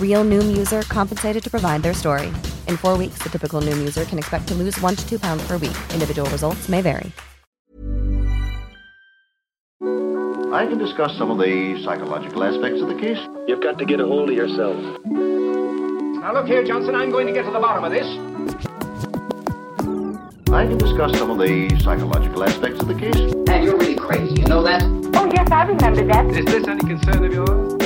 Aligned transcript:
Real 0.00 0.24
Noom 0.24 0.56
user 0.56 0.82
compensated 0.82 1.44
to 1.44 1.50
provide 1.50 1.82
their 1.82 1.92
story. 1.92 2.28
In 2.68 2.78
four 2.78 2.96
weeks, 2.96 3.18
the 3.22 3.28
typical 3.28 3.60
Noom 3.60 3.78
user 3.78 4.06
can 4.06 4.16
expect 4.18 4.48
to 4.48 4.54
lose 4.54 4.80
one 4.80 4.96
to 4.96 5.06
two 5.06 5.18
pounds 5.18 5.46
per 5.46 5.58
week. 5.58 5.76
Individual 5.92 6.30
results 6.30 6.70
may 6.70 6.80
vary. 6.80 7.12
I 10.52 10.64
can 10.66 10.78
discuss 10.78 11.16
some 11.18 11.30
of 11.30 11.36
the 11.38 11.82
psychological 11.84 12.42
aspects 12.42 12.80
of 12.80 12.88
the 12.88 12.94
case. 12.94 13.18
You've 13.46 13.60
got 13.60 13.78
to 13.78 13.84
get 13.84 14.00
a 14.00 14.06
hold 14.06 14.30
of 14.30 14.36
yourself. 14.36 14.76
Now 15.04 16.32
look 16.32 16.46
here, 16.46 16.64
Johnson, 16.64 16.94
I'm 16.94 17.10
going 17.10 17.26
to 17.26 17.32
get 17.32 17.44
to 17.44 17.50
the 17.50 17.60
bottom 17.60 17.84
of 17.84 17.92
this. 17.92 18.06
I 20.52 20.66
can 20.66 20.78
discuss 20.78 21.16
some 21.18 21.30
of 21.30 21.38
the 21.38 21.68
psychological 21.80 22.42
aspects 22.42 22.80
of 22.80 22.88
the 22.88 22.94
case. 22.94 23.16
And 23.16 23.64
you're 23.64 23.76
really 23.76 23.96
crazy, 23.96 24.40
you 24.40 24.46
know 24.46 24.62
that? 24.62 24.82
Oh, 25.14 25.30
yes, 25.32 25.50
I 25.50 25.64
remember 25.64 26.06
that. 26.06 26.26
Is 26.26 26.46
this 26.46 26.66
any 26.66 26.80
concern 26.80 27.24
of 27.24 27.32
yours? 27.32 27.85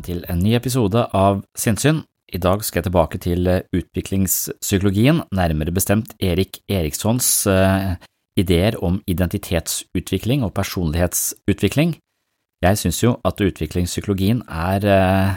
Velkommen 0.00 0.24
til 0.24 0.24
en 0.30 0.40
ny 0.42 0.54
episode 0.56 1.08
av 1.12 1.42
Sinnsyn. 1.56 2.04
I 2.32 2.38
dag 2.38 2.62
skal 2.62 2.80
jeg 2.80 2.90
tilbake 2.90 3.18
til 3.18 3.46
eh, 3.46 3.62
utviklingspsykologien, 3.74 5.22
nærmere 5.32 5.72
bestemt 5.72 6.14
Erik 6.20 6.60
Erikssons 6.68 7.46
eh, 7.46 7.96
ideer 8.38 8.78
om 8.82 9.02
identitetsutvikling 9.06 10.44
og 10.44 10.54
personlighetsutvikling. 10.54 11.96
Jeg 12.62 12.78
synes 12.78 13.02
jo 13.02 13.18
at 13.24 13.40
utviklingspsykologien 13.40 14.42
er 14.48 14.86
eh, 14.86 15.34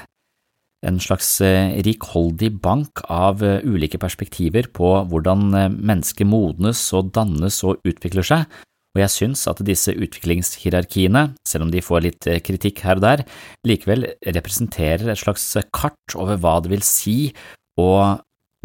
en 0.85 1.00
slags 1.00 1.41
rikholdig 1.41 2.59
bank 2.62 3.01
av 3.09 3.41
ulike 3.41 3.97
perspektiver 3.97 4.68
på 4.68 5.06
hvordan 5.07 5.47
mennesket 5.80 6.28
modnes 6.28 6.91
og 6.94 7.13
dannes 7.16 7.63
og 7.63 7.80
utvikler 7.88 8.24
seg, 8.28 8.44
og 8.94 9.02
jeg 9.02 9.09
synes 9.09 9.48
at 9.50 9.62
disse 9.66 9.94
utviklingshierarkiene, 9.98 11.31
selv 11.48 11.66
om 11.66 11.72
de 11.74 11.81
får 11.81 12.04
litt 12.06 12.28
eh, 12.30 12.42
kritikk 12.46 12.84
her 12.86 13.00
og 13.02 13.06
der, 13.08 13.24
likevel 13.66 14.06
representerer 14.36 15.09
et 15.09 15.22
slags 15.22 15.48
eh, 15.58 15.66
kart 15.74 16.18
over 16.20 16.38
hva 16.38 16.59
det 16.62 16.70
vil 16.76 16.86
si 16.86 17.18
å 17.81 17.90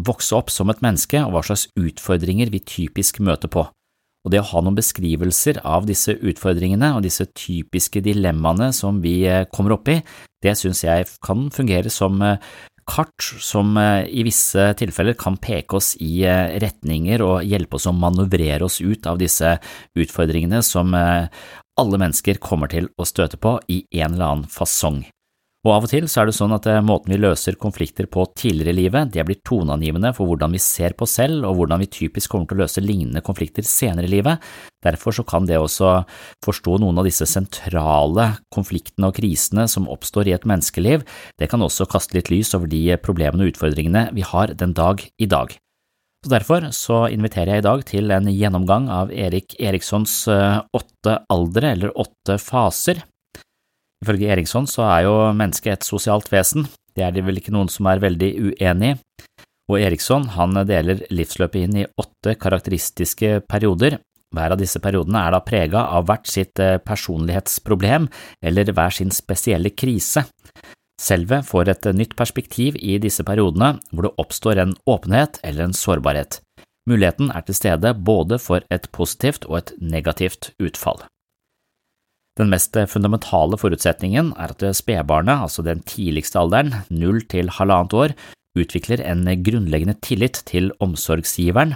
vokse 0.05 0.37
opp 0.37 0.53
som 0.53 0.69
et 0.71 0.84
menneske 0.84 1.22
og 1.25 1.33
hva 1.33 1.43
slags 1.49 1.66
utfordringer 1.81 2.53
vi 2.53 2.61
typisk 2.61 3.22
møter 3.25 3.50
på. 3.50 3.65
Og 4.27 4.34
det 4.34 4.43
å 4.43 4.49
ha 4.50 4.61
noen 4.61 4.77
beskrivelser 4.77 5.62
av 5.65 5.89
disse 5.89 6.12
utfordringene 6.12 6.93
og 6.99 7.06
disse 7.06 7.25
typiske 7.33 8.03
dilemmaene 8.05 8.69
som 8.77 9.00
vi 9.00 9.22
eh, 9.25 9.47
kommer 9.49 9.78
opp 9.78 9.89
i, 9.89 10.03
det 10.45 10.59
synes 10.60 10.84
jeg 10.84 11.09
kan 11.25 11.49
fungere 11.55 11.89
som 11.91 12.21
kart 12.88 13.28
som 13.44 13.76
eh, 13.81 14.06
i 14.09 14.25
visse 14.26 14.71
tilfeller 14.81 15.16
kan 15.19 15.37
peke 15.41 15.78
oss 15.78 15.93
i 16.03 16.25
eh, 16.26 16.56
retninger 16.62 17.22
og 17.25 17.47
hjelpe 17.47 17.78
oss 17.78 17.88
å 17.91 17.94
manøvrere 17.97 18.65
oss 18.66 18.81
ut 18.81 19.06
av 19.10 19.21
disse 19.21 19.56
utfordringene 19.99 20.62
som 20.65 20.97
eh, 20.97 21.28
alle 21.78 22.00
mennesker 22.00 22.41
kommer 22.43 22.72
til 22.72 22.91
å 22.98 23.06
støte 23.06 23.38
på 23.41 23.59
i 23.71 23.84
en 24.00 24.16
eller 24.16 24.32
annen 24.32 24.50
fasong. 24.50 25.04
Og 25.69 25.75
av 25.75 25.84
og 25.84 25.91
til 25.91 26.06
så 26.09 26.23
er 26.23 26.31
det 26.31 26.33
sånn 26.33 26.55
at 26.56 26.65
eh, 26.71 26.79
måten 26.81 27.12
vi 27.12 27.19
løser 27.21 27.59
konflikter 27.61 28.06
på 28.09 28.23
tidligere 28.33 28.73
i 28.73 28.77
livet, 28.79 29.11
det 29.12 29.25
blir 29.29 29.37
toneangivende 29.45 30.15
for 30.17 30.31
hvordan 30.31 30.55
vi 30.56 30.61
ser 30.65 30.95
på 30.97 31.05
oss 31.05 31.19
selv 31.19 31.45
og 31.45 31.59
hvordan 31.59 31.83
vi 31.83 31.91
typisk 31.93 32.33
kommer 32.33 32.49
til 32.49 32.56
å 32.56 32.62
løse 32.62 32.81
lignende 32.81 33.21
konflikter 33.27 33.67
senere 33.69 34.09
i 34.09 34.12
livet. 34.15 34.41
Derfor 34.87 35.12
så 35.12 35.27
kan 35.28 35.45
det 35.45 35.59
også 35.61 35.91
forstå 36.47 36.78
noen 36.81 37.03
av 37.03 37.05
disse 37.05 37.28
sentrale 37.28 38.31
konfliktene 38.55 39.11
og 39.11 39.19
krisene 39.19 39.67
som 39.69 39.91
oppstår 39.93 40.31
i 40.31 40.34
et 40.39 40.49
menneskeliv, 40.49 41.05
det 41.37 41.51
kan 41.53 41.61
også 41.61 41.89
kaste 41.93 42.17
litt 42.17 42.33
lys 42.33 42.55
over 42.57 42.73
de 42.73 42.81
problemene 43.05 43.45
og 43.45 43.53
utfordringene 43.53 44.07
vi 44.17 44.25
har 44.25 44.57
den 44.57 44.73
dag 44.78 45.05
i 45.05 45.28
dag. 45.28 45.53
Så 46.25 46.33
Derfor 46.33 46.71
så 46.73 47.05
inviterer 47.12 47.59
jeg 47.59 47.67
i 47.67 47.69
dag 47.69 47.84
til 47.93 48.17
en 48.17 48.33
gjennomgang 48.33 48.89
av 48.89 49.12
Erik 49.12 49.53
Erikssons 49.60 50.16
eh, 50.33 50.65
åtte 50.72 51.21
aldre, 51.28 51.77
eller 51.77 51.92
åtte 51.92 52.41
faser. 52.41 53.04
Ifølge 54.04 54.30
Eriksson 54.30 54.68
så 54.71 54.84
er 54.86 55.06
jo 55.09 55.15
mennesket 55.34 55.78
et 55.78 55.86
sosialt 55.86 56.30
vesen, 56.30 56.68
det 56.95 57.04
er 57.06 57.15
det 57.15 57.24
vel 57.27 57.41
ikke 57.41 57.54
noen 57.54 57.71
som 57.71 57.89
er 57.91 58.03
veldig 58.03 58.30
uenig 58.50 58.95
i, 58.95 58.98
og 59.68 59.83
Eriksson 59.84 60.30
han 60.33 60.56
deler 60.68 61.03
livsløpet 61.12 61.66
inn 61.66 61.83
i 61.83 61.89
åtte 62.00 62.34
karakteristiske 62.41 63.42
perioder. 63.50 63.98
Hver 64.34 64.54
av 64.54 64.60
disse 64.60 64.80
periodene 64.84 65.21
er 65.24 65.34
da 65.34 65.42
prega 65.45 65.84
av 65.97 66.06
hvert 66.09 66.28
sitt 66.28 66.60
eh, 66.60 66.78
personlighetsproblem 66.84 68.09
eller 68.45 68.72
hver 68.72 68.97
sin 68.97 69.12
spesielle 69.12 69.72
krise. 69.77 70.24
Selve 71.01 71.42
får 71.47 71.71
et 71.72 71.89
nytt 71.94 72.16
perspektiv 72.18 72.77
i 72.80 72.97
disse 73.01 73.24
periodene 73.24 73.77
hvor 73.92 74.09
det 74.09 74.16
oppstår 74.24 74.62
en 74.65 74.74
åpenhet 74.89 75.39
eller 75.44 75.68
en 75.68 75.77
sårbarhet. 75.77 76.41
Muligheten 76.89 77.30
er 77.30 77.44
til 77.44 77.56
stede 77.56 77.92
både 77.94 78.41
for 78.41 78.65
et 78.72 78.89
positivt 78.97 79.44
og 79.48 79.60
et 79.60 79.74
negativt 79.80 80.53
utfall. 80.60 81.04
Den 82.39 82.53
mest 82.53 82.77
fundamentale 82.87 83.59
forutsetningen 83.59 84.31
er 84.39 84.55
at 84.55 84.63
spedbarnet, 84.79 85.43
altså 85.49 85.65
den 85.67 85.83
tidligste 85.83 86.39
alderen, 86.39 86.71
null 86.91 87.25
til 87.27 87.51
halvannet 87.59 87.97
år, 87.99 88.15
utvikler 88.59 89.03
en 89.03 89.27
grunnleggende 89.43 89.99
tillit 90.03 90.43
til 90.47 90.71
omsorgsgiveren. 90.81 91.75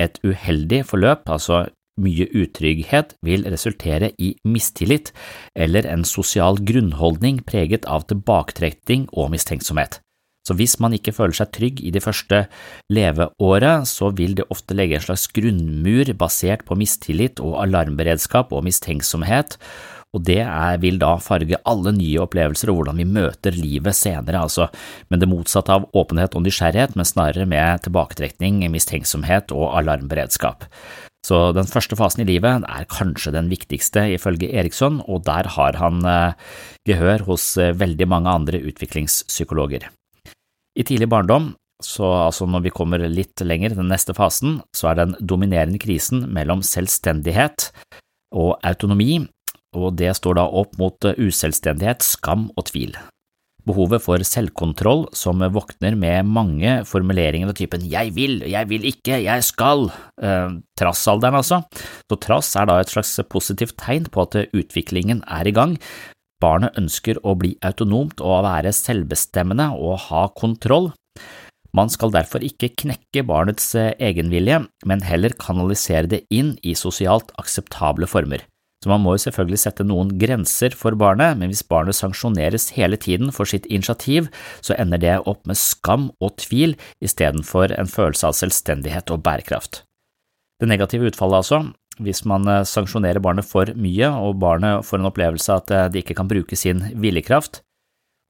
Et 0.00 0.20
uheldig 0.22 0.84
forløp, 0.86 1.24
altså 1.26 1.66
mye 1.98 2.28
utrygghet, 2.36 3.16
vil 3.26 3.46
resultere 3.50 4.12
i 4.22 4.34
mistillit 4.46 5.10
eller 5.56 5.88
en 5.90 6.04
sosial 6.06 6.60
grunnholdning 6.62 7.40
preget 7.48 7.88
av 7.90 8.06
tilbaketrekning 8.12 9.08
og 9.12 9.32
mistenksomhet. 9.34 9.98
Så 10.48 10.56
hvis 10.56 10.78
man 10.80 10.96
ikke 10.96 11.12
føler 11.12 11.36
seg 11.36 11.52
trygg 11.52 11.82
i 11.84 11.92
det 11.92 12.00
første 12.04 12.46
leveåret, 12.92 13.84
så 13.90 14.08
vil 14.16 14.38
det 14.38 14.48
ofte 14.48 14.76
legge 14.76 14.96
en 14.96 15.04
slags 15.04 15.28
grunnmur 15.36 16.14
basert 16.16 16.64
på 16.64 16.78
mistillit 16.80 17.42
og 17.44 17.58
alarmberedskap 17.66 18.54
og 18.56 18.64
mistenksomhet, 18.64 19.58
og 20.16 20.22
det 20.24 20.40
er, 20.40 20.78
vil 20.80 20.96
da 21.00 21.18
farge 21.20 21.58
alle 21.68 21.92
nye 21.92 22.22
opplevelser 22.22 22.70
og 22.72 22.78
hvordan 22.78 23.02
vi 23.02 23.04
møter 23.08 23.52
livet 23.52 23.96
senere, 23.96 24.40
altså, 24.40 24.70
men 25.12 25.20
det 25.20 25.28
motsatte 25.28 25.74
av 25.74 25.84
åpenhet 25.92 26.38
og 26.38 26.46
nysgjerrighet, 26.46 26.96
men 26.96 27.08
snarere 27.08 27.44
med 27.48 27.84
tilbaketrekning, 27.84 28.62
mistenksomhet 28.72 29.52
og 29.52 29.76
alarmberedskap. 29.82 30.64
Så 31.28 31.50
den 31.52 31.68
første 31.68 31.98
fasen 31.98 32.22
i 32.24 32.28
livet 32.30 32.64
er 32.64 32.88
kanskje 32.88 33.34
den 33.34 33.50
viktigste, 33.52 34.06
ifølge 34.14 34.48
Eriksson, 34.56 35.02
og 35.04 35.26
der 35.28 35.50
har 35.58 35.76
han 35.76 36.00
eh, 36.08 36.56
gehør 36.88 37.26
hos 37.28 37.50
eh, 37.60 37.74
veldig 37.76 38.08
mange 38.08 38.32
andre 38.32 38.62
utviklingspsykologer. 38.70 39.90
I 40.78 40.84
tidlig 40.86 41.08
barndom, 41.10 41.52
så 41.82 42.06
altså 42.28 42.46
når 42.46 42.68
vi 42.68 42.74
kommer 42.74 43.02
litt 43.10 43.42
lenger, 43.42 43.74
den 43.74 43.90
neste 43.90 44.14
fasen, 44.14 44.60
så 44.74 44.92
er 44.92 45.00
den 45.00 45.16
dominerende 45.18 45.80
krisen 45.82 46.28
mellom 46.34 46.62
selvstendighet 46.66 47.70
og 48.34 48.56
autonomi, 48.66 49.24
og 49.74 49.96
det 49.98 50.14
står 50.18 50.38
da 50.38 50.46
opp 50.46 50.76
mot 50.78 51.08
uselvstendighet, 51.18 52.06
skam 52.06 52.48
og 52.54 52.68
tvil. 52.70 52.94
Behovet 53.68 54.00
for 54.00 54.22
selvkontroll 54.24 55.02
som 55.18 55.42
våkner 55.52 55.96
med 55.98 56.28
mange 56.30 56.76
formuleringer 56.88 57.50
av 57.50 57.58
typen 57.58 57.82
jeg 57.84 58.14
vil, 58.16 58.38
jeg 58.48 58.70
vil 58.70 58.86
ikke, 58.88 59.18
jeg 59.26 59.44
skal, 59.44 59.90
eh, 60.22 60.54
trassalderen 60.78 61.40
altså. 61.42 61.60
Så 62.08 62.20
trass 62.22 62.54
er 62.56 62.70
da 62.70 62.78
et 62.80 62.94
slags 62.94 63.18
positivt 63.28 63.76
tegn 63.82 64.06
på 64.08 64.24
at 64.24 64.38
utviklingen 64.56 65.20
er 65.26 65.50
i 65.50 65.52
gang, 65.58 65.76
Barnet 66.42 66.76
ønsker 66.78 67.18
å 67.26 67.34
bli 67.38 67.56
autonomt 67.66 68.20
og 68.22 68.44
være 68.46 68.74
selvbestemmende 68.74 69.72
og 69.74 69.98
ha 70.08 70.28
kontroll. 70.38 70.92
Man 71.74 71.90
skal 71.92 72.12
derfor 72.14 72.44
ikke 72.46 72.70
knekke 72.80 73.24
barnets 73.28 73.74
eh, 73.76 73.90
egenvilje, 74.00 74.62
men 74.88 75.02
heller 75.04 75.34
kanalisere 75.38 76.08
det 76.10 76.22
inn 76.32 76.54
i 76.62 76.76
sosialt 76.78 77.34
akseptable 77.42 78.08
former. 78.08 78.46
Så 78.78 78.92
man 78.92 79.02
må 79.02 79.16
jo 79.16 79.24
selvfølgelig 79.24 79.58
sette 79.64 79.86
noen 79.86 80.12
grenser 80.20 80.74
for 80.78 80.94
barnet, 80.98 81.34
men 81.40 81.50
hvis 81.50 81.64
barnet 81.66 81.98
sanksjoneres 81.98 82.70
hele 82.76 82.96
tiden 82.96 83.32
for 83.34 83.50
sitt 83.50 83.66
initiativ, 83.66 84.30
så 84.62 84.76
ender 84.78 85.02
det 85.02 85.16
opp 85.26 85.42
med 85.50 85.58
skam 85.58 86.12
og 86.22 86.36
tvil 86.38 86.76
istedenfor 87.02 87.74
en 87.74 87.90
følelse 87.90 88.30
av 88.30 88.38
selvstendighet 88.38 89.10
og 89.10 89.24
bærekraft. 89.26 89.82
Det 90.62 90.70
negative 90.70 91.10
utfallet 91.10 91.42
altså 91.42 91.60
hvis 92.02 92.24
man 92.28 92.48
eh, 92.50 92.64
sanksjonerer 92.66 93.22
barnet 93.24 93.46
for 93.46 93.70
mye, 93.78 94.10
og 94.10 94.38
barnet 94.42 94.86
får 94.86 95.00
en 95.00 95.10
opplevelse 95.10 95.54
at 95.54 95.72
eh, 95.74 95.86
de 95.92 96.02
ikke 96.02 96.16
kan 96.18 96.30
bruke 96.30 96.58
sin 96.58 96.84
viljekraft, 96.98 97.62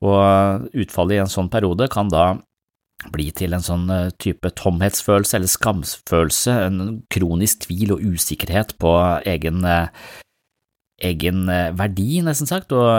og 0.04 0.68
utfallet 0.78 1.16
i 1.16 1.22
en 1.24 1.32
sånn 1.32 1.50
periode 1.50 1.88
kan 1.90 2.10
da 2.12 2.36
bli 3.14 3.28
til 3.34 3.54
en 3.54 3.64
sånn 3.64 3.86
eh, 3.94 4.10
type 4.20 4.52
tomhetsfølelse 4.58 5.38
eller 5.38 5.52
skamsfølelse, 5.52 6.56
en 6.68 6.98
kronisk 7.12 7.66
tvil 7.66 7.96
og 7.96 8.04
usikkerhet 8.16 8.76
på 8.82 8.94
egen, 9.28 9.62
egen 11.12 11.46
verdi, 11.78 12.10
nesten 12.26 12.50
sagt, 12.50 12.74
og 12.74 12.90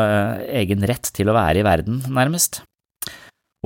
egen 0.48 0.88
rett 0.88 1.12
til 1.16 1.32
å 1.32 1.38
være 1.38 1.64
i 1.64 1.68
verden, 1.68 2.04
nærmest. 2.08 2.64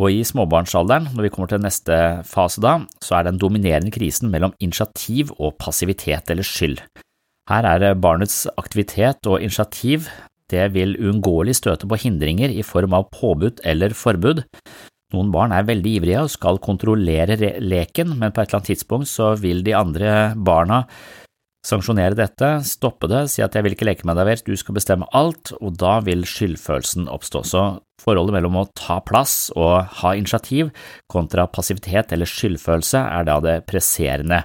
Og 0.01 0.09
i 0.09 0.23
småbarnsalderen, 0.25 1.11
når 1.13 1.27
vi 1.27 1.31
kommer 1.33 1.51
til 1.51 1.61
neste 1.61 1.95
fase 2.25 2.61
da, 2.63 2.79
så 3.03 3.19
er 3.19 3.27
den 3.27 3.37
dominerende 3.41 3.93
krisen 3.93 4.31
mellom 4.33 4.55
initiativ 4.59 5.29
og 5.37 5.53
passivitet 5.61 6.31
eller 6.33 6.47
skyld. 6.47 6.79
Her 7.51 7.67
er 7.67 7.99
barnets 7.99 8.47
aktivitet 8.57 9.27
og 9.29 9.43
initiativ, 9.43 10.07
det 10.49 10.71
vil 10.73 10.95
uunngåelig 10.99 11.57
støte 11.59 11.87
på 11.89 11.99
hindringer 12.01 12.51
i 12.51 12.65
form 12.65 12.95
av 12.97 13.09
påbud 13.13 13.61
eller 13.67 13.93
forbud. 13.97 14.43
Noen 15.13 15.29
barn 15.33 15.53
er 15.53 15.67
veldig 15.67 15.91
ivrige 15.99 16.23
og 16.25 16.31
skal 16.33 16.59
kontrollere 16.61 17.37
leken, 17.61 18.15
men 18.17 18.33
på 18.33 18.41
et 18.41 18.49
eller 18.49 18.61
annet 18.61 18.71
tidspunkt 18.71 19.09
så 19.11 19.33
vil 19.37 19.61
de 19.65 19.75
andre 19.77 20.33
barna 20.33 20.83
sanksjonere 21.63 22.17
dette, 22.17 22.49
stoppe 22.67 23.07
det, 23.11 23.25
si 23.31 23.43
at 23.43 23.55
jeg 23.55 23.65
vil 23.65 23.75
ikke 23.75 23.87
leke 23.87 24.07
med 24.07 24.19
deg 24.19 24.27
mer, 24.27 24.43
du 24.43 24.53
skal 24.59 24.75
bestemme 24.77 25.07
alt, 25.15 25.53
og 25.61 25.77
da 25.79 25.97
vil 26.03 26.25
skyldfølelsen 26.27 27.07
oppstå. 27.11 27.43
Så 27.47 27.63
forholdet 28.03 28.35
mellom 28.35 28.57
å 28.59 28.65
ta 28.75 28.99
plass 29.05 29.47
og 29.55 29.87
ha 30.01 30.11
initiativ 30.17 30.73
kontra 31.11 31.47
passivitet 31.47 32.11
eller 32.11 32.27
skyldfølelse 32.27 32.99
er 32.99 33.29
da 33.29 33.39
det 33.43 33.61
presserende 33.69 34.43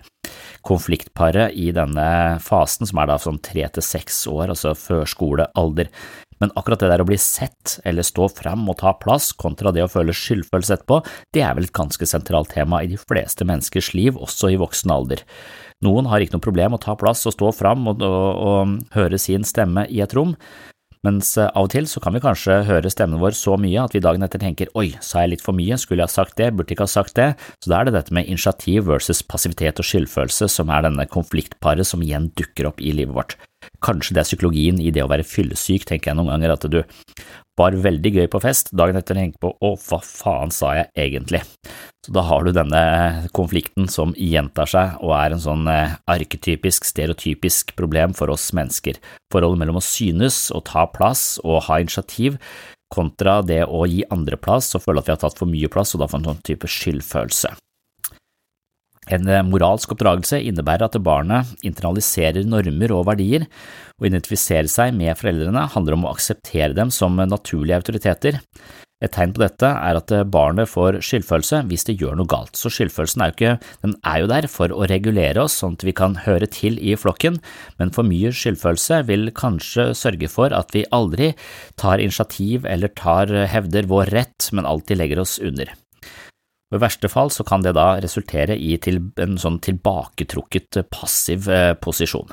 konfliktparet 0.67 1.57
i 1.59 1.73
denne 1.75 2.39
fasen, 2.45 2.87
som 2.87 3.01
er 3.03 3.11
da 3.11 3.19
sånn 3.23 3.43
tre 3.43 3.67
til 3.73 3.85
seks 3.85 4.23
år, 4.31 4.53
altså 4.53 4.77
førskolealder. 4.79 5.91
Men 6.39 6.53
akkurat 6.55 6.83
det 6.83 6.91
der 6.93 7.03
å 7.03 7.09
bli 7.09 7.19
sett 7.19 7.79
eller 7.89 8.07
stå 8.07 8.29
fram 8.31 8.69
og 8.71 8.79
ta 8.83 8.93
plass 9.01 9.33
kontra 9.35 9.73
det 9.75 9.83
å 9.83 9.91
føle 9.91 10.15
skyldfølelse 10.15 10.77
etterpå, 10.77 11.01
det 11.35 11.43
er 11.43 11.57
vel 11.59 11.67
et 11.67 11.75
ganske 11.75 12.07
sentralt 12.07 12.53
tema 12.55 12.85
i 12.85 12.91
de 12.93 13.01
fleste 13.01 13.47
menneskers 13.49 13.91
liv, 13.99 14.19
også 14.19 14.53
i 14.55 14.61
voksen 14.61 14.95
alder. 14.95 15.25
Noen 15.87 16.09
har 16.11 16.23
ikke 16.23 16.35
noe 16.35 16.43
problem 16.43 16.75
å 16.75 16.83
ta 16.83 16.97
plass 16.99 17.23
og 17.29 17.37
stå 17.37 17.53
fram 17.55 17.87
og, 17.91 18.03
og, 18.03 18.41
og 18.51 18.97
høre 18.97 19.21
sin 19.23 19.47
stemme 19.47 19.87
i 19.87 20.03
et 20.03 20.15
rom, 20.17 20.35
mens 21.07 21.31
eh, 21.39 21.47
av 21.55 21.69
og 21.69 21.73
til 21.73 21.87
så 21.87 22.03
kan 22.03 22.17
vi 22.17 22.23
kanskje 22.25 22.63
høre 22.67 22.91
stemmen 22.91 23.21
vår 23.23 23.37
så 23.39 23.55
mye 23.61 23.85
at 23.85 23.95
vi 23.95 24.03
dagen 24.03 24.27
etter 24.27 24.43
tenker 24.43 24.73
oi, 24.79 24.91
sa 25.05 25.23
jeg 25.23 25.37
litt 25.37 25.45
for 25.45 25.55
mye, 25.55 25.79
skulle 25.79 26.03
jeg 26.03 26.11
ha 26.11 26.17
sagt 26.17 26.39
det, 26.41 26.51
burde 26.59 26.75
ikke 26.75 26.89
ha 26.89 26.91
sagt 26.91 27.15
det, 27.19 27.29
så 27.63 27.71
da 27.71 27.79
er 27.79 27.89
det 27.89 27.95
dette 27.95 28.17
med 28.17 28.27
initiativ 28.27 28.89
versus 28.91 29.23
passivitet 29.23 29.79
og 29.79 29.87
skyldfølelse 29.87 30.51
som 30.51 30.75
er 30.75 30.89
denne 30.89 31.07
konfliktparet 31.11 31.87
som 31.87 32.03
igjen 32.03 32.33
dukker 32.39 32.73
opp 32.73 32.83
i 32.83 32.95
livet 32.97 33.15
vårt. 33.15 33.39
Kanskje 33.85 34.17
det 34.17 34.23
er 34.23 34.27
psykologien 34.27 34.81
i 34.83 34.91
det 34.95 35.05
å 35.05 35.11
være 35.11 35.27
fyllesyk, 35.27 35.85
tenker 35.87 36.11
jeg 36.11 36.19
noen 36.19 36.33
ganger, 36.33 36.55
at 36.57 36.67
du 36.71 36.81
var 37.59 37.75
veldig 37.75 38.13
gøy 38.15 38.27
på 38.31 38.41
fest, 38.43 38.73
dagen 38.77 38.99
etter 38.99 39.19
tenker 39.19 39.39
på 39.43 39.53
å, 39.55 39.75
hva 39.89 39.99
faen 40.05 40.53
sa 40.55 40.73
jeg 40.79 40.91
egentlig? 41.09 41.43
Så 42.07 42.15
da 42.15 42.23
har 42.27 42.47
du 42.47 42.53
denne 42.55 42.83
konflikten 43.37 43.89
som 43.91 44.15
gjentar 44.17 44.71
seg 44.71 44.99
og 45.03 45.13
er 45.19 45.35
en 45.35 45.43
sånn 45.43 45.67
eh, 45.71 45.97
arketypisk, 46.11 46.87
stereotypisk 46.89 47.75
problem 47.79 48.15
for 48.19 48.33
oss 48.33 48.49
mennesker. 48.57 48.99
Forholdet 49.35 49.63
mellom 49.63 49.81
å 49.81 49.85
synes 49.85 50.47
og 50.55 50.65
ta 50.71 50.87
plass 50.91 51.37
og 51.45 51.65
ha 51.69 51.81
initiativ 51.83 52.39
kontra 52.95 53.41
det 53.45 53.65
å 53.67 53.85
gi 53.91 54.05
andre 54.15 54.39
plass 54.41 54.73
og 54.75 54.87
føle 54.87 55.03
at 55.03 55.11
vi 55.11 55.17
har 55.17 55.23
tatt 55.23 55.39
for 55.39 55.51
mye 55.51 55.71
plass 55.73 55.95
og 55.95 56.03
da 56.03 56.11
få 56.11 56.23
en 56.23 56.31
sånn 56.31 56.45
type 56.47 56.71
skyldfølelse. 56.73 57.53
En 59.15 59.29
eh, 59.29 59.45
moralsk 59.47 59.95
oppdragelse 59.95 60.41
innebærer 60.51 60.89
at 60.89 60.99
barnet 61.05 61.55
internaliserer 61.67 62.45
normer 62.49 62.95
og 62.97 63.07
verdier. 63.09 63.47
Å 63.99 64.09
identifisere 64.09 64.69
seg 64.71 64.93
med 64.97 65.17
foreldrene 65.19 65.69
handler 65.75 65.97
om 65.97 66.07
å 66.07 66.13
akseptere 66.13 66.77
dem 66.77 66.93
som 66.95 67.17
naturlige 67.19 67.81
autoriteter. 67.81 68.43
Et 68.99 69.13
tegn 69.15 69.31
på 69.31 69.45
dette 69.45 69.69
er 69.69 69.95
at 69.95 70.11
barnet 70.27 70.67
får 70.67 70.99
skyldfølelse 71.07 71.61
hvis 71.71 71.87
det 71.87 71.95
gjør 72.01 72.17
noe 72.19 72.31
galt, 72.31 72.59
så 72.59 72.71
skyldfølelsen 72.73 73.23
er 73.23 73.31
jo, 73.31 73.37
ikke, 73.37 73.75
den 73.85 73.95
er 74.11 74.17
jo 74.25 74.31
der 74.33 74.49
for 74.51 74.75
å 74.75 74.89
regulere 74.91 75.45
oss 75.45 75.61
sånn 75.61 75.79
at 75.79 75.87
vi 75.87 75.95
kan 75.95 76.19
høre 76.25 76.51
til 76.51 76.81
i 76.83 76.97
flokken, 76.99 77.39
men 77.79 77.95
for 77.95 78.07
mye 78.09 78.35
skyldfølelse 78.35 79.05
vil 79.07 79.31
kanskje 79.39 79.93
sørge 79.99 80.31
for 80.33 80.55
at 80.57 80.75
vi 80.75 80.83
aldri 80.91 81.31
tar 81.79 82.03
initiativ 82.03 82.67
eller 82.67 82.91
tar 82.99 83.31
hevder 83.55 83.87
vår 83.87 84.17
rett, 84.19 84.51
men 84.51 84.67
alltid 84.67 84.99
legger 84.99 85.23
oss 85.23 85.39
under. 85.39 85.71
Og 86.69 86.77
I 86.77 86.83
verste 86.83 87.09
fall 87.09 87.33
så 87.33 87.47
kan 87.49 87.65
det 87.65 87.75
da 87.79 87.95
resultere 88.03 88.57
i 88.57 88.75
en 88.77 89.39
sånn 89.41 89.59
tilbaketrukket 89.65 90.83
passiv 90.93 91.49
eh, 91.49 91.73
posisjon. 91.81 92.29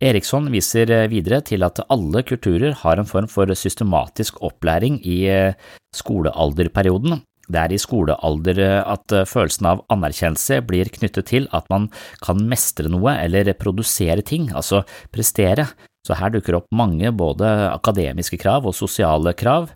Eriksson 0.00 0.48
viser 0.52 0.90
eh, 0.92 1.08
videre 1.12 1.42
til 1.44 1.64
at 1.66 1.82
alle 1.92 2.24
kulturer 2.24 2.76
har 2.82 3.00
en 3.00 3.08
form 3.08 3.28
for 3.28 3.52
systematisk 3.52 4.40
opplæring 4.44 5.02
i 5.04 5.24
eh, 5.28 5.56
skolealderperioden. 5.96 7.20
Det 7.46 7.60
er 7.62 7.72
i 7.76 7.78
skolealder 7.78 8.58
at 8.90 9.12
følelsen 9.30 9.68
av 9.70 9.84
anerkjennelse 9.94 10.64
blir 10.66 10.88
knyttet 10.90 11.28
til 11.30 11.44
at 11.54 11.68
man 11.70 11.86
kan 12.18 12.40
mestre 12.50 12.90
noe 12.90 13.12
eller 13.22 13.52
produsere 13.54 14.24
ting, 14.26 14.48
altså 14.50 14.80
prestere, 15.14 15.68
så 16.02 16.16
her 16.18 16.32
dukker 16.34 16.58
opp 16.58 16.66
mange 16.74 17.12
både 17.14 17.46
akademiske 17.70 18.40
krav 18.42 18.66
og 18.66 18.74
sosiale 18.74 19.30
krav. 19.38 19.70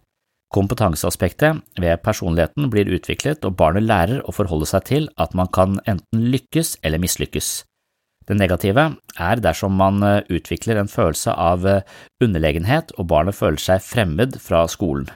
Kompetanseaspektet 0.50 1.60
ved 1.78 2.00
personligheten 2.02 2.70
blir 2.72 2.90
utviklet, 2.90 3.44
og 3.46 3.54
barnet 3.58 3.86
lærer 3.86 4.22
å 4.26 4.34
forholde 4.34 4.66
seg 4.66 4.86
til 4.88 5.08
at 5.20 5.34
man 5.38 5.50
kan 5.54 5.78
enten 5.86 6.24
lykkes 6.32 6.80
eller 6.82 7.02
mislykkes. 7.02 7.50
Det 8.26 8.36
negative 8.38 8.84
er 9.18 9.40
dersom 9.42 9.74
man 9.78 10.02
eh, 10.06 10.20
utvikler 10.30 10.78
en 10.78 10.90
følelse 10.90 11.32
av 11.34 11.66
eh, 11.66 11.82
underlegenhet 12.22 12.92
og 12.98 13.08
barnet 13.10 13.34
føler 13.34 13.62
seg 13.62 13.82
fremmed 13.82 14.38
fra 14.42 14.66
skolen. 14.70 15.08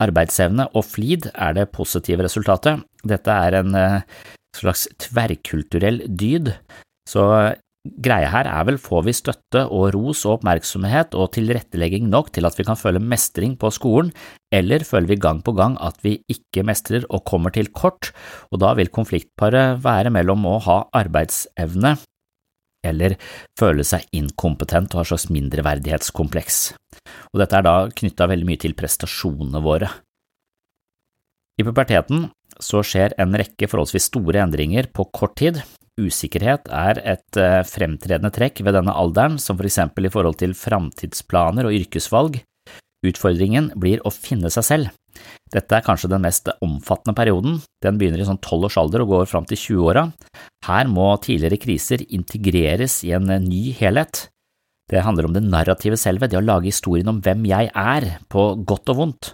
Arbeidsevne 0.00 0.68
og 0.76 0.84
flid 0.84 1.30
er 1.32 1.56
det 1.56 1.70
positive 1.72 2.24
resultatet. 2.24 2.84
Dette 3.04 3.32
er 3.32 3.58
en 3.60 3.76
eh, 3.76 4.00
slags 4.56 4.86
tverrkulturell 5.02 6.02
dyd, 6.08 6.52
så 7.08 7.26
greia 8.02 8.28
her 8.32 8.48
er 8.50 8.66
vel 8.68 8.78
får 8.80 9.04
vi 9.06 9.14
støtte 9.16 9.62
og 9.66 9.90
ros 9.94 10.24
og 10.26 10.38
oppmerksomhet 10.38 11.14
og 11.18 11.30
tilrettelegging 11.36 12.08
nok 12.12 12.32
til 12.34 12.48
at 12.48 12.56
vi 12.58 12.66
kan 12.66 12.78
føle 12.78 13.02
mestring 13.02 13.56
på 13.60 13.70
skolen, 13.74 14.12
eller 14.54 14.84
føler 14.86 15.10
vi 15.12 15.20
gang 15.20 15.42
på 15.46 15.54
gang 15.56 15.76
at 15.82 15.98
vi 16.04 16.18
ikke 16.32 16.64
mestrer 16.66 17.06
og 17.10 17.24
kommer 17.28 17.54
til 17.54 17.70
kort, 17.74 18.12
og 18.50 18.62
da 18.62 18.74
vil 18.78 18.92
konfliktparet 18.92 19.80
være 19.84 20.12
mellom 20.14 20.46
å 20.48 20.58
ha 20.66 20.82
arbeidsevne 20.96 21.96
eller 22.86 23.16
føle 23.58 23.84
seg 23.86 24.06
inkompetent 24.14 24.94
og 24.94 25.02
ha 25.02 25.08
slags 25.10 25.28
mindreverdighetskompleks. 25.34 26.58
Og 27.32 27.42
dette 27.42 27.58
er 27.58 27.66
da 27.66 27.76
knytta 27.90 28.28
veldig 28.30 28.48
mye 28.48 28.62
til 28.62 28.76
prestasjonene 28.78 29.62
våre. 29.64 29.90
I 31.56 31.64
puberteten 31.64 32.28
så 32.62 32.82
skjer 32.84 33.16
en 33.20 33.36
rekke 33.36 33.68
forholdsvis 33.68 34.10
store 34.10 34.42
endringer 34.44 34.88
på 34.92 35.08
kort 35.12 35.36
tid, 35.40 35.60
Usikkerhet 35.96 36.68
er 36.68 37.00
et 37.00 37.38
eh, 37.40 37.62
fremtredende 37.64 38.28
trekk 38.34 38.60
ved 38.66 38.76
denne 38.76 38.92
alderen, 38.92 39.38
som 39.40 39.56
for 39.56 39.64
eksempel 39.64 40.08
i 40.08 40.12
forhold 40.12 40.36
til 40.42 40.52
framtidsplaner 40.56 41.68
og 41.68 41.76
yrkesvalg. 41.78 42.42
Utfordringen 43.06 43.70
blir 43.80 44.02
å 44.04 44.12
finne 44.12 44.50
seg 44.52 44.66
selv. 44.66 44.92
Dette 45.52 45.78
er 45.78 45.84
kanskje 45.86 46.10
den 46.12 46.24
mest 46.26 46.50
omfattende 46.60 47.16
perioden, 47.16 47.60
den 47.84 47.96
begynner 47.96 48.20
i 48.20 48.26
sånn 48.28 48.42
tolv 48.44 48.68
års 48.68 48.76
alder 48.80 49.04
og 49.04 49.12
går 49.14 49.30
fram 49.30 49.48
til 49.48 49.60
20-åra. 49.62 50.04
Her 50.66 50.90
må 50.92 51.08
tidligere 51.22 51.60
kriser 51.62 52.04
integreres 52.04 53.00
i 53.06 53.14
en 53.16 53.30
ny 53.46 53.70
helhet. 53.78 54.26
Det 54.90 55.02
handler 55.02 55.30
om 55.30 55.34
det 55.34 55.46
narrative 55.46 55.96
selve, 55.98 56.28
det 56.28 56.38
å 56.38 56.44
lage 56.44 56.68
historien 56.68 57.08
om 57.10 57.22
hvem 57.24 57.48
jeg 57.48 57.72
er, 57.72 58.10
på 58.30 58.52
godt 58.68 58.92
og 58.92 59.00
vondt. 59.00 59.32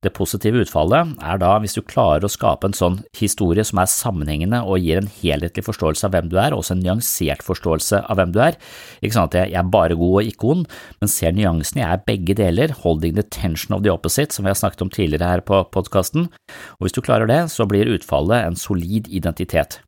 Det 0.00 0.14
positive 0.16 0.62
utfallet 0.62 1.10
er 1.20 1.40
da 1.42 1.50
hvis 1.60 1.74
du 1.76 1.82
klarer 1.84 2.24
å 2.24 2.30
skape 2.32 2.70
en 2.70 2.76
sånn 2.76 2.94
historie 3.18 3.60
som 3.68 3.82
er 3.82 3.90
sammenhengende 3.92 4.62
og 4.64 4.80
gir 4.80 4.96
en 4.96 5.10
helhetlig 5.18 5.66
forståelse 5.66 6.08
av 6.08 6.14
hvem 6.14 6.30
du 6.32 6.38
er, 6.40 6.54
og 6.54 6.62
også 6.62 6.72
en 6.78 6.80
nyansert 6.86 7.44
forståelse 7.44 8.00
av 8.06 8.16
hvem 8.16 8.32
du 8.32 8.40
er. 8.46 8.56
Ikke 9.04 9.18
sånn 9.18 9.28
at 9.28 9.36
jeg 9.42 9.58
er 9.60 9.68
bare 9.76 9.98
god 10.00 10.16
og 10.22 10.32
ikke 10.32 10.50
ond, 10.54 10.64
men 11.04 11.12
ser 11.12 11.36
nyansene, 11.36 11.82
jeg 11.84 11.98
er 11.98 12.08
begge 12.08 12.38
deler, 12.40 12.72
holding 12.80 13.18
the 13.18 13.26
tension 13.28 13.76
of 13.76 13.84
the 13.84 13.92
opposite, 13.92 14.32
som 14.32 14.48
vi 14.48 14.54
har 14.54 14.60
snakket 14.62 14.86
om 14.86 14.94
tidligere 14.94 15.34
her 15.34 15.44
på 15.44 15.60
podkasten, 15.76 16.30
og 16.78 16.86
hvis 16.86 16.96
du 16.96 17.04
klarer 17.04 17.28
det, 17.28 17.42
så 17.52 17.68
blir 17.68 17.92
utfallet 17.92 18.48
en 18.48 18.56
solid 18.56 19.12
identitet. 19.12 19.82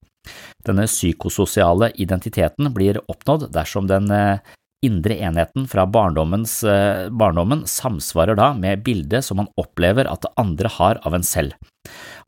Denne 0.69 0.85
psykososiale 0.87 1.89
identiteten 1.97 2.69
blir 2.77 3.01
oppnådd 3.11 3.49
dersom 3.57 3.89
den 3.89 4.13
eh, 4.13 4.45
indre 4.83 5.17
enheten 5.23 5.69
fra 5.71 5.85
eh, 5.87 7.09
barndommen 7.11 7.67
samsvarer 7.67 8.39
da 8.39 8.53
med 8.55 8.83
bildet 8.87 9.25
som 9.27 9.41
man 9.41 9.51
opplever 9.61 10.09
at 10.11 10.25
det 10.25 10.33
andre 10.41 10.71
har 10.79 11.01
av 11.07 11.15
en 11.17 11.27
selv, 11.27 11.55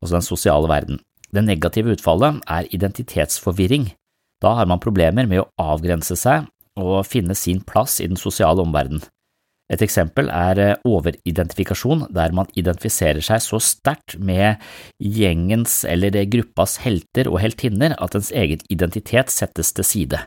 altså 0.01 0.17
den 0.17 0.27
sosiale 0.27 0.71
verden. 0.71 1.01
Det 1.35 1.43
negative 1.43 1.95
utfallet 1.97 2.41
er 2.47 2.69
identitetsforvirring. 2.71 3.91
Da 4.43 4.55
har 4.59 4.69
man 4.69 4.83
problemer 4.83 5.27
med 5.27 5.43
å 5.43 5.49
avgrense 5.75 6.15
seg 6.19 6.47
og 6.79 7.05
finne 7.07 7.35
sin 7.35 7.61
plass 7.63 7.99
i 8.03 8.07
den 8.07 8.19
sosiale 8.19 8.63
omverdenen. 8.63 9.03
Et 9.71 9.81
eksempel 9.81 10.27
er 10.29 10.59
eh, 10.61 10.75
overidentifikasjon, 10.85 12.05
der 12.13 12.35
man 12.37 12.49
identifiserer 12.53 13.23
seg 13.25 13.41
så 13.41 13.57
sterkt 13.63 14.19
med 14.21 14.61
gjengens 15.01 15.79
eller 15.89 16.13
gruppas 16.29 16.77
helter 16.83 17.31
og 17.31 17.39
heltinner 17.41 17.97
at 17.97 18.17
ens 18.17 18.29
egen 18.29 18.61
identitet 18.69 19.33
settes 19.33 19.73
til 19.73 19.87
side. 19.87 20.21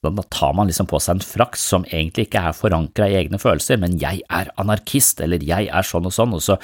Da 0.00 0.22
tar 0.32 0.54
man 0.56 0.70
liksom 0.70 0.88
på 0.88 0.96
seg 1.02 1.18
en 1.18 1.24
frakk 1.24 1.58
som 1.60 1.84
egentlig 1.90 2.28
ikke 2.28 2.40
er 2.48 2.56
forankra 2.56 3.08
i 3.10 3.18
egne 3.18 3.40
følelser, 3.40 3.76
men 3.82 3.98
jeg 4.00 4.22
er 4.32 4.48
anarkist, 4.60 5.20
eller 5.20 5.44
jeg 5.44 5.68
er 5.68 5.84
sånn 5.84 6.08
og 6.08 6.14
sånn, 6.16 6.32
og 6.38 6.40
så 6.44 6.56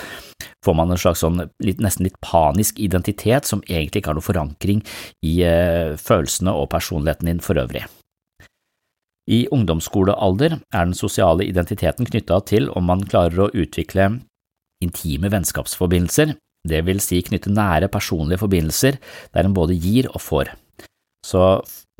får 0.65 0.77
man 0.79 0.95
en 0.95 1.01
slags 1.01 1.21
sånn 1.21 1.43
litt, 1.61 1.83
nesten 1.85 2.09
litt 2.09 2.17
panisk 2.25 2.81
identitet 2.81 3.45
som 3.49 3.61
egentlig 3.69 4.01
ikke 4.01 4.15
har 4.15 4.19
noe 4.19 4.25
forankring 4.25 4.81
i 5.29 5.35
uh, 5.45 5.93
følelsene 6.01 6.57
og 6.57 6.71
personligheten 6.73 7.29
din 7.29 7.45
for 7.45 7.61
øvrig. 7.61 7.85
I 9.29 9.45
ungdomsskolealder 9.53 10.57
er 10.57 10.87
den 10.87 10.97
sosiale 10.97 11.45
identiteten 11.45 12.09
knytta 12.09 12.41
til 12.49 12.71
om 12.73 12.89
man 12.89 13.05
klarer 13.05 13.47
å 13.47 13.53
utvikle 13.53 14.15
intime 14.85 15.29
vennskapsforbindelser, 15.33 16.37
det 16.67 16.83
vil 16.87 17.03
si 17.03 17.21
knytte 17.27 17.53
nære 17.55 17.91
personlige 17.93 18.43
forbindelser 18.43 18.99
der 19.35 19.47
en 19.47 19.57
både 19.57 19.77
gir 19.79 20.09
og 20.13 20.23
får. 20.23 20.57
Så 21.27 21.43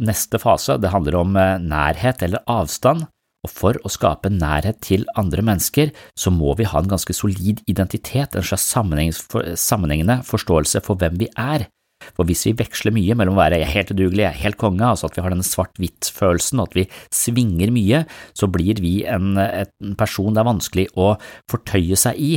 neste 0.07 0.39
fase 0.39 0.79
det 0.81 0.93
handler 0.95 1.19
om 1.19 1.37
eh, 1.41 1.59
nærhet 1.63 2.23
eller 2.23 2.45
avstand, 2.51 3.07
og 3.47 3.53
for 3.53 3.79
å 3.87 3.93
skape 3.93 4.31
nærhet 4.33 4.81
til 4.85 5.07
andre 5.19 5.45
mennesker, 5.47 5.93
så 6.19 6.33
må 6.35 6.57
vi 6.59 6.67
ha 6.67 6.83
en 6.83 6.91
ganske 6.91 7.15
solid 7.15 7.63
identitet, 7.71 8.35
en 8.35 8.47
slags 8.47 8.67
sammenhengende 8.67 10.21
forståelse 10.27 10.83
for 10.87 10.99
hvem 10.99 11.19
vi 11.23 11.31
er. 11.39 11.69
For 12.15 12.29
hvis 12.29 12.45
vi 12.47 12.55
veksler 12.59 12.95
mye 12.95 13.15
mellom 13.17 13.39
å 13.39 13.41
være 13.41 13.63
helt 13.71 13.91
udugelig, 13.95 14.29
helt 14.43 14.59
konge, 14.61 14.85
altså 14.85 15.09
at 15.09 15.17
vi 15.17 15.25
har 15.25 15.33
denne 15.33 15.47
svart-hvitt-følelsen, 15.47 16.61
og 16.61 16.71
at 16.71 16.77
vi 16.79 16.85
svinger 17.15 17.73
mye, 17.75 18.03
så 18.37 18.51
blir 18.53 18.83
vi 18.85 18.99
en, 19.09 19.33
en, 19.41 19.95
person 19.99 20.35
det 20.35 20.43
er 20.43 20.51
vanskelig 20.51 20.87
å 20.99 21.15
fortøye 21.51 21.99
seg 21.99 22.21
i. 22.21 22.33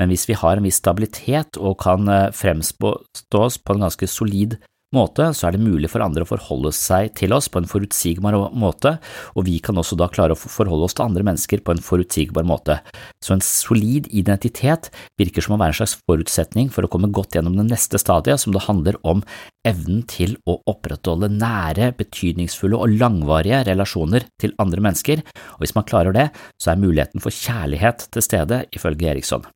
Men 0.00 0.10
hvis 0.10 0.26
vi 0.30 0.38
har 0.40 0.56
en 0.56 0.66
viss 0.66 0.80
stabilitet 0.80 1.60
og 1.60 1.76
kan 1.84 2.08
eh, 2.08 2.30
fremstå 2.34 2.94
oss 3.38 3.60
på 3.60 3.76
en 3.76 3.86
ganske 3.86 4.08
solid 4.10 4.56
måte, 4.56 4.70
så 4.94 5.48
er 5.48 5.54
det 5.54 5.62
mulig 5.62 5.90
for 5.92 6.04
andre 6.04 6.24
å 6.24 6.28
forholde 6.28 6.72
seg 6.74 7.12
til 7.18 7.34
oss 7.34 7.48
på 7.50 7.60
en 7.60 7.68
forutsigbar 7.68 8.36
måte, 8.54 8.96
og 9.34 9.46
vi 9.48 9.58
kan 9.64 9.76
også 9.80 9.98
da 9.98 10.08
klare 10.12 10.34
å 10.34 10.38
forholde 10.38 10.86
oss 10.86 10.94
til 10.96 11.06
andre 11.06 11.24
mennesker 11.26 11.62
på 11.64 11.74
en 11.74 11.82
forutsigbar 11.82 12.46
måte. 12.46 12.78
Så 13.22 13.34
en 13.34 13.44
solid 13.44 14.08
identitet 14.10 14.90
virker 15.20 15.44
som 15.44 15.56
å 15.56 15.60
være 15.60 15.74
en 15.74 15.80
slags 15.82 15.98
forutsetning 16.04 16.70
for 16.72 16.86
å 16.86 16.92
komme 16.92 17.12
godt 17.14 17.36
gjennom 17.36 17.56
det 17.58 17.66
neste 17.72 18.00
stadiet, 18.00 18.40
som 18.40 18.54
det 18.54 18.66
handler 18.68 18.98
om 19.02 19.24
evnen 19.66 20.04
til 20.10 20.36
å 20.46 20.58
opprettholde 20.70 21.32
nære, 21.32 21.92
betydningsfulle 21.98 22.78
og 22.78 22.94
langvarige 23.00 23.64
relasjoner 23.70 24.28
til 24.40 24.54
andre 24.62 24.84
mennesker, 24.84 25.24
og 25.56 25.64
hvis 25.64 25.76
man 25.76 25.88
klarer 25.88 26.14
det, 26.14 26.30
så 26.60 26.72
er 26.72 26.82
muligheten 26.82 27.24
for 27.24 27.34
kjærlighet 27.34 28.08
til 28.14 28.24
stede, 28.24 28.64
ifølge 28.76 29.12
Eriksson. 29.14 29.46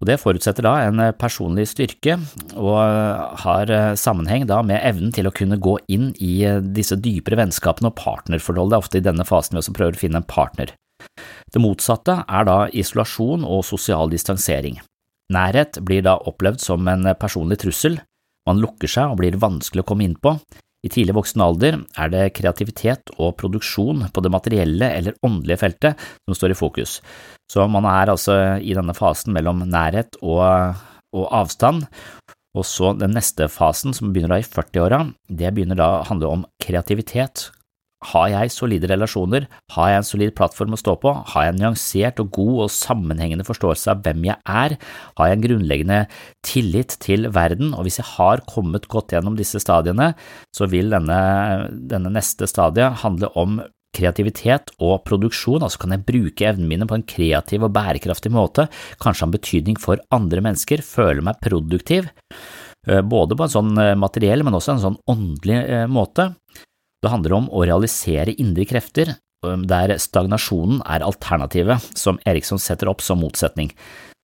Og 0.00 0.08
Det 0.08 0.16
forutsetter 0.16 0.64
da 0.64 0.74
en 0.86 1.00
eh, 1.04 1.12
personlig 1.16 1.66
styrke 1.68 2.16
og 2.56 2.76
eh, 2.80 3.24
har 3.44 3.72
eh, 3.74 3.96
sammenheng 4.00 4.46
da 4.48 4.62
med 4.64 4.80
evnen 4.80 5.12
til 5.12 5.28
å 5.28 5.34
kunne 5.36 5.60
gå 5.60 5.76
inn 5.92 6.10
i 6.16 6.40
disse 6.72 6.96
dypere 6.96 7.36
vennskapene 7.42 7.92
og 7.92 7.98
partnerforhold. 8.00 8.72
Det 8.72 8.78
er 8.78 8.86
ofte 8.86 9.00
i 9.00 9.04
denne 9.04 9.26
fasen 9.28 9.56
vi 9.56 9.60
også 9.60 9.76
prøver 9.76 9.98
å 9.98 10.00
finne 10.00 10.22
en 10.22 10.28
partner. 10.28 10.72
Det 11.52 11.60
motsatte 11.60 12.22
er 12.24 12.48
da 12.48 12.62
isolasjon 12.72 13.44
og 13.44 13.64
sosial 13.68 14.12
distansering. 14.12 14.80
Nærhet 15.30 15.78
blir 15.86 16.02
da 16.06 16.16
opplevd 16.26 16.62
som 16.64 16.88
en 16.90 17.12
personlig 17.20 17.60
trussel, 17.62 18.00
man 18.48 18.60
lukker 18.60 18.90
seg 18.90 19.12
og 19.12 19.20
blir 19.20 19.36
vanskelig 19.40 19.84
å 19.84 19.88
komme 19.92 20.06
inn 20.08 20.16
på. 20.18 20.32
I 20.80 20.88
tidlig 20.88 21.12
voksen 21.12 21.42
alder 21.44 21.76
er 22.00 22.12
det 22.12 22.30
kreativitet 22.38 23.12
og 23.18 23.36
produksjon 23.40 24.06
på 24.08 24.24
det 24.24 24.32
materielle 24.32 24.88
eller 24.96 25.18
åndelige 25.26 25.60
feltet 25.60 26.06
som 26.24 26.36
står 26.36 26.54
i 26.54 26.56
fokus, 26.56 26.94
så 27.50 27.66
man 27.70 27.86
er 27.90 28.12
altså 28.12 28.36
i 28.62 28.74
denne 28.76 28.94
fasen 28.94 29.34
mellom 29.34 29.64
nærhet 29.66 30.20
og, 30.22 30.78
og 31.16 31.30
avstand. 31.42 31.86
Og 32.58 32.66
så 32.66 32.92
den 32.98 33.14
neste 33.14 33.46
fasen, 33.50 33.94
som 33.94 34.10
begynner 34.10 34.36
da 34.36 34.42
i 34.42 34.46
40-åra, 34.46 35.04
det 35.26 35.54
begynner 35.54 35.78
da 35.78 35.88
å 36.00 36.04
handle 36.08 36.30
om 36.34 36.44
kreativitet. 36.62 37.48
Har 38.10 38.30
jeg 38.32 38.52
solide 38.54 38.88
relasjoner, 38.88 39.44
har 39.74 39.90
jeg 39.90 40.00
en 40.00 40.06
solid 40.08 40.30
plattform 40.36 40.72
å 40.72 40.78
stå 40.80 40.94
på, 41.02 41.12
har 41.34 41.44
jeg 41.44 41.52
en 41.52 41.58
nyansert 41.60 42.22
og 42.22 42.30
god 42.32 42.62
og 42.64 42.72
sammenhengende 42.72 43.44
forståelse 43.44 43.92
av 43.92 44.00
hvem 44.06 44.24
jeg 44.30 44.38
er, 44.48 44.76
har 45.20 45.28
jeg 45.28 45.36
en 45.36 45.44
grunnleggende 45.44 45.98
tillit 46.46 46.96
til 47.04 47.28
verden, 47.34 47.74
og 47.76 47.84
hvis 47.84 48.00
jeg 48.00 48.08
har 48.14 48.42
kommet 48.48 48.88
godt 48.90 49.12
gjennom 49.12 49.36
disse 49.36 49.60
stadiene, 49.60 50.14
så 50.56 50.70
vil 50.72 50.88
denne, 50.94 51.20
denne 51.92 52.14
neste 52.14 52.48
stadiet 52.48 53.02
handle 53.04 53.30
om 53.38 53.60
kreativitet 53.96 54.72
og 54.78 55.02
produksjon, 55.08 55.64
altså 55.64 55.82
kan 55.82 55.94
jeg 55.94 56.06
bruke 56.06 56.46
evnene 56.48 56.70
mine 56.70 56.88
på 56.88 56.98
en 56.98 57.06
kreativ 57.06 57.66
og 57.66 57.74
bærekraftig 57.74 58.32
måte, 58.34 58.68
kanskje 59.02 59.24
ha 59.24 59.28
en 59.28 59.36
betydning 59.36 59.80
for 59.80 60.02
andre 60.14 60.42
mennesker, 60.46 60.84
føle 60.86 61.24
meg 61.26 61.40
produktiv, 61.44 62.10
eh, 62.86 63.02
både 63.02 63.38
på 63.38 63.46
en 63.46 63.54
sånn 63.56 63.72
eh, 63.82 63.96
materiell, 63.98 64.44
men 64.46 64.58
også 64.58 64.76
en 64.76 64.84
sånn 64.84 65.00
åndelig 65.10 65.58
eh, 65.62 65.88
måte. 65.90 66.30
Det 67.00 67.10
handler 67.10 67.38
om 67.38 67.50
å 67.50 67.64
realisere 67.64 68.36
indre 68.36 68.68
krefter, 68.68 69.16
der 69.40 69.94
stagnasjonen 69.96 70.82
er 70.84 71.00
alternativet, 71.00 71.80
som 71.96 72.18
Eriksson 72.28 72.60
setter 72.60 72.90
opp 72.92 73.00
som 73.00 73.22
motsetning. 73.24 73.70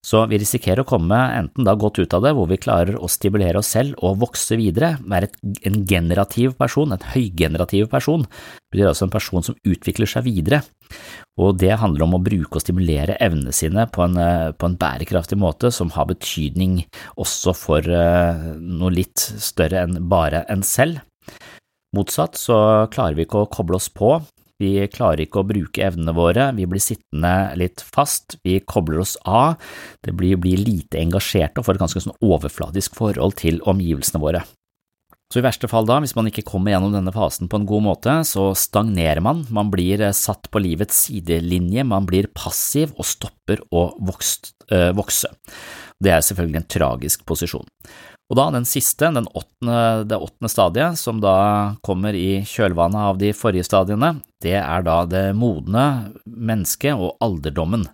Så 0.07 0.21
vi 0.31 0.39
risikerer 0.39 0.85
å 0.85 0.87
komme 0.87 1.17
enten 1.35 1.67
da 1.67 1.75
godt 1.75 1.99
ut 1.99 2.15
av 2.15 2.23
det, 2.23 2.31
hvor 2.37 2.47
vi 2.47 2.61
klarer 2.63 2.95
å 2.95 3.09
stimulere 3.11 3.59
oss 3.59 3.73
selv 3.75 3.97
og 4.07 4.21
vokse 4.23 4.55
videre, 4.59 4.93
være 5.03 5.33
en 5.67 5.81
generativ 5.89 6.55
person, 6.61 6.95
en 6.95 7.09
høygenerativ 7.15 7.89
person, 7.91 8.23
det 8.23 8.77
betyr 8.77 8.93
altså 8.93 9.09
en 9.09 9.15
person 9.17 9.47
som 9.49 9.59
utvikler 9.67 10.11
seg 10.11 10.29
videre, 10.29 10.63
og 11.43 11.59
det 11.59 11.73
handler 11.83 12.07
om 12.07 12.15
å 12.17 12.23
bruke 12.23 12.61
og 12.61 12.63
stimulere 12.63 13.19
evnene 13.23 13.55
sine 13.57 13.89
på 13.91 14.05
en, 14.07 14.15
eh, 14.23 14.53
på 14.55 14.71
en 14.71 14.79
bærekraftig 14.79 15.41
måte 15.43 15.73
som 15.75 15.91
har 15.97 16.07
betydning 16.07 16.79
også 17.19 17.57
for 17.57 17.83
uh, 17.83 18.55
noe 18.57 18.95
litt 18.95 19.19
større 19.19 19.83
enn 19.83 19.99
bare 20.07 20.45
en 20.53 20.63
selv. 20.63 21.03
Motsatt 21.97 22.39
så 22.39 22.87
klarer 22.93 23.19
vi 23.19 23.27
ikke 23.27 23.43
å 23.43 23.51
koble 23.51 23.81
oss 23.81 23.91
på 23.91 24.21
vi 24.63 24.73
klarer 24.93 25.27
ikke 25.27 25.43
å 25.43 25.49
bruke 25.49 25.85
evnene 25.85 26.15
våre, 26.17 26.51
vi 26.57 26.67
blir 26.69 26.83
sittende 26.83 27.53
litt 27.61 27.83
fast, 27.85 28.39
vi 28.47 28.59
kobler 28.65 29.03
oss 29.05 29.17
av, 29.29 29.57
det 30.07 30.15
blir, 30.17 30.39
blir 30.41 30.61
lite 30.61 31.01
engasjerte 31.03 31.61
og 31.61 31.69
får 31.69 31.77
et 31.77 31.85
ganske 31.87 32.05
sånn 32.07 32.21
overfladisk 32.25 32.97
forhold 32.97 33.37
til 33.43 33.61
omgivelsene 33.69 34.23
våre. 34.23 34.47
Så 35.33 35.41
i 35.41 35.43
verste 35.43 35.67
fall 35.67 35.89
da, 35.89 35.99
hvis 36.03 36.15
man 36.15 36.29
ikke 36.31 36.45
kommer 36.47 36.71
gjennom 36.71 36.93
denne 36.95 37.11
fasen 37.15 37.49
på 37.51 37.59
en 37.59 37.67
god 37.67 37.83
måte, 37.89 38.13
så 38.29 38.53
stagnerer 38.55 39.19
man, 39.25 39.43
man 39.51 39.73
blir 39.73 40.05
eh, 40.07 40.15
satt 40.15 40.47
på 40.55 40.63
livets 40.63 41.09
sidelinje, 41.09 41.83
man 41.83 42.07
blir 42.07 42.31
passiv 42.31 42.95
og 42.95 43.09
stopper 43.11 43.65
å 43.75 43.89
øh, 43.99 44.93
vokse. 44.95 45.33
Det 45.99 46.13
er 46.15 46.23
selvfølgelig 46.23 46.63
en 46.63 46.71
tragisk 46.77 47.27
posisjon. 47.27 47.67
Og 48.27 48.39
da 48.39 48.49
den 48.51 48.65
siste, 48.67 49.13
den 49.15 49.29
åttende, 49.39 50.07
det 50.11 50.19
åttende 50.19 50.51
stadiet, 50.51 50.99
som 50.99 51.21
da 51.23 51.77
kommer 51.87 52.17
i 52.19 52.43
kjølvannet 52.43 53.13
av 53.13 53.21
de 53.21 53.31
forrige 53.37 53.67
stadiene, 53.69 54.17
det 54.43 54.57
er 54.59 54.87
da 54.87 55.05
det 55.07 55.29
modne 55.39 55.87
mennesket 56.27 56.99
og 56.99 57.15
alderdommen. 57.23 57.87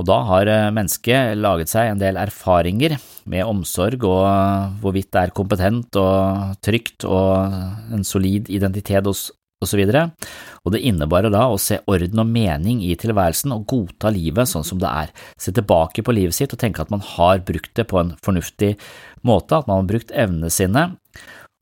Og 0.00 0.06
da 0.08 0.22
har 0.30 0.48
eh, 0.48 0.70
mennesket 0.72 1.36
laget 1.36 1.72
seg 1.72 1.90
en 1.90 2.00
del 2.00 2.16
erfaringer 2.16 2.96
med 3.28 3.44
omsorg 3.44 4.06
og 4.08 4.78
hvorvidt 4.80 5.10
det 5.12 5.20
er 5.26 5.34
kompetent 5.36 5.98
og 6.00 6.56
trygt 6.64 7.04
og 7.04 7.92
en 7.92 8.06
solid 8.06 8.48
identitet 8.48 9.10
og 9.62 9.70
så 9.70 9.78
og 10.62 10.74
det 10.74 10.82
innebærer 10.86 11.32
da 11.32 11.46
å 11.50 11.58
se 11.58 11.80
orden 11.90 12.22
og 12.22 12.28
mening 12.30 12.82
i 12.86 12.94
tilværelsen 12.98 13.54
og 13.54 13.66
godta 13.70 14.12
livet 14.14 14.50
sånn 14.50 14.66
som 14.66 14.78
det 14.82 14.90
er, 14.90 15.12
se 15.38 15.54
tilbake 15.54 16.04
på 16.06 16.14
livet 16.14 16.36
sitt 16.36 16.54
og 16.54 16.60
tenke 16.62 16.84
at 16.84 16.92
man 16.92 17.02
har 17.02 17.42
brukt 17.46 17.72
det 17.78 17.88
på 17.90 17.98
en 17.98 18.14
fornuftig 18.22 18.76
måte, 19.26 19.58
at 19.58 19.70
man 19.70 19.82
har 19.82 19.90
brukt 19.90 20.14
evnene 20.14 20.50
sine, 20.52 20.90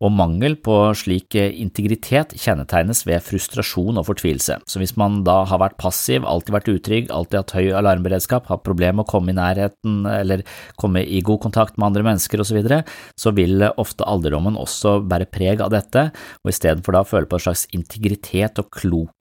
og 0.00 0.12
mangel 0.16 0.56
på 0.64 0.76
slik 0.96 1.36
eh, 1.38 1.52
integritet 1.60 2.32
kjennetegnes 2.40 3.04
ved 3.08 3.22
frustrasjon 3.24 4.00
og 4.00 4.06
fortvilelse. 4.08 4.56
Så 4.64 4.80
hvis 4.80 4.96
man 5.00 5.20
da 5.26 5.42
har 5.48 5.60
vært 5.62 5.78
passiv, 5.80 6.24
alltid 6.24 6.56
vært 6.56 6.70
utrygg, 6.72 7.10
alltid 7.12 7.40
hatt 7.42 7.56
høy 7.58 7.70
alarmberedskap, 7.80 8.48
har 8.50 8.62
problemer 8.64 9.00
med 9.00 9.06
å 9.06 9.10
komme 9.12 9.34
i 9.34 9.38
nærheten 9.38 10.00
eller 10.08 10.44
komme 10.80 11.04
i 11.04 11.20
god 11.24 11.42
kontakt 11.44 11.76
med 11.76 11.90
andre 11.90 12.06
mennesker 12.10 12.40
osv., 12.40 12.50
så, 12.50 12.56
videre, 12.58 12.80
så 13.14 13.30
vil 13.30 13.62
ofte 13.78 14.02
alderdommen 14.10 14.56
også 14.58 14.96
bære 15.06 15.28
preg 15.30 15.60
av 15.62 15.70
dette, 15.70 16.08
og 16.42 16.50
istedenfor 16.50 16.96
da 16.96 17.04
føle 17.06 17.30
på 17.30 17.38
en 17.38 17.44
slags 17.44 17.68
integritet 17.76 18.58
og 18.58 18.72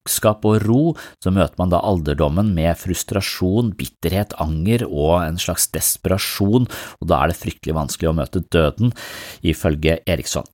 klokskap 0.10 0.46
og 0.46 0.66
ro, 0.66 0.84
så 1.22 1.32
møter 1.32 1.56
man 1.60 1.72
da 1.72 1.82
alderdommen 1.86 2.54
med 2.56 2.78
frustrasjon, 2.80 3.74
bitterhet, 3.78 4.34
anger 4.42 4.86
og 4.88 5.22
en 5.24 5.38
slags 5.38 5.70
desperasjon, 5.72 6.68
og 7.00 7.08
da 7.10 7.22
er 7.24 7.32
det 7.32 7.40
fryktelig 7.40 7.76
vanskelig 7.78 8.10
å 8.10 8.18
møte 8.18 8.44
døden, 8.52 8.94
ifølge 9.42 10.00
Eriksson. 10.08 10.48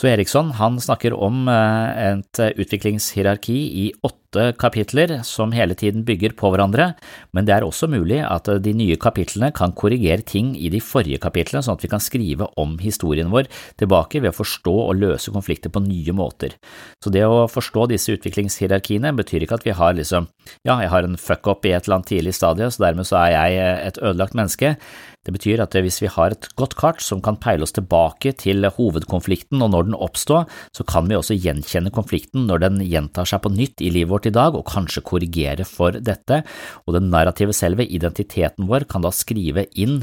Så 0.00 0.08
Eriksson 0.10 0.54
han 0.58 0.80
snakker 0.82 1.14
om 1.14 1.46
eh, 1.50 2.16
et 2.16 2.40
utviklingshierarki 2.58 3.58
i 3.84 3.92
åtte 4.02 4.21
kapitler 4.60 5.18
som 5.26 5.52
hele 5.52 5.76
tiden 5.78 6.04
bygger 6.08 6.34
på 6.38 6.50
hverandre, 6.52 6.92
men 7.32 7.46
det 7.48 7.54
er 7.56 7.66
også 7.66 7.88
mulig 7.90 8.20
at 8.24 8.48
de 8.64 8.74
nye 8.76 8.96
kapitlene 9.00 9.52
kan 9.54 9.74
korrigere 9.76 10.24
ting 10.26 10.52
i 10.56 10.70
de 10.72 10.80
forrige 10.82 11.20
kapitlene, 11.22 11.62
sånn 11.64 11.78
at 11.78 11.84
vi 11.84 11.90
kan 11.92 12.02
skrive 12.02 12.48
om 12.60 12.78
historien 12.82 13.32
vår 13.32 13.50
tilbake 13.80 14.22
ved 14.22 14.32
å 14.32 14.38
forstå 14.40 14.74
og 14.86 14.98
løse 15.00 15.34
konflikter 15.34 15.72
på 15.72 15.84
nye 15.84 16.16
måter. 16.16 16.56
Så 17.02 17.12
det 17.12 17.24
å 17.26 17.46
forstå 17.50 17.88
disse 17.92 18.16
utviklingshierarkiene 18.16 19.14
betyr 19.18 19.46
ikke 19.46 19.60
at 19.60 19.68
vi 19.68 19.76
har 19.76 19.96
liksom, 19.98 20.28
ja, 20.66 20.80
jeg 20.82 20.92
har 20.92 21.06
en 21.06 21.20
fuck-up 21.20 21.66
i 21.66 21.74
et 21.76 21.86
eller 21.86 22.00
annet 22.00 22.12
tidlig 22.14 22.36
stadie, 22.36 22.70
så 22.70 22.86
dermed 22.86 23.08
så 23.08 23.20
er 23.24 23.32
jeg 23.36 23.80
et 23.88 24.02
ødelagt 24.02 24.38
menneske. 24.38 24.76
Det 25.22 25.30
betyr 25.36 25.60
at 25.62 25.74
hvis 25.78 26.00
vi 26.02 26.10
har 26.10 26.34
et 26.34 26.48
godt 26.58 26.74
kart 26.78 27.02
som 27.04 27.20
kan 27.22 27.36
peile 27.38 27.62
oss 27.62 27.74
tilbake 27.76 28.32
til 28.40 28.66
hovedkonflikten 28.66 29.62
og 29.62 29.70
når 29.70 29.86
den 29.86 29.94
oppstår, 29.94 30.48
så 30.74 30.86
kan 30.88 31.06
vi 31.06 31.14
også 31.14 31.36
gjenkjenne 31.38 31.92
konflikten 31.94 32.48
når 32.48 32.64
den 32.64 32.80
gjentar 32.82 33.28
seg 33.30 33.44
på 33.44 33.52
nytt 33.54 33.84
i 33.86 33.92
livet 33.94 34.10
vårt 34.10 34.21
i 34.28 34.34
dag, 34.34 34.56
og 34.58 34.68
kanskje 34.70 35.04
korrigere 35.06 35.66
for 35.68 35.96
dette, 35.98 36.42
og 36.86 36.96
det 36.96 37.04
narrative 37.06 37.54
selve, 37.56 37.86
identiteten 37.86 38.68
vår, 38.70 38.86
kan 38.90 39.04
da 39.04 39.12
skrive 39.14 39.66
inn 39.78 40.02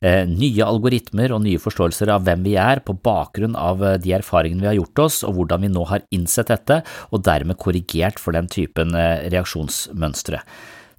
eh, 0.00 0.24
nye 0.28 0.66
algoritmer 0.66 1.34
og 1.34 1.44
nye 1.44 1.60
forståelser 1.62 2.12
av 2.14 2.26
hvem 2.26 2.44
vi 2.46 2.56
er 2.60 2.82
på 2.86 2.96
bakgrunn 3.04 3.56
av 3.58 3.84
eh, 3.84 3.98
de 4.02 4.16
erfaringene 4.18 4.64
vi 4.64 4.72
har 4.72 4.80
gjort 4.80 5.06
oss, 5.06 5.22
og 5.26 5.38
hvordan 5.38 5.66
vi 5.66 5.72
nå 5.72 5.86
har 5.92 6.04
innsett 6.14 6.52
dette, 6.52 6.82
og 7.10 7.24
dermed 7.26 7.60
korrigert 7.60 8.20
for 8.22 8.36
den 8.36 8.50
typen 8.50 8.94
eh, 8.98 9.26
reaksjonsmønstre. 9.32 10.44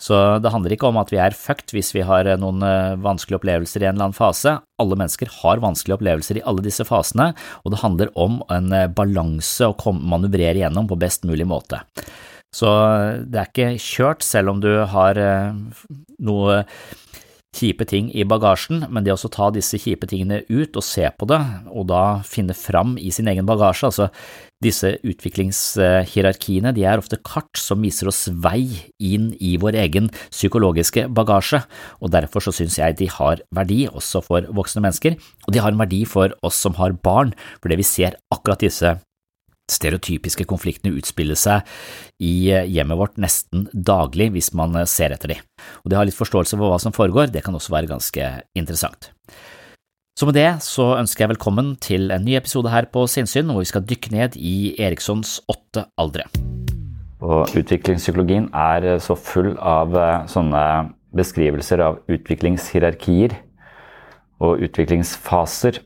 Så 0.01 0.17
det 0.41 0.49
handler 0.49 0.73
ikke 0.73 0.89
om 0.89 0.97
at 0.97 1.11
vi 1.13 1.19
er 1.21 1.35
fucked 1.37 1.75
hvis 1.75 1.91
vi 1.93 2.05
har 2.07 2.25
eh, 2.25 2.39
noen 2.41 2.63
eh, 2.65 2.97
vanskelige 3.01 3.37
opplevelser 3.41 3.83
i 3.83 3.89
en 3.89 3.95
eller 3.95 4.09
annen 4.09 4.17
fase. 4.17 4.57
Alle 4.81 4.97
mennesker 4.97 5.29
har 5.43 5.61
vanskelige 5.61 5.99
opplevelser 5.99 6.39
i 6.39 6.45
alle 6.49 6.65
disse 6.65 6.85
fasene, 6.87 7.31
og 7.61 7.75
det 7.75 7.83
handler 7.83 8.13
om 8.17 8.41
en 8.53 8.73
balanse 8.97 9.69
å 9.69 9.93
manøvrere 9.93 10.63
gjennom 10.63 10.89
på 10.89 10.97
best 11.01 11.27
mulig 11.29 11.45
måte. 11.49 11.83
Så 12.55 12.69
det 13.31 13.39
er 13.39 13.47
ikke 13.49 13.69
kjørt 13.79 14.25
selv 14.27 14.51
om 14.51 14.59
du 14.63 14.71
har 14.91 15.19
noe 16.19 16.63
kjipe 17.51 17.83
ting 17.87 18.07
i 18.15 18.23
bagasjen, 18.27 18.85
men 18.87 19.03
det 19.03 19.11
å 19.11 19.31
ta 19.31 19.49
disse 19.51 19.79
kjipe 19.81 20.07
tingene 20.07 20.41
ut 20.47 20.77
og 20.79 20.85
se 20.85 21.03
på 21.03 21.27
det, 21.27 21.39
og 21.67 21.89
da 21.89 22.21
finne 22.27 22.55
fram 22.55 22.95
i 22.95 23.11
sin 23.11 23.27
egen 23.27 23.47
bagasje, 23.47 23.89
altså 23.89 24.07
disse 24.63 24.93
utviklingshierarkiene 25.03 26.71
de 26.77 26.85
er 26.87 27.01
ofte 27.01 27.19
kart 27.27 27.59
som 27.59 27.83
viser 27.83 28.07
oss 28.11 28.23
vei 28.31 28.69
inn 29.03 29.31
i 29.43 29.57
vår 29.59 29.75
egen 29.83 30.07
psykologiske 30.29 31.09
bagasje, 31.11 31.63
og 31.99 32.15
derfor 32.15 32.47
så 32.47 32.55
synes 32.55 32.79
jeg 32.79 32.99
de 33.01 33.11
har 33.11 33.43
verdi 33.51 33.83
også 33.89 34.23
for 34.23 34.47
voksne 34.55 34.85
mennesker, 34.87 35.19
og 35.47 35.55
de 35.55 35.63
har 35.63 35.75
en 35.75 35.83
verdi 35.83 36.05
for 36.07 36.31
oss 36.47 36.61
som 36.63 36.79
har 36.79 36.95
barn, 37.03 37.35
fordi 37.59 37.81
vi 37.83 37.87
ser 37.87 38.19
akkurat 38.31 38.63
disse 38.63 38.95
stereotypiske 39.71 40.45
konfliktene 40.49 40.97
utspille 40.99 41.37
seg 41.39 41.67
i 42.21 42.51
hjemmet 42.51 42.99
vårt 42.99 43.17
nesten 43.21 43.65
daglig 43.73 44.31
hvis 44.35 44.51
man 44.57 44.75
ser 44.89 45.15
etter 45.15 45.35
dem. 45.35 45.47
Og 45.81 45.89
det 45.91 45.97
å 45.97 46.03
ha 46.03 46.07
litt 46.09 46.19
forståelse 46.19 46.59
for 46.59 46.71
hva 46.71 46.79
som 46.81 46.95
foregår, 46.95 47.31
det 47.31 47.45
kan 47.45 47.55
også 47.57 47.73
være 47.73 47.91
ganske 47.91 48.29
interessant. 48.57 49.11
Så 50.19 50.27
med 50.27 50.35
det 50.35 50.49
så 50.61 50.91
ønsker 50.99 51.23
jeg 51.23 51.31
velkommen 51.31 51.75
til 51.81 52.11
en 52.13 52.25
ny 52.27 52.35
episode 52.37 52.69
her 52.69 52.85
på 52.91 53.07
Sinnsyn, 53.09 53.47
hvor 53.49 53.63
vi 53.63 53.69
skal 53.71 53.85
dykke 53.87 54.11
ned 54.13 54.35
i 54.37 54.73
Erikssons 54.77 55.39
åtte 55.49 55.87
aldre. 55.97 56.27
Og 57.21 57.53
utviklingspsykologien 57.55 58.49
er 58.53 58.97
så 59.01 59.15
full 59.15 59.53
av 59.57 59.95
eh, 59.95 60.25
sånne 60.29 60.63
beskrivelser 61.15 61.83
av 61.85 61.99
utviklingshierarkier 62.11 63.37
og 64.41 64.63
utviklingsfaser. 64.67 65.79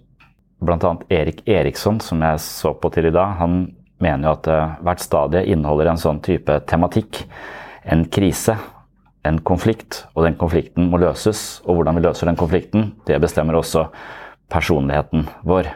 Annet 0.62 1.12
Erik 1.12 1.48
Eriksson, 1.48 2.00
som 2.02 2.22
jeg 2.24 2.40
så 2.40 2.74
på 2.74 2.90
til 2.94 3.10
i 3.10 3.14
dag, 3.14 3.36
han 3.40 3.76
mener 4.02 4.30
jo 4.30 4.34
at 4.36 4.48
eh, 4.52 4.76
hvert 4.86 5.04
stadie 5.04 5.46
inneholder 5.52 5.92
en 5.92 6.00
sånn 6.00 6.22
type 6.24 6.60
tematikk. 6.70 7.24
En 7.86 8.06
krise, 8.10 8.56
en 9.26 9.40
konflikt, 9.46 10.06
og 10.16 10.26
den 10.26 10.38
konflikten 10.40 10.90
må 10.90 11.00
løses. 11.02 11.62
Og 11.66 11.80
hvordan 11.80 12.00
vi 12.00 12.06
løser 12.06 12.30
den 12.30 12.40
konflikten, 12.40 12.94
det 13.06 13.20
bestemmer 13.22 13.60
også 13.60 13.88
personligheten 14.52 15.28
vår. 15.46 15.70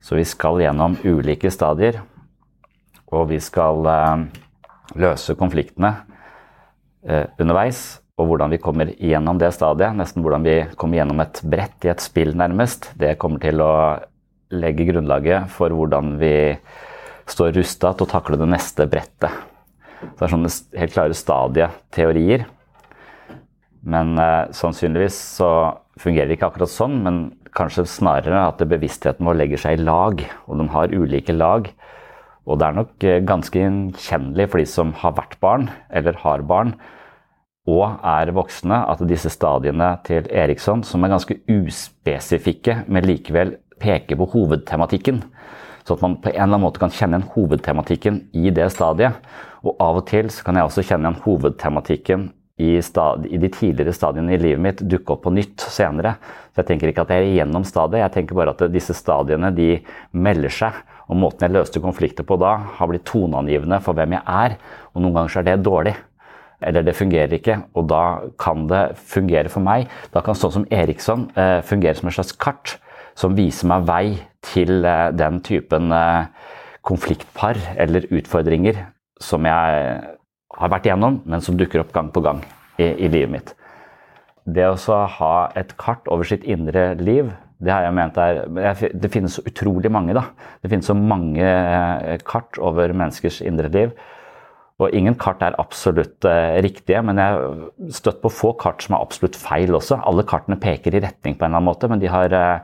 Så 0.00 0.16
vi 0.16 0.24
skal 0.28 0.60
gjennom 0.62 0.96
ulike 1.04 1.50
stadier, 1.50 2.00
og 3.12 3.28
vi 3.32 3.40
skal 3.42 3.86
eh, 3.92 4.26
løse 4.98 5.36
konfliktene 5.38 5.94
eh, 7.04 7.26
underveis. 7.38 7.98
Og 8.18 8.26
hvordan 8.26 8.50
vi 8.50 8.60
kommer 8.62 8.90
gjennom 8.98 9.38
det 9.38 9.52
stadiet, 9.54 9.94
nesten 9.94 10.24
hvordan 10.24 10.46
vi 10.46 10.56
kommer 10.78 10.98
gjennom 10.98 11.22
et 11.22 11.40
brett 11.46 11.86
i 11.86 11.92
et 11.92 12.02
spill 12.02 12.34
nærmest, 12.38 12.90
det 12.98 13.16
kommer 13.22 13.42
til 13.42 13.62
å 13.62 13.72
legge 14.58 14.88
grunnlaget 14.88 15.50
for 15.54 15.70
hvordan 15.74 16.16
vi 16.18 16.34
står 17.28 17.52
rusta 17.54 17.92
til 17.94 18.08
å 18.08 18.10
takle 18.10 18.40
det 18.40 18.48
neste 18.50 18.88
brettet. 18.90 19.44
Så 19.98 20.14
det 20.18 20.26
er 20.26 20.32
sånne 20.34 20.54
helt 20.80 20.94
klare 20.94 21.18
stadieteorier 21.18 22.46
men 23.88 24.18
eh, 24.18 24.48
sannsynligvis 24.54 25.16
så 25.38 25.50
fungerer 26.00 26.30
det 26.30 26.38
ikke 26.38 26.50
akkurat 26.50 26.72
sånn, 26.72 26.98
men 27.04 27.20
kanskje 27.56 27.86
snarere 27.88 28.44
at 28.50 28.62
bevisstheten 28.70 29.26
vår 29.26 29.38
legger 29.40 29.62
seg 29.62 29.78
i 29.78 29.86
lag, 29.86 30.22
og 30.46 30.60
de 30.60 30.68
har 30.74 30.94
ulike 30.94 31.34
lag. 31.34 31.70
Og 32.48 32.60
det 32.60 32.68
er 32.68 32.78
nok 32.78 33.06
eh, 33.06 33.20
ganske 33.26 33.62
gjenkjennelig 33.62 34.48
for 34.50 34.62
de 34.62 34.68
som 34.70 34.94
har 35.02 35.16
vært 35.18 35.38
barn, 35.44 35.68
eller 35.88 36.18
har 36.24 36.44
barn, 36.48 36.74
og 37.68 38.00
er 38.06 38.32
voksne, 38.32 38.80
at 38.88 39.02
disse 39.08 39.30
stadiene 39.32 39.92
til 40.06 40.28
Eriksson, 40.32 40.84
som 40.86 41.04
er 41.04 41.12
ganske 41.12 41.36
uspesifikke, 41.52 42.82
men 42.88 43.06
likevel 43.08 43.56
peker 43.82 44.18
på 44.18 44.30
hovedtematikken. 44.32 45.20
Så 45.84 45.96
at 45.96 46.02
man 46.04 46.18
på 46.20 46.30
en 46.30 46.34
eller 46.34 46.48
annen 46.48 46.64
måte 46.64 46.80
kan 46.80 46.92
kjenne 46.92 47.20
igjen 47.20 47.30
hovedtematikken 47.34 48.18
i 48.36 48.50
det 48.54 48.66
stadiet. 48.74 49.20
Og 49.64 49.76
av 49.82 50.00
og 50.00 50.08
til 50.08 50.28
så 50.32 50.44
kan 50.46 50.58
jeg 50.58 50.68
også 50.68 50.84
kjenne 50.84 51.08
igjen 51.08 51.22
hovedtematikken 51.24 52.26
i, 52.58 52.74
i, 52.76 53.38
de 53.38 53.48
tidligere 53.54 53.94
stadiene 53.94 54.34
i 54.34 54.40
livet 54.40 54.62
mitt 54.62 54.82
dukke 54.82 55.14
opp 55.14 55.24
på 55.26 55.32
nytt 55.34 55.62
senere. 55.70 56.16
Så 56.52 56.62
jeg 56.62 56.72
tenker 56.72 56.90
ikke 56.90 57.04
at 57.06 57.12
jeg 57.14 57.22
er 57.22 57.32
igjennom 57.32 57.64
stadiet, 57.66 58.02
jeg 58.02 58.14
tenker 58.16 58.38
bare 58.38 58.54
at 58.56 58.64
disse 58.74 58.96
stadiene 58.96 59.52
de 59.54 59.76
melder 60.12 60.52
seg. 60.52 60.80
Og 61.08 61.16
måten 61.16 61.46
jeg 61.46 61.54
løste 61.54 61.80
konflikter 61.80 62.26
på 62.26 62.36
da, 62.40 62.56
har 62.76 62.90
blitt 62.90 63.06
toneangivende 63.08 63.78
for 63.84 63.96
hvem 63.96 64.18
jeg 64.18 64.24
er. 64.28 64.58
Og 64.92 65.04
noen 65.04 65.16
ganger 65.20 65.32
så 65.32 65.40
er 65.40 65.48
det 65.48 65.60
dårlig. 65.64 65.94
Eller 66.60 66.82
det 66.82 66.96
fungerer 66.98 67.36
ikke, 67.38 67.60
og 67.78 67.86
da 67.90 68.02
kan 68.40 68.66
det 68.70 68.82
fungere 68.98 69.50
for 69.52 69.62
meg. 69.62 69.86
Da 70.14 70.22
kan 70.26 70.38
sånn 70.38 70.56
som 70.56 70.66
Eriksson 70.74 71.28
eh, 71.38 71.60
fungere 71.66 71.94
som 71.98 72.10
et 72.10 72.16
slags 72.16 72.34
kart 72.34 72.76
som 73.18 73.36
viser 73.38 73.70
meg 73.70 73.86
vei 73.86 74.04
til 74.46 74.82
eh, 74.86 75.10
den 75.14 75.38
typen 75.46 75.94
eh, 75.94 76.26
konfliktpar 76.86 77.60
eller 77.78 78.08
utfordringer 78.10 78.88
som 79.22 79.46
jeg 79.46 79.78
har 80.58 80.72
vært 80.72 80.88
igjennom, 80.88 81.20
men 81.26 81.42
som 81.44 81.58
dukker 81.58 81.84
opp 81.84 81.94
gang 81.94 82.10
på 82.14 82.22
gang 82.24 82.42
i, 82.78 82.90
i 82.90 83.10
livet 83.10 83.32
mitt. 83.34 83.54
Det 84.48 84.66
å 84.66 85.02
ha 85.18 85.32
et 85.58 85.76
kart 85.78 86.08
over 86.10 86.26
sitt 86.26 86.46
indre 86.48 86.94
liv 86.96 87.28
Det 87.60 87.68
har 87.68 87.82
jeg 87.84 87.92
ment 87.92 88.16
er 88.22 88.38
Det 88.96 89.10
finnes 89.12 89.34
utrolig 89.42 89.90
mange, 89.92 90.14
da. 90.16 90.22
Det 90.62 90.70
finnes 90.72 90.86
så 90.88 90.94
mange 90.96 91.48
kart 92.24 92.56
over 92.62 92.94
menneskers 92.94 93.42
indre 93.42 93.68
liv. 93.74 93.92
Og 94.78 94.92
ingen 94.94 95.16
kart 95.18 95.40
er 95.42 95.56
absolutt 95.58 96.22
uh, 96.28 96.54
riktige, 96.62 97.00
men 97.02 97.18
jeg 97.18 97.32
har 97.34 97.90
støtt 97.96 98.20
på 98.22 98.30
få 98.30 98.52
kart 98.60 98.82
som 98.84 98.94
er 98.94 99.00
absolutt 99.02 99.34
feil 99.38 99.74
også. 99.74 99.96
Alle 100.06 100.22
kartene 100.28 100.58
peker 100.62 100.94
i 100.94 101.00
retning 101.02 101.34
på 101.34 101.42
en 101.42 101.50
eller 101.50 101.58
annen 101.58 101.70
måte, 101.72 101.88
men 101.90 101.98
de 102.02 102.08
har, 102.12 102.28
uh, 102.30 102.58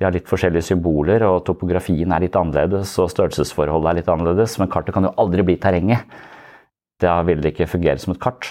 de 0.00 0.04
har 0.06 0.14
litt 0.16 0.30
forskjellige 0.30 0.68
symboler, 0.70 1.20
og 1.28 1.44
topografien 1.44 2.08
er 2.08 2.20
litt 2.24 2.38
annerledes, 2.40 2.90
og 3.02 3.12
størrelsesforholdet 3.12 3.88
er 3.90 3.96
litt 4.00 4.10
annerledes. 4.14 4.52
Men 4.62 4.72
kartet 4.72 4.94
kan 4.96 5.06
jo 5.10 5.16
aldri 5.20 5.42
bli 5.50 5.56
terrenget. 5.60 6.00
Da 7.04 7.12
vil 7.28 7.40
det 7.44 7.52
ikke 7.52 7.72
fungere 7.74 8.00
som 8.00 8.16
et 8.16 8.24
kart. 8.24 8.44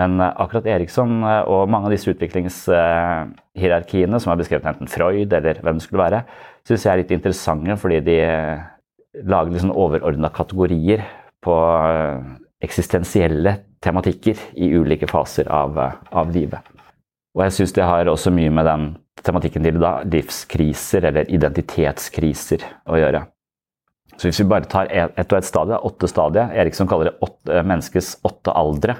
Men 0.00 0.10
uh, 0.18 0.34
akkurat 0.42 0.66
Eriksson 0.74 1.12
og 1.22 1.70
mange 1.70 1.86
av 1.86 1.94
disse 1.94 2.10
utviklingshierarkiene, 2.10 4.18
som 4.18 4.34
er 4.34 4.42
beskrevet 4.42 4.66
enten 4.66 4.90
Freud 4.90 5.30
eller 5.38 5.62
hvem 5.62 5.78
det 5.78 5.86
skulle 5.86 6.06
være, 6.08 6.26
syns 6.66 6.82
jeg 6.88 6.90
er 6.90 6.98
litt 7.04 7.14
interessante 7.14 7.78
fordi 7.78 8.02
de 8.02 8.18
lager 9.28 9.52
litt 9.52 9.60
sånn 9.62 9.76
overordna 9.76 10.32
kategorier 10.34 11.21
på 11.42 11.56
eh, 11.88 12.22
eksistensielle 12.62 13.56
tematikker 13.82 14.38
i 14.54 14.70
ulike 14.76 15.08
faser 15.10 15.50
av, 15.50 15.78
eh, 15.78 15.98
av 16.10 16.30
livet. 16.34 16.72
Og 17.34 17.46
jeg 17.46 17.56
syns 17.56 17.76
det 17.76 17.88
har 17.88 18.10
også 18.10 18.32
mye 18.34 18.52
med 18.52 18.68
den 18.68 18.88
tematikken 19.24 19.64
til 19.64 19.80
da, 19.80 19.94
livskriser 20.08 21.08
eller 21.08 21.30
identitetskriser 21.32 22.64
å 22.90 22.98
gjøre. 23.00 23.24
Så 24.16 24.28
hvis 24.28 24.42
vi 24.42 24.50
bare 24.50 24.68
tar 24.68 24.90
ett 24.92 25.32
og 25.32 25.38
ett 25.38 25.48
stadie, 25.48 25.78
åtte 25.88 26.08
stadier, 26.10 26.52
Eriksson 26.52 26.88
kaller 26.90 27.10
det 27.10 27.18
åtte, 27.24 27.56
eh, 27.56 27.66
menneskets 27.66 28.18
åtte 28.28 28.54
aldre, 28.54 28.96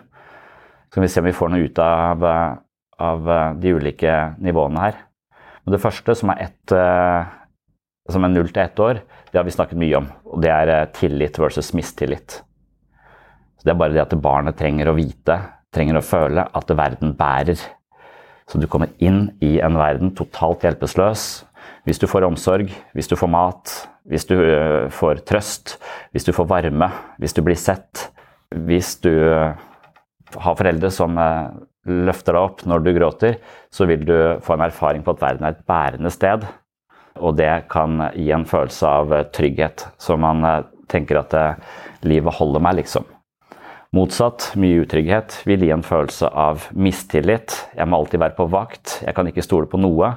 så 0.88 0.98
kan 0.98 1.06
vi 1.06 1.12
se 1.12 1.20
om 1.20 1.28
vi 1.28 1.36
får 1.36 1.52
noe 1.52 1.68
ut 1.68 1.78
av, 1.80 2.24
av 3.00 3.28
de 3.56 3.70
ulike 3.72 4.16
nivåene 4.44 4.82
her. 4.82 4.98
Det 5.64 5.80
første, 5.80 6.12
som 6.18 6.28
er, 6.34 6.50
ett, 6.50 6.74
som 8.12 8.26
er 8.26 8.32
null 8.34 8.50
til 8.50 8.60
ett 8.60 8.82
år, 8.82 9.00
det 9.32 9.40
har 9.40 9.48
vi 9.48 9.54
snakket 9.54 9.80
mye 9.80 9.96
om, 9.96 10.08
og 10.28 10.42
det 10.44 10.50
er 10.52 10.70
eh, 10.70 10.88
tillit 10.92 11.38
versus 11.40 11.72
mistillit. 11.76 12.42
Så 13.56 13.64
Det 13.64 13.72
er 13.72 13.78
bare 13.80 13.94
det 13.94 14.02
at 14.04 14.18
barnet 14.20 14.58
trenger 14.58 14.90
å 14.90 14.96
vite, 14.98 15.38
trenger 15.72 15.96
å 15.96 16.04
føle, 16.04 16.44
at 16.44 16.74
verden 16.76 17.14
bærer. 17.16 17.56
Så 18.50 18.60
du 18.60 18.66
kommer 18.68 18.92
inn 19.00 19.30
i 19.40 19.54
en 19.64 19.78
verden 19.78 20.12
totalt 20.18 20.66
hjelpeløs. 20.66 21.46
Hvis 21.88 22.02
du 22.02 22.06
får 22.10 22.26
omsorg, 22.26 22.68
hvis 22.92 23.08
du 23.08 23.16
får 23.16 23.30
mat, 23.32 23.72
hvis 24.04 24.28
du 24.28 24.36
eh, 24.36 24.90
får 24.92 25.24
trøst, 25.24 25.78
hvis 26.12 26.28
du 26.28 26.34
får 26.36 26.50
varme, 26.50 26.90
hvis 27.22 27.32
du 27.32 27.40
blir 27.46 27.56
sett, 27.56 28.10
hvis 28.52 28.98
du 29.00 29.12
eh, 29.16 29.56
har 30.36 30.58
foreldre 30.58 30.92
som 30.92 31.16
løfter 31.88 32.36
deg 32.36 32.42
opp 32.42 32.66
når 32.68 32.84
du 32.84 32.92
gråter, 32.98 33.38
så 33.72 33.88
vil 33.88 34.04
du 34.06 34.16
få 34.44 34.58
en 34.58 34.66
erfaring 34.68 35.02
på 35.06 35.16
at 35.16 35.24
verden 35.24 35.48
er 35.48 35.56
et 35.56 35.64
bærende 35.66 36.12
sted. 36.12 36.44
Og 37.22 37.36
det 37.38 37.68
kan 37.70 38.00
gi 38.18 38.30
en 38.34 38.46
følelse 38.48 38.88
av 38.88 39.14
eh, 39.14 39.26
trygghet, 39.34 39.86
så 40.00 40.18
man 40.20 40.42
eh, 40.46 40.62
tenker 40.90 41.20
at 41.22 41.34
eh, 41.38 41.78
livet 42.08 42.34
holder 42.38 42.64
meg, 42.64 42.80
liksom. 42.82 43.06
Motsatt, 43.92 44.54
mye 44.56 44.82
utrygghet, 44.86 45.42
vil 45.44 45.66
gi 45.66 45.70
en 45.74 45.84
følelse 45.84 46.30
av 46.32 46.66
mistillit. 46.72 47.58
Jeg 47.76 47.88
må 47.88 47.98
alltid 48.00 48.22
være 48.22 48.38
på 48.38 48.48
vakt, 48.50 48.98
jeg 49.04 49.14
kan 49.16 49.28
ikke 49.28 49.44
stole 49.44 49.68
på 49.68 49.80
noe. 49.80 50.14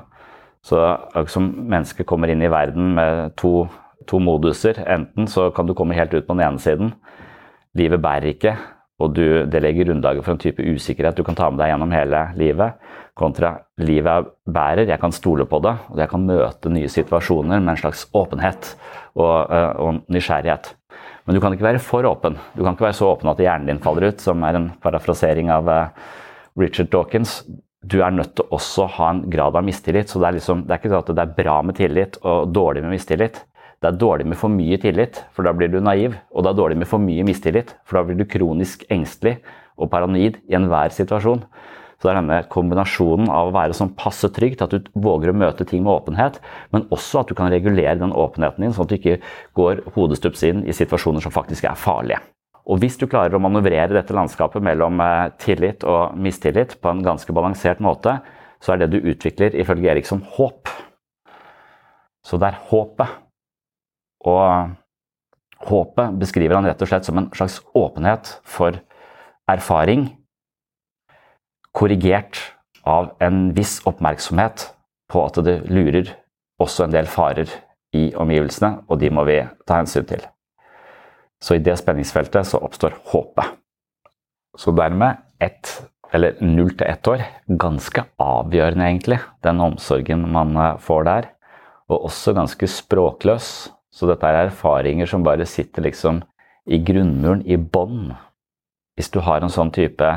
Så 0.66 0.80
liksom, 1.14 1.52
mennesket 1.68 2.08
kommer 2.10 2.32
inn 2.32 2.42
i 2.42 2.50
verden 2.50 2.96
med 2.98 3.36
to, 3.38 3.68
to 4.10 4.22
moduser. 4.24 4.80
Enten 4.90 5.28
så 5.30 5.50
kan 5.54 5.68
du 5.68 5.76
komme 5.78 5.98
helt 5.98 6.16
ut 6.16 6.24
på 6.26 6.34
den 6.34 6.46
ene 6.48 6.64
siden. 6.64 6.96
Livet 7.76 8.02
bærer 8.02 8.32
ikke, 8.32 8.56
og 9.00 9.16
du, 9.16 9.44
det 9.52 9.60
legger 9.60 9.90
grunnlaget 9.90 10.24
for 10.24 10.36
en 10.36 10.40
type 10.40 10.64
usikkerhet 10.64 11.18
du 11.18 11.24
kan 11.28 11.36
ta 11.36 11.50
med 11.52 11.60
deg 11.60 11.74
gjennom 11.74 11.92
hele 11.92 12.22
livet 12.40 12.78
kontra 13.16 13.54
livet 13.80 14.32
bærer. 14.46 14.90
Jeg 14.90 15.00
kan 15.00 15.14
stole 15.16 15.48
på 15.48 15.62
det, 15.64 15.74
og 15.92 16.00
jeg 16.02 16.12
kan 16.12 16.26
møte 16.28 16.72
nye 16.72 16.92
situasjoner 16.92 17.62
med 17.62 17.74
en 17.74 17.80
slags 17.80 18.06
åpenhet 18.16 18.74
og, 19.16 19.52
eh, 19.52 19.72
og, 19.80 20.02
nysgjerrighet. 20.12 20.74
Men 21.26 21.36
du 21.36 21.42
kan 21.42 21.56
ikke 21.56 21.66
være 21.66 21.82
for 21.82 22.06
åpen. 22.06 22.36
Du 22.54 22.64
kan 22.64 22.76
ikke 22.76 22.90
være 22.90 23.00
så 23.00 23.14
åpen 23.16 23.32
at 23.32 23.40
hjernen 23.42 23.72
din 23.72 23.82
faller 23.82 24.12
ut, 24.12 24.20
som 24.22 24.44
er 24.44 24.60
en 24.60 24.68
parafrasering 24.84 25.50
av 25.50 25.68
uh, 25.68 25.88
Richard 26.60 26.92
Dawkins. 26.94 27.40
Du 27.82 28.02
er 28.04 28.14
nødt 28.14 28.36
til 28.38 28.46
også 28.54 28.84
å 28.84 28.92
ha 29.00 29.10
en 29.10 29.24
grad 29.32 29.58
av 29.58 29.66
mistillit. 29.66 30.12
Så 30.12 30.22
det 30.22 30.28
er, 30.28 30.38
liksom, 30.38 30.62
det 30.68 30.76
er 30.76 30.84
ikke 30.84 30.92
sånn 30.94 31.02
at 31.02 31.10
det 31.18 31.24
er 31.24 31.34
bra 31.40 31.56
med 31.66 31.80
tillit 31.80 32.20
og 32.22 32.54
dårlig 32.54 32.84
med 32.86 32.94
mistillit. 32.94 33.42
Det 33.84 33.92
er 33.92 34.00
dårlig 34.00 34.26
med 34.32 34.40
for 34.40 34.52
mye 34.52 34.78
tillit, 34.82 35.22
for 35.36 35.46
da 35.46 35.54
blir 35.56 35.70
du 35.72 35.80
naiv. 35.84 36.16
Og 36.34 36.46
det 36.46 36.52
er 36.52 36.60
dårlig 36.60 36.80
med 36.82 36.90
for 36.90 37.04
mye 37.04 37.26
mistillit, 37.28 37.76
for 37.86 38.00
da 38.00 38.06
blir 38.08 38.20
du 38.20 38.28
kronisk 38.30 38.86
engstelig 38.94 39.38
og 39.76 39.92
paranoid 39.92 40.40
i 40.48 40.56
enhver 40.58 40.94
situasjon. 40.96 41.44
Så 41.96 42.08
det 42.08 42.12
er 42.12 42.20
denne 42.20 42.40
kombinasjonen 42.52 43.30
av 43.32 43.50
å 43.50 43.56
være 43.56 43.76
sånn 43.76 43.94
passe 43.98 44.28
trygg 44.36 44.58
til 44.60 44.68
at 44.68 44.74
du 44.74 44.90
våger 45.00 45.32
å 45.32 45.38
møte 45.38 45.68
ting 45.68 45.84
med 45.86 45.94
åpenhet, 45.94 46.42
men 46.76 46.88
også 46.94 47.22
at 47.22 47.32
du 47.32 47.36
kan 47.38 47.52
regulere 47.52 47.98
den 48.02 48.16
åpenheten 48.16 48.66
din, 48.66 48.76
sånn 48.76 48.88
at 48.88 48.92
du 48.92 48.98
ikke 48.98 49.20
går 49.58 49.84
hodestups 49.96 50.44
inn 50.48 50.64
i 50.68 50.76
situasjoner 50.76 51.24
som 51.24 51.34
faktisk 51.36 51.68
er 51.70 51.80
farlige. 51.80 52.20
Og 52.66 52.82
hvis 52.82 52.98
du 52.98 53.06
klarer 53.08 53.38
å 53.38 53.42
manøvrere 53.44 53.94
dette 53.94 54.16
landskapet 54.16 54.64
mellom 54.66 55.00
eh, 55.04 55.28
tillit 55.42 55.86
og 55.86 56.18
mistillit 56.18 56.80
på 56.82 56.92
en 56.92 57.04
ganske 57.06 57.36
balansert 57.36 57.84
måte, 57.84 58.18
så 58.64 58.74
er 58.74 58.82
det 58.82 58.96
du 58.96 59.06
utvikler, 59.06 59.54
ifølge 59.54 59.92
Eriksson, 59.94 60.24
håp. 60.36 60.72
Så 62.26 62.40
det 62.42 62.50
er 62.50 62.64
håpet. 62.72 63.22
Og 64.26 64.76
håpet 65.70 66.20
beskriver 66.20 66.58
han 66.58 66.68
rett 66.68 66.82
og 66.82 66.90
slett 66.90 67.08
som 67.08 67.22
en 67.22 67.32
slags 67.36 67.60
åpenhet 67.78 68.38
for 68.44 68.80
erfaring 69.50 70.10
korrigert 71.76 72.40
av 72.88 73.12
en 73.20 73.50
viss 73.58 73.80
oppmerksomhet 73.86 74.70
på 75.12 75.26
at 75.26 75.42
det 75.46 75.58
lurer 75.70 76.14
også 76.62 76.86
en 76.86 76.96
del 76.96 77.10
farer 77.12 77.50
i 77.96 78.10
omgivelsene, 78.18 78.86
og 78.88 79.00
de 79.02 79.12
må 79.14 79.26
vi 79.28 79.42
ta 79.68 79.80
hensyn 79.82 80.08
til. 80.08 80.24
Så 81.44 81.58
i 81.58 81.64
det 81.64 81.76
spenningsfeltet 81.80 82.48
så 82.48 82.62
oppstår 82.64 82.96
håpet. 83.12 83.58
Så 84.58 84.72
dermed 84.76 85.20
ett, 85.44 85.70
eller 86.16 86.40
null 86.40 86.72
til 86.78 86.88
ett 86.88 87.08
år, 87.12 87.26
ganske 87.60 88.06
avgjørende 88.22 88.88
egentlig, 88.88 89.20
den 89.44 89.60
omsorgen 89.62 90.24
man 90.32 90.56
eh, 90.56 90.78
får 90.80 91.08
der. 91.10 91.32
Og 91.92 92.08
også 92.08 92.34
ganske 92.34 92.68
språkløs. 92.72 93.50
Så 93.96 94.10
dette 94.10 94.28
er 94.28 94.50
erfaringer 94.50 95.08
som 95.08 95.24
bare 95.24 95.48
sitter 95.48 95.86
liksom 95.86 96.20
i 96.68 96.82
grunnmuren, 96.84 97.46
i 97.48 97.56
bånn. 97.56 98.12
Hvis 98.96 99.12
du 99.14 99.22
har 99.24 99.44
en 99.44 99.54
sånn 99.54 99.72
type 99.76 100.10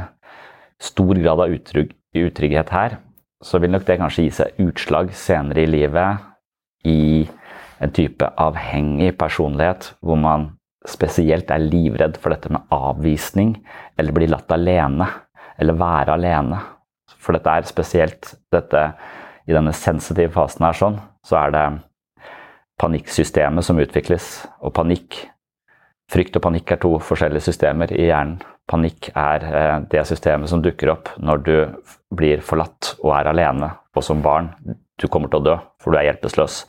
stor 0.83 1.19
grad 1.19 1.43
av 1.45 1.55
utrygg, 1.55 1.93
utrygghet 2.19 2.73
her, 2.75 2.99
så 3.45 3.61
vil 3.63 3.71
nok 3.71 3.87
det 3.87 3.99
kanskje 4.01 4.25
gi 4.27 4.35
seg 4.41 4.63
utslag 4.65 5.13
senere 5.15 5.63
i 5.63 5.71
livet 5.71 6.89
i 6.89 7.29
en 7.79 7.93
type 7.95 8.27
avhengig 8.43 9.13
personlighet 9.19 9.93
hvor 10.03 10.19
man 10.19 10.49
spesielt 10.89 11.51
er 11.55 11.63
livredd 11.63 12.19
for 12.19 12.35
dette 12.35 12.51
med 12.51 12.67
avvisning 12.75 13.55
eller 13.99 14.15
bli 14.15 14.27
latt 14.31 14.51
alene 14.55 15.07
eller 15.59 15.79
være 15.79 16.17
alene. 16.17 16.59
For 17.19 17.37
dette 17.37 17.55
er 17.55 17.71
spesielt 17.71 18.35
dette 18.55 18.91
I 19.49 19.55
denne 19.57 19.73
sensitive 19.73 20.35
fasen 20.35 20.67
her 20.67 20.77
sånn, 20.77 20.99
så 21.25 21.39
er 21.41 21.53
det 21.55 21.63
panikksystemet 22.79 23.67
som 23.67 23.81
utvikles. 23.83 24.39
Og 24.63 24.75
panikk 24.77 25.25
Frykt 26.09 26.39
og 26.39 26.45
panikk 26.47 26.71
er 26.73 26.79
to 26.81 26.95
forskjellige 27.05 27.51
systemer 27.51 27.91
i 27.93 28.07
hjernen. 28.07 28.39
Panikk 28.69 29.11
er 29.13 29.45
eh, 29.45 29.75
det 29.93 30.07
systemet 30.09 30.49
som 30.49 30.63
dukker 30.65 30.95
opp 30.95 31.11
når 31.21 31.43
du 31.45 31.53
blir 32.17 32.41
forlatt 32.45 32.95
og 33.03 33.13
er 33.17 33.29
alene, 33.29 33.69
og 33.93 34.05
som 34.05 34.23
barn 34.25 34.49
du 34.99 35.07
kommer 35.13 35.29
til 35.29 35.43
å 35.43 35.45
dø, 35.45 35.59
for 35.81 35.93
du 35.93 36.01
er 36.01 36.09
hjelpeløs. 36.09 36.63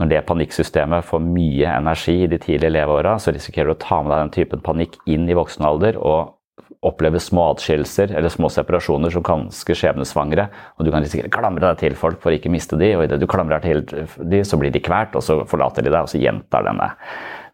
Når 0.00 0.10
det 0.12 0.24
panikksystemet 0.28 1.04
får 1.04 1.20
mye 1.24 1.68
energi 1.74 2.16
i 2.24 2.30
de 2.30 2.38
tidlige 2.40 2.72
leveåra, 2.78 3.16
så 3.20 3.34
risikerer 3.34 3.68
du 3.68 3.76
å 3.76 3.82
ta 3.82 4.00
med 4.00 4.14
deg 4.14 4.22
den 4.22 4.34
typen 4.38 4.64
panikk 4.64 4.96
inn 5.10 5.28
i 5.28 5.36
voksen 5.36 5.66
alder 5.68 6.00
og 6.00 6.37
oppleve 6.86 7.20
små 7.22 7.48
atskillelser 7.54 8.12
eller 8.14 8.30
små 8.30 8.50
separasjoner 8.52 9.10
som 9.10 9.24
ganske 9.26 9.76
skjebnesvangre. 9.80 10.48
Og 10.78 10.86
du 10.86 10.92
kan 10.94 11.02
risikere 11.02 11.30
å 11.30 11.34
klamre 11.34 11.64
deg 11.64 11.80
til 11.80 11.96
folk 11.98 12.20
for 12.22 12.30
å 12.30 12.38
ikke 12.38 12.52
miste 12.54 12.78
de, 12.78 12.92
og 12.96 13.06
idet 13.06 13.18
du 13.22 13.26
klamrer 13.30 13.58
deg 13.58 13.88
til 13.88 14.28
de, 14.30 14.44
så 14.46 14.60
blir 14.60 14.74
de 14.74 14.82
kvalt, 14.84 15.16
og 15.18 15.24
så 15.24 15.40
forlater 15.50 15.86
de 15.86 15.90
deg, 15.90 16.04
og 16.04 16.12
så 16.12 16.22
gjentar 16.22 16.68
denne 16.68 16.92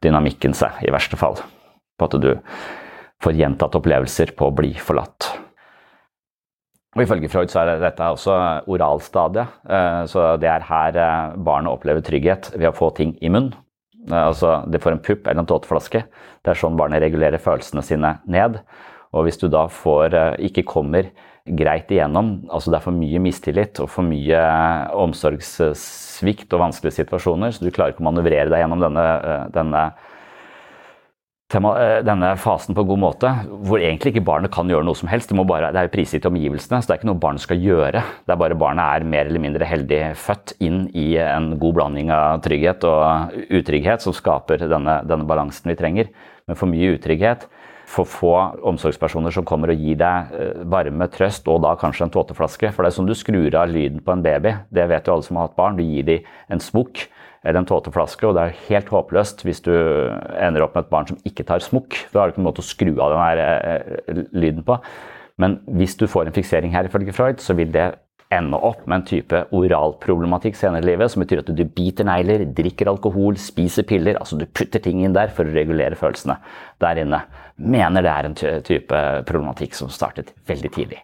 dynamikken 0.04 0.56
seg, 0.56 0.76
i 0.84 0.92
verste 0.92 1.18
fall. 1.20 1.40
På 1.96 2.10
at 2.10 2.18
du 2.20 2.34
får 3.24 3.40
gjentatte 3.40 3.80
opplevelser 3.80 4.34
på 4.36 4.50
å 4.50 4.54
bli 4.54 4.74
forlatt. 4.76 5.32
Og 6.94 7.02
Ifølge 7.02 7.30
Freud 7.30 7.50
så 7.50 7.64
er 7.64 7.82
dette 7.82 8.06
også 8.06 8.34
oralstadiet. 8.70 9.58
Eh, 9.66 10.00
så 10.10 10.34
det 10.38 10.50
er 10.50 10.66
her 10.68 10.98
eh, 11.00 11.36
barnet 11.46 11.72
opplever 11.72 12.04
trygghet 12.06 12.52
ved 12.54 12.68
å 12.70 12.76
få 12.76 12.92
ting 12.94 13.16
i 13.18 13.30
munnen. 13.32 13.56
Eh, 14.06 14.20
altså 14.28 14.60
Det 14.70 14.78
får 14.82 14.94
en 14.94 15.02
pupp 15.02 15.26
eller 15.26 15.42
en 15.42 15.50
tåteflaske. 15.50 16.04
Det 16.44 16.52
er 16.52 16.60
sånn 16.60 16.78
barnet 16.78 17.02
regulerer 17.02 17.42
følelsene 17.42 17.82
sine 17.82 18.18
ned. 18.30 18.60
Og 19.14 19.28
hvis 19.28 19.38
du 19.40 19.46
da 19.52 19.66
får, 19.70 20.16
ikke 20.42 20.66
kommer 20.66 21.12
greit 21.44 21.90
igjennom, 21.92 22.38
altså 22.48 22.72
det 22.72 22.78
er 22.78 22.86
for 22.86 22.96
mye 22.96 23.20
mistillit 23.22 23.78
og 23.84 23.90
for 23.92 24.06
mye 24.06 24.40
omsorgssvikt 25.04 26.56
og 26.56 26.62
vanskelige 26.64 27.02
situasjoner, 27.02 27.52
så 27.52 27.64
du 27.64 27.72
klarer 27.74 27.94
ikke 27.94 28.04
å 28.04 28.08
manøvrere 28.08 28.50
deg 28.50 28.64
gjennom 28.64 28.82
denne, 28.82 29.06
denne 29.54 29.84
denne 31.54 32.32
fasen 32.40 32.74
på 32.74 32.82
en 32.82 32.88
god 32.88 32.98
måte, 32.98 33.30
hvor 33.62 33.78
egentlig 33.78 34.14
ikke 34.14 34.24
barnet 34.26 34.52
kan 34.54 34.68
gjøre 34.70 34.86
noe 34.88 34.96
som 34.98 35.08
helst. 35.10 35.30
Det, 35.30 35.46
bare, 35.46 35.70
det 35.70 35.80
er 35.80 35.86
jo 35.86 35.92
prisgitt 35.92 36.26
omgivelsene, 36.26 36.80
så 36.80 36.88
det 36.88 36.94
er 36.94 37.00
ikke 37.00 37.10
noe 37.12 37.20
barnet 37.22 37.44
skal 37.44 37.60
gjøre. 37.62 38.02
Det 38.24 38.34
er 38.34 38.40
bare 38.40 38.58
barnet 38.58 38.84
er 38.84 39.06
mer 39.12 39.28
eller 39.28 39.42
mindre 39.44 39.68
heldig 39.68 40.00
født 40.18 40.56
inn 40.64 40.88
i 40.96 41.14
en 41.20 41.52
god 41.60 41.76
blanding 41.78 42.10
av 42.14 42.40
trygghet 42.44 42.86
og 42.88 43.36
utrygghet 43.60 44.02
som 44.02 44.16
skaper 44.16 44.64
denne, 44.66 45.02
denne 45.06 45.28
balansen 45.28 45.70
vi 45.70 45.78
trenger. 45.78 46.10
Men 46.48 46.58
for 46.58 46.70
mye 46.70 46.96
utrygghet, 46.96 47.46
for 47.94 48.08
få 48.10 48.32
omsorgspersoner 48.66 49.34
som 49.34 49.46
kommer 49.46 49.70
og 49.72 49.80
gir 49.80 49.98
deg 50.00 50.32
varme, 50.70 51.06
trøst 51.12 51.46
og 51.50 51.62
da 51.64 51.74
kanskje 51.78 52.08
en 52.08 52.14
tåteflaske. 52.14 52.72
For 52.74 52.82
det 52.82 52.90
er 52.90 52.96
sånn 52.98 53.10
du 53.10 53.14
skrur 53.16 53.54
av 53.60 53.70
lyden 53.70 54.02
på 54.04 54.14
en 54.14 54.24
baby. 54.24 54.56
Det 54.74 54.88
vet 54.90 55.06
jo 55.06 55.14
alle 55.14 55.26
som 55.26 55.38
har 55.38 55.48
hatt 55.48 55.58
barn. 55.58 55.78
Du 55.78 55.84
gir 55.86 56.06
dem 56.08 56.26
en 56.52 56.62
smokk 56.62 57.06
eller 57.44 57.60
en 57.60 57.68
tåteflaske, 57.68 58.24
og 58.26 58.36
det 58.36 58.44
er 58.44 58.62
helt 58.70 58.92
håpløst 58.92 59.44
hvis 59.44 59.60
du 59.66 59.72
ender 60.40 60.64
opp 60.64 60.76
med 60.76 60.86
et 60.86 60.92
barn 60.92 61.10
som 61.10 61.18
ikke 61.28 61.44
tar 61.46 61.64
smokk. 61.64 61.98
Da 62.12 62.22
har 62.22 62.30
du 62.30 62.34
ikke 62.34 62.42
noen 62.42 62.50
måte 62.50 62.64
å 62.64 62.66
skru 62.66 62.94
av 62.94 63.12
den 63.12 63.20
her 63.20 63.42
eh, 63.44 64.22
lyden 64.32 64.64
på. 64.64 64.78
Men 65.42 65.58
hvis 65.76 65.96
du 66.00 66.06
får 66.08 66.30
en 66.30 66.36
fiksering 66.36 66.72
her, 66.72 66.88
ifølge 66.88 67.12
Freud, 67.12 67.42
så 67.42 67.56
vil 67.58 67.72
det 67.74 67.90
ende 68.34 68.58
opp 68.58 68.82
med 68.84 69.00
en 69.00 69.06
type 69.08 69.40
oralproblematikk 69.54 70.58
senere 70.58 70.82
i 70.82 70.88
livet, 70.90 71.12
som 71.12 71.22
betyr 71.22 71.42
at 71.42 71.52
du 71.54 71.64
biter 71.64 72.06
negler, 72.08 72.44
drikker 72.56 72.90
alkohol, 72.90 73.38
spiser 73.40 73.86
piller. 73.88 74.18
Altså 74.20 74.38
du 74.40 74.46
putter 74.46 74.82
ting 74.82 75.04
inn 75.04 75.16
der 75.16 75.32
for 75.34 75.46
å 75.46 75.54
regulere 75.54 75.98
følelsene 75.98 76.36
der 76.82 77.02
inne. 77.04 77.22
Mener 77.56 78.04
det 78.04 78.12
er 78.12 78.28
en 78.28 78.38
type 78.66 79.04
problematikk 79.28 79.78
som 79.78 79.92
startet 79.92 80.34
veldig 80.50 80.72
tidlig. 80.74 81.00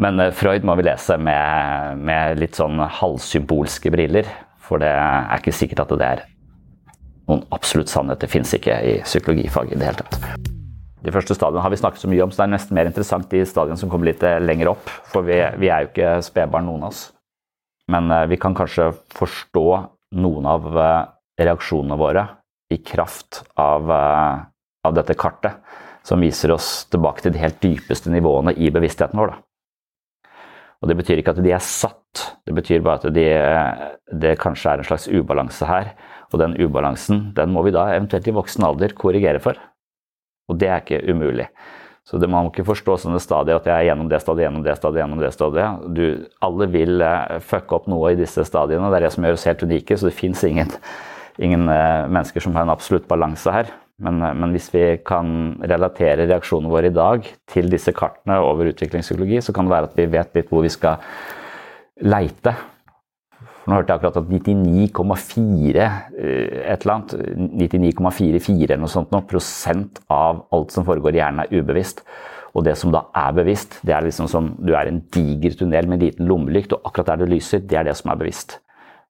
Men 0.00 0.20
eh, 0.20 0.32
Freud 0.36 0.66
må 0.68 0.76
vi 0.76 0.88
lese 0.88 1.16
med, 1.20 2.02
med 2.04 2.40
litt 2.40 2.58
sånn 2.58 2.80
halvsymbolske 3.00 3.92
briller. 3.94 4.28
For 4.66 4.82
det 4.82 4.90
er 4.90 5.38
ikke 5.38 5.54
sikkert 5.54 5.86
at 5.86 5.96
det 5.96 6.10
er 6.10 6.26
noen 7.30 7.46
absolutt 7.54 7.92
sannhet. 7.92 8.20
Det 8.22 8.30
fins 8.30 8.54
ikke 8.56 8.76
i 8.82 8.98
psykologifaget 9.06 9.76
i 9.76 9.80
det 9.80 9.90
hele 9.90 10.04
tatt. 10.04 10.55
De 11.06 11.12
første 11.14 11.36
stadiene 11.38 11.62
har 11.62 11.70
vi 11.70 11.78
snakket 11.78 12.02
så 12.02 12.08
mye 12.10 12.24
om, 12.24 12.32
så 12.34 12.42
det 12.42 12.46
er 12.48 12.52
nesten 12.56 12.74
mer 12.74 12.88
interessant 12.88 13.28
de 13.30 13.44
stadiene 13.46 13.78
som 13.78 13.90
kommer 13.92 14.08
litt 14.08 14.24
eh, 14.26 14.40
lenger 14.42 14.72
opp. 14.72 14.88
For 15.12 15.22
vi, 15.26 15.38
vi 15.62 15.70
er 15.70 15.84
jo 15.84 15.92
ikke 15.92 16.16
spedbarn, 16.26 16.66
noen 16.66 16.88
av 16.88 16.90
oss. 16.90 17.02
Men 17.92 18.10
eh, 18.10 18.24
vi 18.32 18.38
kan 18.42 18.56
kanskje 18.58 18.88
forstå 19.14 19.66
noen 20.18 20.48
av 20.50 20.66
eh, 20.82 21.04
reaksjonene 21.46 21.98
våre 22.00 22.24
i 22.74 22.80
kraft 22.82 23.44
av, 23.62 23.86
av 23.86 24.94
dette 24.96 25.14
kartet, 25.14 25.60
som 26.02 26.18
viser 26.18 26.50
oss 26.50 26.88
tilbake 26.90 27.22
til 27.22 27.36
de 27.36 27.38
helt 27.38 27.60
dypeste 27.62 28.10
nivåene 28.10 28.56
i 28.58 28.72
bevisstheten 28.74 29.20
vår. 29.20 29.30
Da. 29.30 30.32
Og 30.82 30.90
Det 30.90 30.96
betyr 30.98 31.22
ikke 31.22 31.36
at 31.36 31.44
de 31.44 31.52
er 31.54 31.62
satt, 31.62 32.24
det 32.48 32.56
betyr 32.56 32.82
bare 32.82 32.98
at 32.98 33.14
de, 33.14 33.28
det 34.10 34.34
kanskje 34.42 34.72
er 34.72 34.82
en 34.82 34.88
slags 34.88 35.06
ubalanse 35.06 35.68
her. 35.70 35.92
Og 36.32 36.40
den 36.42 36.58
ubalansen 36.58 37.28
den 37.36 37.54
må 37.54 37.62
vi 37.62 37.76
da 37.76 37.86
eventuelt 37.94 38.26
i 38.26 38.34
voksen 38.34 38.66
alder 38.66 38.96
korrigere 38.98 39.38
for. 39.44 39.60
Og 40.50 40.58
det 40.60 40.70
er 40.70 40.82
ikke 40.82 41.02
umulig. 41.10 41.48
Så 42.06 42.20
det, 42.22 42.28
Man 42.30 42.46
må 42.46 42.52
ikke 42.52 42.68
forstå 42.68 43.00
sånne 43.02 43.18
stadier 43.22 43.58
at 43.58 43.66
jeg 43.66 43.74
er 43.74 43.88
gjennom 43.88 44.10
det 44.10 44.20
stadiet, 44.22 44.46
gjennom 44.46 44.62
det 44.62 44.76
stadiet, 44.78 45.00
gjennom 45.02 45.22
det 45.24 45.32
stadiet. 45.34 45.86
Du, 45.96 46.04
alle 46.46 46.68
vil 46.70 47.02
uh, 47.02 47.40
fucke 47.42 47.80
opp 47.80 47.88
noe 47.90 48.12
i 48.14 48.20
disse 48.20 48.44
stadiene. 48.46 48.92
Det 48.92 49.00
er 49.00 49.06
det 49.08 49.14
som 49.16 49.26
gjør 49.26 49.38
oss 49.38 49.46
helt 49.50 49.64
unike. 49.66 49.98
Så 49.98 50.06
det 50.06 50.14
fins 50.14 50.44
ingen, 50.46 50.70
ingen 51.42 51.66
uh, 51.66 52.06
mennesker 52.06 52.44
som 52.44 52.54
har 52.54 52.68
en 52.68 52.74
absolutt 52.76 53.08
balanse 53.10 53.50
her. 53.50 53.74
Men, 53.98 54.22
uh, 54.22 54.30
men, 54.38 54.54
hvis 54.54 54.70
vi 54.70 54.84
kan 55.02 55.56
relatere 55.66 56.28
reaksjonene 56.30 56.70
våre 56.70 56.92
i 56.92 56.94
dag 56.94 57.26
til 57.50 57.74
disse 57.74 57.90
kartene 57.96 58.38
over 58.38 58.70
utviklingspsykologi, 58.70 59.42
så 59.42 59.56
kan 59.56 59.66
det 59.66 59.74
være 59.74 59.90
at 59.90 59.98
vi 59.98 60.06
vet 60.14 60.38
litt 60.38 60.54
hvor 60.54 60.62
vi 60.62 60.70
skal 60.70 61.02
leite 62.06 62.54
nå 63.66 63.74
hørte 63.74 63.92
jeg 63.92 63.98
akkurat 63.98 64.20
at 64.20 64.28
99,4 64.30 65.82
eh, 65.82 66.58
et 66.72 66.86
eller 66.86 66.94
annet, 66.94 67.14
99,44 67.66 68.68
eller 68.68 68.82
noe 68.84 68.92
sånt, 68.92 69.10
noe, 69.14 69.26
prosent 69.26 69.98
av 70.12 70.44
alt 70.54 70.74
som 70.74 70.86
foregår 70.86 71.16
i 71.16 71.22
hjernen, 71.22 71.42
er 71.44 71.62
ubevisst. 71.62 72.04
Og 72.56 72.64
det 72.64 72.76
som 72.80 72.92
da 72.94 73.08
er 73.16 73.34
bevisst, 73.36 73.80
det 73.84 73.92
er 73.92 74.06
liksom 74.06 74.30
som 74.32 74.54
du 74.62 74.72
er 74.78 74.88
en 74.88 75.02
diger 75.12 75.58
tunnel 75.58 75.90
med 75.90 75.98
en 75.98 76.06
liten 76.06 76.30
lommelykt, 76.30 76.72
og 76.72 76.86
akkurat 76.88 77.10
der 77.12 77.24
det 77.24 77.34
lyser, 77.34 77.66
det 77.66 77.80
er 77.80 77.90
det 77.90 77.96
som 77.98 78.14
er 78.14 78.22
bevisst. 78.22 78.60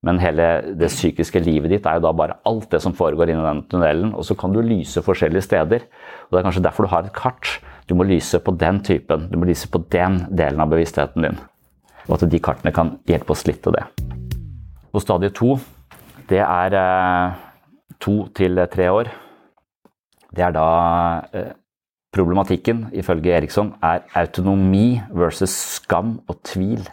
Men 0.06 0.20
hele 0.22 0.48
det 0.78 0.90
psykiske 0.92 1.40
livet 1.42 1.72
ditt 1.72 1.86
er 1.88 1.98
jo 1.98 2.04
da 2.04 2.12
bare 2.14 2.38
alt 2.46 2.68
det 2.72 2.82
som 2.84 2.94
foregår 2.96 3.32
inni 3.32 3.46
den 3.46 3.64
tunnelen. 3.70 4.12
Og 4.14 4.26
så 4.28 4.36
kan 4.38 4.54
du 4.54 4.60
lyse 4.62 5.02
forskjellige 5.02 5.46
steder. 5.48 5.86
Og 6.26 6.36
Det 6.36 6.40
er 6.40 6.46
kanskje 6.46 6.66
derfor 6.68 6.86
du 6.86 6.92
har 6.92 7.06
et 7.06 7.16
kart. 7.16 7.58
Du 7.88 7.94
må 7.94 8.06
lyse 8.06 8.38
på 8.38 8.54
den 8.54 8.82
typen. 8.86 9.26
Du 9.32 9.38
må 9.38 9.48
lyse 9.48 9.68
på 9.68 9.82
den 9.90 10.26
delen 10.30 10.62
av 10.62 10.70
bevisstheten 10.70 11.26
din. 11.26 11.40
Og 12.06 12.20
at 12.20 12.30
de 12.30 12.38
kartene 12.38 12.74
kan 12.74 12.98
hjelpe 13.08 13.34
oss 13.34 13.46
litt 13.48 13.64
til 13.64 13.74
det. 13.74 13.86
Og 14.96 15.04
stadie 15.04 15.28
to, 15.36 15.58
det 16.30 16.40
er 16.40 16.74
eh, 16.80 17.36
to 18.00 18.16
til 18.36 18.62
tre 18.72 18.88
år. 18.88 19.10
Det 20.32 20.44
er 20.46 20.54
da 20.56 20.68
eh, 21.36 21.54
Problematikken, 22.16 22.86
ifølge 22.96 23.34
Eriksson, 23.36 23.74
er 23.84 24.06
autonomi 24.16 25.02
versus 25.12 25.52
skam 25.52 26.14
og 26.24 26.38
tvil. 26.48 26.86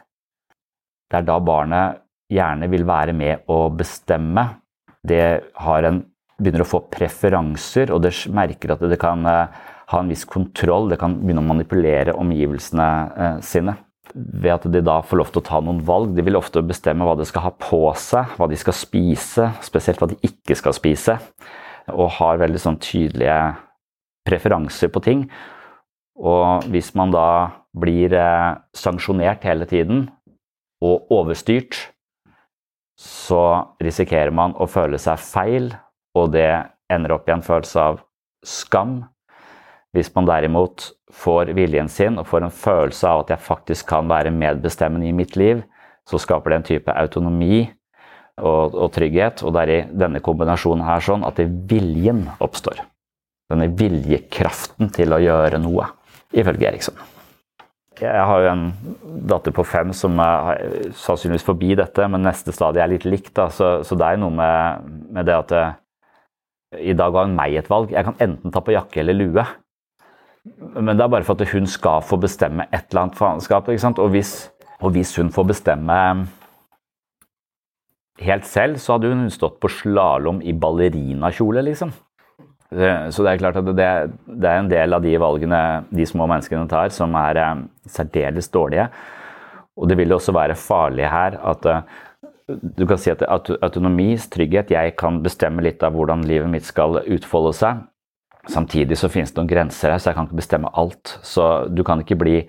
Det 1.07 1.15
er 1.15 1.23
da 1.23 1.37
barnet 1.39 2.01
gjerne 2.33 2.67
vil 2.67 2.83
være 2.83 3.13
med 3.15 3.45
å 3.47 3.69
bestemme. 3.71 4.43
Det 4.99 5.21
en, 5.63 6.01
begynner 6.35 6.65
å 6.65 6.67
få 6.67 6.81
preferanser, 6.91 7.93
og 7.95 8.03
det 8.03 8.11
merker 8.35 8.75
at 8.75 8.83
det 8.83 8.99
kan 8.99 9.23
eh, 9.31 9.63
ha 9.93 10.01
en 10.03 10.11
viss 10.11 10.27
kontroll. 10.27 10.91
Det 10.91 10.99
kan 10.99 11.15
begynne 11.21 11.45
å 11.45 11.51
manipulere 11.53 12.17
omgivelsene 12.19 13.39
sine 13.47 13.77
ved 14.13 14.51
at 14.53 14.65
de 14.69 14.81
da 14.85 14.99
får 15.05 15.19
lov 15.19 15.31
til 15.33 15.41
å 15.41 15.47
ta 15.47 15.59
noen 15.63 15.81
valg. 15.85 16.13
De 16.15 16.25
vil 16.25 16.37
ofte 16.37 16.61
bestemme 16.65 17.05
hva 17.07 17.15
de 17.17 17.25
skal 17.27 17.47
ha 17.47 17.51
på 17.57 17.81
seg, 17.99 18.35
hva 18.37 18.47
de 18.49 18.59
skal 18.59 18.75
spise, 18.77 19.49
spesielt 19.65 20.01
hva 20.01 20.09
de 20.11 20.19
ikke 20.25 20.57
skal 20.59 20.75
spise. 20.77 21.17
Og 21.91 22.13
har 22.19 22.41
veldig 22.41 22.61
sånn 22.61 22.79
tydelige 22.83 23.37
preferanser 24.27 24.91
på 24.93 25.03
ting. 25.03 25.25
Og 26.19 26.67
hvis 26.71 26.93
man 26.97 27.13
da 27.13 27.27
blir 27.73 28.13
eh, 28.13 28.53
sanksjonert 28.77 29.45
hele 29.47 29.65
tiden 29.69 30.05
og 30.83 31.09
overstyrt, 31.13 31.79
så 32.99 33.73
risikerer 33.81 34.33
man 34.35 34.53
å 34.61 34.69
føle 34.69 34.99
seg 35.01 35.21
feil, 35.21 35.71
og 36.13 36.35
det 36.35 36.51
ender 36.93 37.15
opp 37.15 37.29
i 37.29 37.33
en 37.33 37.45
følelse 37.45 37.81
av 37.81 38.03
skam. 38.45 39.01
Hvis 39.93 40.11
man 40.13 40.29
derimot 40.29 40.91
får 41.13 41.53
viljen 41.57 41.89
sin 41.91 42.17
og 42.19 42.27
får 42.29 42.47
en 42.47 42.55
følelse 42.63 43.09
av 43.09 43.23
at 43.23 43.35
jeg 43.35 43.45
faktisk 43.45 43.87
kan 43.91 44.09
være 44.09 44.33
medbestemmende 44.33 45.07
i 45.09 45.15
mitt 45.15 45.37
liv, 45.39 45.61
så 46.09 46.19
skaper 46.19 46.51
det 46.51 46.57
en 46.59 46.67
type 46.71 46.97
autonomi 46.99 47.61
og, 48.41 48.73
og 48.73 48.89
trygghet. 48.95 49.45
Og 49.45 49.53
det 49.55 49.63
er 49.63 49.73
i 49.73 49.79
denne 50.03 50.23
kombinasjonen 50.23 50.85
her 50.87 51.03
sånn 51.05 51.25
at 51.27 51.39
viljen 51.69 52.25
oppstår. 52.43 52.81
Denne 53.51 53.69
viljekraften 53.77 54.91
til 54.95 55.13
å 55.13 55.21
gjøre 55.21 55.61
noe, 55.61 55.89
ifølge 56.33 56.71
Eriksson. 56.71 57.09
Jeg 58.01 58.25
har 58.25 58.41
jo 58.41 58.49
en 58.49 58.63
datter 59.29 59.53
på 59.53 59.63
fem 59.69 59.91
som 59.95 60.17
er 60.19 60.63
sannsynligvis 60.97 61.45
forbi 61.45 61.75
dette, 61.77 62.07
men 62.09 62.25
neste 62.25 62.51
stadie 62.55 62.81
er 62.81 62.89
litt 62.89 63.05
likt. 63.05 63.35
Da. 63.37 63.47
Så, 63.53 63.75
så 63.85 63.97
det 63.99 64.07
er 64.07 64.19
noe 64.19 64.33
med, 64.33 64.87
med 65.13 65.29
det 65.29 65.35
at 65.37 65.53
eh, 65.55 65.75
i 66.89 66.95
dag 66.97 67.13
har 67.13 67.29
hun 67.29 67.37
meg 67.37 67.53
et 67.59 67.69
valg. 67.69 67.93
Jeg 67.93 68.07
kan 68.07 68.17
enten 68.23 68.53
ta 68.53 68.63
på 68.65 68.73
jakke 68.73 69.03
eller 69.03 69.19
lue. 69.19 69.45
Men 70.43 70.97
det 70.97 71.05
er 71.05 71.11
bare 71.11 71.23
for 71.23 71.39
at 71.39 71.53
hun 71.53 71.67
skal 71.69 72.03
få 72.03 72.17
bestemme 72.19 72.65
et 72.73 72.89
eller 72.91 73.05
annet 73.05 73.19
faenskap. 73.19 73.69
Og 73.71 74.09
hvis, 74.11 74.33
og 74.81 74.91
hvis 74.95 75.15
hun 75.17 75.31
får 75.31 75.49
bestemme 75.53 75.99
helt 78.23 78.45
selv, 78.45 78.79
så 78.81 78.97
hadde 78.97 79.13
hun 79.13 79.29
stått 79.33 79.59
på 79.63 79.71
slalåm 79.71 80.41
i 80.43 80.53
ballerinakjole, 80.53 81.63
liksom. 81.69 81.93
Så 82.73 83.21
det 83.21 83.29
er 83.29 83.41
klart 83.41 83.59
at 83.59 83.67
det, 83.67 83.89
det, 84.25 84.49
er 84.49 84.59
en 84.59 84.71
del 84.71 84.95
av 84.95 85.03
de 85.03 85.11
valgene 85.21 85.59
de 85.93 86.05
små 86.09 86.25
menneskene 86.29 86.65
tar, 86.71 86.89
som 86.93 87.13
er 87.19 87.37
eh, 87.37 87.59
særdeles 87.85 88.49
dårlige. 88.49 88.87
Og 89.77 89.89
det 89.89 89.97
vil 89.99 90.15
også 90.15 90.33
være 90.33 90.57
farlig 90.57 91.05
her 91.05 91.37
at 91.51 91.67
eh, 91.69 91.83
du 92.49 92.87
kan 92.89 92.97
si 92.97 93.11
at 93.13 93.21
autonomi, 93.29 94.15
trygghet 94.17 94.73
Jeg 94.73 94.95
kan 94.99 95.21
bestemme 95.23 95.63
litt 95.63 95.85
av 95.85 95.93
hvordan 95.93 96.25
livet 96.27 96.49
mitt 96.49 96.65
skal 96.65 96.97
utfolde 97.03 97.53
seg. 97.55 97.85
Samtidig 98.51 98.97
så 98.99 99.07
finnes 99.11 99.31
det 99.31 99.39
noen 99.39 99.51
grenser 99.51 99.93
her, 99.93 100.01
så 100.01 100.11
jeg 100.11 100.17
kan 100.17 100.27
ikke 100.27 100.41
bestemme 100.41 100.71
alt. 100.75 101.17
Så 101.23 101.67
du 101.71 101.83
kan 101.87 102.03
ikke 102.03 102.19
bli 102.19 102.41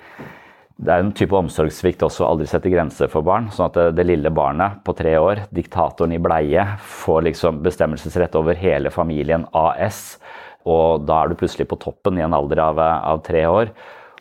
Det 0.75 0.91
er 0.91 1.05
en 1.05 1.13
type 1.15 1.37
omsorgssvikt 1.39 2.01
også 2.03 2.25
å 2.25 2.33
aldri 2.33 2.49
sette 2.51 2.67
grenser 2.67 3.07
for 3.07 3.23
barn. 3.23 3.47
Sånn 3.55 3.69
at 3.69 3.77
det, 3.79 3.85
det, 3.95 4.09
lille 4.09 4.33
barnet 4.35 4.81
på 4.83 4.91
tre 4.99 5.13
år, 5.23 5.45
diktatoren 5.55 6.17
i 6.17 6.19
bleie, 6.19 6.65
får 6.83 7.21
liksom 7.29 7.61
bestemmelsesrett 7.63 8.35
over 8.35 8.59
hele 8.59 8.91
familien 8.91 9.47
AS. 9.55 10.19
Og 10.67 11.07
da 11.07 11.21
er 11.21 11.31
du 11.31 11.39
plutselig 11.39 11.69
på 11.71 11.79
toppen 11.79 12.19
i 12.19 12.27
en 12.27 12.35
alder 12.35 12.65
av, 12.65 12.83
av 12.83 13.23
tre 13.23 13.45
år. 13.47 13.71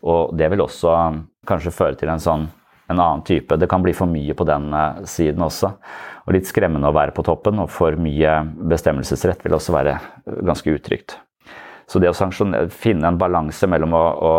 Og 0.06 0.38
det 0.38 0.52
vil 0.54 0.62
også 0.62 0.94
kanskje 1.50 1.74
føre 1.74 1.98
til 1.98 2.14
en 2.14 2.22
sånn 2.22 2.46
en 2.94 3.00
annen 3.00 3.26
type. 3.26 3.58
Det 3.58 3.68
kan 3.68 3.82
bli 3.82 3.94
for 3.98 4.10
mye 4.12 4.38
på 4.38 4.46
den 4.48 4.70
eh, 4.78 5.04
siden 5.10 5.44
også. 5.46 5.74
Og 6.28 6.38
litt 6.38 6.48
skremmende 6.48 6.90
å 6.90 6.96
være 6.96 7.16
på 7.16 7.26
toppen, 7.26 7.60
og 7.64 7.72
for 7.74 7.98
mye 8.00 8.42
bestemmelsesrett 8.70 9.44
vil 9.44 9.58
også 9.58 9.76
være 9.76 10.00
ganske 10.46 10.78
utrygt. 10.78 11.18
Så 11.94 12.00
det 12.02 12.10
å 12.10 12.70
finne 12.74 13.06
en 13.06 13.18
balanse 13.22 13.68
mellom 13.70 13.92
å, 13.94 14.02
å, 14.02 14.30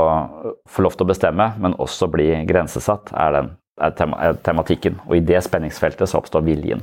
få 0.66 0.82
lov 0.82 0.96
til 0.96 1.06
å 1.06 1.10
bestemme, 1.12 1.52
men 1.62 1.76
også 1.78 2.08
bli 2.10 2.32
grensesatt, 2.48 3.12
er, 3.14 3.36
den, 3.36 3.50
er, 3.78 3.92
tema, 3.94 4.18
er 4.26 4.40
tematikken. 4.42 4.96
Og 5.06 5.20
i 5.20 5.22
det 5.22 5.38
spenningsfeltet 5.46 6.10
så 6.10 6.18
oppstår 6.18 6.42
viljen. 6.48 6.82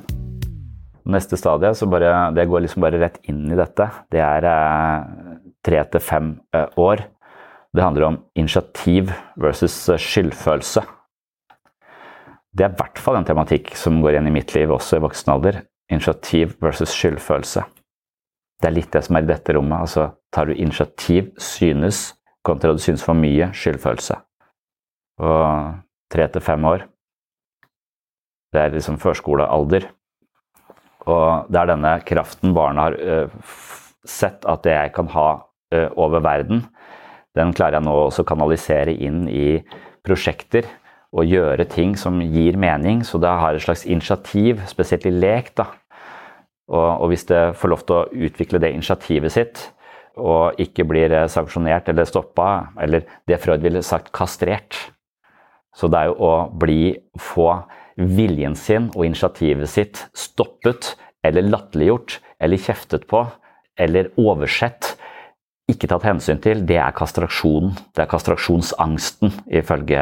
Neste 1.12 1.36
stadie, 1.36 1.74
så 1.76 1.90
bare, 1.92 2.30
det 2.38 2.48
går 2.48 2.64
liksom 2.64 2.86
bare 2.86 3.02
rett 3.02 3.20
inn 3.28 3.50
i 3.52 3.58
dette, 3.60 3.90
det 4.16 4.24
er 4.24 4.48
eh, 4.48 5.36
tre 5.68 5.84
til 5.92 6.06
fem 6.08 6.32
eh, 6.56 6.80
år. 6.80 7.04
Det 7.76 7.84
handler 7.84 8.08
om 8.08 8.22
initiativ 8.40 9.12
versus 9.44 9.76
eh, 9.92 10.00
skyldfølelse. 10.00 10.86
Det 12.56 12.64
er 12.64 12.72
i 12.72 12.80
hvert 12.80 13.04
fall 13.04 13.20
en 13.20 13.28
tematikk 13.28 13.76
som 13.76 14.00
går 14.00 14.16
igjen 14.16 14.32
i 14.32 14.36
mitt 14.40 14.56
liv, 14.56 14.72
også 14.72 15.02
i 15.02 15.04
voksen 15.04 15.36
alder. 15.36 15.62
Initiativ 15.92 16.56
versus 16.64 16.96
skyldfølelse. 16.96 17.68
Det 18.62 18.70
er 18.70 18.76
litt 18.76 18.92
det 18.94 19.02
som 19.06 19.18
er 19.18 19.26
i 19.26 19.30
dette 19.32 19.56
rommet. 19.58 19.88
altså 19.88 20.12
Tar 20.32 20.48
du 20.48 20.54
initiativ, 20.54 21.32
synes, 21.42 22.14
kontra 22.46 22.74
du 22.74 22.82
synes 22.82 23.04
for 23.04 23.18
mye, 23.18 23.50
skyldfølelse. 23.58 24.18
Og 25.22 25.74
tre 26.14 26.28
til 26.32 26.46
fem 26.46 26.66
år, 26.70 26.86
det 28.54 28.62
er 28.62 28.76
liksom 28.76 29.00
førskolealder. 29.02 29.88
Og 31.10 31.50
det 31.50 31.60
er 31.60 31.72
denne 31.72 31.96
kraften 32.06 32.54
barna 32.54 32.90
har 32.90 32.98
uh, 33.02 33.54
sett 34.06 34.46
at 34.50 34.68
jeg 34.68 34.94
kan 34.94 35.10
ha 35.16 35.28
uh, 35.42 35.90
over 35.98 36.22
verden, 36.22 36.66
den 37.38 37.54
klarer 37.56 37.80
jeg 37.80 37.88
nå 37.88 37.96
også 38.08 38.26
å 38.26 38.28
kanalisere 38.28 38.94
inn 38.94 39.24
i 39.32 39.62
prosjekter 40.06 40.68
og 41.16 41.28
gjøre 41.28 41.68
ting 41.72 41.94
som 42.00 42.20
gir 42.24 42.58
mening. 42.60 43.06
Så 43.08 43.20
det 43.24 43.32
har 43.32 43.56
et 43.56 43.64
slags 43.64 43.86
initiativ, 43.88 44.64
spesielt 44.68 45.08
i 45.08 45.14
lek. 45.16 45.54
da. 45.56 45.70
Og, 46.72 46.88
og 47.04 47.12
hvis 47.12 47.28
det 47.30 47.42
får 47.60 47.72
lov 47.72 47.84
til 47.86 47.98
å 47.98 48.28
utvikle 48.30 48.62
det 48.64 48.72
initiativet 48.72 49.34
sitt, 49.34 49.62
og 50.20 50.60
ikke 50.60 50.86
blir 50.88 51.14
eh, 51.16 51.28
sanksjonert 51.32 51.90
eller 51.92 52.08
stoppa, 52.08 52.48
eller 52.82 53.06
det 53.28 53.40
Freud 53.44 53.64
ville 53.64 53.84
sagt 53.84 54.12
kastrert 54.16 54.76
Så 55.76 55.88
det 55.88 56.02
er 56.02 56.10
jo 56.10 56.18
å 56.28 56.34
bli, 56.52 56.98
få 57.16 57.62
viljen 57.96 58.58
sin 58.60 58.90
og 58.96 59.06
initiativet 59.06 59.70
sitt 59.72 60.02
stoppet 60.12 60.96
eller 61.24 61.48
latterliggjort 61.48 62.18
eller 62.44 62.60
kjeftet 62.60 63.06
på 63.08 63.24
eller 63.80 64.10
oversett, 64.20 64.98
ikke 65.72 65.88
tatt 65.88 66.06
hensyn 66.06 66.42
til, 66.44 66.64
det 66.68 66.78
er 66.82 66.92
kastraksjonen. 66.96 67.72
Det 67.96 68.04
er 68.04 68.10
kastraksjonsangsten, 68.12 69.32
ifølge, 69.62 70.02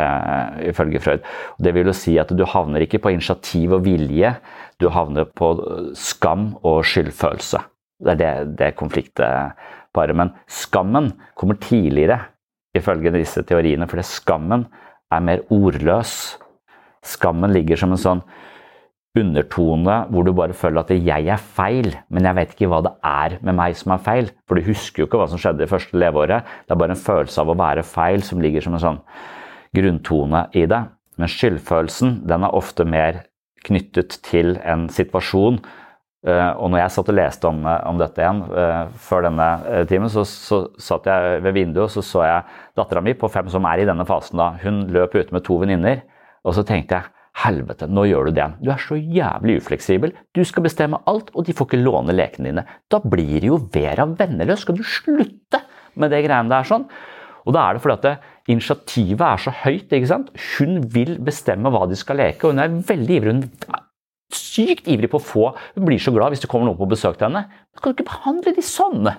ifølge 0.71 1.01
Freud. 1.03 1.27
Det 1.61 1.73
vil 1.75 1.91
jo 1.91 1.95
si 1.95 2.15
at 2.21 2.31
du 2.33 2.41
havner 2.49 2.85
ikke 2.85 3.01
på 3.03 3.13
initiativ 3.13 3.75
og 3.77 3.85
vilje, 3.85 4.33
du 4.79 4.87
havner 4.93 5.27
på 5.35 5.51
skam 5.97 6.53
og 6.63 6.83
skyldfølelse. 6.87 7.61
Det 7.99 8.15
er 8.15 8.19
det, 8.19 8.33
det 8.59 8.75
konfliktparet. 8.79 10.15
Men 10.15 10.31
skammen 10.47 11.11
kommer 11.35 11.59
tidligere, 11.59 12.21
ifølge 12.77 13.11
disse 13.11 13.43
teoriene, 13.43 13.87
fordi 13.89 14.05
skammen 14.07 14.67
er 15.11 15.25
mer 15.25 15.43
ordløs. 15.51 16.37
Skammen 17.03 17.51
ligger 17.51 17.79
som 17.79 17.95
en 17.95 17.99
sånn 17.99 18.23
undertone 19.17 19.95
hvor 20.13 20.23
du 20.23 20.31
bare 20.37 20.53
føler 20.53 20.83
at 20.83 20.91
'jeg 20.93 21.27
er 21.27 21.37
feil', 21.37 21.97
men 22.09 22.23
jeg 22.23 22.35
vet 22.35 22.51
ikke 22.53 22.69
hva 22.69 22.81
det 22.83 22.93
er 23.03 23.39
med 23.41 23.55
meg 23.55 23.75
som 23.75 23.91
er 23.91 23.97
feil. 23.97 24.31
For 24.47 24.55
du 24.55 24.61
husker 24.61 25.01
jo 25.01 25.07
ikke 25.07 25.17
hva 25.17 25.27
som 25.29 25.39
skjedde 25.39 25.63
i 25.63 25.71
første 25.71 25.97
leveåret. 25.97 26.43
Det 26.67 26.71
er 26.71 26.79
bare 26.79 26.91
en 26.91 27.05
følelse 27.09 27.41
av 27.41 27.49
å 27.49 27.57
være 27.57 27.83
feil 27.83 28.21
som 28.21 28.39
ligger 28.39 28.61
som 28.61 28.73
en 28.73 28.79
sånn 28.79 29.01
grunntone 29.75 30.47
i 30.53 30.65
det. 30.65 30.87
Men 31.17 31.27
skyldfølelsen 31.27 32.27
den 32.27 32.43
er 32.43 32.55
ofte 32.55 32.85
mer 32.85 33.25
knyttet 33.67 34.19
til 34.25 34.57
en 34.63 34.87
situasjon. 34.93 35.59
Eh, 36.27 36.49
og 36.59 36.71
når 36.71 36.81
jeg 36.81 36.93
satt 36.95 37.11
og 37.11 37.15
leste 37.15 37.47
om, 37.47 37.61
eh, 37.63 37.83
om 37.87 37.99
dette 37.99 38.19
igjen 38.19 38.41
uh, 38.51 38.89
før 38.99 39.23
denne 39.29 39.45
timen, 39.87 40.11
så, 40.11 40.25
så, 40.27 40.65
satt 40.75 41.07
jeg 41.07 41.37
ved 41.45 41.55
vinduet 41.55 41.85
og 41.85 41.93
så 41.93 42.03
så 42.03 42.25
jeg 42.27 42.57
dattera 42.75 43.03
mi 43.05 43.13
på 43.15 43.29
fem 43.31 43.47
som 43.51 43.67
er 43.69 43.79
i 43.79 43.87
denne 43.87 44.03
fasen. 44.07 44.41
da. 44.41 44.49
Hun 44.63 44.83
løp 44.91 45.15
ute 45.15 45.31
med 45.35 45.45
to 45.47 45.55
venninner, 45.61 46.03
og 46.43 46.57
så 46.57 46.65
tenkte 46.67 46.99
jeg 46.99 47.15
Helvete, 47.39 47.87
nå 47.87 48.03
gjør 48.09 48.27
du 48.27 48.31
det. 48.33 48.41
igjen. 48.41 48.55
Du 48.59 48.71
er 48.73 48.81
så 48.83 48.97
jævlig 48.97 49.59
ufleksibel. 49.61 50.11
Du 50.35 50.41
skal 50.43 50.65
bestemme 50.65 50.99
alt, 51.07 51.29
og 51.31 51.45
de 51.47 51.53
får 51.55 51.69
ikke 51.69 51.79
låne 51.79 52.11
lekene 52.11 52.49
dine. 52.49 52.65
Da 52.91 52.99
blir 52.99 53.45
jo 53.45 53.61
Vera 53.71 54.03
venneløs. 54.03 54.65
Skal 54.65 54.75
du 54.75 54.83
slutte 54.83 55.61
med 55.95 56.11
det 56.11 56.25
greiene 56.25 56.51
der 56.51 56.67
sånn? 56.67 56.89
Og 57.49 57.55
da 57.55 57.65
er 57.65 57.75
det 57.75 57.83
fordi 57.83 57.97
at 57.97 58.05
det, 58.05 58.15
initiativet 58.53 59.25
er 59.25 59.41
så 59.41 59.53
høyt. 59.63 59.91
ikke 59.93 60.09
sant? 60.09 60.31
Hun 60.57 60.79
vil 60.93 61.15
bestemme 61.25 61.71
hva 61.73 61.85
de 61.89 61.97
skal 61.97 62.21
leke, 62.21 62.45
og 62.45 62.53
hun 62.53 62.63
er 62.63 62.81
veldig 62.89 63.15
ivrig. 63.17 63.33
Hun 63.33 63.73
er 63.73 63.85
sykt 64.33 64.89
ivrig 64.89 65.09
på 65.09 65.17
å 65.17 65.25
få 65.25 65.45
Hun 65.73 65.87
blir 65.87 66.01
så 66.01 66.13
glad 66.13 66.33
hvis 66.33 66.43
det 66.43 66.49
kommer 66.51 66.69
noen 66.69 66.77
på 66.77 66.89
besøk 66.91 67.17
til 67.17 67.29
henne. 67.29 67.47
Da 67.73 67.81
kan 67.81 67.93
du 67.93 67.97
ikke 67.97 68.11
behandle 68.11 68.53
de 68.53 68.65
sånn! 68.65 69.09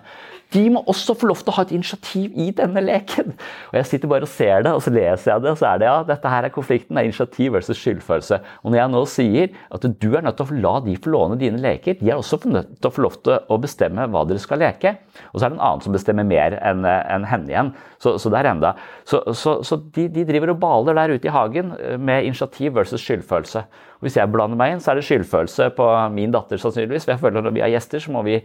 De 0.50 0.62
må 0.74 0.82
også 0.90 1.14
få 1.18 1.28
lov 1.30 1.42
til 1.44 1.52
å 1.52 1.56
ha 1.58 1.64
et 1.66 1.74
initiativ 1.76 2.34
i 2.34 2.48
denne 2.56 2.82
leken. 2.82 3.34
Og 3.70 3.76
Jeg 3.78 3.86
sitter 3.86 4.10
bare 4.10 4.26
og 4.26 4.32
ser 4.32 4.64
det, 4.66 4.72
og 4.74 4.82
så 4.82 4.92
leser 4.94 5.32
jeg 5.32 5.44
det, 5.44 5.52
og 5.52 5.60
så 5.60 5.68
er 5.70 5.82
det 5.82 5.86
ja, 5.86 5.96
dette 6.08 6.32
her 6.32 6.48
er 6.48 6.54
konflikten. 6.54 6.96
Det 6.96 7.04
er 7.04 7.10
initiativ 7.10 7.54
versus 7.54 7.78
skyldfølelse. 7.78 8.40
Og 8.64 8.72
når 8.72 8.80
jeg 8.80 8.92
nå 8.94 9.02
sier 9.12 9.54
at 9.70 9.86
du 10.02 10.08
er 10.10 10.26
nødt 10.26 10.40
til 10.40 10.50
å 10.50 10.62
la 10.64 10.74
de 10.86 10.96
få 10.98 11.12
låne 11.14 11.38
dine 11.40 11.60
leker, 11.62 12.00
de 12.00 12.10
er 12.10 12.18
også 12.18 12.40
nødt 12.50 12.72
til 12.80 12.90
å 12.90 12.94
få 12.96 13.04
lov 13.06 13.20
til 13.22 13.38
å 13.46 13.60
bestemme 13.62 14.08
hva 14.10 14.24
dere 14.26 14.42
skal 14.42 14.62
leke. 14.64 14.96
Og 15.30 15.38
så 15.38 15.46
er 15.46 15.52
det 15.52 15.60
en 15.60 15.66
annen 15.68 15.84
som 15.86 15.94
bestemmer 15.94 16.26
mer 16.26 16.58
enn 16.58 16.82
en 16.88 17.28
henne 17.30 17.52
igjen. 17.52 17.72
Så, 18.02 18.16
så 18.18 18.32
det 18.32 18.40
er 18.40 18.50
enda. 18.50 18.74
Så, 19.06 19.22
så, 19.36 19.58
så 19.66 19.78
de, 19.94 20.08
de, 20.10 20.26
driver 20.26 20.54
og 20.54 20.60
baler 20.62 20.98
der 20.98 21.14
ute 21.14 21.30
i 21.30 21.34
hagen 21.34 21.74
med 22.00 22.26
initiativ 22.26 22.74
versus 22.78 23.04
skyldfølelse. 23.04 23.64
Og 24.00 24.08
hvis 24.08 24.18
jeg 24.18 24.32
blander 24.32 24.58
meg 24.58 24.74
inn, 24.74 24.82
så 24.82 24.92
er 24.92 24.98
det 24.98 25.06
skyldfølelse 25.06 25.70
på 25.76 25.88
min 26.16 26.34
datter 26.34 26.58
sannsynligvis. 26.58 27.06
For 27.06 27.14
jeg 27.14 27.22
føler 27.22 27.42
at 27.42 27.50
når 27.50 27.58
vi 27.58 27.64
har 27.66 27.74
gjester, 27.74 28.02
så 28.02 28.14
må 28.14 28.24
vi 28.26 28.40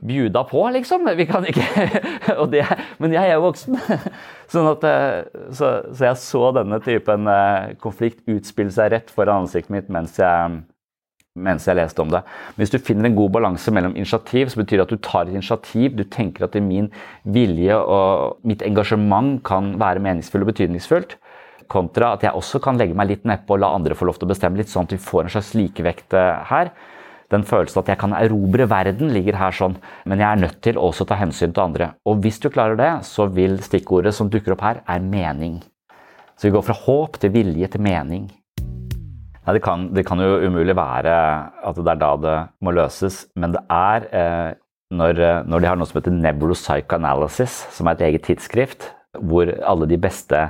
bjuda 0.00 0.44
på, 0.44 0.62
liksom. 0.70 1.08
Vi 1.16 1.26
kan 1.26 1.46
ikke 1.48 1.66
det, 2.52 2.64
Men 2.98 3.14
jeg 3.14 3.28
er 3.28 3.36
jo 3.36 3.46
voksen. 3.48 3.78
Sånn 4.52 4.70
at, 4.70 4.86
eh, 4.88 5.44
så, 5.52 5.70
så, 5.92 6.08
jeg 6.08 6.22
så 6.22 6.48
denne 6.56 6.80
typen 6.84 7.28
eh, 7.30 7.76
konflikt 7.82 8.24
utspille 8.30 8.72
seg 8.74 8.92
rett 8.94 9.12
foran 9.12 9.44
ansiktet 9.44 9.74
mitt 9.74 9.90
mens 9.92 10.16
jeg, 10.20 10.58
mens 11.38 11.68
jeg 11.68 11.78
leste 11.78 12.02
om 12.04 12.12
det. 12.12 12.22
Men 12.54 12.62
hvis 12.62 12.72
du 12.72 12.78
finner 12.80 13.10
en 13.10 13.18
god 13.18 13.34
balanse 13.36 13.74
mellom 13.74 13.96
initiativ, 13.98 14.52
så 14.52 14.62
betyr 14.62 14.80
det 14.80 14.86
at 14.86 14.94
du 14.94 15.02
tar 15.04 15.28
et 15.28 15.36
initiativ, 15.36 15.96
du 15.98 16.04
tenker 16.08 16.46
at 16.48 16.58
min 16.64 16.90
vilje 17.28 17.76
og 17.76 18.38
mitt 18.48 18.64
engasjement 18.66 19.42
kan 19.46 19.74
være 19.80 20.04
meningsfull 20.04 20.46
og 20.46 20.52
betydningsfullt, 20.54 21.18
kontra 21.68 22.14
at 22.16 22.22
jeg 22.24 22.32
også 22.32 22.62
kan 22.64 22.78
legge 22.80 22.96
meg 22.96 23.10
litt 23.10 23.26
nedpå 23.28 23.58
og 23.58 23.60
la 23.60 23.74
andre 23.76 23.96
få 23.98 24.08
lov 24.08 24.16
til 24.16 24.24
å 24.24 24.32
bestemme 24.32 24.56
litt, 24.56 24.70
sånn 24.72 24.88
at 24.88 24.94
vi 24.96 25.02
får 25.04 25.26
en 25.26 25.34
slags 25.36 25.52
likevekt 25.58 26.16
eh, 26.16 26.46
her 26.48 26.72
den 27.32 27.44
følelsen 27.44 27.82
at 27.82 27.90
jeg 27.92 28.00
kan 28.00 28.14
erobre 28.16 28.68
verden, 28.70 29.12
ligger 29.12 29.36
her 29.36 29.54
sånn, 29.54 29.76
men 30.08 30.22
jeg 30.22 30.28
er 30.28 30.42
nødt 30.44 30.60
til 30.64 30.80
også 30.80 31.04
å 31.04 31.10
ta 31.10 31.18
hensyn 31.20 31.52
til 31.52 31.64
andre. 31.66 31.90
Og 32.08 32.22
hvis 32.24 32.40
du 32.40 32.48
klarer 32.52 32.78
det, 32.78 32.92
så 33.08 33.28
vil 33.32 33.58
stikkordet 33.64 34.14
som 34.16 34.30
dukker 34.32 34.56
opp 34.56 34.64
her, 34.64 34.82
er 34.88 35.04
mening. 35.04 35.60
Så 36.38 36.48
vi 36.48 36.54
går 36.54 36.64
fra 36.68 36.76
håp 36.86 37.18
til 37.20 37.34
vilje 37.34 37.68
til 37.74 37.84
mening. 37.84 38.28
Nei, 39.48 39.56
det, 39.56 39.62
kan, 39.64 39.88
det 39.96 40.04
kan 40.08 40.20
jo 40.20 40.38
umulig 40.44 40.76
være 40.76 41.12
at 41.68 41.78
det 41.80 41.92
er 41.92 42.00
da 42.00 42.14
det 42.20 42.38
må 42.64 42.72
løses, 42.76 43.22
men 43.36 43.54
det 43.56 43.62
er 43.72 44.08
eh, 44.12 44.50
når, 44.92 45.20
når, 45.48 45.60
de 45.60 45.68
har 45.68 45.76
noe 45.76 45.88
som 45.88 45.98
heter 45.98 46.14
Neuropsychoanalysis, 46.16 47.58
som 47.76 47.88
er 47.88 47.96
et 47.96 48.06
eget 48.08 48.24
tidsskrift, 48.28 48.90
hvor 49.20 49.50
alle 49.64 49.88
de 49.88 49.98
beste 50.00 50.42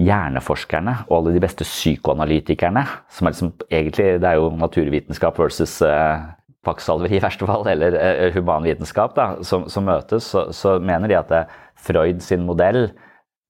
hjerneforskerne 0.00 0.94
og 1.08 1.18
alle 1.18 1.34
de 1.34 1.42
beste 1.42 1.66
psykoanalytikerne, 1.66 2.84
som 3.12 3.26
er 3.26 3.34
liksom, 3.34 3.50
egentlig 3.68 4.06
det 4.22 4.28
er 4.28 4.38
jo 4.40 4.48
naturvitenskap 4.56 5.38
versus 5.40 5.80
eh, 5.84 6.22
pakksalver 6.64 7.12
i 7.12 7.20
verste 7.22 7.46
fall, 7.48 7.66
eller 7.68 7.96
eh, 7.98 8.32
humanvitenskap, 8.34 9.14
da, 9.18 9.28
som, 9.46 9.66
som 9.72 9.86
møtes, 9.88 10.30
så, 10.32 10.46
så, 10.56 10.78
mener 10.80 11.10
de 11.10 11.18
at 11.18 11.32
det, 11.32 11.42
Freud 11.82 12.20
sin 12.22 12.44
modell 12.46 12.92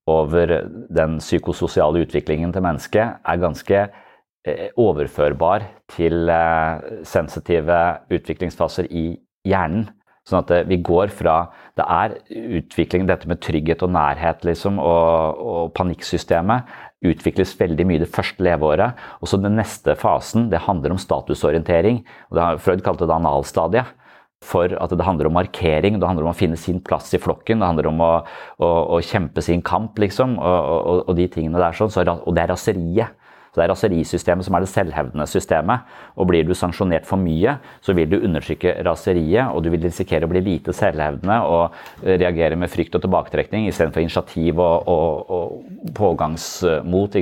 over 0.08 0.54
den 0.90 1.18
psykososiale 1.20 2.06
utviklingen 2.06 2.54
til 2.54 2.64
mennesket 2.64 3.20
er 3.28 3.42
ganske 3.42 3.82
eh, 3.84 4.68
overførbar 4.80 5.66
til 5.92 6.30
eh, 6.32 7.02
sensitive 7.06 7.82
utviklingsfaser 8.10 8.88
i 8.90 9.12
hjernen. 9.46 9.90
Sånn 10.28 10.44
at 10.44 10.52
vi 10.68 10.78
går 10.78 11.10
fra 11.10 11.48
Det 11.74 11.82
er 11.88 12.12
utvikling, 12.60 13.06
dette 13.08 13.26
med 13.26 13.40
trygghet 13.42 13.80
og 13.82 13.90
nærhet 13.94 14.44
liksom, 14.44 14.76
og, 14.78 15.40
og 15.40 15.70
panikksystemet 15.74 16.68
utvikles 17.02 17.54
veldig 17.58 17.86
mye 17.88 18.02
det 18.02 18.10
første 18.12 18.44
leveåret. 18.44 18.98
Og 19.20 19.30
så 19.30 19.40
den 19.40 19.56
neste 19.58 19.96
fasen 19.98 20.50
det 20.52 20.62
handler 20.68 20.94
om 20.94 21.00
statusorientering. 21.00 22.02
og 22.30 22.60
Freud 22.62 22.84
kalte 22.84 23.08
det 23.08 23.16
analstadiet. 23.16 23.98
For 24.42 24.74
at 24.74 24.90
det 24.90 25.06
handler 25.06 25.28
om 25.30 25.36
markering, 25.38 26.00
det 26.00 26.06
handler 26.06 26.26
om 26.26 26.32
å 26.32 26.36
finne 26.36 26.58
sin 26.58 26.80
plass 26.82 27.12
i 27.14 27.20
flokken. 27.22 27.60
Det 27.62 27.68
handler 27.68 27.88
om 27.92 28.00
å, 28.02 28.12
å, 28.58 28.70
å 28.96 29.00
kjempe 29.06 29.42
sin 29.44 29.62
kamp, 29.62 29.98
liksom, 30.02 30.34
og, 30.42 31.04
og, 31.06 31.12
de 31.18 31.28
tingene 31.30 31.62
der. 31.62 31.76
Sånn. 31.78 31.92
Så, 31.94 32.02
og 32.02 32.34
det 32.34 32.42
er 32.42 32.50
raseriet. 32.50 33.18
Så 33.52 33.60
Det 33.60 33.64
er 33.66 33.72
raserisystemet 33.74 34.46
som 34.46 34.54
er 34.56 34.64
det 34.64 34.68
selvhevdende 34.72 35.26
systemet. 35.28 35.80
og 36.16 36.26
Blir 36.26 36.46
du 36.48 36.54
sanksjonert 36.54 37.04
for 37.04 37.20
mye, 37.20 37.58
så 37.82 37.92
vil 37.92 38.08
du 38.08 38.16
undertrykke 38.16 38.78
raseriet, 38.86 39.52
og 39.52 39.62
du 39.62 39.68
vil 39.70 39.82
risikere 39.82 40.24
å 40.24 40.32
bli 40.32 40.40
lite 40.40 40.72
selvhevdende 40.72 41.36
og 41.44 41.76
reagere 42.02 42.56
med 42.56 42.70
frykt 42.72 42.94
og 42.96 43.02
tilbaketrekning 43.02 43.68
istedenfor 43.68 44.00
initiativ 44.00 44.58
og, 44.58 44.88
og, 44.88 45.30
og 45.30 45.92
pågangsmot. 45.94 47.20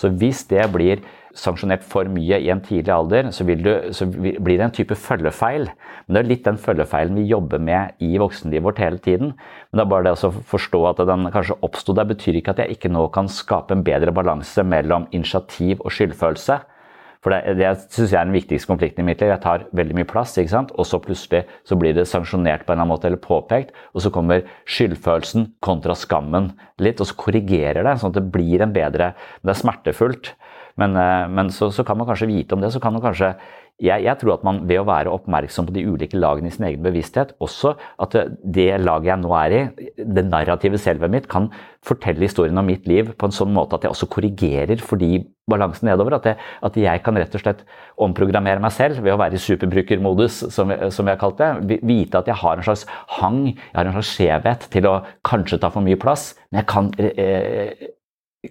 Så 0.00 0.08
hvis 0.08 0.44
det 0.48 0.64
blir 0.72 1.04
sanksjonert 1.38 1.84
for 1.86 2.08
mye 2.10 2.40
i 2.42 2.50
en 2.52 2.62
tidlig 2.64 2.92
alder, 2.92 3.30
så, 3.34 3.46
du, 3.46 3.70
så, 3.94 4.08
blir 4.10 4.56
det 4.56 4.64
en 4.66 4.74
type 4.74 4.96
følgefeil. 4.98 5.68
Men 6.06 6.16
det 6.16 6.22
er 6.22 6.30
litt 6.32 6.46
den 6.46 6.60
følgefeilen 6.60 7.18
vi 7.20 7.28
jobber 7.30 7.62
med 7.62 7.98
i 8.04 8.18
voksenlivet 8.20 8.66
vårt 8.66 8.82
hele 8.82 9.02
tiden. 9.04 9.34
Men 9.70 9.80
det 9.80 9.84
er 9.84 9.92
bare 9.92 10.08
det 10.08 10.16
å 10.16 10.32
forstå 10.54 10.82
at 10.90 11.04
den 11.08 11.28
kanskje 11.34 11.58
oppsto 11.66 11.94
der, 11.96 12.08
betyr 12.08 12.40
ikke 12.40 12.56
at 12.56 12.64
jeg 12.64 12.78
ikke 12.78 12.92
nå 12.92 13.06
kan 13.14 13.30
skape 13.30 13.76
en 13.76 13.86
bedre 13.86 14.14
balanse 14.14 14.64
mellom 14.66 15.06
initiativ 15.14 15.84
og 15.84 15.94
skyldfølelse. 15.94 16.58
For 17.24 17.34
det, 17.34 17.56
det 17.58 17.70
syns 17.90 18.12
jeg 18.12 18.18
er 18.20 18.28
den 18.28 18.36
viktigste 18.36 18.70
konflikten 18.70 19.02
i 19.02 19.08
mitt 19.08 19.22
liv. 19.22 19.32
Jeg 19.32 19.42
tar 19.42 19.64
veldig 19.76 19.96
mye 19.98 20.08
plass, 20.08 20.36
ikke 20.38 20.52
sant? 20.52 20.70
og 20.78 20.86
så 20.86 21.00
plutselig 21.02 21.42
så 21.66 21.78
blir 21.78 21.96
det 21.96 22.06
sanksjonert 22.06 22.62
på 22.62 22.70
en 22.70 22.76
eller 22.76 22.84
annen 22.84 22.92
måte, 22.94 23.10
eller 23.10 23.22
påpekt. 23.22 23.72
Og 23.92 24.04
så 24.04 24.12
kommer 24.14 24.46
skyldfølelsen 24.70 25.48
kontra 25.64 25.96
skammen 25.98 26.52
litt, 26.82 27.02
og 27.02 27.10
så 27.10 27.18
korrigerer 27.18 27.82
det, 27.82 27.96
sånn 27.98 28.14
at 28.14 28.20
det 28.20 28.30
blir 28.34 28.62
en 28.62 28.74
bedre 28.74 29.10
Men 29.18 29.50
det 29.50 29.56
er 29.56 29.62
smertefullt. 29.64 30.32
Men, 30.78 30.96
eh, 30.96 31.28
men 31.28 31.50
så, 31.54 31.72
så, 31.74 31.84
kan 31.84 31.98
man 31.98 32.08
kanskje 32.08 32.30
vite 32.30 32.54
om 32.54 32.62
det. 32.62 32.72
så 32.72 32.80
kan 32.82 32.94
man 32.94 33.04
kanskje 33.04 33.34
jeg, 33.78 34.02
jeg, 34.02 34.18
tror 34.18 34.32
at 34.34 34.44
man 34.46 34.64
ved 34.66 34.80
å 34.80 34.86
være 34.88 35.10
oppmerksom 35.14 35.68
på 35.68 35.74
de 35.76 35.84
ulike 35.86 36.18
lagene 36.18 36.50
i 36.50 36.54
sin 36.54 36.66
egen 36.66 36.82
bevissthet, 36.82 37.36
også 37.38 37.76
at 38.02 38.16
det 38.42 38.72
laget 38.82 39.12
jeg 39.12 39.22
nå 39.22 39.34
er 39.38 39.54
i, 39.54 39.60
det 40.02 40.24
narrative 40.26 40.80
selvet 40.82 41.12
mitt, 41.12 41.28
kan 41.30 41.46
fortelle 41.86 42.26
historien 42.26 42.58
om 42.58 42.66
mitt 42.66 42.88
liv 42.90 43.12
på 43.14 43.28
en 43.28 43.34
sånn 43.34 43.52
måte 43.54 43.78
at 43.78 43.86
jeg 43.86 43.94
også 43.94 44.08
korrigerer 44.10 44.82
fordi 44.82 45.20
balansen 45.48 45.86
nedover. 45.88 46.16
At 46.18 46.26
jeg, 46.26 46.40
at 46.66 46.78
jeg 46.82 47.04
kan 47.06 47.20
rett 47.22 47.36
og 47.38 47.44
slett 47.44 47.62
omprogrammere 48.02 48.62
meg 48.62 48.74
selv 48.74 48.98
ved 49.04 49.14
å 49.14 49.20
være 49.20 49.38
i 49.38 49.44
superbrukermodus, 49.46 50.40
som, 50.54 50.74
som 50.90 51.06
jeg 51.06 51.14
har 51.14 51.22
kalt 51.22 51.38
det. 51.38 51.78
Vite 51.86 52.18
at 52.18 52.32
jeg 52.32 52.42
har 52.42 52.58
en 52.58 52.66
slags 52.66 52.82
hang, 53.20 53.44
jeg 53.54 53.78
har 53.78 53.86
en 53.86 53.94
slags 54.00 54.10
skjevhet 54.16 54.66
til 54.74 54.90
å 54.90 54.96
kanskje 55.28 55.60
ta 55.62 55.70
for 55.70 55.86
mye 55.86 56.00
plass, 56.02 56.32
men 56.50 56.64
jeg 56.64 56.70
kan 56.74 56.90
eh, 56.98 57.94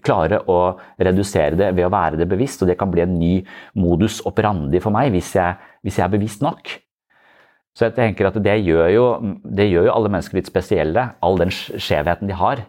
klare 0.03 0.41
å 0.49 0.59
redusere 1.01 1.57
det 1.59 1.71
ved 1.77 1.87
å 1.87 1.93
være 1.93 2.19
det 2.19 2.27
bevisst, 2.29 2.61
og 2.61 2.71
det 2.71 2.77
kan 2.79 2.91
bli 2.93 3.03
en 3.03 3.17
ny 3.19 3.33
modus 3.79 4.19
operandi 4.27 4.81
for 4.83 4.95
meg 4.95 5.11
hvis 5.15 5.33
jeg, 5.37 5.57
hvis 5.85 5.99
jeg 5.99 6.07
er 6.07 6.13
bevisst 6.13 6.45
nok. 6.45 6.77
Så 7.77 7.85
jeg 7.85 7.97
tenker 7.97 8.31
at 8.31 8.37
det 8.41 8.55
gjør, 8.65 8.87
jo, 8.89 9.05
det 9.45 9.67
gjør 9.69 9.85
jo 9.85 9.93
alle 9.93 10.09
mennesker 10.09 10.39
litt 10.39 10.49
spesielle, 10.49 11.11
all 11.21 11.37
den 11.37 11.53
skjevheten 11.53 12.29
de 12.29 12.37
har. 12.37 12.63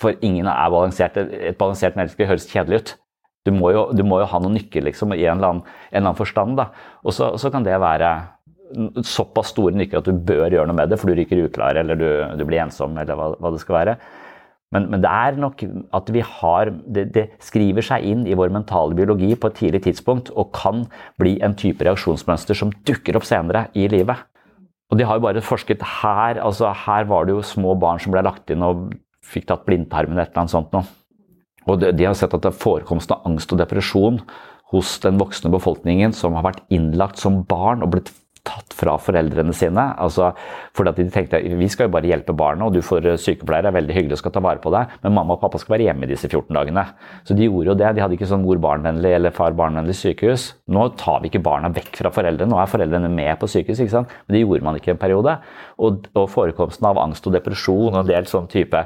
For 0.00 0.16
ingen 0.24 0.48
er 0.48 0.72
balansert. 0.72 1.16
Et 1.16 1.56
balansert 1.60 1.96
menneske 1.96 2.28
høres 2.28 2.48
kjedelig 2.48 2.82
ut. 2.82 2.92
Du 3.48 3.54
må 3.56 3.70
jo, 3.72 3.86
du 3.96 4.02
må 4.04 4.18
jo 4.20 4.28
ha 4.28 4.40
noen 4.42 4.58
nykker 4.58 4.84
liksom, 4.84 5.14
i 5.16 5.24
en 5.24 5.40
eller 5.40 5.54
annen, 5.54 5.64
en 5.64 5.96
eller 5.96 6.10
annen 6.10 6.18
forstand. 6.18 6.60
Og 6.60 7.16
så, 7.16 7.30
så, 7.40 7.48
kan 7.52 7.64
det 7.64 7.78
være 7.80 8.12
såpass 9.08 9.54
store 9.54 9.76
nykker 9.80 10.02
at 10.02 10.08
du 10.08 10.12
bør 10.12 10.52
gjøre 10.52 10.68
noe 10.68 10.76
med 10.76 10.92
det, 10.92 11.00
for 11.00 11.08
du 11.08 11.16
ryker 11.16 11.40
uklar 11.46 11.80
eller 11.80 11.96
du, 11.98 12.08
du 12.36 12.44
blir 12.46 12.60
ensom 12.62 13.00
eller 13.00 13.16
hva, 13.16 13.32
hva 13.40 13.54
det 13.54 13.62
skal 13.64 13.78
være. 13.80 13.96
Men, 14.70 14.86
men, 14.86 15.02
det 15.02 15.10
er 15.10 15.38
nok 15.42 15.62
at 15.98 16.10
vi 16.14 16.22
har 16.22 16.70
det, 16.86 17.08
det, 17.14 17.24
skriver 17.42 17.82
seg 17.82 18.04
inn 18.06 18.22
i 18.30 18.36
vår 18.38 18.52
mentale 18.54 18.94
biologi 18.94 19.32
på 19.34 19.50
et 19.50 19.56
tidlig 19.58 19.80
tidspunkt 19.88 20.30
og 20.38 20.52
kan 20.54 20.84
bli 21.18 21.40
en 21.42 21.56
type 21.58 21.82
reaksjonsmønster 21.82 22.58
som 22.58 22.70
dukker 22.86 23.18
opp 23.18 23.26
senere 23.26 23.66
i 23.74 23.88
livet. 23.90 24.22
Og 24.90 24.98
de 24.98 25.06
har 25.06 25.18
jo 25.18 25.24
bare 25.26 25.42
forsket 25.42 25.82
her. 26.02 26.38
altså 26.38 26.70
Her 26.86 27.08
var 27.10 27.26
det 27.26 27.34
jo 27.34 27.42
små 27.46 27.74
barn 27.78 27.98
som 28.02 28.14
ble 28.14 28.22
lagt 28.26 28.50
inn 28.50 28.62
og 28.66 28.92
fikk 29.26 29.48
tatt 29.50 29.66
blindtarmen 29.66 30.14
eller 30.14 30.28
et 30.28 30.32
eller 30.32 30.44
annet 30.44 30.54
sånt 30.54 30.72
noe. 30.74 30.86
Og 31.66 31.82
de, 31.82 31.90
de 31.94 32.06
har 32.06 32.16
sett 32.18 32.34
at 32.34 32.42
det 32.42 32.50
er 32.50 32.62
forekomsten 32.62 33.18
av 33.18 33.26
angst 33.28 33.52
og 33.54 33.60
depresjon 33.60 34.22
hos 34.70 34.96
den 35.02 35.18
voksne 35.18 35.50
befolkningen 35.50 36.14
som 36.14 36.36
har 36.38 36.46
vært 36.46 36.62
innlagt 36.72 37.18
som 37.18 37.42
barn 37.46 37.82
og 37.82 37.92
blitt 37.94 38.12
tatt 38.46 38.74
fra 38.76 38.96
foreldrene 39.00 39.52
sine. 39.56 39.84
altså 39.98 40.32
fordi 40.76 40.90
at 40.90 40.96
De 41.00 41.06
tenkte 41.10 41.40
vi 41.58 41.68
skal 41.68 41.88
jo 41.88 41.94
bare 41.94 42.08
hjelpe 42.08 42.32
barna, 42.36 42.66
og 42.66 42.74
du 42.74 42.80
får 42.82 43.00
sykepleier, 43.00 43.40
sykepleiere, 43.40 43.68
er 43.70 43.76
veldig 43.76 43.94
hyggelig 43.94 44.16
og 44.16 44.20
skal 44.22 44.34
ta 44.34 44.42
vare 44.44 44.62
på 44.62 44.72
deg, 44.74 44.94
men 45.02 45.14
mamma 45.14 45.36
og 45.36 45.40
pappa 45.42 45.58
skal 45.60 45.74
være 45.76 45.88
hjemme 45.88 46.08
disse 46.10 46.28
14 46.28 46.54
dagene. 46.56 46.84
Så 47.24 47.36
de 47.36 47.48
gjorde 47.48 47.72
jo 47.72 47.78
det. 47.78 47.94
De 47.96 48.04
hadde 48.04 48.16
ikke 48.16 48.28
sånn 48.30 48.44
mor-barn-vennlig 48.44 49.14
eller 49.16 49.34
far-barn-vennlig 49.34 49.96
sykehus. 49.98 50.46
Nå 50.72 50.88
tar 51.00 51.20
vi 51.22 51.30
ikke 51.30 51.42
barna 51.44 51.72
vekk 51.74 52.02
fra 52.02 52.12
foreldrene, 52.14 52.50
nå 52.50 52.60
er 52.60 52.70
foreldrene 52.70 53.10
med 53.12 53.32
på 53.40 53.50
sykehus. 53.50 53.80
ikke 53.80 53.96
sant? 53.96 54.14
Men 54.26 54.36
det 54.36 54.44
gjorde 54.44 54.68
man 54.68 54.78
ikke 54.78 54.94
en 54.94 55.02
periode. 55.02 55.36
Og, 55.80 56.06
og 56.14 56.30
forekomsten 56.30 56.88
av 56.90 57.00
angst 57.02 57.26
og 57.26 57.36
depresjon 57.36 57.94
og 57.94 58.02
en 58.02 58.10
del 58.10 58.30
sånn 58.30 58.48
type 58.50 58.84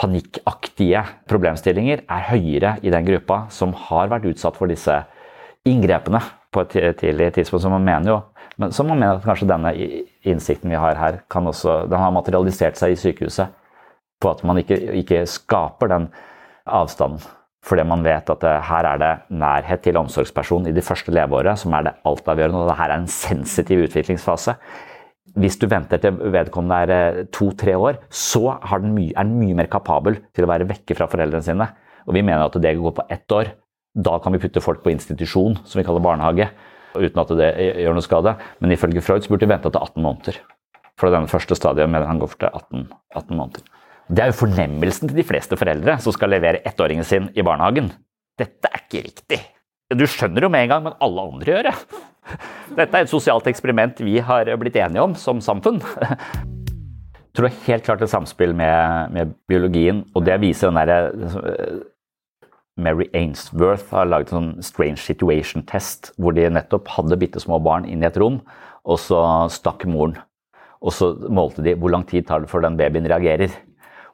panikkaktige 0.00 1.04
problemstillinger 1.28 2.04
er 2.08 2.28
høyere 2.30 2.76
i 2.86 2.92
den 2.92 3.06
gruppa 3.08 3.44
som 3.52 3.74
har 3.88 4.10
vært 4.12 4.30
utsatt 4.32 4.56
for 4.56 4.70
disse 4.70 5.02
inngrepene 5.68 6.22
på 6.50 6.64
et 6.64 6.76
tidlig 6.98 7.32
tidspunkt. 7.36 7.62
Så 7.62 7.72
man 7.72 7.84
mener 7.84 8.14
jo 8.14 8.18
men 8.60 8.74
så 8.76 8.84
må 8.84 8.92
man 8.92 9.00
mene 9.00 9.16
at 9.16 9.24
kanskje 9.24 9.48
denne 9.48 9.72
innsikten 10.28 10.72
vi 10.72 10.78
har 10.80 10.98
her, 11.00 11.22
kan 11.32 11.48
også, 11.48 11.86
den 11.88 12.02
har 12.02 12.12
materialisert 12.12 12.76
seg 12.76 12.92
i 12.92 12.98
sykehuset. 13.00 13.54
På 14.20 14.34
at 14.34 14.42
man 14.44 14.60
ikke, 14.60 14.76
ikke 15.00 15.22
skaper 15.30 15.88
den 15.88 16.10
avstanden. 16.68 17.22
Fordi 17.64 17.84
man 17.88 18.04
vet 18.04 18.28
at 18.32 18.40
det, 18.44 18.52
her 18.68 18.86
er 18.88 19.00
det 19.00 19.10
nærhet 19.36 19.82
til 19.84 19.96
omsorgsperson 20.00 20.68
i 20.68 20.74
de 20.76 20.84
første 20.84 21.12
leveåret 21.12 21.60
som 21.60 21.74
er 21.76 21.88
det 21.88 21.96
altavgjørende. 22.08 22.62
Og 22.62 22.70
det 22.70 22.78
her 22.78 22.92
er 22.92 23.00
en 23.00 23.10
sensitiv 23.12 23.84
utviklingsfase. 23.84 24.54
Hvis 25.40 25.56
du 25.60 25.66
venter 25.70 26.00
til 26.02 26.16
vedkommende 26.32 26.78
er 26.84 26.92
eh, 26.94 27.26
to-tre 27.32 27.76
år, 27.76 28.00
så 28.08 28.56
er 28.56 28.80
den 28.82 28.96
mye 28.96 29.56
mer 29.56 29.68
kapabel 29.72 30.18
til 30.36 30.44
å 30.44 30.50
være 30.50 30.68
vekke 30.68 30.96
fra 30.98 31.08
foreldrene 31.08 31.46
sine. 31.46 31.68
Og 32.08 32.16
vi 32.16 32.24
mener 32.24 32.48
at 32.48 32.60
det 32.60 32.76
går 32.76 32.96
på 32.96 33.08
ett 33.12 33.36
år. 33.36 33.52
Da 33.94 34.18
kan 34.20 34.34
vi 34.34 34.40
putte 34.42 34.64
folk 34.64 34.82
på 34.84 34.92
institusjon, 34.92 35.60
som 35.64 35.80
vi 35.80 35.86
kaller 35.86 36.04
barnehage 36.04 36.48
uten 36.96 37.22
at 37.22 37.34
det 37.38 37.50
gjør 37.84 37.96
noe 37.96 38.06
skade. 38.06 38.34
Men 38.62 38.74
ifølge 38.74 39.04
Freud 39.04 39.26
så 39.26 39.32
burde 39.32 39.46
de 39.46 39.52
vente 39.52 39.70
til 39.70 39.80
18 39.80 40.04
måneder. 40.04 40.40
For 41.00 41.12
denne 41.12 41.30
første 41.30 41.56
stadiet 41.56 41.88
mener 41.90 42.08
han 42.10 42.20
går 42.20 42.36
til 42.36 42.50
18, 42.50 42.88
18 43.16 43.36
måneder. 43.36 43.64
Det 44.10 44.24
er 44.24 44.32
jo 44.32 44.40
fornemmelsen 44.40 45.10
til 45.10 45.20
de 45.20 45.26
fleste 45.26 45.56
foreldre 45.56 45.96
som 46.02 46.14
skal 46.14 46.32
levere 46.34 46.62
ettåringen 46.66 47.06
sin 47.06 47.30
i 47.38 47.44
barnehagen. 47.46 47.92
Dette 48.40 48.70
er 48.70 48.82
ikke 48.82 49.04
riktig. 49.06 49.40
Du 49.90 50.06
skjønner 50.06 50.46
jo 50.46 50.50
med 50.52 50.66
en 50.66 50.72
gang, 50.72 50.82
men 50.86 50.98
alle 51.02 51.26
andre 51.32 51.52
gjør 51.54 51.68
det. 51.70 51.74
Dette 52.78 52.90
er 52.90 53.06
et 53.06 53.10
sosialt 53.10 53.46
eksperiment 53.50 54.02
vi 54.06 54.18
har 54.22 54.50
blitt 54.60 54.78
enige 54.78 55.02
om 55.02 55.16
som 55.18 55.42
samfunn. 55.42 55.80
Jeg 57.30 57.38
tror 57.38 57.46
det 57.46 57.50
er 57.52 57.66
helt 57.68 57.86
klart 57.86 58.00
et 58.02 58.10
samspill 58.10 58.52
med, 58.58 59.12
med 59.14 59.34
biologien, 59.50 60.02
og 60.18 60.24
det 60.26 60.40
viser 60.42 60.70
den 60.70 60.80
derre 60.80 60.98
Mary 62.76 63.08
Ainsworth 63.16 63.90
har 63.94 64.08
laget 64.08 64.30
en 64.32 64.38
sånn 64.38 64.64
strange 64.64 65.02
situation-test, 65.02 66.12
hvor 66.20 66.36
de 66.36 66.46
nettopp 66.52 66.88
hadde 66.94 67.18
bitte 67.20 67.42
små 67.42 67.58
barn 67.62 67.88
inn 67.88 68.04
i 68.04 68.08
et 68.08 68.18
rom, 68.20 68.40
og 68.86 69.00
så 69.02 69.20
stakk 69.52 69.84
moren. 69.90 70.16
Og 70.80 70.94
så 70.96 71.10
målte 71.28 71.64
de 71.64 71.74
hvor 71.76 71.92
lang 71.92 72.06
tid 72.08 72.28
tar 72.28 72.44
det 72.44 72.50
før 72.50 72.64
den 72.64 72.78
babyen 72.80 73.08
reagerer. 73.10 73.52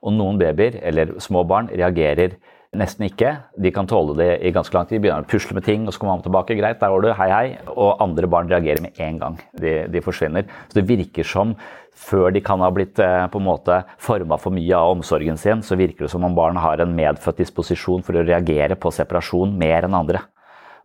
Og 0.03 0.15
noen 0.17 0.41
babyer, 0.41 0.81
eller 0.83 1.15
små 1.23 1.45
barn, 1.47 1.71
reagerer 1.71 2.35
nesten 2.77 3.07
ikke. 3.07 3.33
De 3.63 3.71
kan 3.75 3.87
tåle 3.89 4.17
det 4.19 4.31
i 4.45 4.53
ganske 4.55 4.75
lang 4.75 4.89
tid. 4.91 5.01
Begynner 5.03 5.25
å 5.25 5.31
pusle 5.31 5.57
med 5.57 5.65
ting, 5.67 5.87
og 5.87 5.95
så 5.95 6.03
kommer 6.03 6.17
mamma 6.17 6.27
tilbake. 6.27 6.57
Greit, 6.59 6.81
der 6.81 6.93
var 6.93 7.05
du. 7.05 7.11
Hei, 7.17 7.29
hei. 7.31 7.47
Og 7.73 8.03
andre 8.03 8.31
barn 8.31 8.51
reagerer 8.51 8.83
med 8.85 8.99
en 9.03 9.21
gang. 9.23 9.39
De, 9.63 9.77
de 9.93 10.03
forsvinner. 10.05 10.51
Så 10.69 10.81
det 10.81 10.89
virker 10.91 11.27
som 11.27 11.55
før 11.97 12.31
de 12.35 12.43
kan 12.45 12.61
ha 12.61 12.69
blitt 12.75 13.01
eh, 13.03 13.27
på 13.33 13.41
en 13.41 13.47
måte 13.47 13.81
forma 14.03 14.39
for 14.41 14.55
mye 14.55 14.77
av 14.77 14.97
omsorgen 14.99 15.39
sin, 15.41 15.63
så 15.65 15.79
virker 15.79 16.07
det 16.07 16.13
som 16.13 16.25
om 16.27 16.37
barn 16.37 16.59
har 16.61 16.83
en 16.83 16.95
medfødt 16.97 17.41
disposisjon 17.41 18.05
for 18.07 18.19
å 18.19 18.27
reagere 18.27 18.77
på 18.79 18.93
separasjon 18.93 19.57
mer 19.59 19.89
enn 19.89 19.97
andre. 19.97 20.23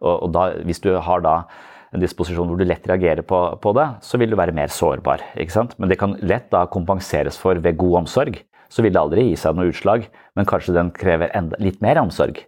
Og, 0.02 0.16
og 0.16 0.32
da, 0.36 0.48
hvis 0.66 0.82
du 0.84 0.94
har 0.96 1.26
da 1.26 1.36
en 1.92 2.02
disposisjon 2.02 2.48
hvor 2.48 2.60
du 2.60 2.64
lett 2.68 2.88
reagerer 2.88 3.26
på, 3.28 3.40
på, 3.62 3.74
det, 3.76 3.88
så 4.08 4.20
vil 4.20 4.32
du 4.32 4.38
være 4.40 4.56
mer 4.56 4.72
sårbar. 4.72 5.26
Men 5.36 5.92
det 5.92 6.00
kan 6.00 6.16
lett 6.24 6.48
da 6.54 6.64
kompenseres 6.72 7.40
for 7.40 7.60
ved 7.60 7.80
god 7.80 8.06
omsorg. 8.06 8.40
Så 8.72 8.86
vil 8.86 8.96
det 8.96 9.02
aldri 9.02 9.28
gi 9.28 9.36
seg 9.36 9.58
noe 9.58 9.68
utslag, 9.68 10.08
men 10.40 10.48
kanskje 10.48 10.78
den 10.78 10.94
krever 10.96 11.34
enda, 11.36 11.60
litt 11.60 11.82
mer 11.84 12.00
omsorg. 12.00 12.40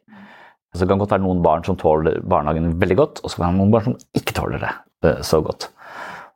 Så 0.73 0.85
det 0.85 0.89
kan 0.89 1.01
godt 1.01 1.11
være 1.13 1.25
noen 1.25 1.43
barn 1.43 1.67
som 1.67 1.77
tåler 1.77 2.23
barnehagen 2.23 2.71
veldig 2.81 2.97
godt, 2.97 3.21
og 3.21 3.29
så 3.29 3.37
kan 3.37 3.43
det 3.43 3.51
være 3.51 3.59
noen 3.59 3.75
barn 3.75 3.87
som 3.89 3.99
ikke 4.17 4.37
tåler 4.39 4.63
det 4.63 4.73
uh, 5.05 5.19
så 5.21 5.43
godt. 5.43 5.69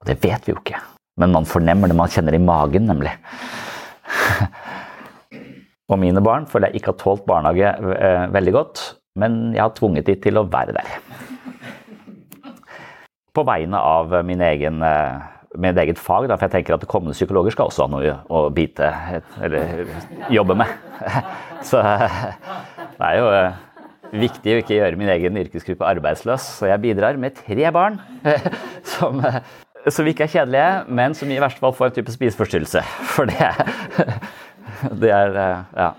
Og 0.04 0.12
det 0.12 0.20
vet 0.28 0.44
vi 0.44 0.54
jo 0.54 0.60
ikke. 0.60 0.84
Men 1.18 1.34
man 1.34 1.48
fornemmer 1.50 1.90
det, 1.90 1.98
man 1.98 2.12
kjenner 2.14 2.36
i 2.38 2.42
magen, 2.42 2.86
nemlig. 2.90 3.14
Og 5.88 6.00
mine 6.02 6.22
barn 6.24 6.46
føler 6.52 6.70
jeg 6.70 6.82
ikke 6.82 6.92
har 6.92 7.00
tålt 7.00 7.24
barnehage 7.28 7.70
eh, 7.96 8.26
veldig 8.36 8.54
godt, 8.54 8.84
men 9.18 9.40
jeg 9.56 9.64
har 9.64 9.74
tvunget 9.78 10.10
de 10.10 10.18
til 10.20 10.40
å 10.40 10.46
være 10.52 10.76
der. 10.76 10.98
På 13.34 13.46
vegne 13.48 13.80
av 13.80 14.12
min 14.28 14.44
egen, 14.44 14.82
eh, 14.84 15.22
mitt 15.64 15.80
eget 15.80 16.02
fag, 16.02 16.28
for 16.28 16.44
jeg 16.44 16.54
tenker 16.58 16.76
at 16.76 16.88
kommende 16.92 17.16
psykologer 17.16 17.56
skal 17.56 17.72
også 17.72 17.88
ha 17.88 17.94
noe 17.94 18.18
å 18.28 18.44
bite 18.54 18.92
eller 19.48 19.88
jobbe 20.34 20.58
med. 20.60 20.76
Så 21.70 21.80
det 21.80 23.08
er 23.08 23.18
jo 23.22 23.32
eh, 23.32 23.64
viktig 24.28 24.54
å 24.54 24.60
ikke 24.62 24.76
gjøre 24.76 25.00
min 25.00 25.14
egen 25.16 25.40
yrkesgruppe 25.40 25.88
arbeidsløs, 25.88 26.52
så 26.60 26.70
jeg 26.70 26.84
bidrar 26.84 27.18
med 27.20 27.36
tre 27.40 27.72
barn 27.76 27.98
som 28.96 29.24
som 29.94 30.08
ikke 30.10 30.26
er 30.26 30.34
kjedelige, 30.34 30.74
men 31.00 31.16
som 31.18 31.32
i 31.32 31.40
verste 31.42 31.62
fall 31.64 31.76
får 31.76 31.90
en 31.90 31.96
type 32.00 32.14
spiseforstyrrelse. 32.14 32.84
For 33.14 33.30
det, 33.30 33.50
det 35.04 35.14
er 35.14 35.42
eh, 35.44 35.64
Ja. 35.78 35.94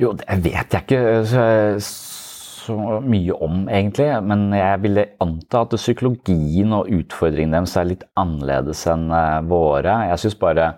Jo, 0.00 0.14
det 0.16 0.24
vet 0.40 0.72
jeg 0.72 0.84
ikke 0.86 1.00
så, 1.28 1.42
så, 1.84 2.76
mye 3.04 3.34
om, 3.36 3.66
egentlig. 3.68 4.06
Men 4.24 4.46
jeg 4.56 4.80
ville 4.80 5.04
anta 5.20 5.66
at 5.66 5.74
psykologien 5.76 6.72
og 6.72 6.88
utfordringene 6.88 7.58
deres 7.58 7.76
er 7.76 7.90
litt 7.90 8.06
annerledes 8.20 8.86
enn 8.88 9.10
eh, 9.12 9.42
våre. 9.50 9.98
Jeg 10.08 10.22
syns 10.24 10.38
bare 10.40 10.70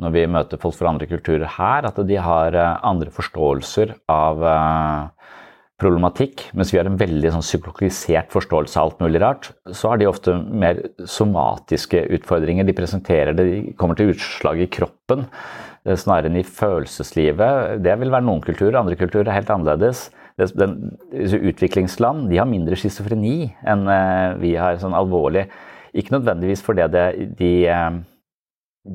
når 0.00 0.14
vi 0.14 0.24
møter 0.32 0.60
folk 0.60 0.78
fra 0.78 0.88
andre 0.88 1.04
kulturer 1.10 1.44
her, 1.58 1.84
at 1.84 2.00
de 2.08 2.16
har 2.16 2.56
eh, 2.56 2.78
andre 2.88 3.12
forståelser 3.12 3.92
av 4.08 4.40
problematikk, 5.82 6.46
mens 6.56 6.70
vi 6.72 6.78
har 6.78 6.88
en 6.88 6.98
veldig 7.00 7.32
sånn 7.34 7.44
psykologisert 7.44 8.30
forståelse 8.32 8.78
av 8.78 8.88
alt 8.88 9.02
mulig 9.02 9.20
rart, 9.22 9.50
så 9.74 9.90
har 9.90 10.00
de 10.00 10.08
ofte 10.08 10.34
mer 10.38 10.80
somatiske 11.08 12.04
utfordringer. 12.18 12.66
De 12.68 12.76
presenterer 12.76 13.36
det, 13.36 13.46
de 13.48 13.74
kommer 13.78 13.98
til 13.98 14.14
utslag 14.14 14.62
i 14.62 14.70
kroppen 14.72 15.26
eh, 15.26 15.98
snarere 15.98 16.30
enn 16.30 16.40
i 16.40 16.46
følelseslivet. 16.46 17.82
Det 17.84 17.98
vil 18.00 18.14
være 18.14 18.28
noen 18.28 18.44
kulturer, 18.44 18.78
andre 18.80 18.98
kulturer 19.00 19.28
er 19.28 19.40
helt 19.40 19.52
annerledes. 19.52 20.06
den, 20.38 20.78
Utviklingsland 21.52 22.30
de 22.30 22.40
har 22.40 22.48
mindre 22.48 22.78
schizofreni 22.78 23.52
enn 23.66 23.84
eh, 23.90 24.38
vi 24.40 24.56
har. 24.56 24.80
sånn 24.80 24.96
alvorlig. 24.96 25.48
Ikke 25.92 26.16
nødvendigvis 26.16 26.64
fordi 26.64 26.88
det, 26.88 27.06
de, 27.38 27.52
eh, 27.68 28.00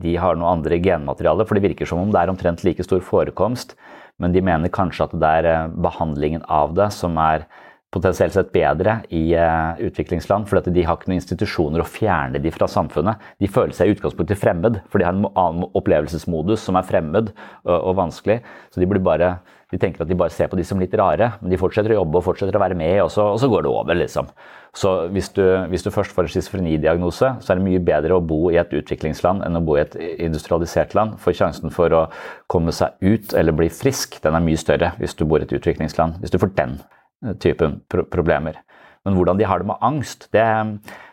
de 0.01 0.17
har 0.17 0.35
noe 0.35 0.55
andre 0.57 0.79
genmateriale, 0.81 1.45
for 1.45 1.55
det 1.55 1.69
virker 1.69 1.85
som 1.85 2.01
om 2.01 2.11
det 2.11 2.23
er 2.23 2.33
omtrent 2.33 2.63
like 2.65 2.83
stor 2.83 3.03
forekomst, 3.05 3.77
men 4.22 4.34
de 4.34 4.43
mener 4.45 4.74
kanskje 4.74 5.07
at 5.07 5.15
det 5.18 5.32
er 5.41 5.49
eh, 5.51 5.72
behandlingen 5.88 6.45
av 6.49 6.76
det 6.78 6.89
som 6.95 7.18
er 7.22 7.47
potensielt 7.93 8.36
sett 8.36 8.49
bedre 8.51 8.97
i 9.15 9.32
uh, 9.39 9.78
utviklingsland, 9.80 10.43
for 10.49 10.59
de 10.59 10.84
har 10.84 10.97
ikke 10.97 11.07
noen 11.07 11.22
institusjoner 11.22 11.80
å 11.80 11.88
fjerne 11.88 12.41
de 12.43 12.51
fra 12.51 12.68
samfunnet. 12.68 13.22
De 13.39 13.47
føler 13.47 13.72
seg 13.74 13.88
i 13.88 13.95
utgangspunktet 13.95 14.41
fremmed, 14.41 14.82
for 14.91 14.99
de 14.99 15.07
har 15.07 15.15
en 15.15 15.30
annen 15.30 15.63
opplevelsesmodus 15.72 16.65
som 16.68 16.76
er 16.76 16.86
fremmed 16.86 17.32
og 17.63 17.95
vanskelig. 17.95 18.41
Så 18.76 18.84
de, 18.84 18.89
blir 18.91 18.99
bare, 19.07 19.38
de, 19.72 19.80
tenker 19.80 20.03
at 20.03 20.09
de 20.09 20.18
bare 20.20 20.34
ser 20.34 20.49
på 20.51 20.59
de 20.59 20.65
som 20.68 20.80
litt 20.80 20.95
rare, 20.97 21.34
men 21.41 21.51
de 21.51 21.59
fortsetter 21.59 21.93
å 21.93 21.99
jobbe 22.01 22.20
og 22.20 22.26
fortsetter 22.30 22.55
å 22.55 22.63
være 22.63 22.78
med, 22.80 22.95
og 23.03 23.11
så, 23.13 23.30
og 23.34 23.39
så 23.41 23.49
går 23.51 23.65
det 23.65 23.72
over, 23.72 23.99
liksom. 23.99 24.30
Så 24.78 24.91
hvis 25.11 25.32
du, 25.36 25.43
hvis 25.72 25.84
du 25.84 25.89
først 25.91 26.13
får 26.13 26.28
en 26.28 26.34
schizofrenidiagnose, 26.36 27.32
så 27.41 27.53
er 27.53 27.59
det 27.59 27.65
mye 27.65 27.84
bedre 27.84 28.18
å 28.18 28.24
bo 28.24 28.51
i 28.53 28.59
et 28.61 28.76
utviklingsland 28.78 29.45
enn 29.47 29.59
å 29.59 29.63
bo 29.65 29.78
i 29.78 29.84
et 29.84 29.97
industrialisert 30.28 30.93
land, 30.97 31.18
for 31.24 31.36
sjansen 31.36 31.74
for 31.74 31.95
å 31.95 32.05
komme 32.51 32.76
seg 32.76 32.95
ut 33.01 33.34
eller 33.36 33.57
bli 33.57 33.72
frisk, 33.74 34.22
den 34.24 34.38
er 34.38 34.45
mye 34.45 34.61
større 34.61 34.93
hvis 35.01 35.18
du 35.18 35.26
bor 35.26 35.41
i 35.41 35.47
et 35.47 35.57
utviklingsland. 35.57 36.22
Hvis 36.22 36.36
du 36.36 36.39
får 36.41 36.55
den 36.59 36.78
Eh, 37.26 37.34
typen 37.34 37.82
pro 37.89 38.03
problemer. 38.03 38.61
Men 39.05 39.15
hvordan 39.15 39.38
de 39.39 39.45
har 39.47 39.59
det 39.59 39.65
med 39.65 39.82
angst 39.82 40.28
det, 40.36 40.45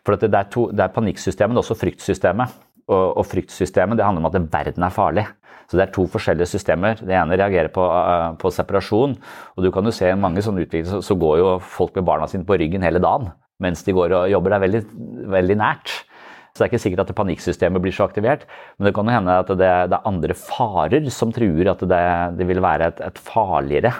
for 0.04 0.16
det, 0.16 0.34
er 0.34 0.48
to, 0.52 0.66
det 0.72 0.84
er 0.84 0.92
panikksystemet, 0.92 1.54
men 1.54 1.62
også 1.62 1.76
fryktsystemet. 1.78 2.56
Og, 2.84 3.16
og, 3.16 3.24
fryktsystemet 3.24 3.96
det 3.96 4.04
handler 4.04 4.24
om 4.24 4.28
at 4.28 4.52
verden 4.52 4.84
er 4.84 4.92
farlig. 4.92 5.24
Så 5.68 5.78
det 5.78 5.86
er 5.86 5.94
to 5.94 6.06
forskjellige 6.10 6.50
systemer. 6.50 7.00
Det 7.00 7.16
ene 7.16 7.38
reagerer 7.38 7.70
på, 7.74 7.84
uh, 7.84 8.34
på 8.40 8.52
separasjon. 8.52 9.16
Og 9.56 9.64
du 9.64 9.70
kan 9.74 9.86
jo 9.86 9.94
se 9.94 10.10
mange 10.18 10.44
sånne 10.44 10.66
utviklinger 10.66 11.02
så, 11.04 11.18
går 11.18 11.40
jo 11.40 11.54
folk 11.62 11.94
med 11.96 12.06
barna 12.08 12.28
sine 12.30 12.46
på 12.46 12.58
ryggen 12.60 12.84
hele 12.84 13.02
dagen 13.02 13.32
mens 13.62 13.84
de 13.86 13.94
går 13.94 14.12
og 14.12 14.32
jobber 14.32 14.54
der 14.54 14.62
veldig, 14.64 14.80
veldig 15.30 15.56
nært. 15.60 15.92
Så 16.54 16.60
det 16.60 16.64
er 16.66 16.70
ikke 16.72 16.82
sikkert 16.84 17.02
at 17.02 17.16
panikksystemet 17.18 17.82
blir 17.82 17.94
så 17.94 18.06
aktivert, 18.06 18.44
men 18.78 18.86
det 18.86 18.94
kan 18.94 19.08
jo 19.08 19.14
hende 19.14 19.38
at 19.42 19.48
det, 19.50 19.70
det 19.90 19.96
er 19.96 20.10
andre 20.10 20.36
farer 20.38 21.08
som 21.10 21.32
truer 21.34 21.72
at 21.72 21.82
det, 21.82 22.02
det 22.38 22.46
vil 22.46 22.62
være 22.62 22.92
et, 22.92 23.00
et 23.10 23.22
farligere 23.30 23.94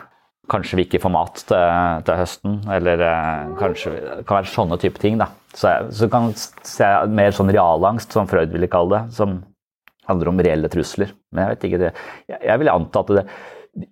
Kanskje 0.53 0.77
vi 0.77 0.85
ikke 0.85 0.99
får 1.01 1.13
mat 1.15 1.39
til, 1.49 2.01
til 2.05 2.19
høsten, 2.21 2.57
eller 2.69 3.01
eh, 3.01 3.53
kanskje 3.57 3.93
det 3.95 4.25
kan 4.29 4.43
være 4.43 4.51
sånne 4.53 4.77
type 4.83 5.01
ting. 5.01 5.17
da. 5.17 5.31
Så, 5.57 5.71
så 5.89 6.09
kan 6.13 6.35
se 6.37 6.89
mer 7.09 7.33
sånn 7.33 7.49
realangst, 7.49 8.13
som 8.13 8.29
Freud 8.29 8.53
ville 8.53 8.69
kalle 8.69 8.99
det, 8.99 9.15
som 9.17 9.39
handler 10.09 10.31
om 10.31 10.41
reelle 10.47 10.71
trusler. 10.73 11.13
Men 11.33 11.45
jeg 11.45 11.55
vet 11.55 11.69
ikke 11.69 11.83
det. 11.83 11.93
Jeg, 12.35 12.61
vil 12.63 12.73
anta 12.73 13.05
at 13.05 13.13
det, 13.19 13.27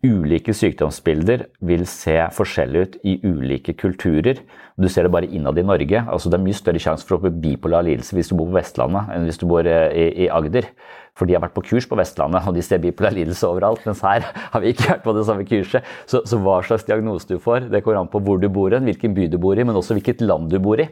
ulike 0.06 0.54
sykdomsbilder 0.54 1.46
vil 1.66 1.84
se 1.90 2.14
forskjellig 2.36 2.82
ut 2.82 2.98
i 3.08 3.16
ulike 3.26 3.74
kulturer. 3.78 4.38
Du 4.78 4.88
ser 4.88 5.06
det 5.06 5.12
bare 5.14 5.28
innad 5.28 5.58
i 5.58 5.66
Norge. 5.66 6.04
altså 6.06 6.30
Det 6.30 6.38
er 6.38 6.44
mye 6.44 6.56
større 6.56 6.82
sjanse 6.82 7.06
for 7.06 7.18
å 7.18 7.24
få 7.24 7.32
bipolar 7.42 7.84
lidelse 7.86 8.14
hvis 8.16 8.30
du 8.30 8.36
bor 8.38 8.50
på 8.50 8.60
Vestlandet 8.60 9.10
enn 9.12 9.26
hvis 9.26 9.40
du 9.42 9.46
bor 9.50 9.66
eh, 9.66 9.90
i, 9.90 10.06
i 10.26 10.28
Agder. 10.30 10.70
For 11.18 11.28
de 11.28 11.34
har 11.36 11.42
vært 11.44 11.56
på 11.58 11.64
kurs 11.66 11.84
på 11.84 11.98
Vestlandet, 11.98 12.46
og 12.48 12.56
de 12.56 12.62
ser 12.64 12.80
bipolar 12.80 13.12
lidelse 13.12 13.44
overalt. 13.44 13.82
Mens 13.84 14.00
her 14.06 14.24
har 14.54 14.62
vi 14.62 14.72
ikke 14.72 14.94
vært 14.94 15.04
på 15.04 15.16
det 15.18 15.26
samme 15.28 15.44
kurset. 15.48 15.90
Så, 16.08 16.22
så 16.24 16.38
hva 16.40 16.62
slags 16.64 16.86
diagnose 16.88 17.28
du 17.28 17.36
får, 17.42 17.68
det 17.72 17.82
kommer 17.84 18.00
an 18.00 18.12
på 18.12 18.22
hvor 18.24 18.40
du 18.40 18.48
bor, 18.48 18.72
hvilken 18.72 19.18
by 19.18 19.28
du 19.28 19.36
bor 19.42 19.58
i, 19.58 19.66
men 19.66 19.76
også 19.76 19.98
hvilket 19.98 20.24
land 20.24 20.48
du 20.52 20.56
bor 20.62 20.80
i. 20.80 20.88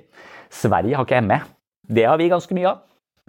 Sverige 0.52 0.98
har 0.98 1.08
ikke 1.08 1.24
ME. 1.24 1.40
Det 1.88 2.04
har 2.04 2.20
vi 2.20 2.28
ganske 2.30 2.54
mye 2.58 2.74
av. 2.74 2.84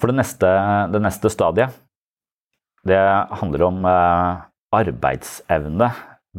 For 0.00 0.10
det 0.10 0.16
neste, 0.16 0.50
det 0.92 1.02
neste 1.04 1.30
stadiet, 1.32 1.76
det 2.88 3.00
handler 3.36 3.66
om 3.66 3.84
eh, 3.84 4.40
arbeidsevne 4.80 5.90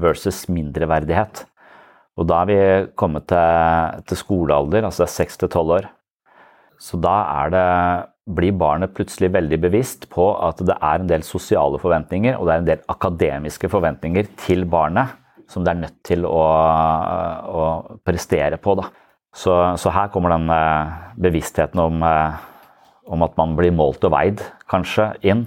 versus 0.02 0.48
mindreverdighet. 0.50 1.46
Og 2.20 2.28
da 2.28 2.42
er 2.42 2.50
vi 2.50 2.60
kommet 2.98 3.28
til, 3.30 4.02
til 4.10 4.20
skolealder, 4.20 4.88
altså 4.90 5.08
6 5.08 5.44
til 5.44 5.52
12 5.52 5.76
år. 5.78 5.90
Så 6.82 6.98
da 6.98 7.14
er 7.44 7.54
det, 7.54 7.68
blir 8.32 8.54
barnet 8.58 8.94
plutselig 8.96 9.32
veldig 9.34 9.58
bevisst 9.62 10.08
på 10.14 10.28
at 10.46 10.62
det 10.66 10.76
er 10.78 11.02
en 11.02 11.10
del 11.10 11.24
sosiale 11.26 11.80
forventninger 11.82 12.38
og 12.38 12.46
det 12.46 12.54
er 12.54 12.62
en 12.62 12.68
del 12.68 12.84
akademiske 12.94 13.68
forventninger 13.70 14.30
til 14.40 14.62
barnet 14.70 15.18
som 15.52 15.66
det 15.66 15.74
er 15.74 15.80
nødt 15.82 15.98
til 16.08 16.26
å, 16.30 16.44
å 17.52 17.64
prestere 18.08 18.60
på. 18.62 18.78
Så, 19.36 19.52
så 19.80 19.94
her 19.96 20.12
kommer 20.14 20.36
den 20.36 20.48
eh, 20.54 20.94
bevisstheten 21.26 21.82
om 21.82 22.06
eh, 22.08 22.40
om 23.08 23.24
at 23.26 23.38
man 23.40 23.56
blir 23.58 23.74
målt 23.76 24.04
og 24.08 24.14
veid, 24.14 24.44
kanskje, 24.72 25.12
inn. 25.26 25.46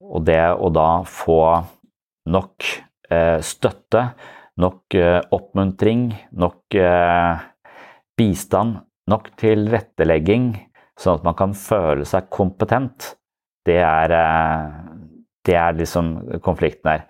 Og 0.00 0.24
det 0.26 0.42
å 0.52 0.70
da 0.74 1.02
få 1.08 1.40
nok 2.30 2.66
eh, 3.10 3.38
støtte, 3.44 4.10
nok 4.60 4.96
eh, 4.98 5.20
oppmuntring, 5.32 6.10
nok 6.36 6.76
eh, 6.78 7.46
bistand, 8.18 8.80
nok 9.10 9.32
tilrettelegging, 9.40 10.52
sånn 11.00 11.20
at 11.20 11.26
man 11.26 11.38
kan 11.38 11.56
føle 11.56 12.06
seg 12.08 12.28
kompetent, 12.32 13.14
det 13.66 13.80
er, 13.84 14.14
eh, 14.16 14.78
det 15.46 15.56
er 15.56 15.76
liksom 15.78 16.14
konflikten 16.44 16.92
her. 16.94 17.06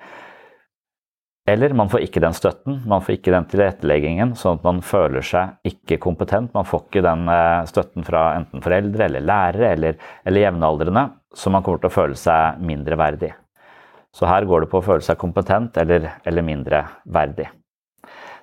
Eller 1.51 1.73
man 1.75 1.89
får 1.91 2.05
ikke 2.05 2.21
den 2.23 2.35
støtten, 2.37 2.77
man 2.87 3.03
får 3.03 3.17
ikke 3.17 3.33
den 3.35 3.47
tilretteleggingen, 3.51 4.35
sånn 4.39 4.61
at 4.61 4.67
man 4.67 4.81
føler 4.87 5.25
seg 5.27 5.57
ikke 5.67 5.99
kompetent. 6.03 6.53
Man 6.55 6.67
får 6.69 6.85
ikke 6.85 7.03
den 7.03 7.25
eh, 7.33 7.63
støtten 7.67 8.07
fra 8.07 8.25
enten 8.39 8.63
foreldre 8.63 9.09
eller 9.09 9.25
lærere 9.27 9.71
eller, 9.75 9.97
eller 10.29 10.45
jevnaldrende, 10.45 11.05
så 11.35 11.51
man 11.51 11.65
kommer 11.67 11.83
til 11.83 11.91
å 11.91 11.97
føle 11.97 12.19
seg 12.19 12.61
mindre 12.69 12.99
verdig. 13.01 13.33
Så 14.15 14.29
her 14.31 14.47
går 14.47 14.65
det 14.65 14.69
på 14.71 14.79
å 14.79 14.87
føle 14.87 15.07
seg 15.07 15.19
kompetent 15.19 15.79
eller, 15.81 16.07
eller 16.27 16.47
mindre 16.47 16.85
verdig. 17.11 17.49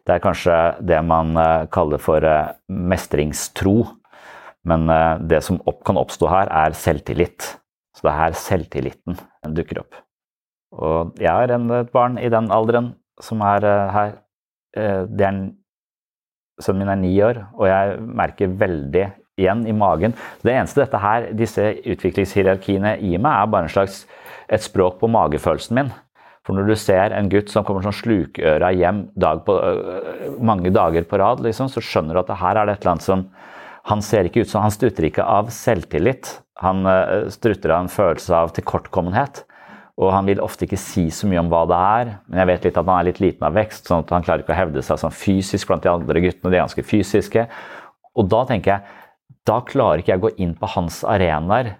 Det 0.07 0.15
er 0.15 0.23
kanskje 0.23 0.57
det 0.91 0.99
man 1.07 1.31
eh, 1.39 1.67
kaller 1.71 2.03
for 2.03 2.27
eh, 2.27 2.51
mestringstro, 2.67 3.77
men 4.67 4.89
det 5.31 5.39
som 5.45 5.61
opp, 5.63 5.79
kan 5.87 5.95
oppstå 5.95 6.27
her, 6.27 6.49
er 6.51 6.75
selvtillit. 6.75 7.53
Så 7.95 8.03
det 8.03 8.11
er 8.11 8.19
her 8.19 8.35
selvtilliten 8.35 9.15
dukker 9.55 9.79
opp. 9.85 10.01
Og 10.75 11.19
jeg 11.21 11.31
har 11.31 11.51
et 11.51 11.91
barn 11.93 12.17
i 12.19 12.29
den 12.31 12.49
alderen 12.51 12.91
som 13.23 13.41
er 13.45 13.65
uh, 13.65 13.93
her. 13.93 14.17
Uh, 14.77 15.05
det 15.07 15.29
er 15.29 15.39
Sønnen 16.57 16.87
min 16.87 16.89
er 16.89 16.97
ni 16.97 17.11
år, 17.21 17.37
og 17.53 17.67
jeg 17.69 17.97
merker 18.17 18.53
veldig 18.57 19.03
igjen 19.37 19.59
i 19.69 19.73
magen. 19.77 20.15
Det 20.41 20.55
eneste 20.55 20.81
dette 20.81 20.97
her, 20.97 21.27
disse 21.37 21.67
utviklingshierarkiene 21.85 22.95
gir 22.97 23.21
meg, 23.21 23.29
er 23.29 23.51
bare 23.53 23.67
en 23.67 23.73
slags 23.75 23.99
et 24.49 24.65
språk 24.65 24.95
på 24.97 25.09
magefølelsen 25.13 25.77
min. 25.77 25.91
For 26.41 26.57
når 26.57 26.71
du 26.71 26.73
ser 26.81 27.13
en 27.13 27.29
gutt 27.29 27.53
som 27.53 27.61
kommer 27.67 27.85
sånn 27.85 27.93
slukøra 27.93 28.71
hjem 28.73 29.03
dag 29.21 29.43
på, 29.45 29.53
uh, 29.53 30.33
mange 30.41 30.73
dager 30.73 31.05
på 31.05 31.21
rad, 31.21 31.45
liksom, 31.45 31.69
så 31.69 31.83
skjønner 31.83 32.17
du 32.17 32.23
at 32.23 32.31
det 32.31 32.39
her 32.41 32.57
er 32.57 32.65
det 32.65 32.73
et 32.73 32.81
eller 32.81 32.95
annet 32.95 33.09
som 33.11 33.27
Han 33.87 34.01
ser 34.03 34.25
ikke 34.27 34.41
ut 34.43 34.49
som 34.49 34.65
Han 34.65 34.73
strutter 34.73 35.05
ikke 35.07 35.23
av 35.23 35.53
selvtillit. 35.53 36.33
Han 36.59 36.81
strutter 37.31 37.71
av 37.71 37.85
en 37.85 37.93
følelse 37.93 38.33
av 38.35 38.49
tilkortkommenhet. 38.57 39.45
Og 39.97 40.11
han 40.13 40.27
vil 40.29 40.43
ofte 40.45 40.67
ikke 40.67 40.77
si 40.77 41.07
så 41.13 41.25
mye 41.29 41.41
om 41.41 41.49
hva 41.49 41.63
det 41.69 41.77
er, 41.77 42.11
men 42.29 42.41
jeg 42.43 42.49
vet 42.51 42.67
litt 42.67 42.75
at 42.77 42.85
han 42.85 42.99
er 42.99 43.07
litt 43.07 43.21
liten 43.23 43.47
av 43.47 43.55
vekst, 43.57 43.87
sånn 43.89 44.03
at 44.05 44.13
han 44.13 44.25
klarer 44.25 44.43
ikke 44.43 44.53
å 44.53 44.59
hevde 44.59 44.83
seg 44.85 44.99
sånn 45.01 45.15
fysisk 45.15 45.71
blant 45.71 45.85
de 45.85 45.89
andre 45.89 46.21
guttene. 46.21 46.51
De 46.53 46.59
er 46.59 46.65
ganske 46.67 46.85
fysiske. 46.85 47.47
Og 48.17 48.29
da 48.29 48.43
tenker 48.49 48.75
jeg 48.75 48.97
da 49.47 49.61
klarer 49.65 50.01
ikke 50.01 50.13
jeg 50.13 50.21
å 50.21 50.25
gå 50.27 50.33
inn 50.43 50.53
på 50.59 50.69
hans 50.75 51.01
arenaer. 51.07 51.73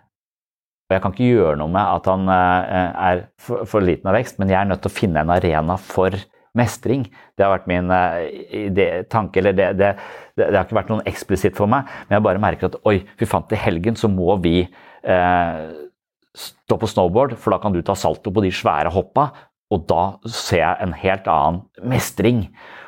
Og 0.87 0.95
jeg 0.95 1.03
kan 1.03 1.13
ikke 1.13 1.27
gjøre 1.27 1.59
noe 1.59 1.71
med 1.73 1.83
at 1.83 2.07
han 2.07 2.31
eh, 2.31 2.89
er 3.09 3.23
for, 3.43 3.83
liten 3.83 4.07
av 4.07 4.15
vekst, 4.15 4.37
men 4.39 4.51
jeg 4.53 4.59
er 4.61 4.69
nødt 4.69 4.83
til 4.85 4.91
å 4.91 4.97
finne 4.97 5.23
en 5.23 5.33
arena 5.35 5.75
for 5.81 6.15
mestring. 6.57 7.03
Det 7.35 7.43
har 7.43 7.51
vært 7.57 7.67
min 7.69 7.91
eh, 7.91 9.03
tanke, 9.11 9.41
eller 9.41 9.57
det, 9.57 9.73
det, 9.81 9.91
det, 10.37 10.45
det, 10.45 10.53
har 10.55 10.63
ikke 10.63 10.79
vært 10.79 10.93
noen 10.93 11.09
eksplisitt 11.11 11.59
for 11.59 11.69
meg, 11.69 11.91
men 12.07 12.17
jeg 12.17 12.25
bare 12.29 12.41
merker 12.41 12.71
at 12.71 12.79
oi, 12.87 13.01
fy 13.19 13.27
fant 13.27 13.49
til 13.51 13.59
helgen 13.59 13.99
så 13.99 14.09
må 14.11 14.39
vi 14.41 14.61
eh, 14.63 15.59
stå 16.37 16.77
på 16.79 16.89
snowboard, 16.89 17.35
for 17.41 17.53
da 17.53 17.61
kan 17.61 17.73
du 17.73 17.81
ta 17.85 17.95
salto 17.97 18.33
på 18.33 18.43
de 18.45 18.53
svære 18.53 18.93
hoppa. 18.93 19.31
Og 19.73 19.83
da 19.89 20.03
ser 20.31 20.61
jeg 20.61 20.83
en 20.85 20.93
helt 20.95 21.25
annen 21.27 21.63
mestring. 21.91 22.45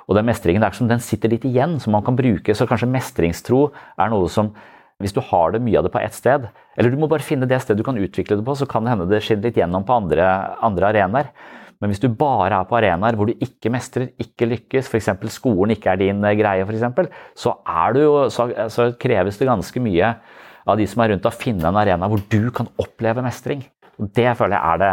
Og 0.08 0.16
den 0.18 0.30
mestringen 0.30 0.64
er 0.64 0.76
som 0.76 0.88
den 0.90 1.02
sitter 1.04 1.34
litt 1.34 1.46
igjen, 1.46 1.78
som 1.82 1.94
man 1.94 2.06
kan 2.06 2.18
bruke. 2.18 2.56
Så 2.56 2.68
kanskje 2.70 2.90
mestringstro 2.90 3.68
er 4.00 4.14
noe 4.14 4.30
som 4.32 4.54
hvis 5.00 5.16
du 5.16 5.22
har 5.24 5.54
det 5.54 5.62
mye 5.64 5.80
av 5.80 5.86
det 5.86 5.94
på 5.94 6.02
ett 6.02 6.16
sted, 6.16 6.50
eller 6.76 6.92
du 6.92 7.00
må 7.00 7.08
bare 7.08 7.24
finne 7.24 7.48
det 7.48 7.62
stedet 7.64 7.80
du 7.80 7.86
kan 7.88 8.00
utvikle 8.00 8.36
det 8.36 8.44
på, 8.44 8.56
så 8.60 8.66
kan 8.68 8.84
det 8.84 8.92
hende 8.92 9.08
det 9.08 9.22
skinner 9.24 9.48
litt 9.48 9.60
gjennom 9.60 9.86
på 9.88 9.96
andre, 9.96 10.26
andre 10.66 10.90
arenaer. 10.90 11.30
Men 11.80 11.94
hvis 11.94 12.02
du 12.04 12.10
bare 12.12 12.58
er 12.58 12.68
på 12.68 12.76
arenaer 12.76 13.16
hvor 13.16 13.30
du 13.30 13.40
ikke 13.40 13.72
mestrer, 13.72 14.10
ikke 14.20 14.50
lykkes, 14.50 14.90
f.eks. 14.92 15.08
skolen 15.32 15.72
ikke 15.78 15.94
er 15.94 16.02
din 16.02 16.20
greie, 16.20 16.66
for 16.66 16.76
eksempel, 16.76 17.08
så, 17.32 17.56
så, 18.36 18.50
så 18.68 18.90
kreves 19.00 19.40
det 19.40 19.48
ganske 19.48 19.84
mye 19.84 20.12
av 20.68 20.80
de 20.80 20.88
som 20.90 21.04
er 21.04 21.14
rundt, 21.14 21.28
å 21.28 21.36
finne 21.36 21.70
en 21.70 21.80
arena 21.80 22.10
hvor 22.10 22.22
du 22.32 22.50
kan 22.56 22.70
oppleve 22.82 23.24
mestring. 23.26 23.64
Og 24.00 24.12
Det 24.16 24.32
føler 24.40 24.58
jeg 24.58 24.74
er 24.74 24.84
det 24.84 24.92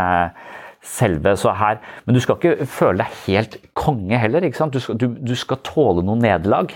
selve 0.87 1.35
så 1.39 1.53
her. 1.57 1.81
Men 2.05 2.17
du 2.17 2.23
skal 2.23 2.39
ikke 2.39 2.67
føle 2.71 3.03
deg 3.03 3.21
helt 3.27 3.59
konge 3.77 4.19
heller. 4.21 4.45
ikke 4.47 4.61
sant? 4.61 4.75
Du 4.75 4.83
skal, 4.83 4.99
du, 5.01 5.09
du 5.19 5.35
skal 5.39 5.63
tåle 5.67 6.05
noen 6.07 6.23
nederlag 6.25 6.75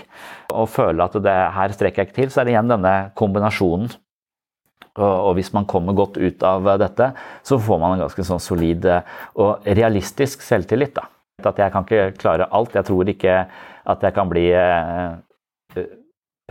og 0.51 0.69
føle 0.71 1.05
at 1.05 1.15
det 1.23 1.37
her 1.55 1.75
strekker 1.75 2.03
jeg 2.03 2.11
ikke 2.11 2.19
til. 2.19 2.31
Så 2.33 2.41
er 2.41 2.49
det 2.49 2.55
igjen 2.55 2.71
denne 2.71 2.95
kombinasjonen. 3.19 3.91
Og, 4.91 5.07
og, 5.07 5.31
hvis 5.37 5.53
man 5.55 5.67
kommer 5.69 5.95
godt 5.95 6.17
ut 6.19 6.43
av 6.43 6.67
dette, 6.81 7.13
så 7.47 7.59
får 7.63 7.79
man 7.79 7.95
en 7.95 8.03
ganske 8.03 8.25
sånn 8.27 8.41
solid 8.43 8.87
og 9.39 9.67
realistisk 9.79 10.43
selvtillit. 10.43 10.97
da. 10.97 11.07
At 11.47 11.61
jeg 11.61 11.73
kan 11.73 11.87
ikke 11.87 12.17
klare 12.19 12.49
alt. 12.51 12.75
Jeg 12.75 12.87
tror 12.89 13.09
ikke 13.09 13.37
at 13.91 14.03
jeg 14.05 14.13
kan 14.13 14.29
bli 14.29 14.49
eh, 14.53 15.87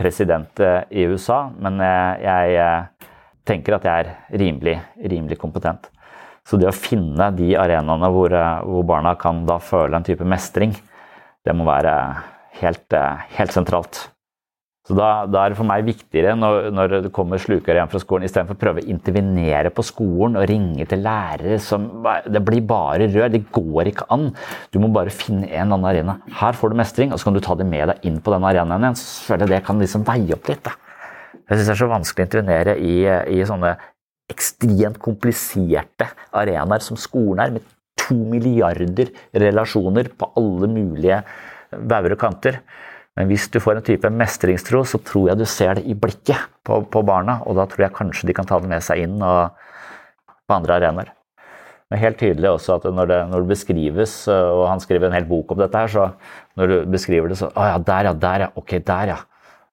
president 0.01 0.59
eh, 0.59 0.83
i 0.89 1.05
USA, 1.07 1.45
men 1.61 1.79
eh, 1.81 2.23
jeg 2.25 2.55
eh, 2.57 3.09
tenker 3.47 3.77
at 3.77 3.87
jeg 3.87 4.05
er 4.05 4.39
rimelig, 4.41 4.77
rimelig 5.13 5.37
kompetent. 5.41 5.89
Så 6.47 6.57
det 6.57 6.69
å 6.69 6.75
finne 6.75 7.29
de 7.37 7.53
arenaene 7.59 8.09
hvor, 8.13 8.33
hvor, 8.65 8.85
barna 8.89 9.13
kan 9.19 9.43
da 9.45 9.59
føle 9.61 9.97
en 9.97 10.05
type 10.05 10.25
mestring, 10.25 10.73
det 11.45 11.53
må 11.57 11.65
være 11.67 11.93
helt, 12.61 12.97
helt 13.37 13.53
sentralt. 13.53 14.07
Så 14.91 14.97
da, 14.97 15.09
da, 15.23 15.45
er 15.45 15.53
det 15.53 15.55
for 15.55 15.67
meg 15.69 15.85
viktigere 15.87 16.33
når, 16.35 16.65
når 16.75 16.93
det 17.05 17.11
kommer 17.15 17.39
slukere 17.39 17.79
hjem 17.79 17.91
fra 17.93 18.01
skolen, 18.01 18.25
istedenfor 18.27 18.57
å 18.57 18.59
prøve 18.59 18.81
å 18.83 18.89
intervenere 18.91 19.69
på 19.71 19.85
skolen 19.87 20.35
og 20.35 20.43
ringe 20.51 20.83
til 20.89 20.99
lærere 21.05 21.61
som 21.63 21.85
Det 22.27 22.41
blir 22.43 22.65
bare 22.67 23.07
rør. 23.07 23.29
Det 23.31 23.45
går 23.55 23.91
ikke 23.93 24.09
an. 24.11 24.33
Du 24.75 24.81
må 24.83 24.89
bare 24.91 25.13
finne 25.15 25.47
en 25.47 25.53
eller 25.53 25.77
annen 25.77 25.87
arena. 25.93 26.17
Her 26.41 26.59
får 26.59 26.73
du 26.73 26.79
mestring, 26.81 27.15
og 27.15 27.21
så 27.21 27.29
kan 27.29 27.37
du 27.37 27.43
ta 27.45 27.55
det 27.55 27.69
med 27.71 27.87
deg 27.87 28.09
inn 28.09 28.19
på 28.19 28.35
den 28.35 28.49
arenaen 28.49 28.89
igjen. 28.89 28.99
Så 28.99 29.29
føler 29.29 29.47
jeg 29.47 29.53
det 29.53 29.61
kan 29.69 29.79
liksom 29.79 30.03
veie 30.11 30.35
opp 30.35 30.51
litt. 30.51 30.65
Da. 30.67 30.75
Jeg 31.39 31.55
syns 31.55 31.69
det 31.69 31.75
er 31.77 31.81
så 31.85 31.91
vanskelig 31.93 32.25
å 32.25 32.29
intervenere 32.29 32.75
i, 32.83 32.97
i 33.39 33.39
sånne 33.47 33.71
ekstremt 34.31 34.99
kompliserte 34.99 36.11
arenaer 36.35 36.83
som 36.83 36.99
skolen 36.99 37.45
er, 37.45 37.55
med 37.55 37.71
to 38.01 38.19
milliarder 38.27 39.15
relasjoner 39.39 40.11
på 40.19 40.33
alle 40.35 40.67
mulige 40.75 41.23
bauger 41.71 42.17
og 42.17 42.25
kanter. 42.27 42.63
Men 43.19 43.27
hvis 43.27 43.49
du 43.51 43.59
får 43.59 43.79
en 43.79 43.85
type 43.85 44.11
mestringstro, 44.15 44.83
så 44.87 44.99
tror 45.03 45.31
jeg 45.31 45.41
du 45.41 45.47
ser 45.49 45.75
det 45.77 45.83
i 45.89 45.95
blikket 45.97 46.45
på, 46.67 46.79
på 46.87 47.01
barna. 47.07 47.41
Og 47.45 47.57
da 47.59 47.65
tror 47.67 47.85
jeg 47.85 47.95
kanskje 47.97 48.29
de 48.29 48.35
kan 48.37 48.47
ta 48.47 48.59
det 48.61 48.71
med 48.71 48.85
seg 48.85 49.03
inn 49.03 49.17
og, 49.19 49.57
på 50.47 50.55
andre 50.55 50.77
arenaer. 50.79 51.11
Men 51.91 51.99
helt 51.99 52.21
tydelig 52.21 52.47
også 52.47 52.77
at 52.77 52.85
når 52.87 53.09
det, 53.09 53.17
når 53.33 53.43
det, 53.43 53.51
beskrives, 53.51 54.13
og 54.31 54.63
han 54.69 54.79
skriver 54.79 55.09
en 55.09 55.17
hel 55.17 55.27
bok 55.27 55.51
om 55.51 55.59
dette 55.59 55.75
her, 55.75 55.91
så 55.91 56.07
når 56.59 56.71
du 56.71 56.75
beskriver 56.93 57.27
det 57.27 57.39
så 57.41 57.49
Å 57.51 57.67
ja, 57.67 57.81
der 57.83 58.07
ja, 58.07 58.13
der 58.15 58.45
ja. 58.45 58.47
Ok, 58.55 58.77
der 58.87 59.11
ja. 59.11 59.17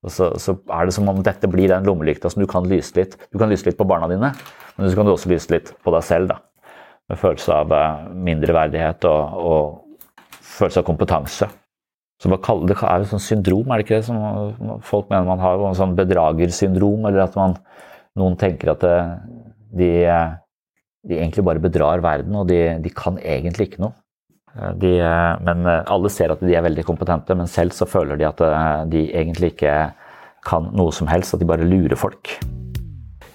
Og 0.02 0.10
så, 0.14 0.32
så, 0.38 0.56
er 0.74 0.86
det 0.86 0.94
som 0.94 1.06
om 1.10 1.22
dette 1.26 1.50
blir 1.50 1.70
den 1.70 1.86
lommelykta 1.86 2.30
som 2.30 2.42
du 2.42 2.48
kan 2.50 2.66
lyse 2.70 2.94
litt. 2.98 3.14
Du 3.30 3.38
kan 3.38 3.50
lyse 3.50 3.66
litt 3.66 3.78
på 3.78 3.86
barna 3.86 4.10
dine, 4.10 4.32
men 4.76 4.90
så 4.90 4.98
kan 4.98 5.06
du 5.06 5.14
også 5.14 5.30
lyse 5.30 5.50
litt 5.54 5.70
på 5.82 5.94
deg 5.94 6.06
selv. 6.06 6.34
da. 6.34 6.74
Med 7.08 7.22
følelse 7.22 7.54
av 7.54 7.72
eh, 7.74 8.04
mindreverdighet 8.26 9.06
og, 9.08 9.38
og 9.38 10.42
følelse 10.42 10.82
av 10.82 10.86
kompetanse. 10.90 11.48
Så 12.18 12.30
det 12.32 12.74
er 12.74 13.02
jo 13.02 13.06
sånn 13.12 13.22
syndrom, 13.22 13.70
er 13.70 13.78
det 13.78 13.86
ikke 13.86 14.00
det? 14.00 14.08
Som 14.08 14.80
folk 14.82 15.06
mener 15.10 15.28
man 15.28 15.42
har 15.42 15.60
sånn 15.78 15.94
bedragersyndrom, 15.98 17.06
eller 17.06 17.28
at 17.28 17.38
man, 17.38 17.54
noen 18.18 18.34
tenker 18.40 18.72
at 18.72 18.82
det, 18.82 18.96
de, 19.78 19.90
de, 21.06 21.14
egentlig 21.14 21.46
bare 21.46 21.62
bedrar 21.62 22.02
verden, 22.02 22.34
og 22.40 22.48
de, 22.50 22.58
de 22.82 22.90
kan 22.90 23.20
egentlig 23.22 23.70
ikke 23.70 23.84
noe. 23.86 23.94
De, 24.82 24.96
men 25.46 25.68
alle 25.68 26.10
ser 26.10 26.34
at 26.34 26.42
de 26.42 26.56
er 26.58 26.64
veldig 26.66 26.82
kompetente, 26.88 27.36
men 27.38 27.46
selv 27.46 27.76
så 27.76 27.86
føler 27.86 28.18
de 28.18 28.26
at 28.26 28.42
de 28.90 29.04
egentlig 29.12 29.52
ikke 29.52 29.76
kan 30.48 30.72
noe 30.74 30.90
som 30.94 31.06
helst, 31.10 31.36
at 31.36 31.42
de 31.42 31.46
bare 31.46 31.68
lurer 31.68 31.94
folk. 32.00 32.32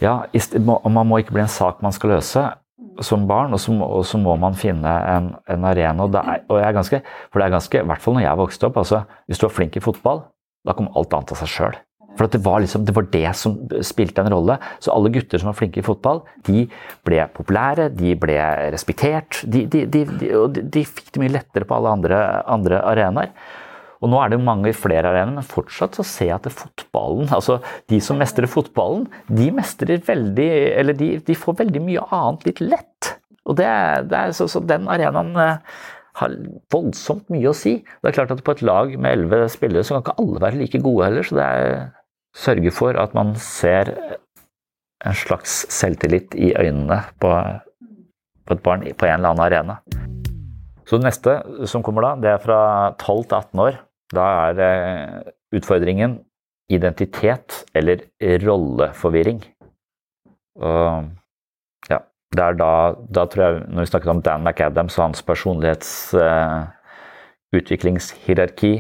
Ja, 0.04 0.26
man 0.68 1.08
må 1.08 1.22
ikke 1.22 1.38
bli 1.38 1.46
en 1.46 1.52
sak 1.52 1.80
man 1.86 1.96
skal 1.96 2.18
løse 2.18 2.50
som 3.02 3.28
barn, 3.30 3.56
og 3.56 3.62
så, 3.62 3.74
og 3.74 4.06
så, 4.06 4.20
må 4.22 4.36
man 4.40 4.58
finne 4.58 4.92
en, 5.10 5.32
en 5.50 5.66
arena. 5.70 6.06
Og, 6.06 6.20
er, 6.20 6.44
og 6.50 6.62
ganske, 6.76 7.02
for 7.32 7.42
det 7.42 7.48
er 7.48 7.56
ganske, 7.58 7.82
i 7.82 7.90
hvert 7.90 8.04
fall 8.04 8.20
når 8.20 8.28
jeg 8.28 8.42
vokste 8.44 8.70
opp, 8.70 8.78
altså, 8.84 9.04
hvis 9.28 9.42
du 9.42 9.48
var 9.48 9.56
flink 9.56 9.80
i 9.80 9.84
fotball, 9.84 10.24
da 10.64 10.76
kom 10.78 10.92
alt 10.96 11.16
annet 11.16 11.34
av 11.36 11.42
seg 11.42 11.52
sjøl. 11.52 11.82
For 12.14 12.30
det 12.30 12.44
var, 12.46 12.62
liksom, 12.62 12.84
det 12.86 12.94
var 12.94 13.08
det 13.10 13.30
som 13.38 13.56
spilte 13.86 14.22
en 14.22 14.30
rolle. 14.34 14.60
Så 14.84 14.94
alle 14.94 15.10
gutter 15.14 15.42
som 15.42 15.50
var 15.50 15.58
flinke 15.58 15.82
i 15.82 15.86
fotball, 15.86 16.22
de 16.46 16.68
ble 17.08 17.26
populære, 17.34 17.90
de 17.98 18.14
ble 18.20 18.38
respektert. 18.74 19.42
De, 19.50 19.66
de, 19.66 19.86
de, 19.90 20.04
de 20.62 20.86
fikk 20.86 21.10
det 21.16 21.24
mye 21.24 21.34
lettere 21.34 21.66
på 21.66 21.80
alle 21.80 21.96
andre, 21.98 22.20
andre 22.54 22.84
arenaer. 22.92 23.34
Og 24.04 24.12
nå 24.12 24.20
er 24.20 24.34
det 24.34 24.42
mange 24.44 24.74
flere 24.76 25.08
arenaer, 25.08 25.38
men 25.38 25.48
fortsatt 25.48 25.96
så 25.96 26.04
ser 26.04 26.28
jeg 26.34 26.36
at 26.42 26.52
fotballen, 26.52 27.30
altså 27.32 27.62
de 27.92 28.02
som 28.04 28.20
mestrer 28.20 28.50
fotballen, 28.52 29.08
de 29.32 29.48
mestrer 29.56 30.04
veldig 30.04 30.50
Eller 30.82 30.98
de, 31.00 31.10
de 31.24 31.36
får 31.40 31.62
veldig 31.62 31.82
mye 31.86 32.04
annet 32.12 32.48
litt 32.50 32.64
lett. 32.64 33.14
Og 33.48 33.56
det, 33.60 33.70
det 34.12 34.20
er 34.20 34.36
så, 34.36 34.50
så 34.52 34.60
den 34.64 34.90
arenaen 34.92 35.32
eh, 35.40 35.80
har 36.20 36.36
voldsomt 36.74 37.32
mye 37.34 37.50
å 37.52 37.56
si. 37.58 37.78
Det 37.80 38.12
er 38.12 38.18
klart 38.20 38.34
at 38.36 38.44
På 38.46 38.56
et 38.56 38.64
lag 38.66 38.92
med 38.98 39.16
elleve 39.16 39.48
spillere 39.52 39.88
så 39.88 39.98
kan 39.98 40.04
ikke 40.04 40.20
alle 40.24 40.44
være 40.44 40.60
like 40.62 40.84
gode 40.84 41.08
heller. 41.08 41.28
Så 41.28 41.40
det 41.40 41.48
er 41.48 41.74
sørge 42.34 42.74
for 42.74 43.00
at 43.00 43.16
man 43.16 43.36
ser 43.40 43.94
en 45.04 45.18
slags 45.18 45.64
selvtillit 45.74 46.36
i 46.40 46.54
øynene 46.58 47.02
på, 47.22 47.32
på 48.48 48.56
et 48.56 48.64
barn 48.66 48.84
på 48.84 49.08
en 49.08 49.20
eller 49.20 49.34
annen 49.34 49.46
arena. 49.48 49.80
Så 50.88 51.00
det 51.00 51.08
neste 51.08 51.36
som 51.70 51.84
kommer 51.86 52.06
da, 52.06 52.14
det 52.20 52.32
er 52.34 52.44
fra 52.44 52.60
12 53.00 53.24
til 53.24 53.38
18 53.38 53.64
år. 53.66 53.82
Da 54.14 54.26
er 54.50 54.62
eh, 54.62 55.32
utfordringen 55.58 56.20
identitet 56.72 57.64
eller 57.76 58.06
rolleforvirring. 58.44 59.42
Og 60.62 61.10
ja, 61.90 62.00
det 62.36 62.44
er 62.46 62.54
da, 62.58 62.72
da 63.10 63.26
tror 63.26 63.44
jeg, 63.44 63.62
Når 63.68 63.80
vi 63.82 63.92
snakket 63.92 64.14
om 64.14 64.22
Dan 64.22 64.44
McAdams 64.44 64.98
og 65.00 65.04
hans 65.08 65.24
personlighetsutviklingshierarki, 65.26 66.80
utviklingshierarki, 67.54 68.74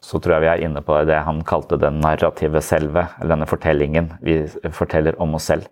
så 0.00 0.18
tror 0.18 0.32
jeg 0.34 0.42
vi 0.44 0.48
er 0.48 0.62
inne 0.64 0.80
på 0.84 0.96
det 1.08 1.18
han 1.24 1.42
kalte 1.44 1.76
det 1.80 1.92
narrative 1.92 2.60
selve, 2.64 3.06
eller 3.20 3.34
denne 3.34 3.48
fortellingen 3.48 4.12
vi 4.24 4.46
forteller 4.72 5.16
om 5.20 5.34
oss 5.36 5.44
selv. 5.52 5.68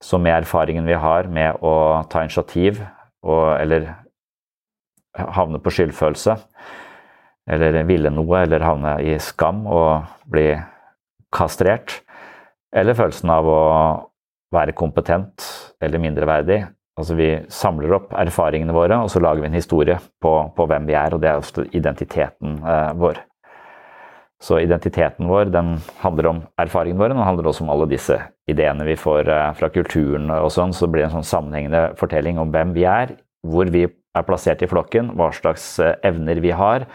Så 0.00 0.18
med 0.18 0.36
erfaringen 0.36 0.86
vi 0.86 0.94
har 0.94 1.26
med 1.26 1.58
å 1.62 2.02
ta 2.10 2.22
initiativ, 2.22 2.78
og, 3.26 3.58
eller 3.58 3.88
havne 5.18 5.58
på 5.58 5.70
skyldfølelse, 5.74 6.36
eller 7.48 7.82
ville 7.88 8.12
noe, 8.12 8.42
eller 8.42 8.64
havne 8.64 8.98
i 9.04 9.16
skam 9.22 9.64
og 9.66 10.08
bli 10.28 10.50
kastrert, 11.34 12.00
eller 12.74 12.96
følelsen 12.96 13.32
av 13.32 13.48
å 13.48 13.62
være 14.54 14.76
kompetent 14.76 15.44
eller 15.84 16.02
mindreverdig. 16.02 16.62
Altså 16.98 17.14
Vi 17.14 17.28
samler 17.52 17.94
opp 17.94 18.12
erfaringene 18.18 18.74
våre, 18.74 18.98
og 19.04 19.10
så 19.12 19.22
lager 19.22 19.44
vi 19.44 19.50
en 19.50 19.58
historie 19.58 19.98
på, 20.22 20.32
på 20.56 20.66
hvem 20.68 20.88
vi 20.88 20.96
er, 20.98 21.14
og 21.14 21.22
det 21.22 21.30
er 21.30 21.42
ofte 21.42 21.66
identiteten 21.76 22.58
eh, 22.64 22.92
vår. 22.98 23.20
Så 24.42 24.60
identiteten 24.62 25.26
vår 25.26 25.50
den 25.50 25.76
handler 26.02 26.28
om 26.30 26.40
erfaringene 26.62 27.00
våre, 27.00 27.14
den 27.14 27.26
handler 27.26 27.48
også 27.50 27.64
om 27.64 27.72
alle 27.74 27.88
disse 27.90 28.18
ideene 28.50 28.86
vi 28.86 28.98
får 28.98 29.30
eh, 29.30 29.46
fra 29.58 29.70
kulturen 29.74 30.30
og 30.34 30.50
sånn. 30.54 30.74
Så 30.74 30.90
blir 30.90 31.06
en 31.06 31.14
sånn 31.16 31.26
sammenhengende 31.26 31.92
fortelling 32.00 32.40
om 32.42 32.50
hvem 32.54 32.74
vi 32.74 32.86
er, 32.88 33.14
hvor 33.46 33.70
vi 33.70 33.86
er 33.86 34.26
plassert 34.26 34.62
i 34.64 34.70
flokken, 34.70 35.12
hva 35.18 35.30
slags 35.36 35.76
eh, 35.82 35.94
evner 36.06 36.42
vi 36.42 36.54
har, 36.54 36.86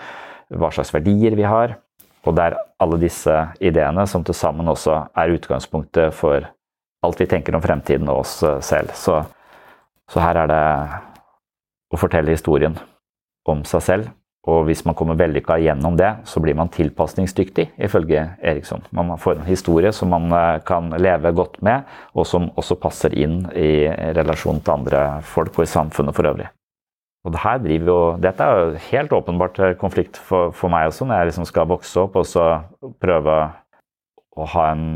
hva 0.50 0.72
slags 0.74 0.94
verdier 0.96 1.38
vi 1.38 1.46
har. 1.48 1.78
Og 2.24 2.36
det 2.36 2.44
er 2.48 2.58
alle 2.84 3.00
disse 3.02 3.36
ideene 3.64 4.06
som 4.08 4.24
til 4.24 4.36
sammen 4.38 4.70
også 4.72 4.96
er 5.20 5.36
utgangspunktet 5.36 6.16
for 6.16 6.48
alt 7.04 7.20
vi 7.20 7.28
tenker 7.28 7.56
om 7.56 7.64
fremtiden 7.64 8.08
og 8.12 8.24
oss 8.24 8.38
selv. 8.64 8.94
Så, 8.96 9.20
så 10.12 10.24
her 10.24 10.40
er 10.44 10.52
det 10.52 10.64
å 11.94 12.00
fortelle 12.00 12.34
historien 12.34 12.78
om 13.50 13.64
seg 13.68 13.84
selv. 13.84 14.12
Og 14.44 14.66
hvis 14.68 14.82
man 14.84 14.96
kommer 15.00 15.16
vellykka 15.16 15.56
gjennom 15.64 15.96
det, 15.96 16.10
så 16.28 16.42
blir 16.44 16.56
man 16.60 16.72
tilpasningsdyktig, 16.72 17.70
ifølge 17.80 18.26
Eriksson. 18.44 18.84
Man 18.92 19.14
får 19.16 19.38
en 19.38 19.48
historie 19.48 19.94
som 19.96 20.12
man 20.12 20.28
eh, 20.36 20.60
kan 20.68 20.92
leve 21.00 21.32
godt 21.32 21.62
med, 21.64 21.88
og 22.12 22.28
som 22.28 22.50
også 22.60 22.76
passer 22.82 23.16
inn 23.16 23.46
i 23.56 23.88
relasjon 24.18 24.60
til 24.60 24.76
andre 24.76 25.06
folk 25.24 25.56
og 25.56 25.64
i 25.64 25.72
samfunnet 25.72 26.18
for 26.18 26.28
øvrig. 26.28 26.50
Og 27.24 27.32
det 27.32 27.78
jo, 27.88 27.98
Dette 28.20 28.44
er 28.44 28.58
jo 28.60 28.80
helt 28.90 29.14
åpenbart 29.16 29.60
konflikt 29.80 30.18
for, 30.20 30.52
for 30.52 30.72
meg 30.72 30.90
også, 30.90 31.08
når 31.08 31.22
jeg 31.22 31.30
liksom 31.32 31.48
skal 31.48 31.70
vokse 31.72 32.02
opp 32.02 32.18
og 32.20 32.28
så 32.28 32.48
prøve 33.00 33.38
å 34.34 34.48
ha 34.56 34.66
en 34.74 34.88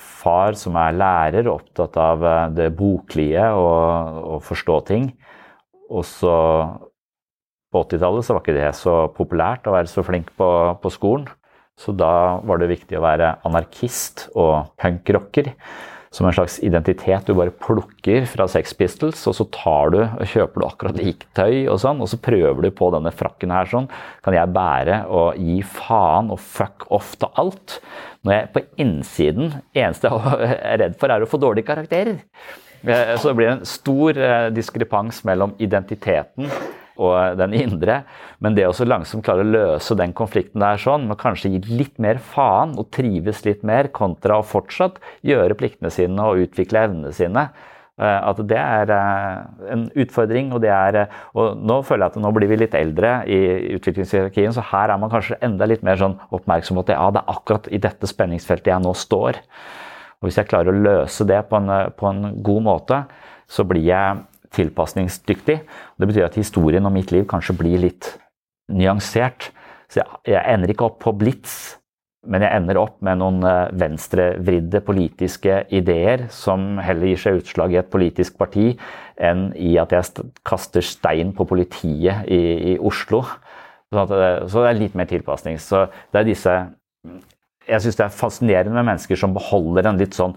far 0.00 0.56
som 0.58 0.76
er 0.80 0.96
lærer, 0.96 1.48
opptatt 1.50 1.96
av 2.00 2.24
eh, 2.24 2.46
det 2.56 2.70
boklige 2.76 3.50
og, 3.56 4.20
og 4.34 4.44
forstå 4.44 4.78
ting. 4.88 5.10
Og 5.90 6.04
så 6.08 6.36
på 7.70 7.84
80-tallet 7.84 8.26
så 8.26 8.34
var 8.34 8.42
ikke 8.42 8.56
det 8.56 8.70
så 8.78 8.96
populært 9.14 9.68
å 9.68 9.74
være 9.76 9.90
så 9.90 10.04
flink 10.06 10.32
på, 10.38 10.48
på 10.82 10.92
skolen. 10.92 11.28
Så 11.80 11.94
da 11.96 12.40
var 12.44 12.60
det 12.60 12.72
viktig 12.72 12.98
å 12.98 13.04
være 13.04 13.36
anarkist 13.46 14.26
og 14.34 14.72
punkrocker 14.80 15.52
som 16.10 16.26
en 16.26 16.34
slags 16.34 16.58
identitet 16.66 17.28
du 17.28 17.36
bare 17.38 17.52
plukker 17.54 18.24
fra 18.26 18.48
Sex 18.50 18.72
Pistols, 18.74 19.20
og 19.30 19.36
så 19.38 19.46
tar 19.54 19.92
du 19.94 19.98
og 20.02 20.24
kjøper 20.26 20.62
du 20.62 20.66
akkurat 20.66 20.98
likt 20.98 21.28
tøy 21.38 21.68
og 21.70 21.78
sånn, 21.82 22.02
og 22.02 22.10
så 22.10 22.18
prøver 22.18 22.66
du 22.66 22.70
på 22.74 22.88
denne 22.94 23.12
frakken 23.14 23.54
her 23.54 23.70
sånn. 23.70 23.86
Kan 24.26 24.34
jeg 24.34 24.50
bære 24.56 25.04
og 25.06 25.38
gi 25.38 25.60
faen 25.62 26.32
og 26.34 26.42
fuck 26.42 26.88
off 26.90 27.14
til 27.20 27.30
alt? 27.38 27.78
Når 28.26 28.36
jeg 28.36 28.50
på 28.56 28.64
innsiden 28.82 29.54
eneste 29.70 30.10
jeg 30.10 30.58
er 30.58 30.82
redd 30.82 30.98
for, 30.98 31.14
er 31.14 31.22
å 31.22 31.30
få 31.30 31.38
dårlige 31.40 31.70
karakterer. 31.70 32.18
Eh, 32.82 33.14
så 33.14 33.30
det 33.30 33.36
blir 33.38 33.52
en 33.52 33.64
stor 33.68 34.18
eh, 34.18 34.50
diskrepans 34.56 35.22
mellom 35.28 35.54
identiteten 35.62 36.50
og 37.00 37.40
den 37.40 37.56
indre. 37.56 38.02
Men 38.44 38.56
det 38.58 38.68
å 38.68 38.86
langsomt 38.86 39.24
klare 39.26 39.44
å 39.44 39.50
løse 39.50 39.96
den 39.98 40.12
konflikten 40.16 40.62
der 40.62 40.80
sånn, 40.80 41.08
med 41.08 41.20
kanskje 41.20 41.54
gi 41.54 41.64
litt 41.72 41.96
mer 42.02 42.20
faen 42.20 42.76
og 42.78 42.90
trives 42.94 43.44
litt 43.48 43.64
mer, 43.66 43.90
kontra 43.96 44.40
å 44.40 44.46
fortsatt 44.46 45.00
gjøre 45.26 45.58
pliktene 45.58 45.92
sine 45.94 46.28
og 46.28 46.44
utvikle 46.46 46.86
evnene 46.88 47.12
sine. 47.16 47.48
Eh, 48.00 48.20
at 48.30 48.38
det 48.48 48.56
er 48.56 48.90
eh, 48.94 49.40
en 49.74 49.84
utfordring. 50.00 50.54
Og, 50.54 50.62
det 50.64 50.72
er, 50.72 51.02
eh, 51.02 51.18
og 51.36 51.60
nå 51.60 51.80
føler 51.86 52.06
jeg 52.06 52.14
at 52.14 52.24
nå 52.24 52.32
blir 52.36 52.50
vi 52.50 52.60
litt 52.62 52.76
eldre 52.78 53.18
i 53.28 53.40
utviklingshierarkien, 53.76 54.54
så 54.56 54.64
her 54.72 54.94
er 54.94 55.00
man 55.02 55.12
kanskje 55.12 55.38
enda 55.44 55.68
litt 55.68 55.84
mer 55.86 56.00
sånn 56.00 56.16
oppmerksom 56.32 56.80
på 56.80 56.86
at 56.86 56.94
ja, 56.96 57.10
det 57.14 57.22
er 57.22 57.36
akkurat 57.36 57.68
i 57.68 57.82
dette 57.82 58.08
spenningsfeltet 58.08 58.72
jeg 58.72 58.84
nå 58.86 58.94
står. 58.96 59.42
Og 60.20 60.28
Hvis 60.28 60.40
jeg 60.40 60.48
klarer 60.48 60.72
å 60.72 60.84
løse 60.88 61.24
det 61.28 61.42
på 61.48 61.60
en, 61.60 61.70
på 61.96 62.08
en 62.08 62.24
god 62.44 62.64
måte, 62.64 63.04
så 63.50 63.64
blir 63.68 63.84
jeg 63.84 64.24
tilpasningsdyktig. 64.56 65.58
Det 65.98 66.08
betyr 66.08 66.26
at 66.26 66.38
historien 66.38 66.86
om 66.86 66.94
mitt 66.94 67.12
liv 67.14 67.26
kanskje 67.30 67.56
blir 67.58 67.82
litt 67.82 68.14
nyansert. 68.72 69.50
Så 69.90 70.02
jeg, 70.02 70.22
jeg 70.34 70.54
ender 70.54 70.72
ikke 70.72 70.88
opp 70.90 70.98
på 71.02 71.14
blits, 71.18 71.76
men 72.28 72.44
jeg 72.44 72.52
ender 72.52 72.78
opp 72.82 72.98
med 73.04 73.20
noen 73.22 73.40
eh, 73.48 73.70
venstrevridde 73.80 74.82
politiske 74.84 75.62
ideer 75.72 76.26
som 76.34 76.76
heller 76.82 77.10
gir 77.10 77.22
seg 77.22 77.40
utslag 77.40 77.72
i 77.72 77.80
et 77.80 77.92
politisk 77.92 78.36
parti 78.40 78.74
enn 79.20 79.48
i 79.56 79.72
at 79.80 79.94
jeg 79.94 80.28
kaster 80.46 80.84
stein 80.84 81.32
på 81.36 81.46
politiet 81.48 82.28
i, 82.28 82.42
i 82.74 82.76
Oslo. 82.76 83.24
Så, 83.90 84.04
det 84.06 84.68
er 84.68 84.78
litt 84.78 84.94
mer 84.98 85.08
tilpasning. 85.10 85.58
Så 85.58 85.88
det 86.12 86.20
er 86.20 86.28
disse 86.28 86.54
jeg 87.70 87.84
syns 87.84 87.98
det 87.98 88.06
er 88.06 88.14
fascinerende 88.14 88.76
med 88.76 88.88
mennesker 88.90 89.18
som 89.18 89.34
beholder 89.36 89.90
en 89.90 90.00
litt 90.00 90.16
sånn 90.16 90.34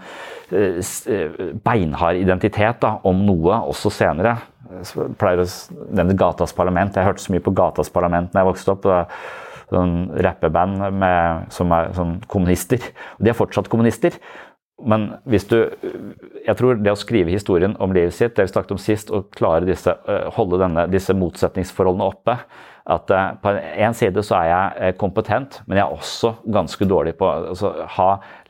eh, 0.53 0.79
eh, 0.79 1.39
beinhard 1.65 2.19
identitet 2.21 2.81
da, 2.83 2.97
om 3.09 3.23
noe 3.27 3.61
også 3.73 3.91
senere. 3.93 4.37
Jeg 4.73 5.15
pleier 5.21 5.43
å 5.43 5.47
nevne 5.93 6.17
Gatas 6.17 6.55
Parlament. 6.55 6.95
Jeg 6.97 7.07
hørte 7.07 7.25
så 7.25 7.33
mye 7.33 7.43
på 7.43 7.53
Gatas 7.57 7.91
Parlament 7.93 8.31
da 8.33 8.41
jeg 8.41 8.51
vokste 8.51 8.77
opp. 8.77 8.87
Sånn 9.73 9.93
rappeband 10.21 10.81
som 11.53 11.71
er 11.73 11.93
sånn 11.97 12.17
kommunister. 12.29 12.83
Og 13.17 13.25
de 13.25 13.31
er 13.31 13.37
fortsatt 13.37 13.69
kommunister. 13.71 14.17
Men 14.81 15.13
hvis 15.29 15.45
du 15.47 15.57
Jeg 16.43 16.57
tror 16.59 16.79
det 16.81 16.91
å 16.91 16.99
skrive 16.99 17.31
historien 17.31 17.75
om 17.79 17.93
livet 17.95 18.15
sitt, 18.15 18.33
det 18.35 18.47
vi 18.47 18.51
snakket 18.51 18.73
om 18.75 18.81
sist, 18.81 19.11
og 19.13 19.29
klare 19.31 19.67
disse, 19.69 19.93
eh, 20.09 20.25
holde 20.35 20.59
denne, 20.59 20.87
disse 20.91 21.13
motsetningsforholdene 21.15 22.07
oppe 22.09 22.35
at 22.91 23.11
uh, 23.15 23.29
på 23.39 23.53
en 23.55 23.95
side 23.95 24.19
så 24.27 24.41
er 24.41 24.49
jeg 24.49 24.71
uh, 24.75 24.97
kompetent, 24.99 25.61
men 25.67 25.79
jeg 25.79 25.85
er 25.85 25.93
også 25.95 26.33
ganske 26.51 26.87
dårlig 26.89 27.13
på 27.15 27.29
å 27.29 27.53
altså, 27.53 27.71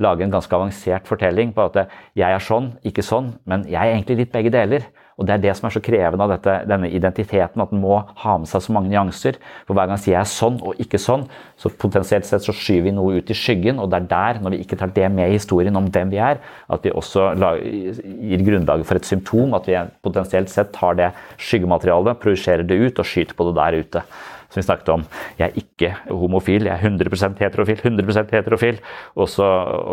lage 0.01 0.25
en 0.25 0.33
ganske 0.33 0.57
avansert 0.57 1.05
fortelling 1.05 1.53
på 1.53 1.67
at 1.67 1.83
jeg 2.17 2.25
er 2.33 2.41
sånn, 2.41 2.71
ikke 2.81 3.05
sånn, 3.05 3.35
men 3.45 3.67
jeg 3.69 3.77
er 3.77 3.93
egentlig 3.93 4.23
litt 4.23 4.33
begge 4.33 4.53
deler. 4.55 4.89
Og 5.23 5.27
Det 5.29 5.37
er 5.37 5.43
det 5.45 5.53
som 5.55 5.69
er 5.69 5.73
så 5.77 5.81
krevende 5.83 6.25
av 6.25 6.33
dette, 6.33 6.53
denne 6.67 6.89
identiteten, 6.91 7.61
at 7.63 7.71
den 7.71 7.79
må 7.79 8.01
ha 8.19 8.33
med 8.37 8.49
seg 8.51 8.65
så 8.65 8.73
mange 8.75 8.91
nyanser. 8.91 9.39
For 9.63 9.77
Hver 9.77 9.87
gang 9.87 9.95
jeg 9.95 10.03
sier 10.03 10.19
er 10.19 10.27
sånn 10.27 10.59
og 10.59 10.81
ikke 10.83 10.99
sånn, 10.99 11.23
så 11.55 11.71
potensielt 11.71 12.27
sett 12.27 12.43
så 12.43 12.51
skyver 12.51 12.89
vi 12.89 12.95
noe 12.97 13.21
ut 13.21 13.31
i 13.31 13.37
skyggen. 13.37 13.79
Og 13.79 13.87
det 13.93 14.01
er 14.01 14.09
der, 14.11 14.41
når 14.43 14.57
vi 14.57 14.61
ikke 14.65 14.79
tar 14.81 14.91
det 14.91 15.07
med 15.15 15.31
i 15.31 15.37
historien 15.37 15.79
om 15.79 15.87
hvem 15.87 16.11
vi 16.11 16.19
er, 16.19 16.43
at 16.67 16.83
vi 16.83 16.91
også 16.91 17.31
gir 17.39 18.43
grunnlaget 18.43 18.89
for 18.89 18.99
et 18.99 19.07
symptom. 19.07 19.55
At 19.55 19.71
vi 19.71 19.79
potensielt 20.03 20.51
sett 20.51 20.75
tar 20.75 20.99
det 20.99 21.13
skyggematerialet, 21.39 22.19
projiserer 22.19 22.67
det 22.67 22.81
ut 22.83 22.99
og 22.99 23.07
skyter 23.07 23.39
på 23.39 23.47
det 23.47 23.57
der 23.61 23.79
ute 23.79 24.07
som 24.53 24.61
vi 24.61 24.67
snakket 24.67 24.91
om. 24.93 25.05
Jeg 25.39 25.49
er 25.49 25.57
ikke 25.59 25.91
homofil, 26.13 26.69
jeg 26.69 26.77
er 26.77 26.85
100% 26.85 27.41
heterofil. 27.41 27.81
100% 27.81 28.35
heterofil. 28.37 28.79
Og 29.17 29.29
så, 29.31 29.47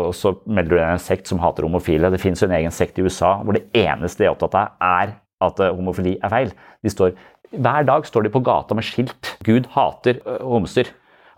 og 0.05 0.13
så 0.17 0.35
melder 0.45 0.75
du 0.75 0.77
deg 0.77 0.93
en 0.93 1.01
sekt 1.01 1.31
som 1.31 1.41
hater 1.41 1.65
homofile. 1.65 2.13
Det 2.13 2.21
finnes 2.21 2.41
jo 2.43 2.49
en 2.49 2.57
egen 2.59 2.75
sekt 2.75 3.01
i 3.01 3.05
USA 3.05 3.39
hvor 3.41 3.57
det 3.57 3.65
eneste 3.77 4.23
de 4.23 4.29
er 4.29 4.35
opptatt 4.35 4.57
av, 4.59 4.77
er 4.85 5.17
at 5.41 5.61
eh, 5.63 5.73
homofili 5.73 6.15
er 6.21 6.33
feil. 6.33 6.55
De 6.85 6.93
står, 6.93 7.15
hver 7.51 7.89
dag 7.89 8.07
står 8.07 8.27
de 8.27 8.33
på 8.33 8.43
gata 8.45 8.77
med 8.77 8.87
skilt 8.87 9.35
'Gud 9.43 9.71
hater 9.73 10.21
uh, 10.27 10.39
homser'. 10.45 10.91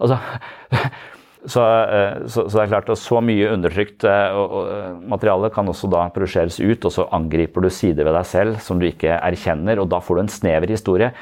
Altså, 0.04 0.18
så, 1.54 1.64
uh, 1.64 2.26
så, 2.28 2.44
så, 2.50 2.58
det 2.58 2.64
er 2.66 2.74
klart 2.74 2.92
at 2.92 3.00
så 3.02 3.22
mye 3.24 3.54
undertrykt 3.54 4.06
uh, 4.06 5.00
materiale 5.00 5.52
kan 5.54 5.72
også 5.72 5.90
da 5.92 6.06
produseres 6.14 6.60
ut, 6.60 6.84
og 6.84 6.92
så 6.92 7.08
angriper 7.16 7.64
du 7.64 7.72
sider 7.72 8.04
ved 8.04 8.18
deg 8.18 8.28
selv 8.28 8.60
som 8.64 8.82
du 8.82 8.90
ikke 8.90 9.16
erkjenner, 9.16 9.82
og 9.82 9.90
da 9.94 10.04
får 10.04 10.20
du 10.20 10.26
en 10.26 10.36
snever 10.36 10.76
historie. 10.76 11.14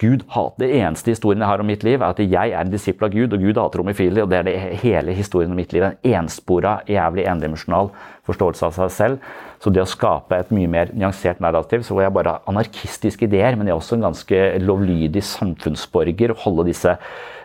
Gud 0.00 0.22
hater, 0.32 0.64
Det 0.64 0.78
eneste 0.80 1.12
historien 1.12 1.42
jeg 1.42 1.48
har 1.50 1.60
om 1.60 1.66
mitt 1.68 1.82
liv, 1.84 2.00
er 2.00 2.08
at 2.08 2.18
jeg 2.18 2.52
er 2.54 2.60
en 2.60 2.70
disippel 2.72 3.04
av 3.04 3.10
Gud, 3.12 3.32
og 3.36 3.42
Gud 3.42 3.58
hater 3.60 3.78
homofile. 3.82 4.22
og 4.22 4.30
Det 4.30 4.38
er 4.38 4.42
det 4.42 4.58
hele 4.80 5.12
historien 5.12 5.50
om 5.50 5.56
mitt 5.56 5.72
liv. 5.72 5.82
En 5.84 5.96
enspora, 6.02 6.80
jævlig 6.88 7.26
endimensjonal 7.28 7.90
forståelse 8.24 8.64
av 8.64 8.72
seg 8.72 8.90
selv. 8.90 9.18
Så 9.60 9.70
det 9.70 9.82
å 9.82 9.88
skape 9.88 10.38
et 10.38 10.50
mye 10.50 10.68
mer 10.72 10.86
nyansert 10.96 11.40
narrativ, 11.40 11.82
så 11.84 11.92
hvor 11.92 12.02
jeg 12.02 12.12
bare 12.16 12.30
har 12.30 12.40
anarkistiske 12.48 13.24
ideer, 13.28 13.56
men 13.56 13.66
jeg 13.66 13.74
er 13.74 13.82
også 13.82 13.94
en 13.98 14.08
ganske 14.08 14.58
lovlydig 14.64 15.22
samfunnsborger, 15.22 16.30
holde 16.46 16.64
disse 16.70 16.96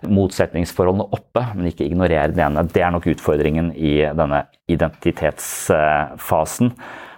motsetningsforholdene 0.07 1.11
oppe, 1.11 1.43
men 1.55 1.67
ikke 1.67 1.89
ignorere 1.89 2.31
den 2.31 2.39
ene. 2.47 2.67
Det 2.71 2.81
er 2.81 2.91
nok 2.95 3.11
utfordringen 3.11 3.75
i 3.75 4.07
denne 4.15 4.45
identitetsfasen, 4.71 6.71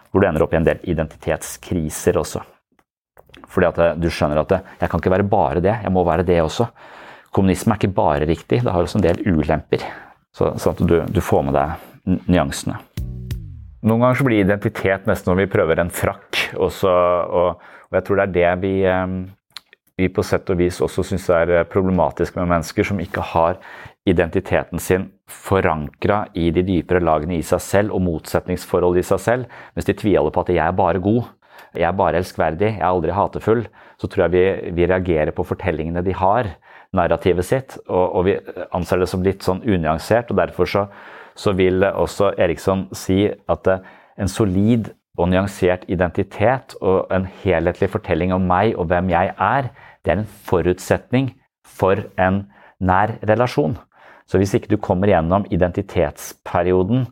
hvor 0.09 0.21
du 0.21 0.27
ender 0.27 0.41
opp 0.41 0.53
i 0.57 0.63
en 0.63 0.69
del 0.73 0.79
identitetskriser 0.95 2.17
også. 2.17 2.56
Fordi 3.51 3.69
at 3.69 3.99
du 4.01 4.09
skjønner 4.11 4.41
at 4.43 4.57
jeg 4.57 4.89
kan 4.89 5.01
ikke 5.01 5.13
være 5.13 5.27
bare 5.27 5.63
det, 5.63 5.75
jeg 5.83 5.93
må 5.93 6.03
være 6.07 6.25
det 6.27 6.41
også. 6.43 6.67
Kommunisme 7.33 7.75
er 7.75 7.81
ikke 7.81 7.95
bare 7.95 8.27
riktig, 8.27 8.61
det 8.63 8.73
har 8.73 8.83
også 8.83 8.99
en 8.99 9.07
del 9.07 9.21
ulemper. 9.27 9.83
Så, 10.35 10.51
sånn 10.61 10.75
at 10.75 10.83
du, 10.85 10.97
du, 11.09 11.21
får 11.23 11.47
med 11.47 11.57
deg 11.57 12.21
nyansene. 12.29 12.77
Noen 13.87 14.03
ganger 14.03 14.19
så 14.19 14.27
blir 14.27 14.43
identitet 14.43 15.07
nesten 15.09 15.31
når 15.31 15.41
vi 15.41 15.51
prøver 15.53 15.81
en 15.81 15.93
frakk. 15.93 16.43
Også, 16.59 16.91
og, 16.91 17.65
og, 17.87 17.97
jeg 17.97 18.05
tror 18.07 18.19
det 18.19 18.25
er 18.25 18.35
det 18.37 18.53
vi, 18.61 18.73
eh, 18.89 19.15
vi 19.97 20.09
på 20.13 20.25
sett 20.25 20.49
og 20.53 20.59
vis 20.59 20.81
også 20.83 21.05
syns 21.07 21.29
er 21.33 21.53
eh, 21.59 21.67
problematisk 21.69 22.37
med 22.37 22.51
mennesker 22.51 22.89
som 22.89 23.01
ikke 23.01 23.23
har 23.33 23.61
identiteten 24.07 24.79
sin 24.79 25.09
forankra 25.27 26.23
i 26.39 26.49
de 26.55 26.63
dypere 26.63 27.03
lagene 27.03 27.37
i 27.37 27.45
seg 27.45 27.63
selv 27.63 27.95
og 27.97 28.05
motsetningsforhold 28.05 29.01
i 29.01 29.05
seg 29.05 29.23
selv, 29.23 29.57
mens 29.75 29.87
de 29.89 29.95
tviholder 29.97 30.33
på 30.35 30.45
at 30.45 30.53
'jeg 30.53 30.67
er 30.67 30.77
bare 30.77 31.03
god', 31.03 31.27
'jeg 31.73 31.87
er 31.87 31.91
bare 31.91 32.17
elskverdig', 32.17 32.77
'jeg 32.77 32.81
er 32.81 32.85
aldri 32.85 33.11
hatefull', 33.11 33.67
så 33.99 34.07
tror 34.07 34.23
jeg 34.23 34.31
vi, 34.31 34.71
vi 34.71 34.85
reagerer 34.85 35.31
på 35.31 35.43
fortellingene 35.43 36.05
de 36.05 36.13
har, 36.13 36.55
narrativet 36.93 37.45
sitt, 37.45 37.77
og, 37.87 38.15
og 38.15 38.25
vi 38.25 38.37
anser 38.73 39.01
det 39.01 39.09
som 39.09 39.23
litt 39.23 39.43
sånn 39.43 39.63
unyansert. 39.67 40.31
og 40.31 40.37
Derfor 40.37 40.65
så, 40.65 40.85
så 41.35 41.53
vil 41.57 41.83
også 41.83 42.33
Eriksson 42.37 42.87
si 42.95 43.25
at 43.27 43.67
eh, 43.67 43.79
en 44.17 44.31
solid 44.31 44.91
og 45.17 45.31
nyansert 45.31 45.85
identitet 45.89 46.75
og 46.81 47.11
en 47.13 47.25
helhetlig 47.43 47.89
fortelling 47.89 48.33
om 48.35 48.45
meg 48.47 48.77
og 48.77 48.87
hvem 48.91 49.09
jeg 49.09 49.33
er, 49.33 49.71
det 50.05 50.13
er 50.13 50.21
en 50.21 50.31
forutsetning 50.47 51.31
for 51.65 52.05
en 52.21 52.45
nær 52.79 53.17
relasjon. 53.27 53.77
Så 54.27 54.39
hvis 54.39 54.53
ikke 54.57 54.73
du 54.73 54.77
kommer 54.77 55.09
gjennom 55.09 55.45
identitetsperioden 55.51 57.07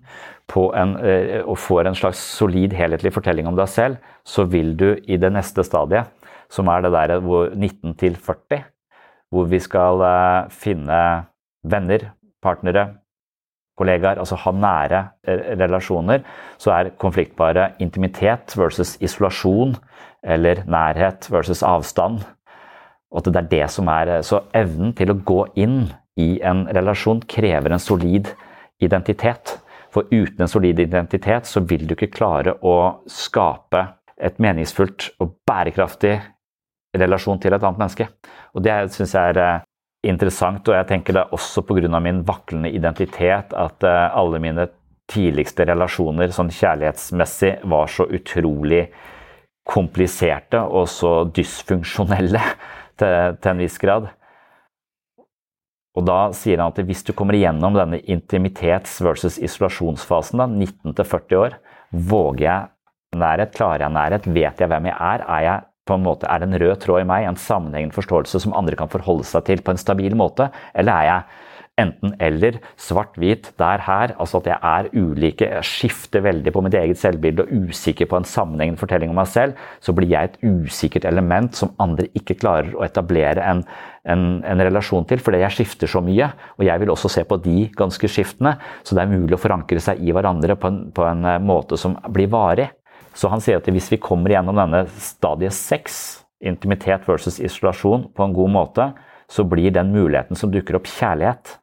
en, 0.54 0.96
eh, 1.02 1.42
og 1.44 1.58
får 1.58 1.88
en 1.88 1.96
slags 1.96 2.20
solid, 2.38 2.74
helhetlig 2.74 3.14
fortelling 3.14 3.48
om 3.48 3.56
deg 3.56 3.68
selv, 3.68 3.98
så 4.24 4.46
vil 4.46 4.76
du 4.78 4.96
i 5.08 5.18
det 5.18 5.32
neste 5.34 5.64
stadiet, 5.64 6.06
som 6.50 6.68
er 6.68 6.82
det 6.82 6.92
der 6.92 7.20
19 7.20 7.96
til 7.98 8.16
40, 8.16 8.64
hvor 9.32 9.50
vi 9.50 9.60
skal 9.60 10.02
eh, 10.02 10.50
finne 10.50 11.26
venner, 11.64 12.12
partnere, 12.42 12.88
kollegaer, 13.78 14.20
altså 14.20 14.38
ha 14.40 14.52
nære 14.52 15.02
eh, 15.28 15.58
relasjoner, 15.60 16.24
så 16.58 16.72
er 16.72 16.94
konfliktbare 17.02 17.74
intimitet 17.80 18.56
versus 18.58 18.98
isolasjon, 19.02 19.76
eller 20.24 20.64
nærhet 20.66 21.28
versus 21.32 21.64
avstand. 21.64 22.24
Og 23.12 23.22
at 23.22 23.34
det 23.34 23.44
er 23.44 23.52
det 23.52 23.70
som 23.70 23.88
er 23.88 24.22
Så 24.22 24.42
evnen 24.54 24.94
til 24.94 25.12
å 25.12 25.20
gå 25.24 25.46
inn 25.56 25.92
i 26.18 26.40
en 26.42 26.66
relasjon 26.68 27.22
krever 27.22 27.72
en 27.72 27.80
solid 27.80 28.28
identitet. 28.82 29.60
For 29.96 30.10
uten 30.12 30.44
en 30.44 30.52
solid 30.52 30.80
identitet 30.84 31.48
så 31.48 31.64
vil 31.64 31.86
du 31.88 31.96
ikke 31.96 32.12
klare 32.12 32.58
å 32.68 32.76
skape 33.08 33.86
et 34.20 34.42
meningsfullt 34.44 35.14
og 35.24 35.38
bærekraftig 35.48 36.18
relasjon 37.00 37.40
til 37.40 37.56
et 37.56 37.64
annet 37.64 37.80
menneske. 37.80 38.08
Og 38.56 38.64
det 38.66 38.76
syns 38.96 39.16
jeg 39.16 39.36
er 39.36 39.40
eh, 39.44 39.64
interessant, 40.12 40.68
og 40.68 40.76
jeg 40.76 40.90
tenker 40.92 41.16
det 41.16 41.24
er 41.24 41.36
også 41.36 41.64
pga. 41.68 42.00
min 42.00 42.24
vaklende 42.28 42.70
identitet 42.70 43.56
at 43.58 43.84
uh, 43.84 44.12
alle 44.14 44.40
mine 44.40 44.68
tidligste 45.10 45.66
relasjoner 45.66 46.30
sånn 46.34 46.52
kjærlighetsmessig 46.54 47.56
var 47.64 47.88
så 47.90 48.06
utrolig 48.06 48.84
kompliserte 49.66 50.60
og 50.62 50.88
så 50.90 51.24
dysfunksjonelle 51.26 52.42
til, 53.00 53.40
til 53.42 53.52
en 53.52 53.64
viss 53.64 53.80
grad. 53.82 54.12
Og 55.96 56.06
da 56.08 56.18
sier 56.36 56.60
han 56.60 56.74
at 56.74 56.82
hvis 56.88 57.06
du 57.08 57.14
kommer 57.16 57.38
igjennom 57.38 57.78
denne 57.78 58.02
intimitets- 58.04 59.00
versus 59.04 59.38
isolasjonsfasen, 59.40 60.42
da, 60.42 60.48
19 60.52 60.94
40 61.06 61.40
år, 61.40 61.56
våger 61.92 62.44
jeg 62.46 62.68
nærhet, 63.16 63.56
klarer 63.56 63.86
jeg 63.86 63.96
nærhet, 63.96 64.28
vet 64.28 64.60
jeg 64.60 64.72
hvem 64.72 64.90
jeg 64.92 64.98
er, 65.00 65.24
er 65.24 65.46
jeg 65.46 65.66
på 65.86 65.96
en 65.96 66.06
måte 66.06 66.28
er 66.28 66.42
det 66.42 66.50
en 66.50 66.60
rød 66.60 66.80
tråd 66.82 67.04
i 67.04 67.08
meg, 67.08 67.28
en 67.30 67.38
sammenhengende 67.40 67.96
forståelse 67.96 68.42
som 68.42 68.56
andre 68.58 68.78
kan 68.80 68.90
forholde 68.90 69.28
seg 69.30 69.46
til 69.46 69.62
på 69.62 69.76
en 69.76 69.82
stabil 69.82 70.16
måte? 70.18 70.50
Eller 70.74 70.98
er 70.98 71.10
jeg 71.10 71.44
enten-eller, 71.82 72.60
svart-hvit, 72.80 73.50
der, 73.60 73.82
her? 73.84 74.14
Altså 74.22 74.40
at 74.40 74.48
jeg 74.50 74.60
er 74.64 74.90
ulike, 74.96 75.50
jeg 75.50 75.68
skifter 75.68 76.24
veldig 76.24 76.54
på 76.56 76.64
mitt 76.64 76.78
eget 76.80 77.00
selvbilde 77.02 77.44
og 77.44 77.68
usikker 77.70 78.08
på 78.12 78.20
en 78.20 78.28
sammenhengende 78.30 78.80
fortelling 78.80 79.12
om 79.12 79.20
meg 79.20 79.28
selv, 79.32 79.60
så 79.84 79.96
blir 79.96 80.14
jeg 80.14 80.32
et 80.32 80.40
usikkert 80.46 81.08
element 81.10 81.56
som 81.58 81.74
andre 81.84 82.08
ikke 82.16 82.38
klarer 82.40 82.72
å 82.76 82.86
etablere 82.88 83.44
en, 83.44 83.66
en, 84.08 84.26
en 84.48 84.64
relasjon 84.70 85.08
til, 85.10 85.20
fordi 85.24 85.44
jeg 85.44 85.58
skifter 85.60 85.92
så 85.92 86.04
mye. 86.06 86.32
Og 86.56 86.68
jeg 86.68 86.84
vil 86.84 86.94
også 86.94 87.12
se 87.12 87.26
på 87.28 87.40
de 87.44 87.68
ganske 87.76 88.12
skiftende, 88.12 88.56
så 88.84 88.96
det 88.96 89.04
er 89.04 89.12
mulig 89.12 89.36
å 89.36 89.44
forankre 89.44 89.84
seg 89.84 90.00
i 90.00 90.16
hverandre 90.16 90.56
på 90.60 90.72
en, 90.72 90.82
på 90.96 91.08
en 91.10 91.28
måte 91.44 91.80
som 91.82 92.00
blir 92.16 92.32
varig. 92.32 92.70
Så 93.16 93.32
han 93.32 93.44
sier 93.44 93.60
at 93.60 93.68
hvis 93.72 93.92
vi 93.94 94.02
kommer 94.04 94.34
gjennom 94.34 94.58
denne 94.60 94.86
stadiet 95.00 95.56
seks, 95.56 96.22
intimitet 96.46 97.06
versus 97.08 97.40
isolasjon, 97.40 98.10
på 98.16 98.24
en 98.26 98.34
god 98.36 98.52
måte, 98.52 98.90
så 99.32 99.46
blir 99.48 99.72
den 99.74 99.94
muligheten 99.96 100.38
som 100.38 100.52
dukker 100.54 100.78
opp, 100.78 100.90
kjærlighet. 100.90 101.56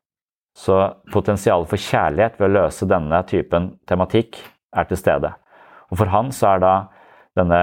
Så 0.56 0.76
potensialet 1.12 1.70
for 1.70 1.80
kjærlighet 1.80 2.36
ved 2.40 2.50
å 2.50 2.54
løse 2.60 2.88
denne 2.88 3.22
typen 3.28 3.72
tematikk 3.88 4.38
er 4.76 4.88
til 4.88 5.00
stede. 5.00 5.32
Og 5.90 6.00
for 6.00 6.12
han 6.12 6.32
så 6.34 6.54
er 6.54 6.62
da 6.64 6.74
denne 7.38 7.62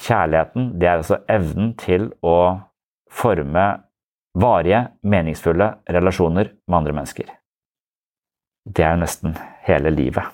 kjærligheten 0.00 0.74
det 0.80 0.88
er 0.88 1.00
altså 1.00 1.20
evnen 1.30 1.72
til 1.80 2.10
å 2.24 2.36
forme 3.14 3.64
varige, 4.34 4.88
meningsfulle 5.06 5.70
relasjoner 5.94 6.50
med 6.66 6.78
andre 6.80 6.96
mennesker. 6.96 7.28
Det 8.64 8.84
er 8.84 8.98
nesten 8.98 9.36
hele 9.66 9.92
livet. 9.94 10.24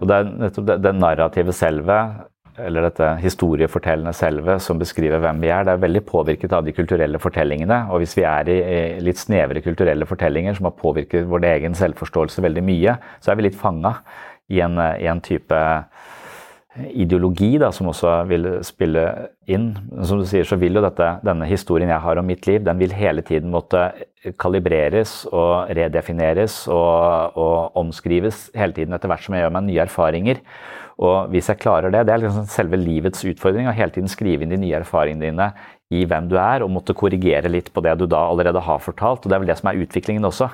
Og 0.00 0.08
det 0.10 0.16
er 0.16 0.30
nettopp 0.44 0.66
det, 0.68 0.78
det 0.84 0.92
narrative 0.98 1.54
selvet, 1.56 2.24
eller 2.60 2.86
dette 2.86 3.08
historiefortellende 3.22 4.12
selvet, 4.14 4.62
som 4.62 4.78
beskriver 4.78 5.22
hvem 5.22 5.40
vi 5.42 5.50
er. 5.50 5.64
Det 5.66 5.74
er 5.74 5.82
veldig 5.82 6.02
påvirket 6.06 6.54
av 6.54 6.66
de 6.66 6.74
kulturelle 6.76 7.18
fortellingene. 7.22 7.80
Og 7.90 8.02
hvis 8.02 8.14
vi 8.18 8.26
er 8.28 8.50
i 8.52 8.58
litt 9.02 9.18
snevre 9.18 9.62
kulturelle 9.64 10.06
fortellinger 10.06 10.54
som 10.58 10.68
har 10.70 10.76
påvirket 10.78 11.26
vår 11.30 11.48
egen 11.50 11.74
selvforståelse 11.78 12.44
veldig 12.44 12.64
mye, 12.66 12.96
så 13.20 13.32
er 13.32 13.40
vi 13.40 13.48
litt 13.48 13.58
fanga 13.58 13.96
i, 14.46 14.60
i 14.60 15.08
en, 15.10 15.24
type 15.24 15.60
ideologi 16.74 17.52
da, 17.62 17.70
som 17.74 17.88
også 17.90 18.12
vil 18.26 18.48
spille 18.66 19.04
inn. 19.50 19.70
Som 20.06 20.20
du 20.20 20.26
sier, 20.28 20.46
så 20.48 20.58
vil 20.58 20.74
jo 20.74 20.82
dette, 20.82 21.06
denne 21.26 21.46
historien 21.46 21.92
jeg 21.92 22.02
har 22.02 22.20
om 22.20 22.26
mitt 22.26 22.48
liv, 22.50 22.64
den 22.66 22.80
vil 22.80 22.94
hele 22.96 23.22
tiden 23.26 23.52
måtte 23.54 23.86
kalibreres 24.40 25.22
og 25.30 25.70
redefineres 25.76 26.64
og, 26.72 27.36
og 27.38 27.78
omskrives 27.78 28.48
hele 28.56 28.74
tiden 28.76 28.96
etter 28.96 29.10
hvert 29.12 29.26
som 29.26 29.36
jeg 29.36 29.44
gjør 29.44 29.54
meg 29.54 29.68
nye 29.68 29.84
erfaringer. 29.84 30.42
Og 31.04 31.30
hvis 31.32 31.50
jeg 31.50 31.62
klarer 31.62 31.90
det, 31.90 32.04
det 32.06 32.14
er 32.14 32.22
liksom 32.22 32.46
selve 32.50 32.78
livets 32.78 33.24
utfordring, 33.26 33.66
å 33.70 33.74
hele 33.74 33.94
tiden 33.94 34.10
skrive 34.10 34.46
inn 34.46 34.54
de 34.54 34.60
nye 34.62 34.78
erfaringene 34.78 35.26
dine 35.26 35.50
i 35.94 36.04
hvem 36.08 36.30
du 36.30 36.38
er, 36.40 36.62
og 36.64 36.72
måtte 36.74 36.96
korrigere 36.96 37.50
litt 37.50 37.70
på 37.74 37.82
det 37.84 37.96
du 38.00 38.06
da 38.10 38.24
allerede 38.30 38.62
har 38.62 38.82
fortalt. 38.82 39.24
og 39.24 39.30
Det 39.30 39.36
er 39.36 39.42
vel 39.42 39.50
det 39.50 39.58
som 39.60 39.70
er 39.70 39.82
utviklingen 39.82 40.26
også. 40.26 40.50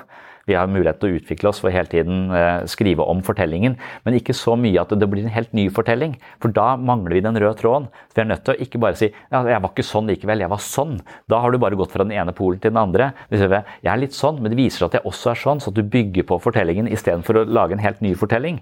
Vi 0.49 0.55
har 0.57 0.69
mulighet 0.71 0.99
til 1.01 1.11
å 1.11 1.19
utvikle 1.19 1.51
oss 1.51 1.61
for 1.61 1.73
hele 1.73 1.89
tiden 1.91 2.31
eh, 2.33 2.63
skrive 2.69 3.05
om 3.05 3.21
fortellingen, 3.25 3.77
men 4.05 4.17
ikke 4.17 4.35
så 4.37 4.55
mye 4.59 4.81
at 4.81 4.93
det 4.97 5.09
blir 5.09 5.25
en 5.25 5.33
helt 5.33 5.51
ny 5.57 5.67
fortelling. 5.73 6.15
For 6.41 6.53
da 6.55 6.73
mangler 6.79 7.17
vi 7.17 7.23
den 7.25 7.37
røde 7.37 7.57
tråden. 7.59 7.89
Så 8.09 8.17
vi 8.17 8.23
er 8.25 8.31
nødt 8.31 8.45
til 8.47 8.55
å 8.55 8.65
ikke 8.65 8.81
bare 8.81 8.97
si 8.99 9.11
ja, 9.11 9.41
'jeg 9.41 9.61
var 9.61 9.71
ikke 9.71 9.85
sånn 9.85 10.09
likevel, 10.09 10.41
jeg 10.41 10.49
var 10.49 10.63
sånn'. 10.63 10.99
Da 11.29 11.41
har 11.41 11.51
du 11.51 11.57
bare 11.57 11.77
gått 11.77 11.91
fra 11.91 12.03
den 12.03 12.15
ene 12.15 12.33
polen 12.33 12.59
til 12.59 12.71
den 12.71 12.81
andre. 12.81 13.13
Jeg 13.29 13.63
er 13.85 14.01
litt 14.01 14.17
sånn, 14.17 14.41
men 14.41 14.51
det 14.51 14.57
viser 14.57 14.85
at 14.85 14.93
jeg 14.93 15.05
også 15.05 15.31
er 15.31 15.39
sånn, 15.39 15.61
så 15.61 15.69
at 15.69 15.77
du 15.77 15.83
bygger 15.83 16.23
på 16.23 16.41
fortellingen 16.41 16.87
istedenfor 16.87 17.41
å 17.41 17.45
lage 17.47 17.73
en 17.73 17.85
helt 17.85 18.01
ny 18.01 18.13
fortelling. 18.13 18.61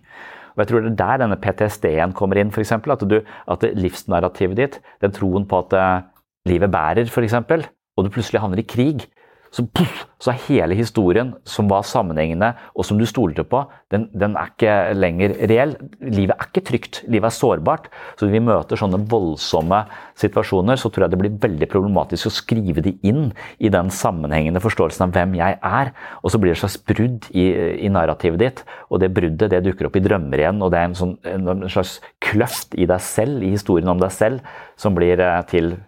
Og 0.55 0.63
jeg 0.63 0.67
tror 0.67 0.81
det 0.81 0.91
er 0.91 0.99
der 0.99 1.21
denne 1.23 1.37
PTSD-en 1.39 2.13
kommer 2.13 2.37
inn, 2.37 2.49
f.eks. 2.51 2.71
At, 2.71 3.03
at 3.47 3.61
livsnarrativet 3.79 4.57
ditt, 4.57 4.79
den 4.99 5.13
troen 5.15 5.45
på 5.47 5.61
at 5.63 5.75
uh, 5.77 6.01
livet 6.49 6.71
bærer, 6.71 7.07
f.eks., 7.07 7.69
og 7.99 8.05
du 8.05 8.11
plutselig 8.11 8.39
havner 8.39 8.61
i 8.61 8.67
krig, 8.67 9.05
så, 9.49 9.63
puff, 9.65 10.03
så 10.21 10.29
er 10.31 10.43
hele 10.45 10.75
historien 10.77 11.31
som 11.47 11.69
var 11.71 11.85
sammenhengende 11.87 12.51
og 12.77 12.85
som 12.85 12.99
du 12.99 13.05
stolte 13.09 13.41
på, 13.47 13.63
den, 13.89 14.05
den, 14.13 14.35
er 14.37 14.51
ikke 14.51 14.75
lenger 14.93 15.33
reell. 15.49 15.73
Livet 16.05 16.35
er 16.35 16.49
ikke 16.49 16.63
trygt, 16.67 16.99
livet 17.09 17.31
er 17.31 17.33
sårbart. 17.33 17.89
Så 18.19 18.27
når 18.27 18.35
vi 18.35 18.43
møter 18.45 18.79
sånne 18.79 19.01
voldsomme 19.09 19.81
situasjoner, 20.21 20.77
så 20.77 20.91
tror 20.93 21.07
jeg 21.07 21.15
det 21.15 21.21
blir 21.23 21.41
veldig 21.41 21.69
problematisk 21.71 22.29
å 22.29 22.33
skrive 22.35 22.85
de 22.85 22.93
inn 23.09 23.31
i 23.57 23.73
den 23.73 23.89
sammenhengende 23.93 24.61
forståelsen 24.63 25.07
av 25.07 25.17
hvem 25.17 25.35
jeg 25.41 25.57
er. 25.57 25.93
Og 26.21 26.33
så 26.33 26.41
blir 26.41 26.53
det 26.53 26.59
et 26.59 26.63
slags 26.67 26.79
brudd 26.93 27.29
i, 27.33 27.49
i 27.89 27.93
narrativet 27.93 28.43
ditt, 28.43 28.65
og 28.93 29.01
det 29.01 29.13
bruddet 29.17 29.49
det 29.49 29.63
dukker 29.65 29.89
opp 29.89 29.97
i 29.97 30.05
drømmer 30.05 30.45
igjen. 30.45 30.61
Og 30.61 30.73
det 30.73 30.83
er 30.83 30.91
en, 30.91 30.97
sånn, 30.99 31.17
en 31.25 31.69
slags 31.71 31.97
kløft 32.21 32.77
i 32.77 32.85
deg 32.89 33.01
selv, 33.01 33.41
i 33.41 33.55
historien 33.57 33.89
om 33.89 34.01
deg 34.01 34.13
selv, 34.13 34.57
som 34.77 34.93
blir 34.97 35.17
eh, 35.17 35.39
til 35.49 35.79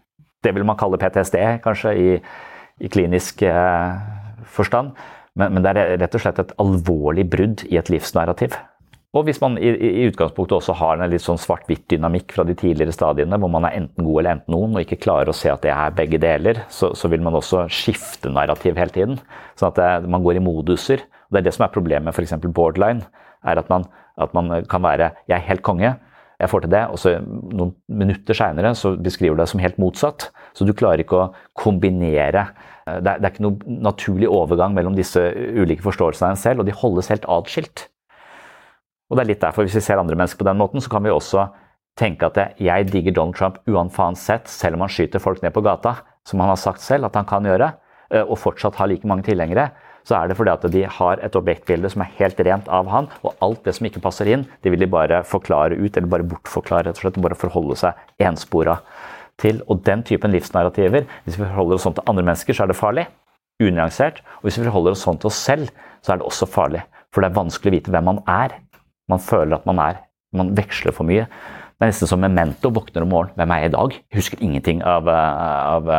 det 0.41 0.55
vil 0.55 0.66
man 0.66 0.78
kalle 0.80 0.97
PTSD, 0.97 1.38
kanskje, 1.62 1.91
i 1.93 2.07
i 2.82 2.89
klinisk 2.89 3.43
eh, 3.45 3.93
forstand. 4.49 4.95
Men, 5.38 5.53
men, 5.55 5.63
det 5.63 5.71
er 5.77 5.95
rett 6.01 6.17
og 6.17 6.23
slett 6.23 6.41
et 6.41 6.53
alvorlig 6.61 7.25
brudd 7.32 7.63
i 7.69 7.79
et 7.79 7.91
livsnarrativ. 7.91 8.57
Og 9.11 9.25
hvis 9.27 9.41
man 9.43 9.57
i, 9.59 9.67
i 9.67 10.05
utgangspunktet 10.07 10.55
også 10.55 10.75
har 10.79 10.99
en 10.99 11.11
litt 11.11 11.23
sånn 11.23 11.39
svart-hvitt-dynamikk 11.39 12.32
fra 12.32 12.45
de 12.47 12.55
tidligere 12.55 12.95
stadiene, 12.95 13.39
hvor 13.43 13.51
man 13.51 13.67
er 13.67 13.75
enten 13.82 14.05
god 14.07 14.21
eller 14.21 14.38
enten 14.38 14.55
noen, 14.55 14.75
og 14.75 14.86
ikke 14.86 15.01
klarer 15.03 15.32
å 15.32 15.36
se 15.36 15.51
at 15.51 15.63
det 15.65 15.73
er 15.75 15.97
begge 15.97 16.19
deler, 16.23 16.61
så, 16.71 16.93
så 16.95 17.11
vil 17.11 17.23
man 17.23 17.36
også 17.36 17.65
skifte 17.71 18.32
narrativ 18.32 18.79
hele 18.79 18.95
tiden. 18.95 19.19
Sånn 19.59 19.73
at 19.73 19.82
det, 19.82 20.11
man 20.11 20.23
går 20.23 20.39
i 20.39 20.45
moduser. 20.45 21.03
Og 21.27 21.36
det 21.36 21.41
er 21.41 21.49
det 21.49 21.55
som 21.57 21.67
er 21.67 21.75
problemet 21.75 22.07
med 22.07 22.15
f.eks. 22.15 22.38
borderline. 22.55 23.03
er 23.43 23.59
at 23.59 23.69
man, 23.71 23.84
at 24.21 24.34
man 24.38 24.63
kan 24.69 24.84
være 24.84 25.11
'jeg 25.27 25.36
er 25.36 25.47
helt 25.49 25.63
konge', 25.63 25.95
jeg 26.39 26.49
får 26.49 26.59
til 26.61 26.71
det, 26.71 26.88
og 26.89 26.97
så 26.97 27.19
noen 27.21 27.75
minutter 27.88 28.34
seinere 28.34 28.73
beskriver 29.03 29.36
du 29.36 29.41
det 29.41 29.49
som 29.49 29.59
helt 29.59 29.77
motsatt. 29.77 30.32
Så 30.53 30.65
du 30.65 30.73
klarer 30.73 31.03
ikke 31.03 31.19
å 31.19 31.34
kombinere 31.53 32.47
Eh, 32.47 32.70
er, 32.99 33.03
det 33.05 33.27
er, 33.27 33.31
ikke 33.33 33.45
noe 33.45 33.79
naturlig 33.87 34.29
overgang 34.29 34.75
mellom 34.75 34.95
disse 34.97 35.21
ulike 35.21 35.85
forståelsene 35.85 36.29
av 36.29 36.35
en 36.35 36.41
selv, 36.43 36.61
og 36.61 36.69
de 36.69 36.75
holdes 36.75 37.11
helt 37.11 37.27
atskilt. 37.29 37.87
Og 39.11 39.17
det 39.17 39.25
er 39.25 39.31
litt 39.33 39.43
derfor, 39.43 39.67
Hvis 39.67 39.75
vi 39.75 39.83
ser 39.83 39.99
andre 39.99 40.15
mennesker 40.15 40.39
på 40.39 40.47
den 40.47 40.59
måten, 40.59 40.81
så 40.81 40.89
kan 40.89 41.03
vi 41.03 41.11
også 41.11 41.49
tenke 41.99 42.29
at 42.29 42.57
jeg 42.61 42.87
digger 42.87 43.11
Donald 43.11 43.35
Trump 43.35 43.59
uansett, 43.67 44.47
selv 44.47 44.77
om 44.77 44.85
han 44.85 44.93
skyter 44.93 45.19
folk 45.19 45.41
ned 45.43 45.53
på 45.53 45.63
gata. 45.63 45.97
som 46.23 46.39
han 46.39 46.49
har 46.49 46.55
sagt 46.55 46.81
selv 46.81 47.05
at 47.05 47.15
han 47.15 47.25
kan 47.25 47.41
gjøre, 47.43 47.73
eh, 48.11 48.21
og 48.21 48.37
fortsatt 48.37 48.75
har 48.75 48.85
like 48.87 49.07
mange 49.07 49.23
tilhengere, 49.23 49.71
så 50.05 50.21
er 50.21 50.27
det 50.27 50.37
fordi 50.37 50.51
at 50.51 50.71
de 50.71 50.83
har 50.85 51.17
et 51.17 51.35
objektbilde 51.35 51.89
som 51.89 52.03
er 52.03 52.11
helt 52.19 52.39
rent 52.39 52.67
av 52.69 52.87
han, 52.87 53.07
og 53.23 53.33
alt 53.41 53.63
det 53.65 53.73
som 53.73 53.87
ikke 53.87 54.03
passer 54.03 54.29
inn, 54.29 54.45
det 54.61 54.69
vil 54.69 54.79
de 54.79 54.85
bare 54.85 55.23
forklare 55.23 55.73
ut, 55.73 55.97
eller 55.97 56.07
bare 56.07 56.27
bortforklare, 56.29 56.85
rett 56.85 56.99
og 56.99 57.01
slett, 57.01 57.17
bare 57.21 57.37
forholde 57.37 57.75
seg 57.75 57.93
enspora 58.19 58.77
til. 59.41 59.61
Og 59.67 59.81
den 59.87 60.03
typen 60.07 60.33
livsnarrativer, 60.33 61.07
hvis 61.25 61.37
vi 61.39 61.45
forholder 61.45 61.77
oss 61.77 61.87
sånn 61.87 61.97
til 61.97 62.07
andre 62.09 62.25
mennesker, 62.29 62.57
så 62.57 62.65
er 62.65 62.71
det 62.71 62.79
farlig. 62.79 63.07
Unyansert. 63.61 64.21
Og 64.39 64.49
hvis 64.49 64.59
vi 64.61 64.67
forholder 64.67 64.95
oss 64.95 65.03
sånn 65.05 65.19
til 65.21 65.31
oss 65.31 65.41
selv, 65.49 65.71
så 66.01 66.13
er 66.13 66.21
det 66.21 66.27
også 66.29 66.49
farlig. 66.49 66.83
For 67.11 67.23
det 67.23 67.31
er 67.31 67.39
vanskelig 67.39 67.71
å 67.71 67.75
vite 67.77 67.93
hvem 67.93 68.07
man 68.07 68.21
er. 68.29 68.55
Man 69.11 69.21
føler 69.21 69.57
at 69.59 69.67
man 69.69 69.83
er 69.83 70.07
Man 70.31 70.53
veksler 70.55 70.93
for 70.95 71.03
mye. 71.03 71.25
Det 71.27 71.83
er 71.83 71.89
nesten 71.89 72.07
som 72.07 72.21
memento. 72.23 72.69
Våkner 72.71 73.03
om 73.03 73.09
morgenen. 73.11 73.35
Hvem 73.35 73.51
er 73.51 73.57
jeg 73.59 73.67
i 73.67 73.73
dag? 73.73 73.95
Jeg 73.99 74.15
husker 74.21 74.43
ingenting 74.45 74.77
av, 74.87 75.09
av, 75.11 75.89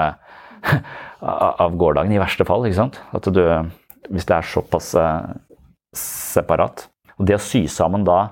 av 1.66 1.76
gårsdagen, 1.76 2.14
i 2.16 2.22
verste 2.22 2.46
fall. 2.48 2.64
ikke 2.64 2.78
sant? 2.78 2.96
At 3.12 3.28
du, 3.28 3.42
hvis 4.08 4.24
det 4.24 4.38
er 4.38 4.48
såpass 4.48 4.94
separat. 5.92 6.86
Og 7.18 7.28
det 7.28 7.36
å 7.36 7.44
sy 7.44 7.66
sammen 7.68 8.08
da 8.08 8.30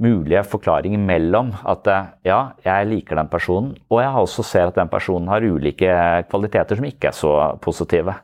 mulige 0.00 0.42
forklaringer 0.50 0.98
mellom 0.98 1.52
at 1.70 1.86
ja, 2.26 2.38
jeg 2.64 2.88
liker 2.90 3.18
den 3.20 3.30
personen, 3.30 3.74
og 3.90 4.00
jeg 4.02 4.22
også 4.24 4.44
ser 4.46 4.70
at 4.70 4.78
den 4.78 4.90
personen 4.90 5.30
har 5.30 5.46
ulike 5.46 5.90
kvaliteter 6.30 6.78
som 6.78 6.88
ikke 6.88 7.12
er 7.12 7.16
så 7.16 7.34
positive. 7.62 8.16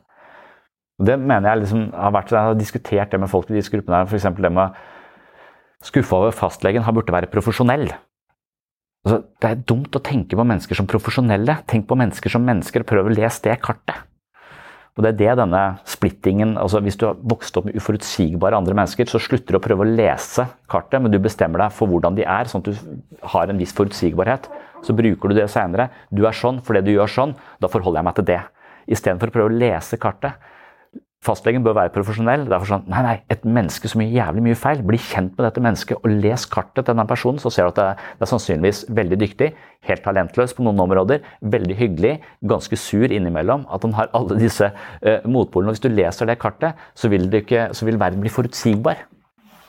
Det 1.01 1.17
mener 1.17 1.49
jeg 1.49 1.63
liksom 1.63 1.87
har 1.95 2.13
vært, 2.13 2.33
jeg 2.35 2.49
har 2.49 2.59
diskutert 2.59 3.11
det 3.11 3.19
med 3.19 3.31
folk 3.31 3.49
i 3.49 3.57
disse 3.57 3.71
gruppene. 3.73 4.03
F.eks. 4.05 4.27
det 4.37 4.51
med 4.53 4.77
skuffa 5.81 6.19
over 6.19 6.35
fastlegen. 6.35 6.83
Han 6.85 6.93
burde 6.93 7.15
være 7.15 7.31
profesjonell. 7.31 7.87
Altså, 9.01 9.23
det 9.41 9.49
er 9.49 9.63
dumt 9.65 9.97
å 9.97 10.03
tenke 10.05 10.37
på 10.37 10.45
mennesker 10.45 10.77
som 10.77 10.89
profesjonelle. 10.89 11.57
Tenk 11.69 11.87
på 11.89 11.97
mennesker 11.97 12.29
som 12.29 12.45
mennesker, 12.45 12.83
og 12.83 12.91
prøv 12.91 13.09
å 13.09 13.15
lese 13.15 13.41
det 13.47 13.57
kartet. 13.63 14.03
Og 14.97 15.05
det 15.05 15.13
er 15.13 15.19
det 15.21 15.35
denne 15.39 15.59
splittingen 15.87 16.57
altså 16.59 16.81
Hvis 16.83 16.97
du 16.99 17.05
har 17.07 17.19
vokst 17.23 17.55
opp 17.57 17.69
med 17.69 17.77
uforutsigbare 17.79 18.57
andre 18.59 18.75
mennesker, 18.75 19.07
så 19.07 19.21
slutter 19.23 19.55
du 19.55 19.59
å 19.59 19.63
prøve 19.63 19.85
å 19.85 19.91
lese 19.91 20.49
kartet, 20.71 20.99
men 20.99 21.13
du 21.13 21.19
bestemmer 21.23 21.63
deg 21.63 21.75
for 21.75 21.87
hvordan 21.87 22.17
de 22.17 22.25
er, 22.27 22.49
sånn 22.51 22.65
at 22.65 22.71
du 22.71 23.23
har 23.33 23.51
en 23.51 23.61
viss 23.61 23.71
forutsigbarhet. 23.77 24.49
Så 24.83 24.95
bruker 24.97 25.31
du 25.31 25.37
det 25.37 25.47
seinere. 25.53 25.89
Du 26.11 26.25
er 26.27 26.35
sånn 26.35 26.59
fordi 26.65 26.83
du 26.85 26.95
gjør 26.95 27.11
sånn. 27.11 27.35
Da 27.63 27.69
forholder 27.71 28.01
jeg 28.01 28.09
meg 28.09 28.17
til 28.19 28.27
det. 28.31 28.41
Istedenfor 28.91 29.31
å 29.31 29.35
prøve 29.37 29.53
å 29.53 29.59
lese 29.61 29.99
kartet. 30.01 30.50
Fastlegen 31.21 31.61
bør 31.61 31.75
være 31.77 31.91
profesjonell. 31.93 32.47
Derfor 32.49 32.65
sånn, 32.65 32.87
nei, 32.89 33.01
nei, 33.05 33.17
Et 33.29 33.43
menneske 33.45 33.89
som 33.91 34.01
gjør 34.01 34.15
jævlig 34.15 34.41
mye 34.47 34.57
feil, 34.57 34.79
bli 34.81 34.97
kjent 34.97 35.35
med 35.35 35.45
dette 35.45 35.61
mennesket 35.61 35.99
og 36.01 36.15
les 36.23 36.45
kartet 36.49 36.81
til 36.81 36.95
denne 36.95 37.05
personen, 37.05 37.37
så 37.37 37.51
ser 37.53 37.67
du 37.67 37.75
at 37.75 37.77
det, 37.77 38.07
det 38.17 38.25
er 38.25 38.31
sannsynligvis 38.31 38.79
veldig 38.89 39.19
dyktig, 39.21 39.51
helt 39.85 40.01
talentløs 40.01 40.55
på 40.57 40.65
noen 40.65 40.81
områder, 40.81 41.21
veldig 41.45 41.77
hyggelig, 41.77 42.15
ganske 42.41 42.79
sur 42.81 43.05
innimellom. 43.05 43.67
At 43.69 43.85
han 43.85 43.93
har 43.99 44.09
alle 44.17 44.39
disse 44.41 44.71
uh, 44.73 45.19
motpolene. 45.29 45.69
og 45.69 45.77
Hvis 45.77 45.85
du 45.85 45.93
leser 45.93 46.29
det 46.29 46.39
kartet, 46.41 46.81
så 46.97 47.11
vil, 47.13 47.29
ikke, 47.37 47.67
så 47.77 47.85
vil 47.85 48.01
verden 48.01 48.25
bli 48.25 48.33
forutsigbar. 48.33 49.05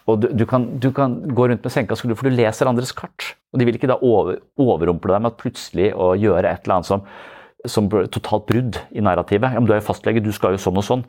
Og 0.09 0.25
du, 0.25 0.31
du, 0.33 0.47
kan, 0.49 0.65
du, 0.81 0.89
kan, 0.97 1.19
gå 1.37 1.51
rundt 1.51 1.69
med 1.69 1.75
senka 1.75 2.01
skulder, 2.01 2.17
for 2.17 2.31
du 2.31 2.39
leser 2.39 2.71
andres 2.71 2.95
kart. 2.97 3.35
Og 3.53 3.61
de 3.61 3.69
vil 3.69 3.77
ikke 3.77 3.93
da 3.93 4.01
over, 4.01 4.41
overrumple 4.57 5.13
deg 5.13 5.21
med 5.21 5.35
at 5.35 5.39
plutselig 5.45 5.93
å 5.93 6.15
gjøre 6.17 6.49
et 6.49 6.65
eller 6.65 6.79
annet 6.79 6.89
som, 6.89 7.05
som 7.69 7.93
totalt 7.93 8.49
brudd 8.49 8.81
i 8.97 9.05
narrativet. 9.05 9.53
Ja, 9.53 9.61
men 9.61 9.69
du 9.69 9.77
er 9.77 9.83
jo 9.83 9.89
fastlege, 9.93 10.25
du 10.25 10.33
skal 10.33 10.57
jo 10.57 10.65
sånn 10.65 10.81
og 10.81 10.89
sånn 10.89 11.07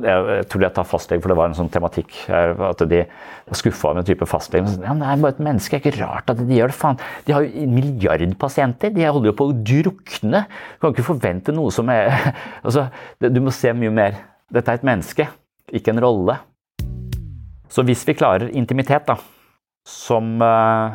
jeg 0.00 0.44
tror 0.48 0.64
jeg 0.64 0.72
tar 0.72 0.86
fastlege, 0.88 1.20
for 1.20 1.32
det 1.32 1.36
var 1.36 1.50
en 1.50 1.56
sånn 1.56 1.70
tematikk. 1.72 2.14
At 2.30 2.80
de 2.88 3.02
var 3.04 3.58
skuffa 3.58 3.90
over 3.90 4.00
en 4.00 4.08
type 4.08 4.28
fastlege. 4.28 4.72
Ja, 4.80 4.94
men 4.94 5.02
det 5.02 5.10
er 5.10 5.20
bare 5.20 5.34
et 5.36 5.42
menneske, 5.44 5.76
det 5.76 5.90
er 5.90 5.92
ikke 5.92 6.06
rart 6.06 6.32
at 6.32 6.40
de 6.40 6.56
gjør 6.56 6.72
det. 6.72 6.78
faen. 6.78 7.00
De 7.26 7.34
har 7.36 7.44
jo 7.44 7.64
en 7.64 7.74
milliard 7.76 8.24
pasienter. 8.40 8.94
De 8.94 9.04
holder 9.04 9.32
jo 9.32 9.36
på 9.36 9.48
å 9.50 9.58
drukne. 9.72 10.44
Du 10.48 10.86
kan 10.86 10.96
ikke 10.96 11.08
forvente 11.10 11.52
noe 11.52 11.74
som 11.74 11.92
er 11.92 12.08
altså, 12.64 12.88
Du 13.20 13.40
må 13.44 13.52
se 13.52 13.74
mye 13.76 13.92
mer. 13.92 14.18
Dette 14.52 14.72
er 14.72 14.80
et 14.80 14.88
menneske, 14.88 15.28
ikke 15.72 15.92
en 15.92 16.02
rolle. 16.04 16.40
Så 17.72 17.84
hvis 17.88 18.04
vi 18.08 18.16
klarer 18.16 18.52
intimitet, 18.52 19.08
da, 19.08 19.16
som 19.88 20.34
uh, 20.44 20.92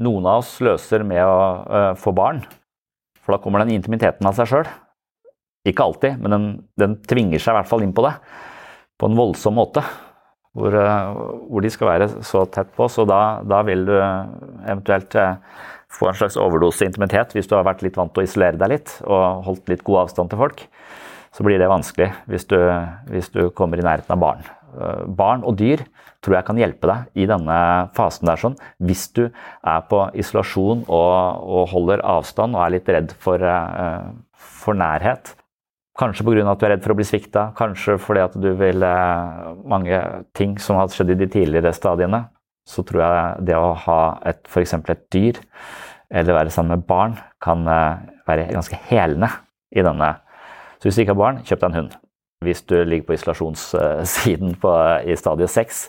noen 0.00 0.28
av 0.28 0.40
oss 0.40 0.56
løser 0.64 1.04
med 1.04 1.20
å 1.24 1.40
uh, 1.68 1.92
få 2.00 2.12
barn, 2.16 2.40
for 3.20 3.36
da 3.36 3.42
kommer 3.42 3.64
den 3.64 3.74
intimiteten 3.76 4.28
av 4.28 4.36
seg 4.36 4.48
sjøl 4.48 4.68
ikke 5.72 5.86
alltid, 5.86 6.18
men 6.22 6.34
den, 6.34 6.50
den, 6.80 6.98
tvinger 7.08 7.42
seg 7.42 7.54
i 7.54 7.58
hvert 7.60 7.70
fall 7.70 7.84
inn 7.84 7.94
på 7.96 8.04
det. 8.06 8.14
På 8.96 9.10
en 9.10 9.18
voldsom 9.18 9.56
måte. 9.58 9.82
Hvor, 10.56 10.72
eh, 10.72 11.16
hvor 11.50 11.64
de 11.64 11.70
skal 11.72 11.90
være 11.90 12.08
så 12.24 12.46
tett 12.48 12.70
på. 12.76 12.88
Så 12.92 13.04
da, 13.08 13.42
da 13.44 13.60
vil 13.66 13.84
du 13.88 13.94
eventuelt 13.96 15.16
eh, 15.20 15.36
få 15.92 16.10
en 16.10 16.18
slags 16.18 16.38
overdose 16.40 16.86
intimitet 16.88 17.34
hvis 17.36 17.48
du 17.48 17.56
har 17.58 17.66
vært 17.66 17.84
litt 17.84 17.98
vant 17.98 18.12
til 18.14 18.24
å 18.24 18.28
isolere 18.28 18.58
deg 18.60 18.72
litt 18.72 18.94
og 19.04 19.44
holdt 19.46 19.70
litt 19.72 19.84
god 19.86 20.06
avstand 20.06 20.32
til 20.32 20.40
folk. 20.40 20.64
Så 21.36 21.44
blir 21.44 21.60
det 21.60 21.68
vanskelig 21.68 22.08
hvis 22.30 22.48
du, 22.48 22.58
hvis 23.12 23.28
du 23.34 23.42
kommer 23.56 23.80
i 23.80 23.84
nærheten 23.84 24.16
av 24.16 24.22
barn. 24.22 24.48
Eh, 24.80 25.04
barn 25.18 25.44
og 25.44 25.58
dyr 25.60 25.84
tror 26.24 26.38
jeg 26.38 26.48
kan 26.48 26.58
hjelpe 26.58 26.88
deg 26.88 27.22
i 27.22 27.28
denne 27.28 27.56
fasen 27.94 28.26
der 28.26 28.40
sånn, 28.40 28.56
hvis 28.82 29.04
du 29.14 29.26
er 29.28 29.82
på 29.90 30.06
isolasjon 30.18 30.86
og, 30.88 31.44
og 31.44 31.68
holder 31.70 32.02
avstand 32.16 32.56
og 32.56 32.64
er 32.64 32.78
litt 32.78 32.88
redd 32.90 33.12
for, 33.22 33.44
for 34.34 34.78
nærhet. 34.78 35.36
Kanskje 35.96 36.26
pga. 36.26 36.44
at 36.50 36.60
du 36.60 36.66
er 36.66 36.74
redd 36.74 36.84
for 36.84 36.92
å 36.92 36.98
bli 36.98 37.06
svikta, 37.08 37.50
kanskje 37.56 37.96
fordi 38.00 38.20
at 38.20 38.34
du 38.36 38.50
vil 38.58 38.84
eh, 38.84 39.52
Mange 39.64 40.00
ting 40.36 40.58
som 40.60 40.76
har 40.76 40.92
skjedd 40.92 41.14
i 41.14 41.20
de 41.22 41.28
tidligere 41.32 41.72
stadiene. 41.72 42.26
Så 42.66 42.82
tror 42.84 43.00
jeg 43.00 43.46
det 43.48 43.56
å 43.56 43.72
ha 43.86 44.00
et 44.26 44.42
f.eks. 44.50 44.74
et 44.74 45.04
dyr, 45.14 45.38
eller 46.10 46.36
være 46.36 46.52
sammen 46.52 46.76
med 46.76 46.86
barn, 46.88 47.16
kan 47.40 47.64
eh, 47.70 48.02
være 48.28 48.50
ganske 48.52 48.78
helende 48.90 49.30
i 49.72 49.84
denne. 49.86 50.10
Så 50.76 50.88
hvis 50.88 50.98
du 50.98 51.04
ikke 51.04 51.14
har 51.14 51.22
barn, 51.22 51.40
kjøp 51.46 51.62
deg 51.62 51.70
en 51.70 51.78
hund. 51.80 51.96
Hvis 52.44 52.60
du 52.68 52.76
ligger 52.84 53.08
på 53.08 53.16
isolasjonssiden 53.16 54.58
på, 54.60 54.74
i 55.08 55.16
stadie 55.16 55.48
6. 55.48 55.80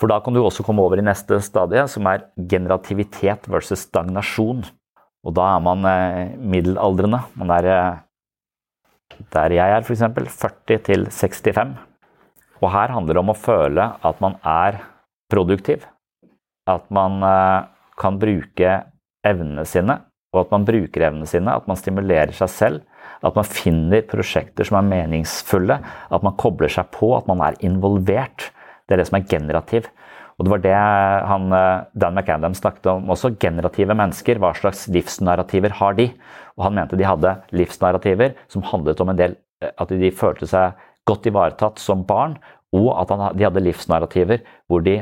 For 0.00 0.08
da 0.08 0.22
kan 0.24 0.32
du 0.32 0.40
også 0.40 0.64
komme 0.64 0.84
over 0.84 1.00
i 1.00 1.04
neste 1.04 1.42
stadie, 1.44 1.84
som 1.92 2.08
er 2.08 2.24
generativitet 2.48 3.50
versus 3.52 3.84
stagnasjon. 3.84 4.64
Og 5.26 5.36
da 5.36 5.50
er 5.58 5.62
man 5.66 5.84
eh, 5.90 6.34
middelaldrende. 6.40 7.20
Man 7.36 7.52
er 7.58 8.05
der 9.32 9.54
jeg 9.54 9.76
er, 9.76 9.84
f.eks. 9.84 10.04
40 10.40 10.82
til 10.88 11.06
65. 11.10 11.76
Og 12.62 12.70
her 12.72 12.92
handler 12.94 13.16
det 13.16 13.22
om 13.22 13.32
å 13.32 13.38
føle 13.38 13.86
at 14.06 14.20
man 14.24 14.38
er 14.42 14.80
produktiv. 15.32 15.86
At 16.66 16.88
man 16.94 17.22
eh, 17.22 17.68
kan 18.00 18.18
bruke 18.20 18.76
evnene 19.26 19.64
sine, 19.68 20.00
og 20.34 20.44
at 20.44 20.52
man 20.52 20.66
bruker 20.68 21.06
evnene 21.08 21.28
sine. 21.30 21.54
At 21.54 21.68
man 21.70 21.78
stimulerer 21.80 22.34
seg 22.36 22.52
selv. 22.52 23.06
At 23.24 23.36
man 23.38 23.46
finner 23.48 24.04
prosjekter 24.08 24.66
som 24.68 24.80
er 24.80 24.90
meningsfulle. 24.90 25.78
At 26.12 26.26
man 26.26 26.36
kobler 26.40 26.72
seg 26.72 26.90
på, 26.94 27.14
at 27.16 27.28
man 27.30 27.42
er 27.44 27.58
involvert. 27.64 28.50
Det 28.86 28.96
er 28.96 29.02
det 29.02 29.08
som 29.08 29.18
er 29.20 29.30
generativ. 29.30 29.88
Og 30.36 30.44
det 30.44 30.52
var 30.52 30.62
det 30.64 30.74
han, 31.30 31.52
eh, 31.52 31.84
Dan 31.94 32.14
McAdam 32.14 32.54
snakket 32.54 32.86
om 32.92 33.08
også. 33.10 33.38
Generative 33.40 33.94
mennesker. 33.96 34.38
Hva 34.38 34.52
slags 34.54 34.86
livsnarrativer 34.88 35.70
har 35.70 35.94
de? 35.94 36.10
Og 36.56 36.64
han 36.64 36.74
mente 36.74 36.96
de 36.96 37.08
hadde 37.08 37.36
livsnarrativer 37.52 38.34
som 38.48 38.62
handlet 38.62 39.00
om 39.00 39.08
en 39.08 39.16
del 39.16 39.36
eh, 39.62 39.70
At 39.78 39.88
de 39.88 40.10
følte 40.10 40.46
seg 40.46 40.74
godt 41.06 41.26
ivaretatt 41.26 41.78
som 41.78 42.04
barn, 42.04 42.36
og 42.74 42.90
at 43.00 43.36
de 43.38 43.44
hadde 43.44 43.62
livsnarrativer 43.62 44.42
hvor 44.68 44.82
de 44.82 44.98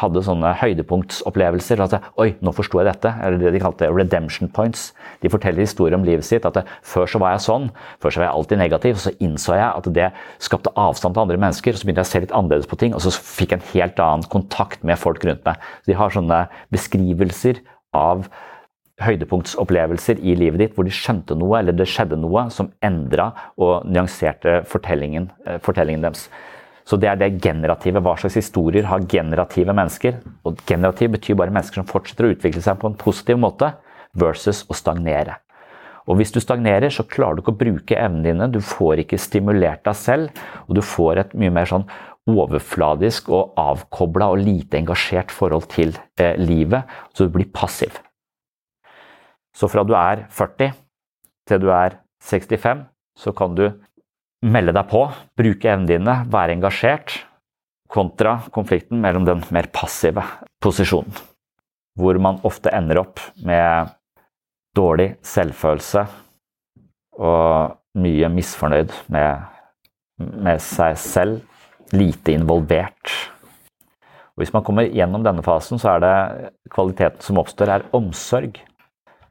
hadde 0.00 0.22
sånne 0.24 0.52
høydepunktsopplevelser. 0.60 1.82
At 1.84 2.10
oi, 2.20 2.32
nå 2.44 2.52
forsto 2.56 2.80
jeg 2.80 2.88
dette. 2.90 3.12
Eller 3.24 3.40
det 3.40 3.54
de 3.56 3.62
kalte 3.62 3.88
redemption 3.92 4.50
points. 4.52 4.90
De 5.22 5.30
forteller 5.32 5.64
historier 5.64 5.96
om 5.98 6.04
livet 6.06 6.26
sitt. 6.26 6.46
At 6.48 6.60
før 6.86 7.08
så 7.10 7.20
var 7.22 7.36
jeg 7.36 7.46
sånn. 7.46 7.70
Før 8.02 8.14
så 8.14 8.22
var 8.22 8.28
jeg 8.28 8.36
alltid 8.40 8.62
negativ. 8.62 8.98
Og 8.98 9.04
så 9.06 9.14
innså 9.24 9.56
jeg 9.58 9.68
at 9.68 9.88
det 9.98 10.10
skapte 10.44 10.74
avstand 10.76 11.16
til 11.16 11.24
andre 11.24 11.40
mennesker. 11.40 11.74
og 11.74 11.80
Så 11.80 11.88
begynte 11.88 12.04
jeg 12.04 12.10
å 12.10 12.12
se 12.12 12.24
litt 12.26 12.36
annerledes 12.36 12.70
på 12.70 12.80
ting, 12.80 12.94
og 12.96 13.04
så 13.04 13.14
fikk 13.14 13.54
jeg 13.54 13.60
en 13.60 13.70
helt 13.72 14.04
annen 14.04 14.28
kontakt 14.32 14.84
med 14.86 15.00
folk 15.00 15.24
rundt 15.24 15.44
meg. 15.48 15.64
Så 15.82 15.92
de 15.92 15.98
har 15.98 16.14
sånne 16.14 16.44
beskrivelser 16.74 17.62
av 17.96 18.28
høydepunktsopplevelser 19.02 20.20
i 20.26 20.34
livet 20.38 20.62
ditt 20.62 20.76
hvor 20.76 20.86
de 20.86 20.94
skjønte 20.94 21.36
noe 21.38 21.60
eller 21.60 21.76
det 21.76 21.86
skjedde 21.90 22.18
noe 22.18 22.48
som 22.54 22.72
endra 22.84 23.30
og 23.60 23.86
nyanserte 23.86 24.62
fortellingen, 24.68 25.30
eh, 25.46 25.60
fortellingen 25.62 26.02
deres. 26.08 26.26
Så 26.88 26.96
det 26.96 27.10
er 27.10 27.18
det 27.20 27.34
generative. 27.44 28.00
Hva 28.00 28.14
slags 28.16 28.38
historier 28.38 28.86
har 28.88 29.04
generative 29.10 29.74
mennesker? 29.76 30.22
Og 30.48 30.62
generativ 30.68 31.12
betyr 31.18 31.36
bare 31.36 31.52
mennesker 31.52 31.82
som 31.82 31.88
fortsetter 31.90 32.28
å 32.28 32.32
utvikle 32.32 32.62
seg 32.64 32.80
på 32.80 32.88
en 32.88 32.96
positiv 32.96 33.40
måte, 33.42 33.74
versus 34.16 34.62
å 34.72 34.76
stagnere. 34.76 35.36
Og 36.08 36.16
hvis 36.16 36.32
du 36.32 36.40
stagnerer, 36.40 36.88
så 36.88 37.04
klarer 37.04 37.36
du 37.36 37.42
ikke 37.42 37.52
å 37.52 37.60
bruke 37.60 37.96
evnene 38.00 38.24
dine, 38.24 38.48
du 38.48 38.62
får 38.64 39.02
ikke 39.02 39.20
stimulert 39.20 39.82
deg 39.84 39.96
selv, 40.00 40.44
og 40.64 40.78
du 40.78 40.80
får 40.80 41.20
et 41.20 41.34
mye 41.36 41.52
mer 41.52 41.68
sånn 41.68 41.84
overfladisk 42.28 43.28
og 43.32 43.58
avkobla 43.60 44.30
og 44.32 44.40
lite 44.40 44.80
engasjert 44.80 45.32
forhold 45.32 45.68
til 45.72 45.94
eh, 46.20 46.36
livet, 46.40 46.88
så 47.12 47.28
du 47.28 47.34
blir 47.36 47.48
passiv. 47.52 48.00
Så 49.52 49.68
fra 49.68 49.84
du 49.84 49.94
er 49.96 50.24
40 50.32 50.72
til 51.48 51.60
du 51.60 51.68
er 51.74 52.00
65, 52.24 52.84
så 53.18 53.32
kan 53.36 53.56
du 53.58 53.66
melde 54.44 54.74
deg 54.74 54.86
på, 54.90 55.02
bruke 55.38 55.70
evnene 55.70 55.90
dine, 55.90 56.14
være 56.30 56.54
engasjert, 56.56 57.16
kontra 57.88 58.36
konflikten 58.54 59.00
mellom 59.02 59.24
den 59.26 59.42
mer 59.54 59.70
passive 59.72 60.24
posisjonen. 60.62 61.14
Hvor 61.98 62.18
man 62.22 62.38
ofte 62.46 62.70
ender 62.74 63.00
opp 63.02 63.22
med 63.42 63.94
dårlig 64.76 65.14
selvfølelse 65.26 66.04
og 67.18 67.78
mye 67.98 68.28
misfornøyd 68.30 68.92
med, 69.10 69.48
med 70.18 70.62
seg 70.62 70.98
selv. 71.02 71.42
Lite 71.88 72.34
involvert. 72.36 73.14
Og 74.36 74.42
hvis 74.42 74.52
man 74.52 74.62
kommer 74.62 74.86
gjennom 74.92 75.24
denne 75.24 75.42
fasen, 75.42 75.80
så 75.80 75.94
er 75.94 76.02
det 76.04 76.50
kvaliteten 76.70 77.24
som 77.24 77.40
oppstår, 77.40 77.72
er 77.72 77.86
omsorg. 77.96 78.60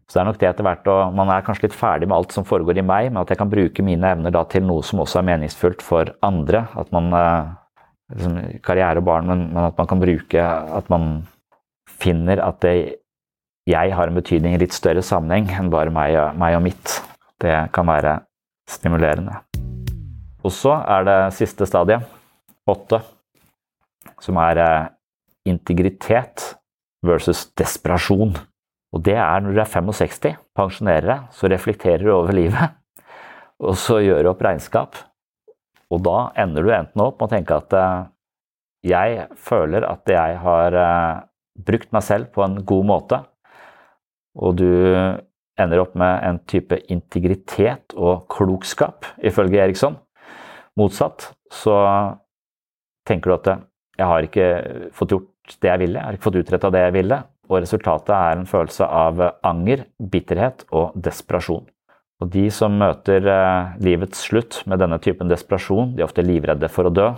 Så 0.07 0.15
det 0.15 0.21
er 0.21 0.27
nok 0.29 0.37
det 0.39 0.47
etter 0.47 0.63
hvert, 0.63 0.85
og 0.87 1.15
Man 1.15 1.29
er 1.33 1.43
kanskje 1.43 1.67
litt 1.67 1.75
ferdig 1.75 2.07
med 2.07 2.15
alt 2.15 2.35
som 2.35 2.45
foregår 2.47 2.79
i 2.79 2.85
meg, 2.85 3.09
men 3.11 3.19
at 3.21 3.31
jeg 3.33 3.41
kan 3.41 3.51
bruke 3.51 3.83
mine 3.83 4.13
evner 4.15 4.31
da 4.31 4.45
til 4.47 4.63
noe 4.63 4.85
som 4.87 5.01
også 5.03 5.19
er 5.19 5.27
meningsfullt 5.33 5.83
for 5.83 6.13
andre. 6.23 6.63
At 6.79 6.93
man 6.95 7.11
liksom, 8.13 8.37
Karriere 8.63 9.03
og 9.03 9.09
barn, 9.09 9.27
men, 9.27 9.43
men, 9.51 9.67
at 9.67 9.75
man 9.75 9.89
kan 9.89 9.99
bruke 9.99 10.47
At 10.79 10.87
man 10.93 11.27
finner 11.99 12.39
at 12.45 12.61
det, 12.63 13.01
jeg 13.67 13.91
har 13.99 14.07
en 14.07 14.15
betydning 14.15 14.55
i 14.55 14.61
litt 14.61 14.75
større 14.75 15.03
sammenheng 15.03 15.49
enn 15.51 15.71
bare 15.73 15.91
meg, 15.91 16.15
meg 16.39 16.55
og 16.55 16.63
mitt. 16.63 16.99
Det 17.41 17.57
kan 17.75 17.89
være 17.89 18.21
stimulerende. 18.69 19.41
Og 20.47 20.53
så 20.55 20.77
er 20.87 21.03
det 21.03 21.17
siste 21.35 21.67
stadiet, 21.67 22.05
åtte, 22.69 23.01
som 24.23 24.39
er 24.39 24.61
integritet 25.47 26.53
versus 27.03 27.47
desperasjon. 27.59 28.37
Og 28.95 29.03
det 29.03 29.17
er 29.19 29.43
når 29.43 29.55
du 29.55 29.61
er 29.61 29.69
65, 29.69 30.37
pensjonerer 30.55 31.09
deg, 31.09 31.25
så 31.35 31.49
reflekterer 31.51 32.05
du 32.05 32.11
over 32.13 32.35
livet. 32.35 32.77
Og 33.67 33.75
så 33.79 33.99
gjør 34.03 34.23
du 34.23 34.31
opp 34.31 34.43
regnskap. 34.45 34.99
Og 35.91 36.03
da 36.05 36.29
ender 36.39 36.63
du 36.63 36.71
enten 36.75 37.03
opp 37.03 37.19
med 37.19 37.27
å 37.27 37.31
tenke 37.31 37.57
at 37.57 37.73
jeg 38.87 39.23
føler 39.39 39.85
at 39.87 40.11
jeg 40.11 40.35
har 40.43 40.75
brukt 41.65 41.93
meg 41.95 42.05
selv 42.05 42.29
på 42.35 42.43
en 42.45 42.59
god 42.67 42.87
måte, 42.87 43.21
og 44.37 44.59
du 44.59 44.67
ender 45.57 45.81
opp 45.81 45.95
med 45.97 46.21
en 46.27 46.39
type 46.49 46.77
integritet 46.93 47.95
og 47.97 48.27
klokskap, 48.29 49.07
ifølge 49.17 49.63
Eriksson. 49.63 49.97
Motsatt 50.77 51.31
så 51.53 51.77
tenker 53.07 53.31
du 53.31 53.37
at 53.39 53.49
jeg 53.97 54.11
har 54.11 54.27
ikke 54.27 54.47
fått 54.93 55.15
gjort 55.15 55.57
det 55.63 55.71
jeg 55.71 55.81
ville, 55.81 55.97
jeg 55.97 56.05
har 56.05 56.17
ikke 56.17 56.27
fått 56.27 56.39
utretta 56.43 56.71
det 56.75 56.83
jeg 56.83 56.95
ville, 56.99 57.21
og 57.47 57.61
resultatet 57.63 58.13
er 58.15 58.37
en 58.37 58.49
følelse 58.49 58.85
av 58.85 59.21
anger, 59.47 59.85
bitterhet 59.99 60.65
og 60.71 60.91
desperasjon. 60.95 61.65
Og 62.21 62.29
De 62.33 62.51
som 62.51 62.73
møter 62.73 63.21
livets 63.83 64.23
slutt 64.25 64.63
med 64.65 64.79
denne 64.81 64.97
typen 65.03 65.29
desperasjon, 65.29 65.95
de 65.95 66.01
er 66.01 66.07
ofte 66.07 66.25
livredde 66.25 66.69
for 66.73 66.83
å 66.89 66.93
dø. 66.93 67.11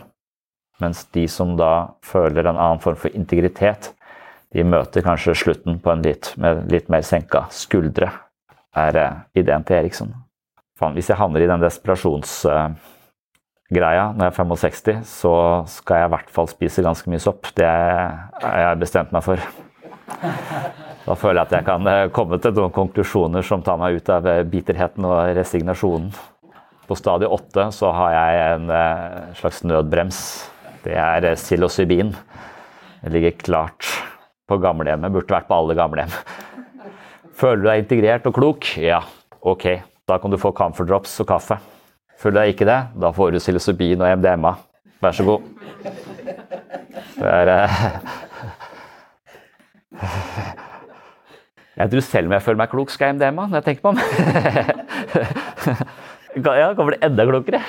Mens 0.83 1.05
de 1.15 1.27
som 1.31 1.57
da 1.59 1.87
føler 2.05 2.47
en 2.47 2.57
annen 2.57 2.81
form 2.83 2.97
for 2.99 3.15
integritet, 3.15 3.93
de 4.55 4.63
møter 4.65 5.01
kanskje 5.05 5.35
slutten 5.37 5.79
på 5.79 5.91
en 5.93 6.03
litt, 6.03 6.33
med 6.41 6.71
litt 6.71 6.89
mer 6.89 7.01
senka 7.05 7.45
skuldre, 7.53 8.11
er 8.75 9.25
ideen 9.37 9.63
til 9.67 9.77
Eriksson. 9.79 10.13
Hvis 10.95 11.09
jeg 11.11 11.19
havner 11.19 11.41
i 11.43 11.49
den 11.49 11.63
desperasjonsgreia 11.63 14.05
når 14.15 14.23
jeg 14.23 14.31
er 14.31 14.37
65, 14.37 15.01
så 15.07 15.33
skal 15.67 15.95
jeg 15.99 16.07
i 16.07 16.13
hvert 16.15 16.31
fall 16.31 16.47
spise 16.51 16.85
ganske 16.85 17.09
mye 17.11 17.23
sopp. 17.23 17.41
Det 17.55 17.67
har 17.67 18.59
jeg 18.63 18.81
bestemt 18.83 19.11
meg 19.15 19.23
for. 19.25 19.37
Da 21.05 21.15
føler 21.17 21.39
jeg 21.39 21.47
at 21.47 21.55
jeg 21.57 21.65
kan 21.67 21.89
komme 22.13 22.39
til 22.41 22.53
noen 22.57 22.73
konklusjoner 22.75 23.45
som 23.45 23.63
tar 23.65 23.79
meg 23.81 23.97
ut 23.99 24.11
av 24.13 24.27
bitterheten 24.49 25.07
og 25.09 25.33
resignasjonen. 25.37 26.11
På 26.89 26.97
stadie 26.97 27.29
åtte 27.29 27.67
så 27.75 27.91
har 27.93 28.15
jeg 28.15 28.43
en 28.55 28.71
slags 29.37 29.63
nødbrems. 29.65 30.19
Det 30.85 30.95
er 30.97 31.27
psilocybin. 31.35 32.13
Det 33.03 33.11
ligger 33.13 33.37
klart 33.41 33.87
på 34.49 34.57
gamlehjemmet. 34.61 35.13
Burde 35.13 35.35
vært 35.35 35.49
på 35.49 35.57
alle 35.59 35.75
gamlehjem. 35.77 36.13
Føler 37.39 37.61
du 37.61 37.67
deg 37.69 37.83
integrert 37.83 38.25
og 38.27 38.35
klok? 38.35 38.71
Ja, 38.81 39.03
ok. 39.41 39.67
Da 40.09 40.17
kan 40.19 40.33
du 40.33 40.39
få 40.41 40.51
Comfort 40.57 40.89
drops 40.89 41.13
og 41.21 41.29
kaffe. 41.29 41.59
Føler 42.19 42.35
du 42.35 42.39
deg 42.41 42.55
ikke 42.55 42.67
det? 42.67 42.79
Da 42.99 43.13
får 43.15 43.31
du 43.31 43.39
psilocybin 43.39 44.01
og 44.01 44.17
MDMA. 44.19 44.55
Vær 44.99 45.15
så 45.15 45.23
god. 45.27 45.45
Det 47.19 47.29
er 47.29 47.53
Jeg 51.79 51.91
tror 51.93 52.03
selv 52.03 52.27
om 52.27 52.33
jeg 52.35 52.43
føler 52.43 52.59
meg 52.59 52.71
klok, 52.73 52.89
skal 52.91 53.05
jeg 53.07 53.15
MDMA 53.19 53.43
når 53.47 53.57
jeg 53.61 53.65
tenker 53.69 53.83
på 53.85 53.91
ham. 53.91 53.99
Ja, 56.35 56.73
kan 56.77 56.85
bli 56.85 56.97
enda 57.01 57.25
klokere. 57.25 57.59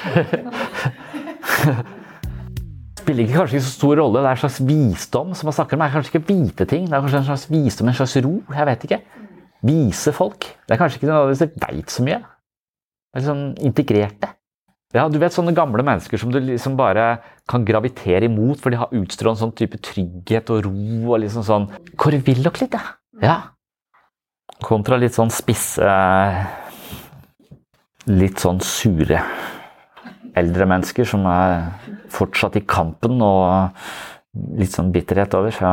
Spiller 3.01 3.23
ikke 3.25 3.39
kanskje 3.39 3.57
ikke 3.57 3.67
så 3.69 3.73
stor 3.73 3.95
rolle. 4.03 4.21
Det 4.21 4.29
er 4.29 4.37
en 4.37 4.43
slags 4.43 4.59
visdom 4.69 5.31
som 5.39 5.49
man 5.49 5.57
snakker 5.57 5.79
om. 5.79 5.81
Det 5.81 5.89
er 5.89 5.95
kanskje 5.95 6.13
ikke 6.13 6.29
vite 6.29 6.67
ting. 6.69 6.85
Det 6.91 6.95
er 6.97 7.05
kanskje 7.07 7.23
en 7.23 7.29
slags 7.31 7.47
visdom, 7.51 7.89
en 7.89 7.97
slags 7.97 8.17
ro. 8.27 8.35
Jeg 8.53 8.69
vet 8.69 8.85
ikke. 8.89 9.01
Vise 9.71 10.13
folk. 10.17 10.51
Det 10.67 10.75
er 10.75 10.81
kanskje 10.83 11.01
ikke 11.01 11.09
nødvendigvis 11.09 11.43
de 11.45 11.49
veit 11.65 11.95
så 11.95 12.05
mye. 12.05 12.21
Det 13.11 13.23
er 13.23 13.27
sånn 13.31 13.47
integrerte. 13.71 14.29
Ja, 14.91 15.07
du 15.07 15.21
vet 15.23 15.35
sånne 15.35 15.55
gamle 15.55 15.85
mennesker 15.87 16.19
som 16.19 16.33
du 16.35 16.41
liksom 16.43 16.75
bare 16.79 17.05
kan 17.51 17.65
gravitere 17.67 18.29
imot, 18.29 18.61
for 18.63 18.71
de 18.73 18.79
har 18.81 18.95
utstrålt 18.95 19.37
en 19.37 19.43
sånn 19.45 19.57
type 19.59 19.81
trygghet 19.83 20.53
og 20.55 20.67
ro 20.69 21.15
og 21.15 21.23
liksom 21.25 21.47
sånn 21.47 21.71
Hvor 21.99 22.15
vil 22.15 22.45
dere 22.45 22.63
litt, 22.63 22.77
ja? 22.77 22.95
ja. 23.25 23.39
Kontra 24.63 24.99
litt 25.01 25.17
sånn 25.17 25.33
spisse 25.35 25.89
Litt 28.11 28.43
sånn 28.43 28.63
sure 28.65 29.25
eldre 30.39 30.67
mennesker 30.69 31.07
som 31.09 31.25
er 31.27 31.71
fortsatt 32.13 32.59
i 32.61 32.65
kampen 32.67 33.21
og 33.25 33.75
litt 34.59 34.75
sånn 34.75 34.93
bitterhet 34.95 35.35
over. 35.35 35.55
Ja. 35.59 35.73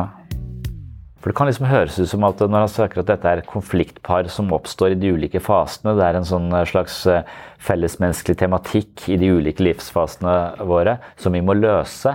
For 1.28 1.34
Det 1.34 1.36
kan 1.36 1.48
liksom 1.50 1.66
høres 1.68 1.96
ut 2.00 2.08
som 2.08 2.22
at 2.24 2.38
når 2.40 2.62
han 2.62 2.70
snakker 2.72 3.02
at 3.02 3.08
dette 3.10 3.28
er 3.28 3.42
konfliktpar 3.44 4.30
som 4.32 4.48
oppstår 4.56 4.94
i 4.94 4.96
de 4.96 5.10
ulike 5.12 5.42
fasene, 5.44 5.92
det 5.98 6.06
er 6.06 6.16
en 6.16 6.24
sånn 6.24 6.48
slags 6.70 7.02
fellesmenneskelig 7.66 8.38
tematikk 8.40 9.04
i 9.12 9.18
de 9.20 9.28
ulike 9.36 9.60
livsfasene 9.66 10.64
våre 10.64 10.94
som 11.20 11.36
vi 11.36 11.42
må 11.44 11.52
løse. 11.58 12.14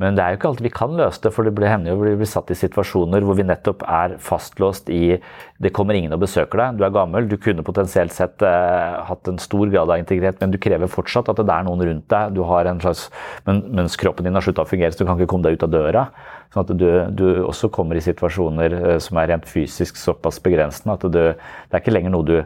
Men 0.00 0.16
det 0.16 0.24
er 0.24 0.32
jo 0.32 0.38
ikke 0.38 0.48
alltid 0.50 0.66
vi 0.66 0.72
kan 0.74 0.94
løse 0.98 1.20
det, 1.22 1.30
for 1.34 1.46
det 1.46 1.68
hender 1.68 1.92
jo 1.92 2.00
vi 2.02 2.14
blir 2.18 2.28
satt 2.28 2.50
i 2.50 2.56
situasjoner 2.58 3.24
hvor 3.26 3.36
vi 3.38 3.44
nettopp 3.46 3.84
er 3.86 4.16
fastlåst 4.22 4.88
i 4.92 5.18
det 5.62 5.70
kommer 5.76 5.94
ingen 5.94 6.14
og 6.16 6.22
besøker 6.24 6.58
deg, 6.58 6.78
du 6.80 6.86
er 6.86 6.94
gammel, 6.94 7.28
du 7.30 7.36
kunne 7.40 7.64
potensielt 7.66 8.14
sett 8.14 8.42
eh, 8.46 8.96
hatt 9.06 9.28
en 9.30 9.38
stor 9.42 9.68
grad 9.70 9.92
av 9.92 10.00
integritet, 10.00 10.40
men 10.40 10.54
du 10.54 10.58
krever 10.62 10.90
fortsatt 10.90 11.30
at 11.30 11.42
det 11.42 11.54
er 11.54 11.66
noen 11.68 11.84
rundt 11.86 12.08
deg, 12.10 12.32
du 12.34 12.42
har 12.48 12.70
en 12.70 12.80
slags, 12.82 13.04
men, 13.46 13.62
mens 13.82 13.98
kroppen 14.00 14.26
din 14.26 14.38
har 14.38 14.44
slutta 14.44 14.64
å 14.64 14.70
fungere, 14.70 14.94
så 14.94 15.04
du 15.04 15.10
kan 15.10 15.20
ikke 15.20 15.30
komme 15.34 15.46
deg 15.46 15.60
ut 15.60 15.66
av 15.68 15.74
døra. 15.74 16.06
Sånn 16.52 16.66
at 16.66 16.74
du, 16.80 16.88
du 17.14 17.26
også 17.44 17.70
kommer 17.72 17.98
i 17.98 18.04
situasjoner 18.04 18.78
eh, 18.80 18.98
som 19.02 19.20
er 19.20 19.30
rent 19.30 19.46
fysisk 19.48 20.00
såpass 20.00 20.40
begrensende 20.42 20.98
at 20.98 21.06
du, 21.06 21.22
det 21.36 21.76
er 21.76 21.84
ikke 21.84 21.94
lenger 21.94 22.16
noe 22.16 22.26
du, 22.26 22.36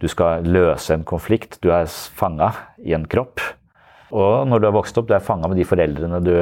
du 0.00 0.08
skal 0.10 0.46
løse 0.46 0.94
en 0.94 1.04
konflikt, 1.06 1.60
du 1.60 1.70
er 1.74 1.90
fanga 1.90 2.54
i 2.80 2.96
en 2.96 3.06
kropp. 3.10 3.42
Og 4.14 4.46
når 4.46 4.60
du 4.60 4.68
har 4.68 4.74
vokst 4.76 4.98
opp, 5.00 5.08
du 5.08 5.14
er 5.16 5.24
fanga 5.24 5.48
med 5.50 5.58
de 5.58 5.66
foreldrene 5.66 6.20
du, 6.22 6.34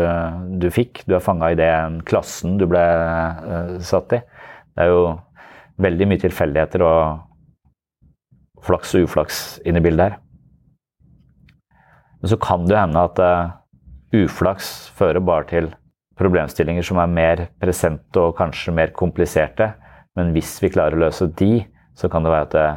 du 0.61 0.69
fikk. 0.73 1.05
Du 1.09 1.17
er 1.17 1.25
fanga 1.25 1.53
i 1.53 1.59
den 1.59 2.03
klassen 2.09 2.59
du 2.61 2.67
ble 2.69 2.83
uh, 2.83 3.79
satt 3.81 4.13
i. 4.19 4.21
Det 4.73 4.85
er 4.85 4.93
jo 4.93 5.07
veldig 5.83 6.09
mye 6.11 6.21
tilfeldigheter 6.21 6.85
og 6.85 8.63
flaks 8.63 8.93
og 8.99 9.09
uflaks 9.09 9.41
inne 9.65 9.81
i 9.81 9.87
bildet 9.87 10.11
her. 10.11 10.19
Men 12.21 12.31
så 12.31 12.39
kan 12.39 12.69
det 12.69 12.77
hende 12.77 13.07
at 13.09 13.23
uh, 13.25 13.57
uflaks 14.21 14.93
fører 14.99 15.25
bare 15.25 15.49
til 15.49 15.73
problemstillinger 16.21 16.85
som 16.85 17.01
er 17.01 17.17
mer 17.17 17.47
presente 17.61 18.21
og 18.21 18.37
kanskje 18.37 18.77
mer 18.77 18.93
kompliserte. 18.95 19.73
Men 20.13 20.35
hvis 20.37 20.59
vi 20.61 20.71
klarer 20.75 20.99
å 20.99 21.07
løse 21.07 21.31
de, 21.41 21.65
så 21.97 22.13
kan 22.13 22.25
det 22.25 22.37
være 22.37 22.49
at 22.51 22.57
det 22.59 22.71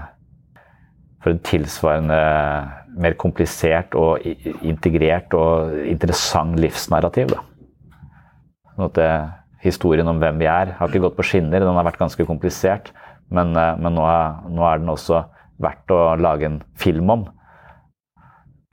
for 1.25 1.33
en 1.33 1.41
tilsvarende 1.41 2.17
mer 2.95 3.15
komplisert 3.19 3.95
og 3.99 4.23
integrert 4.63 5.33
og 5.35 5.75
interessant 5.87 6.59
livsnarrativ. 6.61 7.33
Da. 7.33 7.41
Sånn 8.75 8.87
at 8.89 8.97
det, 8.99 9.09
historien 9.65 10.07
om 10.07 10.19
hvem 10.21 10.39
vi 10.41 10.49
er, 10.51 10.75
har 10.77 10.91
ikke 10.91 11.03
gått 11.07 11.17
på 11.17 11.25
skinner. 11.27 11.63
Den 11.63 11.77
har 11.77 11.87
vært 11.87 12.01
ganske 12.01 12.27
komplisert. 12.27 12.91
Men, 13.33 13.55
eh, 13.57 13.73
men 13.81 13.97
nå, 13.97 14.05
er, 14.05 14.37
nå, 14.51 14.65
er, 14.67 14.81
den 14.81 14.93
også 14.93 15.23
verdt 15.61 15.91
å 15.93 16.15
lage 16.19 16.49
en 16.49 16.61
film 16.79 17.11
om. 17.13 17.25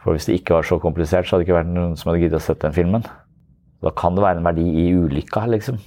For 0.03 0.17
hvis 0.17 0.27
det 0.29 0.41
ikke 0.41 0.59
var 0.59 0.67
så 0.67 0.81
komplisert, 0.83 1.27
så 1.27 1.37
hadde 1.37 1.45
det 1.45 1.51
ikke 1.51 1.61
vært 1.61 1.73
noen 1.73 1.97
som 1.97 2.11
hadde 2.11 2.25
giddet 2.25 2.41
å 2.41 2.45
sette 2.45 2.67
den 2.67 2.77
filmen. 2.77 3.07
Da 3.83 3.93
kan 3.99 4.15
det 4.15 4.25
være 4.25 4.43
en 4.43 4.47
verdi 4.47 4.67
i 4.85 4.89
ulykka, 4.99 5.47
liksom. 5.51 5.79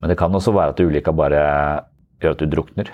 Men 0.00 0.10
det 0.10 0.18
kan 0.20 0.34
også 0.34 0.54
være 0.54 0.74
at 0.74 0.82
ulykka 0.82 1.14
bare 1.16 1.42
gjør 2.22 2.36
at 2.36 2.42
du 2.42 2.50
drukner. 2.50 2.92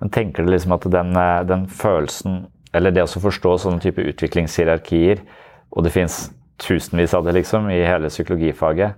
Men 0.00 0.12
tenker 0.12 0.44
du 0.44 0.52
liksom 0.52 0.74
at 0.76 0.86
den, 0.92 1.16
eh, 1.16 1.42
den 1.48 1.66
følelsen 1.66 2.46
eller 2.76 2.94
det 2.94 3.04
å 3.06 3.22
forstå 3.22 3.56
sånne 3.62 3.82
type 3.82 4.04
utviklingshierarkier, 4.12 5.22
og 5.72 5.86
det 5.86 5.94
fins 5.94 6.26
tusenvis 6.62 7.14
av 7.16 7.26
det 7.26 7.36
liksom 7.36 7.70
i 7.72 7.82
hele 7.84 8.10
psykologifaget, 8.12 8.96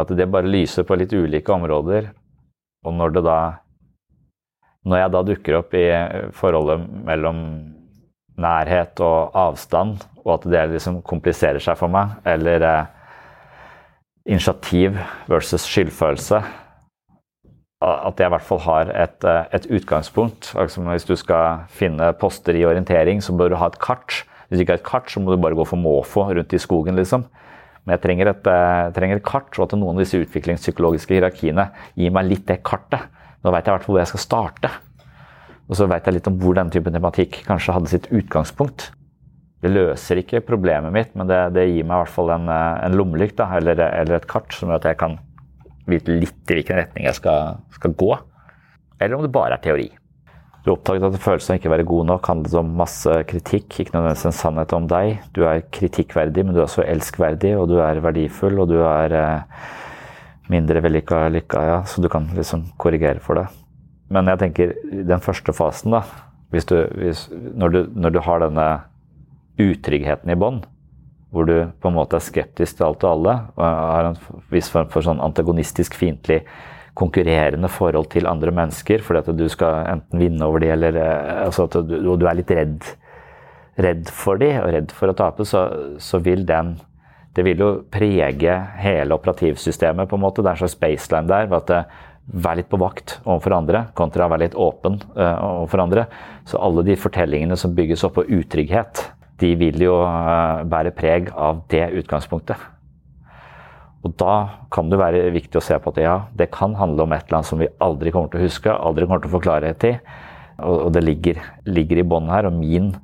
at 0.00 0.12
det 0.16 0.30
bare 0.32 0.48
lyser 0.48 0.86
på 0.86 0.96
litt 0.98 1.12
ulike 1.12 1.52
områder. 1.52 2.10
Og 2.86 2.96
når 2.96 3.18
det 3.18 3.26
da 3.26 3.40
Når 4.80 4.96
jeg 4.96 5.10
da 5.12 5.20
dukker 5.28 5.54
opp 5.58 5.74
i 5.76 5.86
forholdet 6.32 6.86
mellom 7.04 7.40
nærhet 8.40 9.00
og 9.04 9.34
avstand, 9.36 10.00
og 10.24 10.30
at 10.38 10.46
det 10.48 10.62
liksom 10.70 11.02
kompliserer 11.04 11.60
seg 11.60 11.76
for 11.76 11.92
meg, 11.92 12.14
eller 12.24 12.64
eh, 12.64 12.86
initiativ 14.24 14.96
versus 15.28 15.66
skyldfølelse, 15.68 16.40
at 17.80 18.18
jeg 18.20 18.28
i 18.28 18.32
hvert 18.34 18.44
fall 18.44 18.60
har 18.66 18.90
et, 18.92 19.26
et 19.56 19.66
utgangspunkt. 19.72 20.52
Altså 20.60 20.82
hvis 20.84 21.08
du 21.08 21.14
skal 21.16 21.64
finne 21.72 22.12
poster 22.20 22.56
i 22.58 22.66
orientering, 22.68 23.22
så 23.24 23.32
bør 23.32 23.54
du 23.54 23.60
ha 23.60 23.70
et 23.70 23.80
kart 23.80 24.24
Hvis 24.48 24.58
du 24.58 24.64
ikke 24.64 24.74
har 24.74 24.82
et 24.82 24.90
kart, 24.90 25.10
så 25.10 25.20
må 25.22 25.30
du 25.30 25.40
bare 25.40 25.54
gå 25.54 25.64
for 25.64 25.78
måfå 25.78 26.26
rundt 26.34 26.52
i 26.52 26.58
skogen, 26.58 26.96
liksom. 26.98 27.22
Men 27.84 27.94
jeg 27.94 28.02
trenger 28.02 28.32
et, 28.32 28.48
jeg 28.50 28.94
trenger 28.96 29.20
et 29.20 29.24
kart, 29.24 29.48
og 29.56 29.68
at 29.68 29.76
noen 29.78 29.94
av 29.94 30.02
disse 30.02 30.18
utviklingspsykologiske 30.18 31.14
hierarkiene 31.14 31.68
gir 31.94 32.10
meg 32.12 32.26
litt 32.26 32.48
det 32.50 32.58
kartet. 32.66 33.06
Nå 33.40 33.52
veit 33.54 33.62
jeg 33.62 33.70
i 33.70 33.76
hvert 33.76 33.86
fall 33.86 33.94
hvor 33.94 34.02
jeg 34.02 34.10
skal 34.10 34.24
starte. 34.24 34.72
Og 35.70 35.78
så 35.78 35.86
veit 35.86 36.02
jeg 36.02 36.18
litt 36.18 36.28
om 36.28 36.40
hvor 36.42 36.58
denne 36.58 36.74
typen 36.74 36.96
tematikk 36.98 37.44
kanskje 37.46 37.76
hadde 37.76 37.92
sitt 37.92 38.10
utgangspunkt. 38.10 38.90
Det 39.62 39.70
løser 39.70 40.18
ikke 40.18 40.42
problemet 40.42 40.92
mitt, 40.92 41.14
men 41.14 41.30
det, 41.30 41.38
det 41.54 41.68
gir 41.68 41.84
meg 41.84 41.94
i 41.94 42.02
hvert 42.02 42.14
fall 42.16 42.34
en, 42.34 42.48
en 42.50 42.96
lommelykt 42.96 43.42
eller, 43.44 43.78
eller, 43.86 44.16
et 44.16 44.28
kart 44.28 44.50
som 44.56 44.72
gjør 44.72 44.80
at 44.80 44.88
jeg 44.90 44.98
kan 45.02 45.18
vite 45.88 46.18
litt 46.18 46.52
i 46.52 46.58
hvilken 46.58 46.82
retning 46.82 47.06
jeg 47.08 47.18
skal, 47.18 47.62
skal 47.76 47.96
gå. 47.98 48.12
Eller 49.00 49.16
om 49.16 49.24
det 49.24 49.32
bare 49.32 49.56
er 49.56 49.64
teori. 49.64 49.88
Du 50.60 50.74
oppdaget 50.74 51.06
at 51.06 51.22
følelsen 51.24 51.54
av 51.54 51.60
ikke 51.60 51.70
å 51.70 51.72
være 51.72 51.88
god 51.88 52.08
nok 52.10 52.26
handlet 52.28 52.56
om 52.60 52.72
masse 52.76 53.14
kritikk, 53.30 53.78
ikke 53.80 53.94
nødvendigvis 53.94 54.26
en 54.28 54.36
sannhet 54.36 54.74
om 54.76 54.88
deg. 54.90 55.22
Du 55.32 55.46
er 55.48 55.62
kritikkverdig, 55.72 56.44
men 56.44 56.52
du 56.52 56.60
er 56.60 56.66
også 56.66 56.84
elskverdig, 56.84 57.54
og 57.56 57.70
du 57.70 57.78
er 57.80 58.02
verdifull, 58.04 58.60
og 58.60 58.68
du 58.68 58.76
er 58.84 59.14
eh, 59.16 59.70
mindre 60.52 60.82
vellykka 60.84 61.22
lykka, 61.32 61.62
ja, 61.64 61.78
så 61.88 62.04
du 62.04 62.10
kan 62.12 62.28
liksom 62.36 62.66
korrigere 62.80 63.24
for 63.24 63.40
det. 63.40 63.46
Men 64.12 64.28
jeg 64.28 64.42
tenker 64.42 64.74
den 65.08 65.24
første 65.24 65.54
fasen, 65.56 65.96
da, 65.96 66.02
hvis 66.52 66.68
du, 66.68 66.76
hvis, 66.98 67.24
når, 67.30 67.72
du, 67.72 67.80
når, 67.94 68.14
du, 68.16 68.20
har 68.26 68.42
denne 68.42 68.68
utryggheten 69.60 70.32
i 70.32 70.38
bånn, 70.38 70.60
hvor 71.30 71.46
du 71.46 71.54
på 71.80 71.90
en 71.90 71.96
måte 71.96 72.18
er 72.18 72.26
skeptisk 72.26 72.78
til 72.78 72.88
alt 72.88 73.04
og 73.06 73.12
alle, 73.12 73.36
og 73.54 73.64
har 73.64 74.08
en 74.08 74.18
viss 74.50 74.70
form 74.72 74.90
for 74.90 75.06
sånn 75.06 75.22
antagonistisk, 75.22 75.94
fiendtlig 75.98 76.42
konkurrerende 76.98 77.70
forhold 77.70 78.10
til 78.12 78.26
andre 78.28 78.52
mennesker 78.52 79.04
fordi 79.06 79.22
at 79.22 79.38
du 79.38 79.46
skal 79.48 79.86
enten 79.92 80.20
vinne 80.20 80.44
over 80.46 80.62
dem, 80.64 80.74
eller 80.74 80.98
eh, 80.98 81.44
altså 81.46 81.68
at 81.68 81.78
du, 81.86 81.96
du, 82.02 82.26
er 82.26 82.38
litt 82.40 82.50
redd, 82.54 82.92
redd 83.80 84.10
for 84.12 84.42
dem 84.42 84.58
og 84.64 84.72
redd 84.74 84.94
for 84.94 85.12
å 85.12 85.16
tape, 85.16 85.46
så, 85.48 85.66
så 86.02 86.22
vil 86.22 86.44
den 86.48 86.76
det 87.38 87.44
vil 87.46 87.60
jo 87.62 87.68
prege 87.94 88.54
hele 88.82 89.14
operativsystemet. 89.14 90.08
på 90.10 90.16
en 90.18 90.22
måte. 90.24 90.42
Det 90.42 90.50
er 90.50 90.56
en 90.56 90.62
slags 90.64 90.80
baseline 90.80 91.30
der. 91.30 91.52
at 91.54 91.68
det 91.70 91.84
Vær 92.30 92.54
litt 92.54 92.68
på 92.70 92.78
vakt 92.78 93.16
overfor 93.24 93.56
andre, 93.56 93.86
kontra 93.98 94.28
å 94.28 94.30
være 94.30 94.44
litt 94.44 94.54
åpen 94.54 95.00
uh, 95.16 95.62
overfor 95.64 95.82
andre. 95.82 96.04
Så 96.46 96.60
alle 96.62 96.84
de 96.86 96.94
fortellingene 96.94 97.56
som 97.58 97.72
bygges 97.74 98.04
opp 98.06 98.20
på 98.20 98.26
utrygghet, 98.36 99.02
de 99.40 99.54
vil 99.58 99.82
jo 99.82 99.96
uh, 100.04 100.62
bære 100.68 100.92
preg 100.96 101.32
av 101.34 101.64
det 101.72 101.86
utgangspunktet. 102.02 102.60
Og 104.00 104.14
da 104.20 104.34
kan 104.72 104.88
det 104.88 105.00
være 105.00 105.26
viktig 105.34 105.60
å 105.60 105.64
se 105.64 105.76
på 105.76 105.92
at 105.92 106.00
ja, 106.00 106.16
det 106.36 106.48
kan 106.54 106.76
handle 106.78 107.04
om 107.04 107.12
et 107.12 107.26
eller 107.26 107.40
annet 107.40 107.50
som 107.50 107.60
vi 107.60 107.68
aldri 107.84 108.12
kommer 108.14 108.32
til 108.32 108.40
å 108.40 108.46
huske, 108.46 108.72
aldri 108.72 109.08
kommer 109.08 109.20
til 109.24 109.32
å 109.32 109.34
få 109.34 109.42
klarhet 109.44 109.84
i. 109.88 109.96
Og, 110.60 110.88
det 110.92 111.02
ligger, 111.04 111.40
ligger 111.68 112.00
i 112.00 112.06
bånn 112.08 112.30
her. 112.32 112.48
Og 112.48 112.56
min 112.56 112.94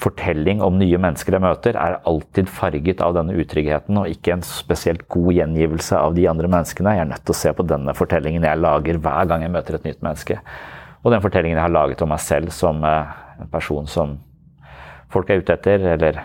fortelling 0.00 0.62
om 0.64 0.78
nye 0.78 0.98
mennesker 1.00 1.36
jeg 1.36 1.42
møter, 1.42 1.78
er 1.78 2.00
alltid 2.08 2.50
farget 2.50 3.02
av 3.04 3.14
denne 3.16 3.36
utryggheten, 3.38 3.98
og 4.00 4.10
ikke 4.10 4.34
en 4.36 4.44
spesielt 4.46 5.06
god 5.12 5.30
gjengivelse 5.38 5.98
av 5.98 6.16
de 6.18 6.26
andre 6.30 6.50
menneskene. 6.50 6.96
Jeg 6.96 7.06
er 7.06 7.10
nødt 7.12 7.24
til 7.26 7.36
å 7.36 7.40
se 7.42 7.54
på 7.56 7.66
denne 7.66 7.94
fortellingen 7.96 8.46
jeg 8.46 8.62
lager 8.62 9.00
hver 9.02 9.30
gang 9.30 9.46
jeg 9.46 9.54
møter 9.54 9.78
et 9.78 9.86
nytt 9.86 10.02
menneske. 10.06 10.40
Og 11.06 11.14
den 11.14 11.22
fortellingen 11.22 11.60
jeg 11.60 11.66
har 11.68 11.74
laget 11.74 12.02
om 12.02 12.10
meg 12.10 12.22
selv 12.22 12.50
som 12.54 12.82
eh, 12.86 13.14
en 13.44 13.50
person 13.52 13.86
som 13.90 14.16
folk 15.12 15.30
er 15.30 15.42
ute 15.42 15.54
etter, 15.56 15.82
eller 15.94 16.20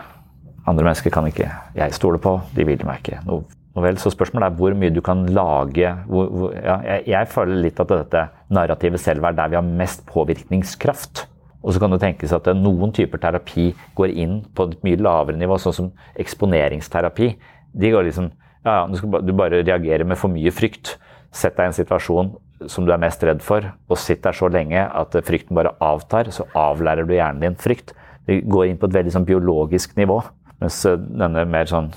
andre 0.66 0.86
mennesker 0.86 1.12
kan 1.14 1.26
ikke 1.28 1.48
jeg 1.76 1.96
stole 1.96 2.20
på. 2.22 2.36
De 2.56 2.66
vil 2.66 2.84
meg 2.86 3.02
ikke 3.02 3.22
noe, 3.26 3.44
vel. 3.74 3.98
Så 4.00 4.12
spørsmålet 4.14 4.50
er 4.50 4.58
hvor 4.58 4.76
mye 4.78 4.94
du 4.94 5.00
kan 5.04 5.24
lage 5.32 5.94
hvor, 6.06 6.28
hvor, 6.30 6.54
ja, 6.56 6.78
jeg, 6.86 7.06
jeg, 7.14 7.30
føler 7.32 7.62
litt 7.66 7.82
at 7.82 7.94
dette 7.94 8.24
narrativet 8.52 9.02
selv 9.02 9.26
er 9.26 9.38
der 9.38 9.52
vi 9.52 9.58
har 9.58 9.66
mest 9.82 10.04
påvirkningskraft. 10.10 11.26
Og 11.62 11.74
så 11.74 11.82
kan 11.82 11.94
det 11.94 12.00
tenkes 12.02 12.34
at 12.34 12.48
noen 12.58 12.90
typer 12.94 13.22
terapi 13.22 13.68
går 13.98 14.14
inn 14.18 14.40
på 14.54 14.66
et 14.66 14.80
mye 14.86 14.98
lavere 14.98 15.38
nivå, 15.38 15.58
sånn 15.62 15.76
som 15.76 15.90
eksponeringsterapi. 16.20 17.34
De 17.72 17.92
går 17.94 18.08
liksom 18.10 18.32
Ja, 18.62 18.84
ja, 18.84 19.18
du 19.26 19.32
bare 19.34 19.64
reagerer 19.64 20.06
med 20.06 20.14
for 20.20 20.30
mye 20.30 20.52
frykt. 20.54 20.92
Sett 21.34 21.56
deg 21.56 21.66
i 21.66 21.70
en 21.72 21.74
situasjon 21.74 22.28
som 22.70 22.86
du 22.86 22.92
er 22.94 23.00
mest 23.02 23.22
redd 23.26 23.40
for, 23.42 23.64
og 23.90 23.98
sitt 23.98 24.22
der 24.22 24.36
så 24.38 24.46
lenge 24.52 24.84
at 24.86 25.16
frykten 25.26 25.56
bare 25.58 25.72
avtar. 25.82 26.30
Så 26.30 26.46
avlærer 26.54 27.08
du 27.08 27.14
hjernen 27.16 27.42
din 27.42 27.58
frykt. 27.58 27.90
Det 28.26 28.40
går 28.46 28.68
inn 28.68 28.78
på 28.80 28.88
et 28.88 28.96
veldig 28.96 29.12
sånn 29.16 29.28
biologisk 29.28 29.96
nivå. 29.98 30.20
Mens 30.62 30.78
eh, 30.86 30.98
denne 30.98 31.44
mer 31.48 31.70
sånn 31.70 31.90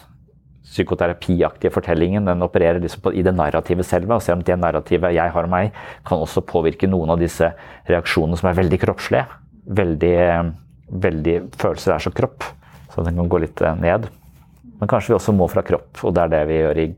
psykoterapiaktige 0.66 1.72
fortellingen 1.74 2.26
den 2.26 2.42
opererer 2.42 2.82
liksom 2.82 3.04
på, 3.06 3.14
i 3.14 3.24
det 3.26 3.36
narrativet 3.38 3.86
selv. 3.86 4.10
Og 4.12 4.24
ser 4.26 4.38
om 4.38 4.44
det 4.46 4.58
narrativet 4.60 5.16
jeg 5.16 5.34
har 5.36 5.48
om 5.48 5.54
meg, 5.54 5.76
kan 6.08 6.24
også 6.24 6.44
påvirke 6.48 6.90
noen 6.90 7.14
av 7.14 7.22
disse 7.22 7.52
reaksjonene 7.90 8.40
som 8.40 8.50
er 8.50 8.60
veldig 8.60 8.82
kroppslige. 8.82 9.26
Veldig, 9.82 10.14
eh, 10.26 10.52
veldig 11.06 11.40
Følelser 11.62 11.96
er 11.96 12.06
så 12.06 12.14
kropp, 12.14 12.46
så 12.94 13.06
den 13.06 13.18
kan 13.22 13.32
gå 13.32 13.42
litt 13.46 13.62
eh, 13.62 13.78
ned. 13.82 14.10
Men 14.80 14.92
kanskje 14.92 15.14
vi 15.14 15.20
også 15.20 15.36
må 15.36 15.48
fra 15.52 15.64
kropp, 15.66 16.04
og 16.04 16.16
det 16.16 16.26
er 16.26 16.34
det 16.34 16.44
vi 16.50 16.60
gjør 16.60 16.82
i 16.84 16.90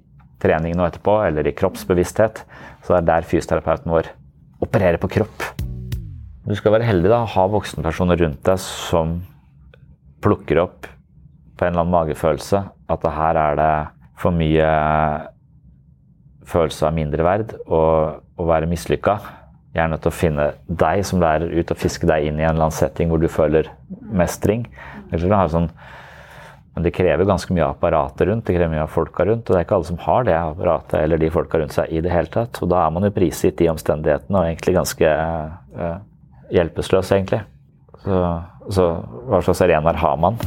trening 0.41 0.77
nå 0.77 0.87
etterpå, 0.87 1.19
eller 1.27 1.47
i 1.47 1.55
kroppsbevissthet. 1.57 2.43
Så 2.85 2.93
det 2.93 3.03
er 3.03 3.11
der 3.11 3.29
fysioterapeuten 3.29 3.93
vår 3.93 4.11
opererer 4.63 5.01
på 5.01 5.11
kropp. 5.19 5.56
Du 6.47 6.55
skal 6.55 6.77
være 6.77 6.87
heldig 6.87 7.09
da, 7.11 7.25
å 7.25 7.31
ha 7.33 7.43
voksenpersoner 7.51 8.21
rundt 8.21 8.39
deg 8.47 8.59
som 8.63 9.17
plukker 10.23 10.61
opp 10.61 10.87
på 10.87 11.65
en 11.65 11.73
eller 11.73 11.83
annen 11.83 11.91
magefølelse 11.91 12.61
at 12.93 13.07
her 13.11 13.39
er 13.41 13.59
det 13.59 13.73
for 14.17 14.31
mye 14.31 14.69
følelse 16.47 16.87
av 16.87 16.95
mindreverd 16.95 17.51
og 17.65 18.39
å 18.39 18.47
være 18.47 18.69
mislykka. 18.71 19.17
Jeg 19.75 19.83
er 19.83 19.91
nødt 19.91 20.05
til 20.05 20.13
å 20.13 20.15
finne 20.15 20.47
deg 20.71 21.03
som 21.05 21.19
lærer 21.21 21.51
ut 21.51 21.75
og 21.75 21.83
fiske 21.83 22.07
deg 22.07 22.29
inn 22.29 22.39
i 22.39 22.45
en 22.45 22.53
eller 22.53 22.69
annen 22.69 22.79
setting 22.79 23.11
hvor 23.11 23.19
du 23.19 23.27
føler 23.27 23.67
mestring. 24.07 24.63
Sånn, 25.11 25.67
men 25.67 26.85
det 26.85 26.95
krever 26.95 27.27
ganske 27.27 27.51
mye 27.51 27.67
apparater 27.67 28.31
rundt, 28.31 28.47
det 28.47 28.55
krever 28.55 28.71
mye 28.71 28.87
av 28.87 28.93
folka 28.95 29.27
rundt. 29.27 29.49
Og 29.49 29.51
det 29.51 29.59
er 29.59 29.67
ikke 29.67 29.81
alle 29.81 29.91
som 29.91 30.03
har 30.07 30.27
det 30.29 30.39
apparatet 30.39 31.01
eller 31.01 31.19
de 31.19 31.33
folka 31.33 31.59
rundt 31.59 31.75
seg 31.75 31.91
i 31.91 32.01
det 32.05 32.15
hele 32.15 32.31
tatt. 32.31 32.63
Og 32.63 32.71
da 32.71 32.85
er 32.85 32.93
man 32.95 33.09
jo 33.09 33.15
prisgitt 33.19 33.59
de 33.59 33.67
omstendighetene 33.73 34.39
og 34.39 34.47
egentlig 34.47 34.79
ganske 34.79 35.17
uh, 35.75 35.97
hjelpeløs, 36.53 37.11
egentlig. 37.11 37.41
Så, 38.03 38.21
så 38.71 38.87
hva 39.27 39.41
slags 39.43 39.63
arenaer 39.65 39.99
har 39.99 40.17
man? 40.21 40.39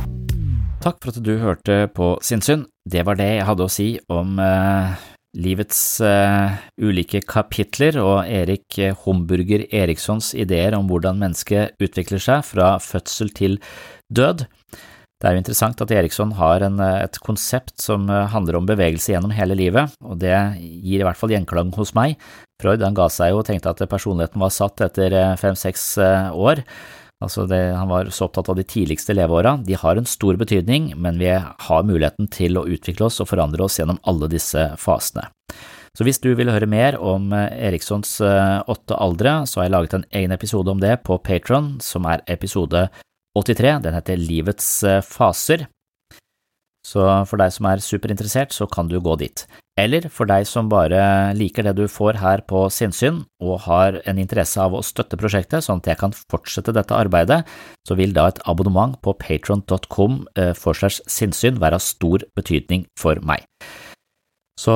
Takk 0.81 0.97
for 1.03 1.13
at 1.13 1.21
du 1.21 1.35
hørte 1.43 1.83
på 1.93 2.15
Sinnsyn. 2.25 2.65
Det 2.89 3.05
var 3.05 3.19
det 3.21 3.29
jeg 3.35 3.45
hadde 3.45 3.67
å 3.67 3.73
si 3.73 3.89
om 4.09 4.39
eh, 4.41 5.03
livets 5.37 5.81
eh, 6.01 6.55
ulike 6.81 7.21
kapitler 7.29 7.99
og 8.01 8.23
Erik 8.25 8.79
Homburger 9.03 9.67
Erikssons 9.69 10.33
ideer 10.33 10.79
om 10.79 10.89
hvordan 10.89 11.21
mennesket 11.21 11.77
utvikler 11.85 12.23
seg 12.25 12.47
fra 12.49 12.73
fødsel 12.81 13.29
til 13.37 13.59
død. 14.09 14.47
Det 15.21 15.29
er 15.29 15.37
jo 15.37 15.43
interessant 15.43 15.85
at 15.85 15.93
Eriksson 15.93 16.33
har 16.41 16.65
en, 16.65 16.81
eh, 16.81 17.03
et 17.05 17.21
konsept 17.29 17.77
som 17.85 18.09
handler 18.09 18.57
om 18.57 18.71
bevegelse 18.71 19.13
gjennom 19.13 19.37
hele 19.37 19.59
livet, 19.61 19.93
og 20.01 20.17
det 20.25 20.33
gir 20.57 21.03
i 21.03 21.05
hvert 21.05 21.21
fall 21.21 21.37
gjenklang 21.37 21.77
hos 21.77 21.93
meg. 21.99 22.17
Freud 22.61 22.85
han 22.85 22.97
ga 22.97 23.09
seg 23.13 23.33
jo 23.33 23.41
og 23.41 23.47
tenkte 23.49 23.73
at 23.73 23.83
personligheten 23.91 24.43
var 24.43 24.55
satt 24.55 24.85
etter 24.87 25.17
fem–seks 25.41 25.85
år. 26.37 26.63
Altså 27.21 27.45
det, 27.49 27.59
han 27.77 27.91
var 27.91 28.09
så 28.15 28.29
opptatt 28.29 28.49
av 28.49 28.57
de 28.57 28.65
tidligste 28.65 29.13
leveåra. 29.17 29.59
De 29.65 29.77
har 29.77 29.99
en 29.99 30.09
stor 30.09 30.39
betydning, 30.41 30.95
men 30.97 31.21
vi 31.21 31.29
har 31.37 31.85
muligheten 31.85 32.31
til 32.33 32.57
å 32.57 32.65
utvikle 32.65 33.11
oss 33.11 33.21
og 33.21 33.29
forandre 33.33 33.67
oss 33.67 33.77
gjennom 33.81 34.01
alle 34.09 34.31
disse 34.33 34.71
fasene. 34.81 35.27
Så 35.99 36.07
hvis 36.07 36.21
du 36.23 36.31
vil 36.39 36.51
høre 36.53 36.69
mer 36.71 36.97
om 37.03 37.33
eh, 37.35 37.51
Erikssons 37.69 38.21
eh, 38.25 38.61
åtte 38.71 38.97
aldre, 38.97 39.41
så 39.45 39.61
har 39.61 39.69
jeg 39.69 39.75
laget 39.75 39.97
en 39.99 40.07
egen 40.21 40.35
episode 40.35 40.71
om 40.71 40.81
det 40.83 41.01
på 41.07 41.19
Patron, 41.27 41.75
som 41.83 42.07
er 42.09 42.23
episode 42.31 42.87
83. 43.37 43.75
Den 43.85 43.97
heter 43.99 44.21
Livets 44.21 44.69
eh, 44.87 45.03
faser. 45.05 45.67
Så 46.87 47.03
for 47.29 47.41
deg 47.41 47.53
som 47.53 47.69
er 47.69 47.83
superinteressert, 47.85 48.55
så 48.57 48.69
kan 48.71 48.89
du 48.89 48.99
gå 49.01 49.17
dit. 49.21 49.45
Eller 49.81 50.09
for 50.13 50.29
deg 50.29 50.47
som 50.49 50.69
bare 50.69 51.33
liker 51.37 51.65
det 51.65 51.77
du 51.79 51.87
får 51.89 52.19
her 52.21 52.43
på 52.49 52.67
Sinnsyn 52.73 53.23
og 53.41 53.63
har 53.67 54.01
en 54.09 54.21
interesse 54.21 54.61
av 54.61 54.75
å 54.77 54.83
støtte 54.85 55.19
prosjektet 55.21 55.65
sånn 55.65 55.81
at 55.81 55.93
jeg 55.93 56.01
kan 56.03 56.17
fortsette 56.17 56.75
dette 56.77 56.97
arbeidet, 56.97 57.43
så 57.89 57.97
vil 57.97 58.13
da 58.17 58.29
et 58.29 58.43
abonnement 58.51 58.99
på 59.01 59.17
patron.com 59.21 60.25
forslags 60.27 60.61
for 60.61 60.77
slags 60.77 61.01
sinnssyn 61.09 61.61
være 61.61 61.81
av 61.81 61.85
stor 61.85 62.27
betydning 62.37 62.85
for 62.99 63.21
meg. 63.25 63.47
Så 64.59 64.73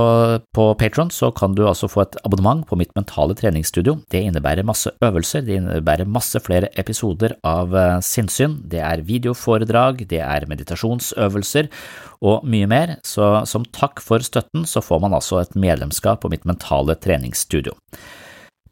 på 0.56 0.64
Patron 0.80 1.10
så 1.12 1.28
kan 1.36 1.54
du 1.56 1.66
altså 1.68 1.90
få 1.92 2.04
et 2.04 2.16
abonnement 2.24 2.62
på 2.64 2.76
mitt 2.80 2.92
mentale 2.96 3.34
treningsstudio. 3.36 3.98
Det 4.08 4.22
innebærer 4.24 4.64
masse 4.64 4.92
øvelser, 5.04 5.44
det 5.44 5.58
innebærer 5.58 6.08
masse 6.08 6.40
flere 6.40 6.70
episoder 6.80 7.34
av 7.44 7.76
eh, 7.76 7.98
sinnssyn, 8.00 8.56
det 8.70 8.80
er 8.80 9.04
videoforedrag, 9.04 10.06
det 10.08 10.22
er 10.24 10.48
meditasjonsøvelser 10.48 11.68
og 12.24 12.46
mye 12.48 12.68
mer, 12.70 12.96
så 13.04 13.42
som 13.50 13.66
takk 13.76 14.00
for 14.00 14.24
støtten 14.24 14.64
så 14.68 14.80
får 14.84 15.04
man 15.04 15.16
altså 15.18 15.42
et 15.42 15.52
medlemskap 15.52 16.22
på 16.22 16.30
mitt 16.32 16.46
mentale 16.48 16.96
treningsstudio. 16.96 17.76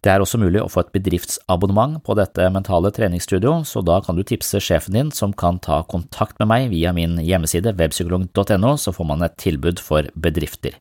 Det 0.03 0.11
er 0.11 0.23
også 0.23 0.41
mulig 0.43 0.59
å 0.59 0.71
få 0.71 0.83
et 0.83 0.95
bedriftsabonnement 0.97 2.01
på 2.03 2.17
dette 2.19 2.49
mentale 2.51 2.91
treningsstudio, 2.95 3.61
så 3.69 3.85
da 3.87 4.01
kan 4.03 4.17
du 4.19 4.25
tipse 4.27 4.59
sjefen 4.59 4.97
din 4.97 5.13
som 5.15 5.31
kan 5.31 5.61
ta 5.63 5.85
kontakt 5.87 6.41
med 6.41 6.51
meg 6.51 6.73
via 6.73 6.91
min 6.97 7.21
hjemmeside 7.23 7.77
webpsykolog.no, 7.79 8.73
så 8.81 8.97
får 8.97 9.09
man 9.13 9.23
et 9.29 9.37
tilbud 9.39 9.85
for 9.85 10.09
bedrifter. 10.19 10.81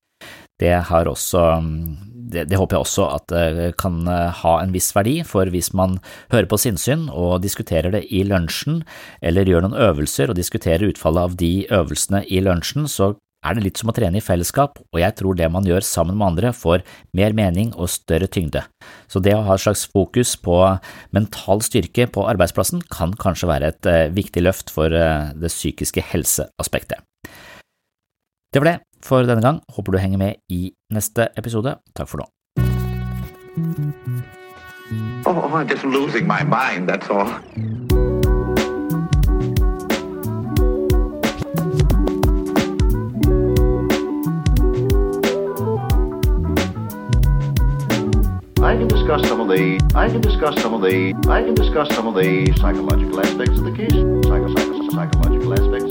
Det 0.62 0.76
også 1.10 1.42
det, 2.32 2.46
det, 2.48 2.58
håper 2.60 2.78
jeg 2.78 2.86
også 2.86 3.08
at 3.12 3.34
det 3.58 3.72
kan 3.82 4.06
ha 4.06 4.52
en 4.62 4.72
viss 4.72 4.92
verdi, 4.96 5.18
for 5.28 5.50
hvis 5.52 5.72
man 5.76 5.98
hører 6.32 6.48
på 6.48 6.60
sinnssyn 6.62 7.08
og 7.10 7.42
diskuterer 7.44 7.92
det 7.92 8.06
i 8.14 8.22
lunsjen, 8.28 8.84
eller 9.26 9.50
gjør 9.50 9.66
noen 9.66 9.80
øvelser 9.90 10.32
og 10.32 10.38
diskuterer 10.38 10.88
utfallet 10.94 11.28
av 11.28 11.36
de 11.42 11.52
øvelsene 11.74 12.24
i 12.30 12.40
lunsjen, 12.46 12.88
så 12.88 13.16
er 13.42 13.58
det 13.58 13.64
litt 13.66 13.80
som 13.82 13.90
å 13.90 13.96
trene 13.98 14.20
i 14.20 14.24
fellesskap, 14.24 14.78
og 14.94 15.00
jeg 15.02 15.16
tror 15.18 15.38
det 15.38 15.50
man 15.52 15.66
gjør 15.66 15.84
sammen 15.86 16.18
med 16.18 16.28
andre 16.28 16.52
får 16.54 16.86
mer 17.18 17.34
mening 17.38 17.72
og 17.74 17.90
større 17.90 18.30
tyngde. 18.30 18.64
Så 19.10 19.22
det 19.24 19.34
å 19.34 19.42
ha 19.48 19.58
et 19.58 19.64
slags 19.64 19.88
fokus 19.90 20.36
på 20.38 20.60
mental 21.16 21.66
styrke 21.66 22.06
på 22.14 22.28
arbeidsplassen 22.30 22.86
kan 22.94 23.16
kanskje 23.18 23.50
være 23.50 23.74
et 23.74 23.90
uh, 23.90 24.14
viktig 24.14 24.46
løft 24.46 24.74
for 24.74 24.94
det 24.94 25.52
psykiske 25.52 26.06
helseaspektet. 26.14 27.02
Det 28.52 28.62
var 28.62 28.74
det 28.74 28.80
for 29.06 29.24
denne 29.28 29.42
gang, 29.42 29.62
håper 29.70 29.92
du 29.92 29.98
henger 30.02 30.18
med 30.18 30.34
i 30.50 30.72
neste 30.94 31.28
episode. 31.38 31.76
Takk 31.96 32.08
for 32.08 32.22
nå. 32.22 32.30
Oh, 35.26 35.56
I'm 35.56 35.68
just 35.68 35.84
losing 35.84 36.28
my 36.28 36.44
mind, 36.44 36.90
that's 36.90 37.10
all. 37.10 37.30
I 48.64 48.78
can 48.78 48.88
discuss 48.88 49.28
some 49.28 49.42
of 49.42 49.48
the 49.48 49.80
I 49.96 50.08
can 50.10 50.22
discuss 50.22 50.62
some 50.62 50.74
of 50.74 50.82
the 50.82 51.14
I 51.28 51.44
can 51.44 51.56
discuss 51.56 51.94
some 51.96 52.08
of 52.08 52.16
the 52.16 52.54
psychological 52.60 53.20
aspects 53.20 53.58
of 53.58 53.66
the 53.66 53.72
case. 53.72 53.92
Psycho, 53.92 54.48
psycho, 54.56 54.90
psychological 54.90 55.54
aspects 55.54 55.91